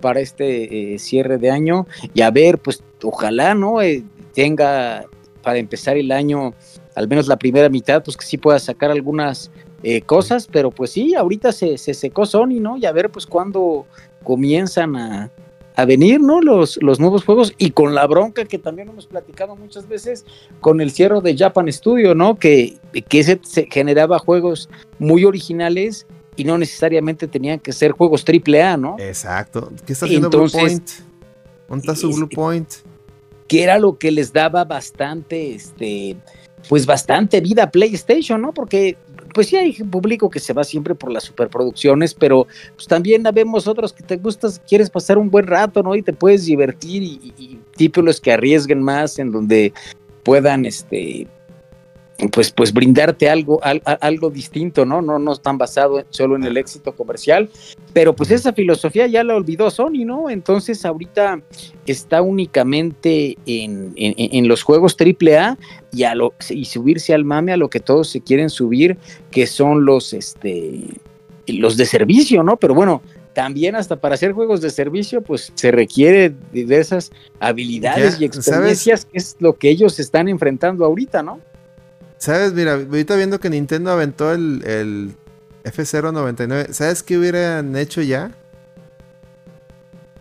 [0.00, 3.82] para este eh, cierre de año y a ver, pues ojalá, ¿no?
[3.82, 5.04] Eh, tenga
[5.42, 6.54] para empezar el año,
[6.94, 9.50] al menos la primera mitad, pues que sí pueda sacar algunas
[9.82, 12.78] eh, cosas, pero pues sí, ahorita se, se secó Sony, ¿no?
[12.78, 13.84] Y a ver pues cuándo
[14.24, 15.30] comienzan a,
[15.74, 16.40] a venir, ¿no?
[16.40, 20.24] Los, los nuevos juegos y con la bronca que también hemos platicado muchas veces
[20.60, 22.36] con el cierre de Japan Studio, ¿no?
[22.38, 22.76] Que,
[23.08, 24.68] que se, se generaba juegos
[24.98, 28.96] muy originales y no necesariamente tenían que ser juegos triple A, ¿no?
[28.98, 29.70] Exacto.
[29.86, 30.90] ¿Qué está haciendo Entonces, Blue Point?
[31.68, 32.68] ¿Dónde está su Blue Point?
[33.48, 36.16] Que era lo que les daba bastante, este,
[36.68, 38.52] pues bastante vida a PlayStation, ¿no?
[38.52, 38.96] Porque
[39.34, 43.66] pues sí hay público que se va siempre por las superproducciones, pero pues también vemos
[43.66, 45.94] otros que te gustas, quieres pasar un buen rato, ¿no?
[45.94, 47.58] Y te puedes divertir y, y-
[48.20, 49.72] que arriesguen más, en donde
[50.22, 51.26] puedan, este,
[52.30, 55.02] pues, pues brindarte algo, al- algo distinto, ¿no?
[55.02, 57.48] No, no están basado en- solo en el éxito comercial,
[57.92, 60.30] pero pues esa filosofía ya la olvidó Sony, ¿no?
[60.30, 61.40] Entonces ahorita
[61.86, 65.58] está únicamente en, en- en los juegos AAA
[65.92, 68.98] y, a lo, y subirse al mame a lo que todos se quieren subir,
[69.30, 70.80] que son los, este,
[71.46, 72.56] los de servicio, ¿no?
[72.56, 73.02] Pero bueno,
[73.34, 77.10] también hasta para hacer juegos de servicio, pues se requiere de, esas
[77.40, 81.40] habilidades y experiencias, que es lo que ellos están enfrentando ahorita, ¿no?
[82.22, 85.16] Sabes, mira, ahorita viendo que Nintendo aventó el, el
[85.64, 88.30] F099, ¿sabes qué hubieran hecho ya?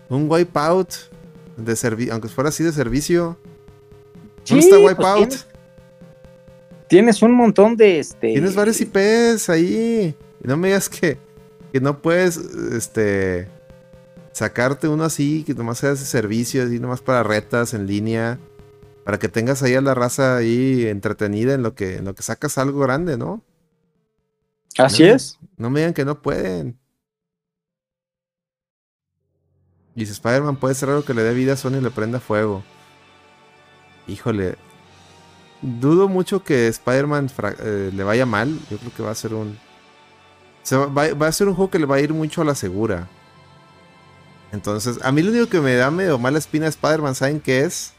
[0.09, 0.91] Un wipeout
[1.57, 3.37] de servicio, aunque fuera así de servicio.
[4.49, 5.33] ¿Dónde está pues Wipeout?
[6.87, 8.29] tienes, un montón de este.
[8.33, 10.15] Tienes varios IPs ahí.
[10.43, 11.19] Y no me digas que,
[11.71, 13.47] que no puedes este
[14.31, 18.39] sacarte uno así, que nomás sea de servicio, así nomás para retas en línea.
[19.11, 22.23] Para que tengas ahí a la raza ahí entretenida en lo que, en lo que
[22.23, 23.43] sacas algo grande, ¿no?
[24.77, 25.37] Así es.
[25.57, 26.79] No me digan que no pueden.
[29.95, 32.21] Y si Spider-Man puede ser algo que le dé vida a Sony y le prenda
[32.21, 32.63] fuego.
[34.07, 34.55] Híjole.
[35.61, 38.57] Dudo mucho que Spider-Man eh, le vaya mal.
[38.69, 39.59] Yo creo que va a ser un.
[40.73, 43.09] va, a ser un juego que le va a ir mucho a la segura.
[44.53, 47.65] Entonces, a mí lo único que me da medio mala espina de Spider-Man, ¿saben qué
[47.65, 47.93] es?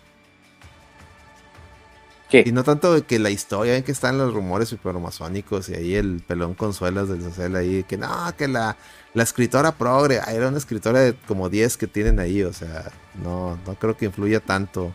[2.32, 6.22] Y no tanto que la historia, en que están los rumores supermasónicos y ahí el
[6.26, 8.76] pelón con suelas del social ahí, que no, que la,
[9.14, 12.90] la escritora progre, era una escritora de como 10 que tienen ahí, o sea,
[13.22, 14.94] no, no creo que influya tanto.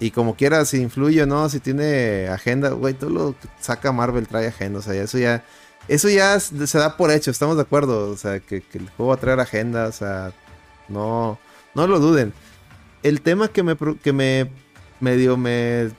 [0.00, 3.92] Y como quiera, si influye o no, si tiene agenda, güey, todo lo que saca
[3.92, 5.44] Marvel trae agenda, o sea, eso ya,
[5.88, 9.14] eso ya se da por hecho, estamos de acuerdo, o sea, que, el juego va
[9.14, 10.32] a traer agenda, o sea,
[10.88, 11.38] no,
[11.74, 12.32] no lo duden.
[13.02, 14.50] El tema que me, que me
[15.00, 15.90] medio me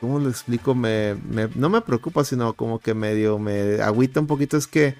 [0.00, 0.74] ¿cómo lo explico?
[0.74, 1.16] Me,
[1.54, 4.96] no me preocupa, sino como que medio me agüita un poquito es que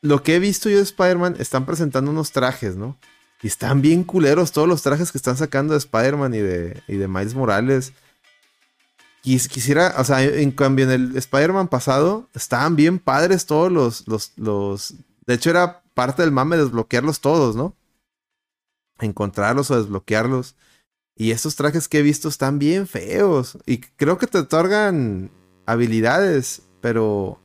[0.00, 2.96] lo que he visto yo de Spider-Man están presentando unos trajes, ¿no?
[3.42, 6.96] Y están bien culeros todos los trajes que están sacando de Spider-Man y de, y
[6.96, 7.92] de Miles Morales.
[9.22, 14.32] quisiera, o sea, en cambio en el Spider-Man pasado estaban bien padres todos los, los,
[14.36, 14.94] los...
[15.26, 17.74] De hecho era parte del mame desbloquearlos todos, ¿no?
[19.00, 20.56] Encontrarlos o desbloquearlos.
[21.18, 23.58] Y estos trajes que he visto están bien feos.
[23.66, 25.32] Y creo que te otorgan
[25.66, 27.40] habilidades, pero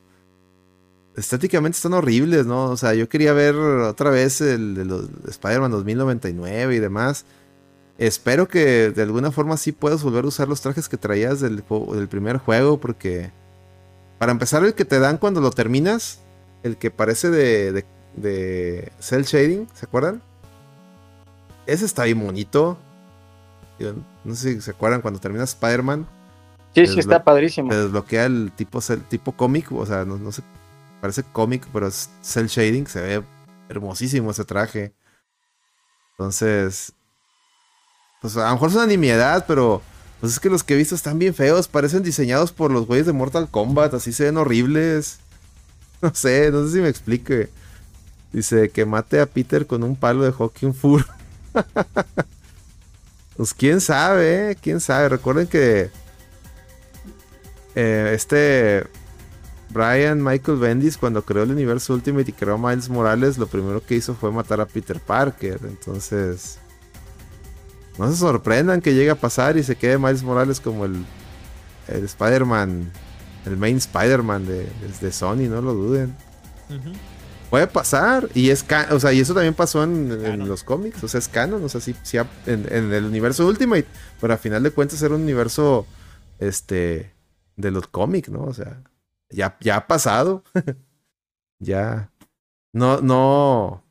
[1.18, 2.66] estéticamente están horribles, ¿no?
[2.66, 7.26] O sea, yo quería ver otra vez el de los Spider-Man 2099 y demás.
[7.98, 11.64] Espero que de alguna forma sí puedas volver a usar los trajes que traías del,
[11.93, 13.32] del primer juego, porque
[14.19, 16.19] para empezar el que te dan cuando lo terminas,
[16.61, 17.85] el que parece de, de,
[18.18, 20.22] de cel shading, ¿se acuerdan?
[21.66, 22.77] Ese está bien bonito
[23.80, 26.08] no sé si se acuerdan cuando termina Spider-Man.
[26.76, 27.69] Sí, sí, está padrísimo.
[27.69, 28.80] Te desbloquea el tipo,
[29.10, 30.42] tipo cómic, o sea, no, sé,
[31.02, 33.24] parece cómic, pero es cel shading, se ve
[33.69, 34.93] hermosísimo ese traje.
[36.11, 36.93] Entonces,
[38.22, 39.82] pues a lo mejor es una nimiedad, pero
[40.19, 43.06] pues es que los que he visto están bien feos, parecen diseñados por los güeyes
[43.06, 45.19] de Mortal Kombat, así se ven horribles.
[46.02, 47.50] No sé, no sé si me explique.
[48.34, 51.06] Dice que mate a Peter con un palo de Hawking Fur.
[53.37, 54.57] Pues quién sabe, ¿eh?
[54.61, 55.09] quién sabe.
[55.09, 55.89] Recuerden que
[57.75, 58.85] eh, este
[59.69, 63.95] Brian Michael Bendis cuando creó el universo Ultimate y creó Miles Morales, lo primero que
[63.95, 65.59] hizo fue matar a Peter Parker.
[65.63, 66.59] Entonces,
[67.97, 71.03] no se sorprendan que llegue a pasar y se quede Miles Morales como el,
[71.87, 72.91] el Spider-Man,
[73.45, 74.69] el main Spider-Man de,
[75.01, 76.15] de, Sony, no lo duden.
[77.53, 78.30] Puede pasar.
[78.33, 81.03] Y es o sea, y eso también pasó en, los cómics.
[81.03, 81.64] O sea, es canon.
[81.64, 81.93] O sea, sí,
[82.48, 83.85] en, el universo Ultimate.
[84.19, 85.85] Pero a final de cuentas era un universo.
[86.40, 87.14] Este.
[87.56, 88.41] De los cómics, ¿no?
[88.45, 88.82] O sea.
[89.30, 90.43] Ya, ya ha pasado.
[91.59, 92.09] ya.
[92.72, 93.83] No, no.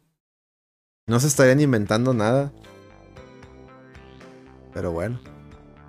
[1.07, 2.53] No se estarían inventando nada.
[4.75, 5.21] Pero bueno.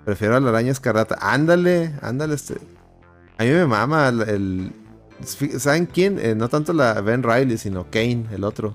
[0.04, 1.18] Prefiero a la araña escarlata.
[1.20, 2.36] Ándale, ándale.
[2.36, 2.54] Este.
[3.36, 4.72] A mí me mama el
[5.24, 6.18] ¿Saben quién?
[6.18, 8.74] Eh, no tanto la Ben Riley, sino Kane, el otro.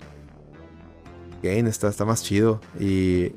[1.42, 2.62] Kane está, está más chido.
[2.80, 3.34] Y,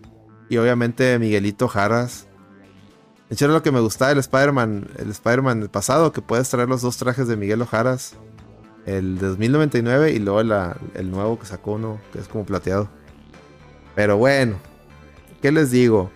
[0.49, 2.26] y obviamente Miguelito Jaras.
[3.28, 6.68] De hecho, era lo que me gustaba del Spider-Man, el Spider-Man pasado, que puedes traer
[6.68, 8.15] los dos trajes de Miguel Ojaras.
[8.84, 12.89] El de 2099 y luego el nuevo que sacó uno, que es como plateado.
[13.94, 14.57] Pero bueno,
[15.41, 16.10] ¿qué les digo?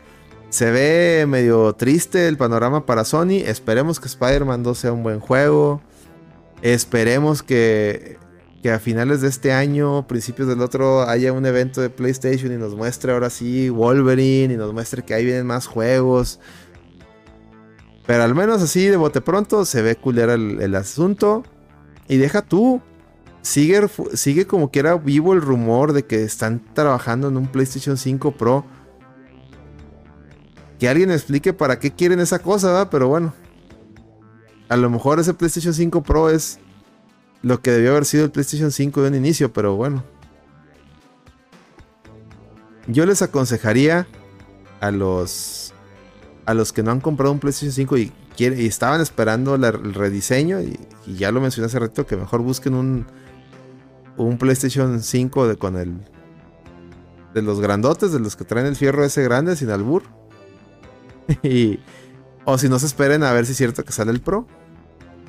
[0.50, 3.42] Se ve medio triste el panorama para Sony.
[3.44, 5.80] Esperemos que Spider-Man 2 sea un buen juego.
[6.72, 8.18] Esperemos que,
[8.60, 12.56] que a finales de este año, principios del otro, haya un evento de PlayStation y
[12.56, 16.40] nos muestre ahora sí Wolverine y nos muestre que ahí vienen más juegos.
[18.04, 21.44] Pero al menos así de bote pronto se ve culera el, asunto.
[22.08, 22.82] Y deja tú.
[23.42, 27.96] Sigue, sigue como que era vivo el rumor de que están trabajando en un PlayStation
[27.96, 28.64] 5 Pro.
[30.80, 32.88] Que alguien explique para qué quieren esa cosa, ¿verdad?
[32.90, 33.32] Pero bueno,
[34.68, 36.58] a lo mejor ese PlayStation 5 Pro es
[37.42, 40.02] lo que debió haber sido el PlayStation 5 de un inicio, pero bueno.
[42.88, 44.06] Yo les aconsejaría
[44.80, 45.72] a los
[46.44, 50.78] a los que no han comprado un PlayStation 5 y, estaban esperando el rediseño, y,
[51.06, 53.06] y ya lo mencioné hace rato, que mejor busquen un,
[54.16, 55.94] un PlayStation 5 de, con el
[57.34, 60.02] de los grandotes, de los que traen el fierro ese grande sin albur.
[61.42, 61.80] y,
[62.46, 64.46] o si no se esperen a ver si es cierto que sale el Pro.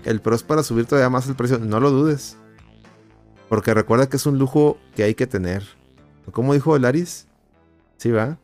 [0.05, 2.37] El Pro es para subir todavía más el precio, no lo dudes.
[3.49, 5.63] Porque recuerda que es un lujo que hay que tener.
[6.31, 7.27] ¿Cómo dijo Laris?
[7.97, 8.37] Sí, va.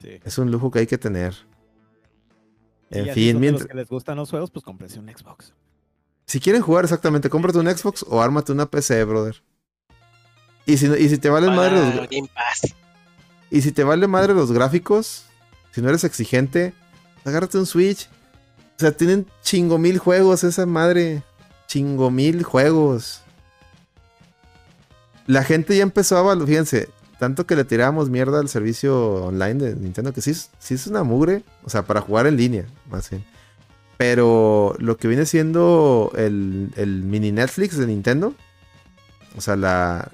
[0.00, 0.20] Sí.
[0.24, 1.34] Es un lujo que hay que tener.
[2.90, 5.52] En fin, de los mientras, que les gustan los juegos, pues cómprense un Xbox.
[6.26, 9.42] si quieren jugar exactamente, cómprate un Xbox o ármate una PC, brother.
[10.66, 12.08] Y si, y si te valen madre los,
[13.50, 15.24] y si te vale madre los gráficos,
[15.72, 16.74] si no eres exigente,
[17.24, 18.08] agárrate un Switch.
[18.78, 21.24] O sea, tienen chingo mil juegos esa madre.
[21.66, 23.22] Chingo mil juegos.
[25.26, 29.74] La gente ya empezó a fíjense, tanto que le tirábamos mierda al servicio online de
[29.74, 33.24] Nintendo, que sí, sí es una mugre, o sea, para jugar en línea, más bien.
[33.98, 38.32] Pero lo que viene siendo el, el mini Netflix de Nintendo,
[39.36, 40.10] o sea, la,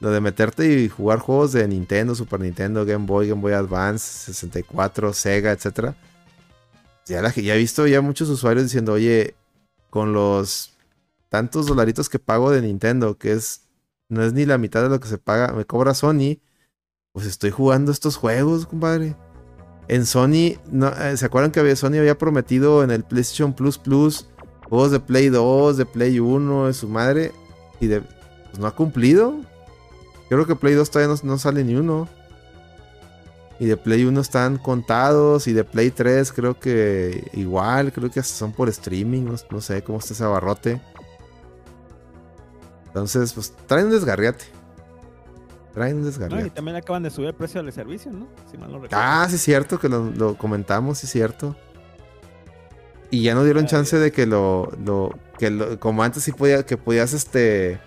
[0.00, 4.32] lo de meterte y jugar juegos de Nintendo, Super Nintendo, Game Boy, Game Boy Advance,
[4.32, 5.94] 64, Sega, etcétera.
[7.06, 9.36] Ya, la, he visto ya muchos usuarios diciendo, oye,
[9.90, 10.76] con los
[11.28, 13.62] tantos dolaritos que pago de Nintendo, que es
[14.08, 16.38] no es ni la mitad de lo que se paga, me cobra Sony,
[17.12, 19.16] pues estoy jugando estos juegos, compadre.
[19.88, 24.28] En Sony, no, eh, ¿se acuerdan que Sony había prometido en el PlayStation Plus Plus
[24.68, 27.32] juegos de Play 2, de Play 1, de su madre?
[27.80, 29.34] Y de, pues no ha cumplido.
[30.28, 32.08] Creo que Play 2 todavía no sale ni uno.
[33.58, 35.46] Y de Play 1 están contados.
[35.46, 37.92] Y de Play 3 creo que igual.
[37.92, 39.22] Creo que hasta son por streaming.
[39.24, 40.80] No, no sé cómo está ese abarrote.
[42.88, 44.44] Entonces, pues traen un desgarriate.
[45.74, 46.50] Traen un No, y desgarriate.
[46.50, 48.26] también acaban de subir el precio del servicio, ¿no?
[48.50, 48.96] Si mal no recuerdo.
[48.98, 51.54] Ah, sí es cierto que lo, lo comentamos, sí es cierto.
[53.10, 53.68] Y ya no dieron Ay.
[53.68, 57.78] chance de que lo, lo, que lo, como antes sí podía, que podías este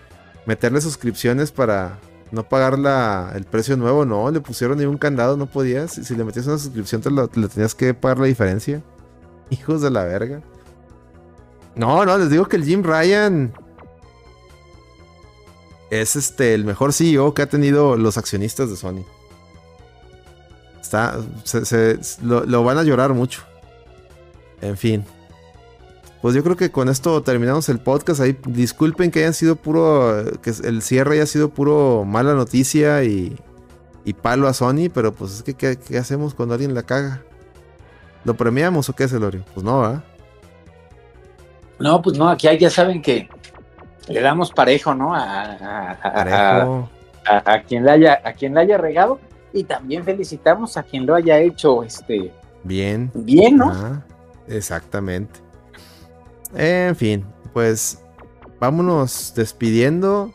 [0.46, 2.00] meterle suscripciones para
[2.32, 5.92] no pagar la, el precio nuevo, no, le pusieron ahí un candado, no podías.
[5.94, 8.82] Si, si le metías una suscripción te lo, lo tenías que pagar la diferencia.
[9.50, 10.42] Hijos de la verga.
[11.76, 13.54] No, no, les digo que el Jim Ryan
[15.92, 19.04] es este el mejor CEO que ha tenido los accionistas de Sony.
[20.82, 23.42] Está, se- se- lo, lo van a llorar mucho.
[24.62, 25.06] En fin.
[26.22, 28.20] Pues yo creo que con esto terminamos el podcast.
[28.20, 33.38] Ahí disculpen que hayan sido puro, que el cierre haya sido puro mala noticia y,
[34.04, 37.22] y palo a Sony, pero pues es que ¿qué, qué hacemos cuando alguien la caga?
[38.26, 39.46] ¿Lo premiamos o qué, Celorio?
[39.54, 40.04] Pues no, ¿ah?
[41.80, 43.30] No, pues no, aquí ya saben que
[44.10, 45.16] le damos parejo, ¿no?
[45.16, 46.90] A, a- a- Parejo.
[47.68, 49.20] quien la haya, a quien la haya regado.
[49.54, 52.32] Y también felicitamos a quien lo haya hecho este,
[52.64, 53.10] Bien.
[53.16, 53.72] bien, ¿no?
[53.72, 54.06] Ajá,
[54.48, 55.40] exactamente.
[56.56, 58.02] En fin, pues
[58.60, 60.34] vámonos despidiendo.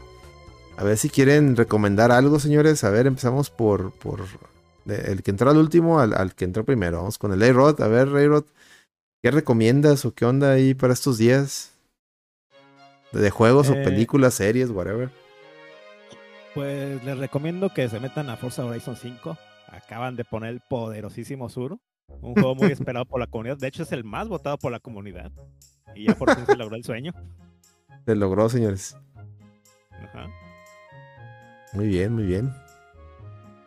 [0.77, 2.85] A ver si quieren recomendar algo, señores.
[2.85, 4.21] A ver, empezamos por, por
[4.87, 6.99] el que entró al último al, al que entró primero.
[6.99, 7.81] Vamos con el A-Rod.
[7.81, 8.45] A ver, A-Rod,
[9.23, 11.73] ¿qué recomiendas o qué onda ahí para estos días?
[13.13, 15.11] De, de juegos o Eh, películas, series, whatever.
[16.55, 19.37] Pues les recomiendo que se metan a Forza Horizon 5.
[19.69, 21.79] Acaban de poner el poderosísimo Sur.
[22.21, 23.57] Un juego muy esperado por la comunidad.
[23.59, 25.33] De hecho, es el más votado por la comunidad.
[25.95, 27.13] Y ya por fin se logró el sueño.
[28.07, 28.97] Se logró, señores.
[29.93, 30.27] Ajá.
[31.73, 32.53] Muy bien, muy bien.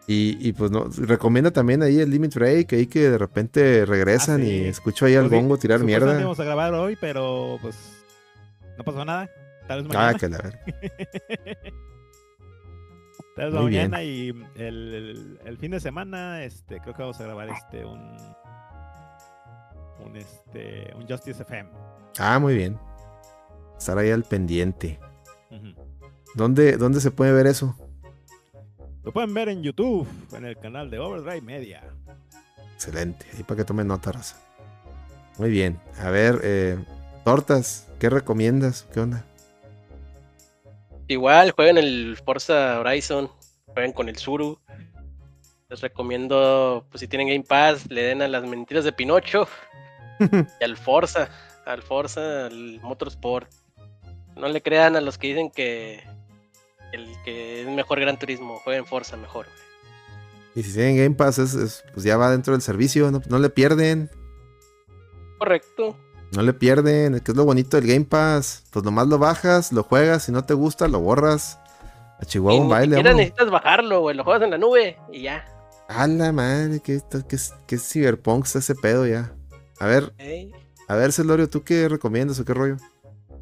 [0.10, 4.40] Y, y, pues no, recomienda también ahí el Limit Break, ahí que de repente regresan
[4.42, 4.50] Ah, sí.
[4.52, 6.18] y escucho ahí al Pues sí, bongo tirar mierda.
[6.18, 7.76] íbamos a grabar hoy, pero pues
[8.78, 9.30] no pasó nada.
[9.68, 10.18] Tal vez Ah, mañana.
[10.18, 10.60] que la ver.
[13.36, 13.92] Tal vez muy bien.
[13.92, 17.84] mañana y el, el- el fin de semana, este, creo que vamos a grabar este
[17.86, 18.18] un
[20.06, 21.70] un este un Justice FM.
[22.18, 22.80] Ah, muy bien.
[23.78, 25.00] Estar ahí al pendiente.
[26.36, 27.76] ¿Dónde, ¿Dónde se puede ver eso?
[29.04, 31.84] Lo pueden ver en YouTube, en el canal de Overdrive Media.
[32.74, 33.26] Excelente.
[33.36, 34.38] Ahí para que tomen nota, raza.
[35.38, 35.80] Muy bien.
[36.00, 36.78] A ver, eh,
[37.24, 38.88] tortas, ¿qué recomiendas?
[38.94, 39.24] ¿Qué onda?
[41.08, 43.30] Igual, jueguen el Forza Horizon,
[43.68, 44.60] jueguen con el Zuru.
[45.70, 49.48] Les recomiendo, pues si tienen Game Pass, le den a las mentiras de Pinocho
[50.20, 51.30] y al Forza,
[51.68, 53.50] al Forza, al Motorsport.
[54.36, 56.04] No le crean a los que dicen que
[56.94, 59.48] el que es mejor Gran Turismo, jueguen Forza mejor.
[60.56, 63.40] Y si tienen Game Pass, es- es- pues ya va dentro del servicio, no, no
[63.40, 64.10] le pierden.
[65.38, 65.96] Correcto.
[66.36, 68.64] No le pierden, que es lo bonito del Game Pass.
[68.72, 71.60] Pues nomás lo bajas, lo juegas, si no te gusta, lo borras.
[72.20, 72.96] A Chihuahua un baile.
[72.98, 75.46] Ni necesitas bajarlo, güey, lo juegas en la nube y ya.
[75.88, 77.38] A la madre, que, que,
[77.68, 79.32] que Cyberpunk está ese pedo ya.
[79.80, 80.12] A ver,
[80.88, 82.78] a ver, Celorio, ¿tú qué recomiendas o qué rollo?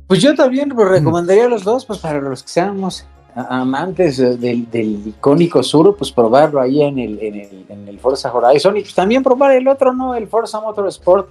[0.07, 4.67] Pues yo también pues, recomendaría a los dos, pues para los que seamos amantes del,
[5.07, 8.77] icónico sur, pues probarlo ahí en el, en el, en el Forza Horizon.
[8.77, 10.15] Y pues también probar el otro, ¿no?
[10.15, 11.29] El Forza Motorsport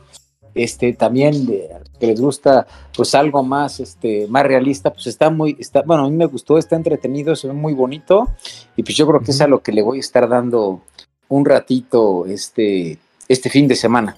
[0.54, 1.68] este también de,
[1.98, 2.64] que les gusta
[2.96, 6.58] pues algo más este más realista pues está muy está bueno a mí me gustó
[6.58, 8.28] está entretenido se ve muy bonito.
[8.76, 10.82] Y pues yo creo que es a lo que le voy a estar dando
[11.28, 14.16] un ratito este este fin de semana.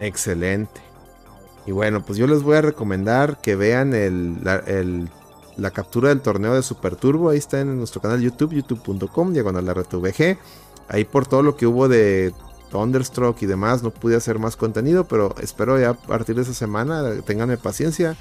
[0.00, 0.87] Excelente
[1.68, 3.90] y bueno pues yo les voy a recomendar que vean
[4.42, 9.66] la, captura del torneo de Super Turbo ahí está en nuestro canal YouTube youtube.com diagonal
[9.66, 10.38] la VG
[10.88, 12.32] ahí por todo lo que hubo de
[12.70, 16.52] Thunderstruck y demás, no pude hacer más contenido, pero espero ya a partir de esa
[16.52, 18.14] semana, tenganme paciencia,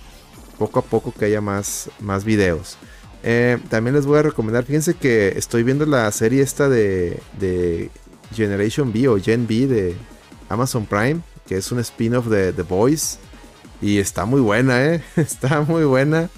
[0.57, 1.89] poco a poco que haya más,
[2.23, 2.77] videos.
[3.23, 7.91] Eh, también les voy a recomendar, fíjense que estoy viendo la serie esta de, de
[8.33, 9.97] Generation B o Gen B de
[10.47, 13.19] Amazon Prime, que es un spin-off de The Boys.
[13.81, 15.03] Y está muy buena, ¿eh?
[15.15, 16.29] Está muy buena.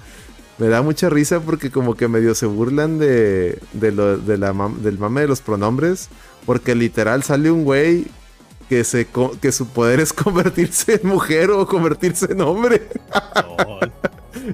[0.57, 4.53] Me da mucha risa porque como que medio se burlan de, de, lo, de la,
[4.79, 6.09] del mame de los pronombres.
[6.45, 8.07] Porque literal sale un güey
[8.67, 9.07] que, se,
[9.41, 12.87] que su poder es convertirse en mujer o convertirse en hombre.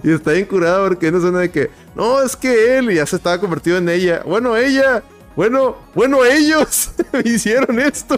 [0.04, 3.18] y está bien curado porque no suena de que, no, es que él ya se
[3.18, 4.22] estaba convertido en ella.
[4.26, 5.04] Bueno, ella.
[5.36, 6.92] Bueno, bueno, ellos
[7.26, 8.18] hicieron esto.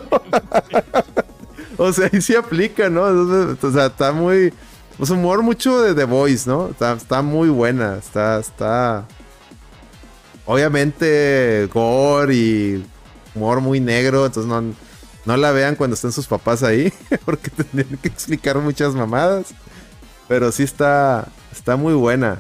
[1.88, 3.04] o sea, ahí sí aplica, ¿no?
[3.04, 4.54] o sea, está muy...
[4.98, 6.70] Pues humor mucho de The Voice, ¿no?
[6.70, 7.98] Está, muy buena.
[7.98, 9.06] Está, está...
[10.46, 12.86] Obviamente gore y
[13.36, 14.74] humor muy negro, entonces no,
[15.26, 16.92] no la vean cuando estén sus papás ahí,
[17.26, 19.48] porque tendrían que explicar muchas mamadas.
[20.28, 22.40] Pero sí está, está muy buena.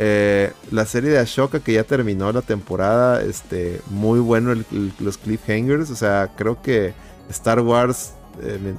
[0.00, 4.54] Eh, la serie de Ashoka que ya terminó la temporada, este, muy bueno
[4.98, 5.90] los cliffhangers.
[5.90, 6.92] O sea, creo que
[7.30, 8.74] Star Wars eh,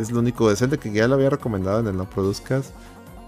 [0.00, 2.72] es lo único decente que ya lo había recomendado en el No Produzcas.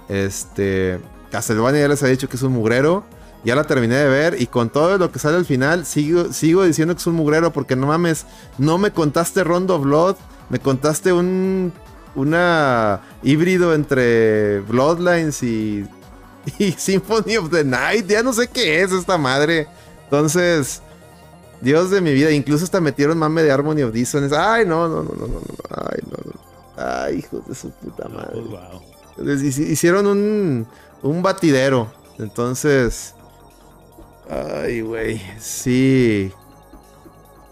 [0.09, 3.05] Este, Castlevania ya les ha dicho que es un mugrero.
[3.45, 6.63] Ya la terminé de ver y con todo lo que sale al final, sigo, sigo
[6.63, 8.25] diciendo que es un mugrero porque no mames,
[8.57, 10.15] no me contaste Rondo Blood,
[10.49, 11.73] me contaste un
[12.15, 15.87] una híbrido entre Bloodlines y,
[16.59, 18.07] y Symphony of the Night.
[18.07, 19.67] Ya no sé qué es esta madre.
[20.05, 20.83] Entonces,
[21.63, 24.37] Dios de mi vida, incluso hasta metieron mame de Harmony of Dissonance.
[24.37, 26.85] Ay, no, no, no, no, no, Ay, no, no.
[26.85, 28.43] Ay, hijos de su puta madre.
[29.47, 30.67] Hicieron un,
[31.03, 31.91] un batidero.
[32.19, 33.15] Entonces,
[34.33, 35.21] Ay, güey.
[35.39, 36.33] Sí.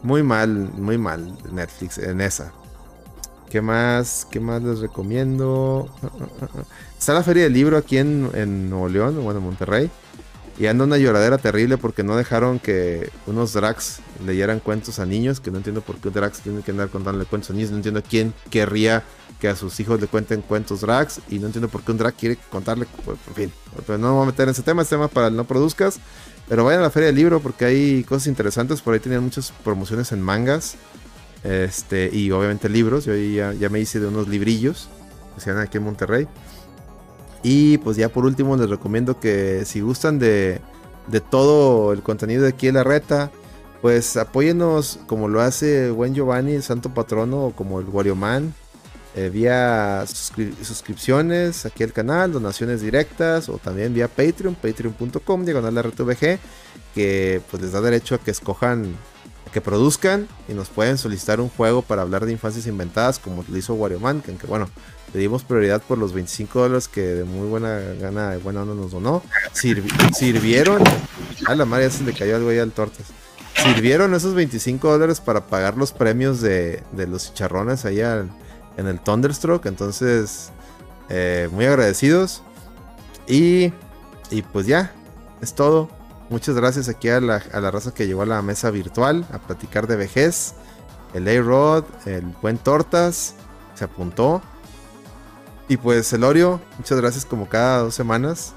[0.02, 2.52] Muy mal, muy mal Netflix en esa.
[3.50, 4.26] ¿Qué más?
[4.30, 5.90] ¿Qué más les recomiendo?
[6.98, 9.90] Está la feria del libro aquí en, en Nuevo León, bueno, en Monterrey.
[10.60, 15.40] Y anda una lloradera terrible porque no dejaron que unos drags leyeran cuentos a niños.
[15.40, 17.70] Que no entiendo por qué drags tiene que andar contándole cuentos a niños.
[17.70, 19.02] No entiendo quién querría
[19.40, 21.22] que a sus hijos le cuenten cuentos drags.
[21.30, 22.86] Y no entiendo por qué un drag quiere contarle.
[23.06, 23.52] Pues, en fin,
[23.86, 24.82] pero no me voy a meter en ese tema.
[24.82, 25.98] Este tema para el no produzcas.
[26.46, 28.82] Pero vayan a la feria del libro porque hay cosas interesantes.
[28.82, 30.74] Por ahí tenían muchas promociones en mangas.
[31.42, 33.06] Este, y obviamente libros.
[33.06, 34.90] Yo ya, ya me hice de unos librillos
[35.34, 36.28] que se dan aquí en Monterrey.
[37.42, 40.60] Y pues ya por último les recomiendo que si gustan de,
[41.06, 43.30] de todo el contenido de aquí en la reta,
[43.80, 48.54] pues apóyenos como lo hace buen Giovanni, el santo patrono, como el Wario Man,
[49.16, 56.38] eh, vía suscripciones aquí al canal, donaciones directas o también vía Patreon, patreon.com, diagonal RTVG,
[56.94, 58.94] que pues les da derecho a que escojan,
[59.48, 63.44] a que produzcan y nos pueden solicitar un juego para hablar de infancias inventadas como
[63.48, 64.68] lo hizo Wario Man, que aunque bueno,
[65.12, 68.74] le dimos prioridad por los 25 dólares que de muy buena gana, de buena onda
[68.74, 69.22] nos donó.
[69.52, 70.82] sirvieron,
[71.46, 73.06] a la madre ya se le cayó algo ahí al tortas.
[73.56, 78.30] Sirvieron esos 25 dólares para pagar los premios de, los chicharrones ahí al
[78.76, 79.66] en el Thunderstroke.
[79.66, 80.50] Entonces,
[81.08, 82.42] eh, muy agradecidos.
[83.26, 83.72] Y,
[84.30, 84.92] y pues ya,
[85.42, 85.90] es todo.
[86.30, 89.38] Muchas gracias aquí a la, a la raza que llegó a la mesa virtual a
[89.38, 90.54] platicar de vejez.
[91.12, 93.34] El A-Rod, el buen Tortas,
[93.74, 94.40] se apuntó.
[95.70, 98.54] Y pues Elorio, muchas gracias como cada dos semanas.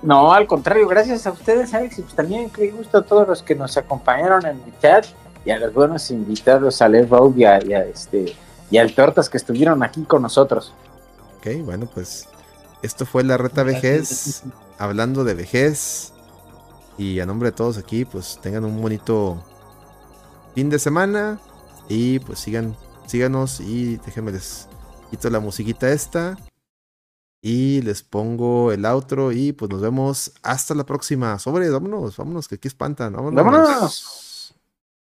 [0.00, 3.42] No, al contrario, gracias a ustedes, Alex, y pues también qué gusto a todos los
[3.42, 5.04] que nos acompañaron en el chat
[5.44, 8.34] y a los buenos invitados, a Les y a, y a este
[8.70, 10.72] y al Tortas que estuvieron aquí con nosotros.
[11.36, 12.30] Ok, bueno, pues
[12.80, 14.44] esto fue la reta vejez,
[14.78, 16.14] hablando de vejez.
[16.96, 19.36] Y a nombre de todos aquí, pues tengan un bonito
[20.54, 21.38] fin de semana.
[21.90, 24.66] Y pues sigan, síganos y déjenme les
[25.10, 26.38] quito la musiquita esta.
[27.46, 31.38] Y les pongo el outro y pues nos vemos hasta la próxima.
[31.38, 33.12] Sobre, vámonos, vámonos, que aquí espantan.
[33.12, 33.44] Vámonos.
[33.44, 34.54] Vámonos.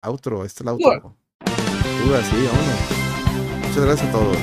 [0.02, 1.16] Outro, este es el outro.
[1.46, 2.80] Sí, vámonos.
[3.68, 4.38] Muchas gracias a todos.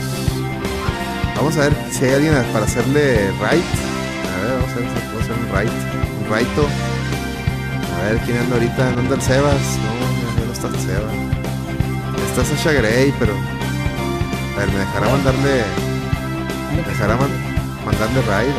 [1.35, 3.67] Vamos a ver si hay alguien para hacerle right.
[4.31, 5.73] A ver, vamos a ver si puedo hacer un right.
[6.23, 6.69] Un righto.
[7.99, 8.85] A ver quién anda ahorita.
[8.95, 9.63] ¿Dónde anda el Sebas?
[9.83, 11.15] No, ya no está el Sebas.
[12.31, 13.35] Está Sasha Grey, pero.
[13.35, 15.65] A ver, me dejará mandarle.
[16.77, 17.51] Me dejará man-
[17.85, 18.53] mandarle raid.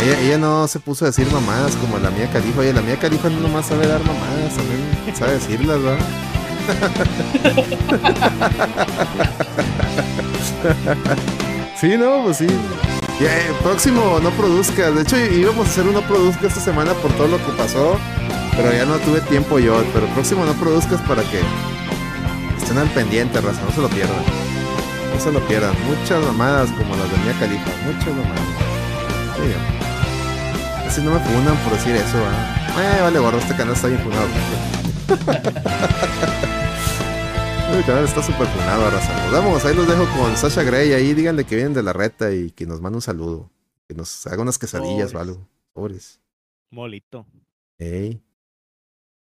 [0.00, 2.60] Ella, ella no se puso a decir mamadas como la mía Califa.
[2.60, 6.06] Oye, la mía Califa no nomás sabe dar mamadas, también sabe decirlas, ¿verdad?
[11.80, 12.46] sí, no, pues sí.
[13.20, 14.94] Eh, próximo, no produzcas.
[14.94, 17.98] De hecho, íbamos a hacer un produzca esta semana por todo lo que pasó.
[18.56, 19.82] Pero ya no tuve tiempo yo.
[19.92, 21.40] Pero próximo no produzcas para que
[22.58, 23.62] estén al pendiente, raza.
[23.64, 24.22] No se lo pierdan.
[25.14, 25.74] No se lo pierdan.
[25.86, 27.70] Muchas mamadas como las de Mía Califa.
[27.86, 28.38] Muchas mamadas.
[29.36, 29.54] Sí,
[30.86, 32.56] Así no me funan por decir eso, ¿verdad?
[32.98, 34.26] Eh, vale, gorro, este canal está bien funado.
[37.76, 39.24] El canal está súper funado, raza.
[39.24, 40.92] Nos vamos, ahí los dejo con Sasha Grey.
[40.94, 43.50] Ahí díganle que vienen de la reta y que nos mande un saludo.
[43.86, 45.28] Que nos haga unas quesadillas o Sobres.
[45.28, 45.48] algo.
[45.74, 46.20] Pobres.
[46.70, 47.26] Molito.
[47.78, 48.20] Ey.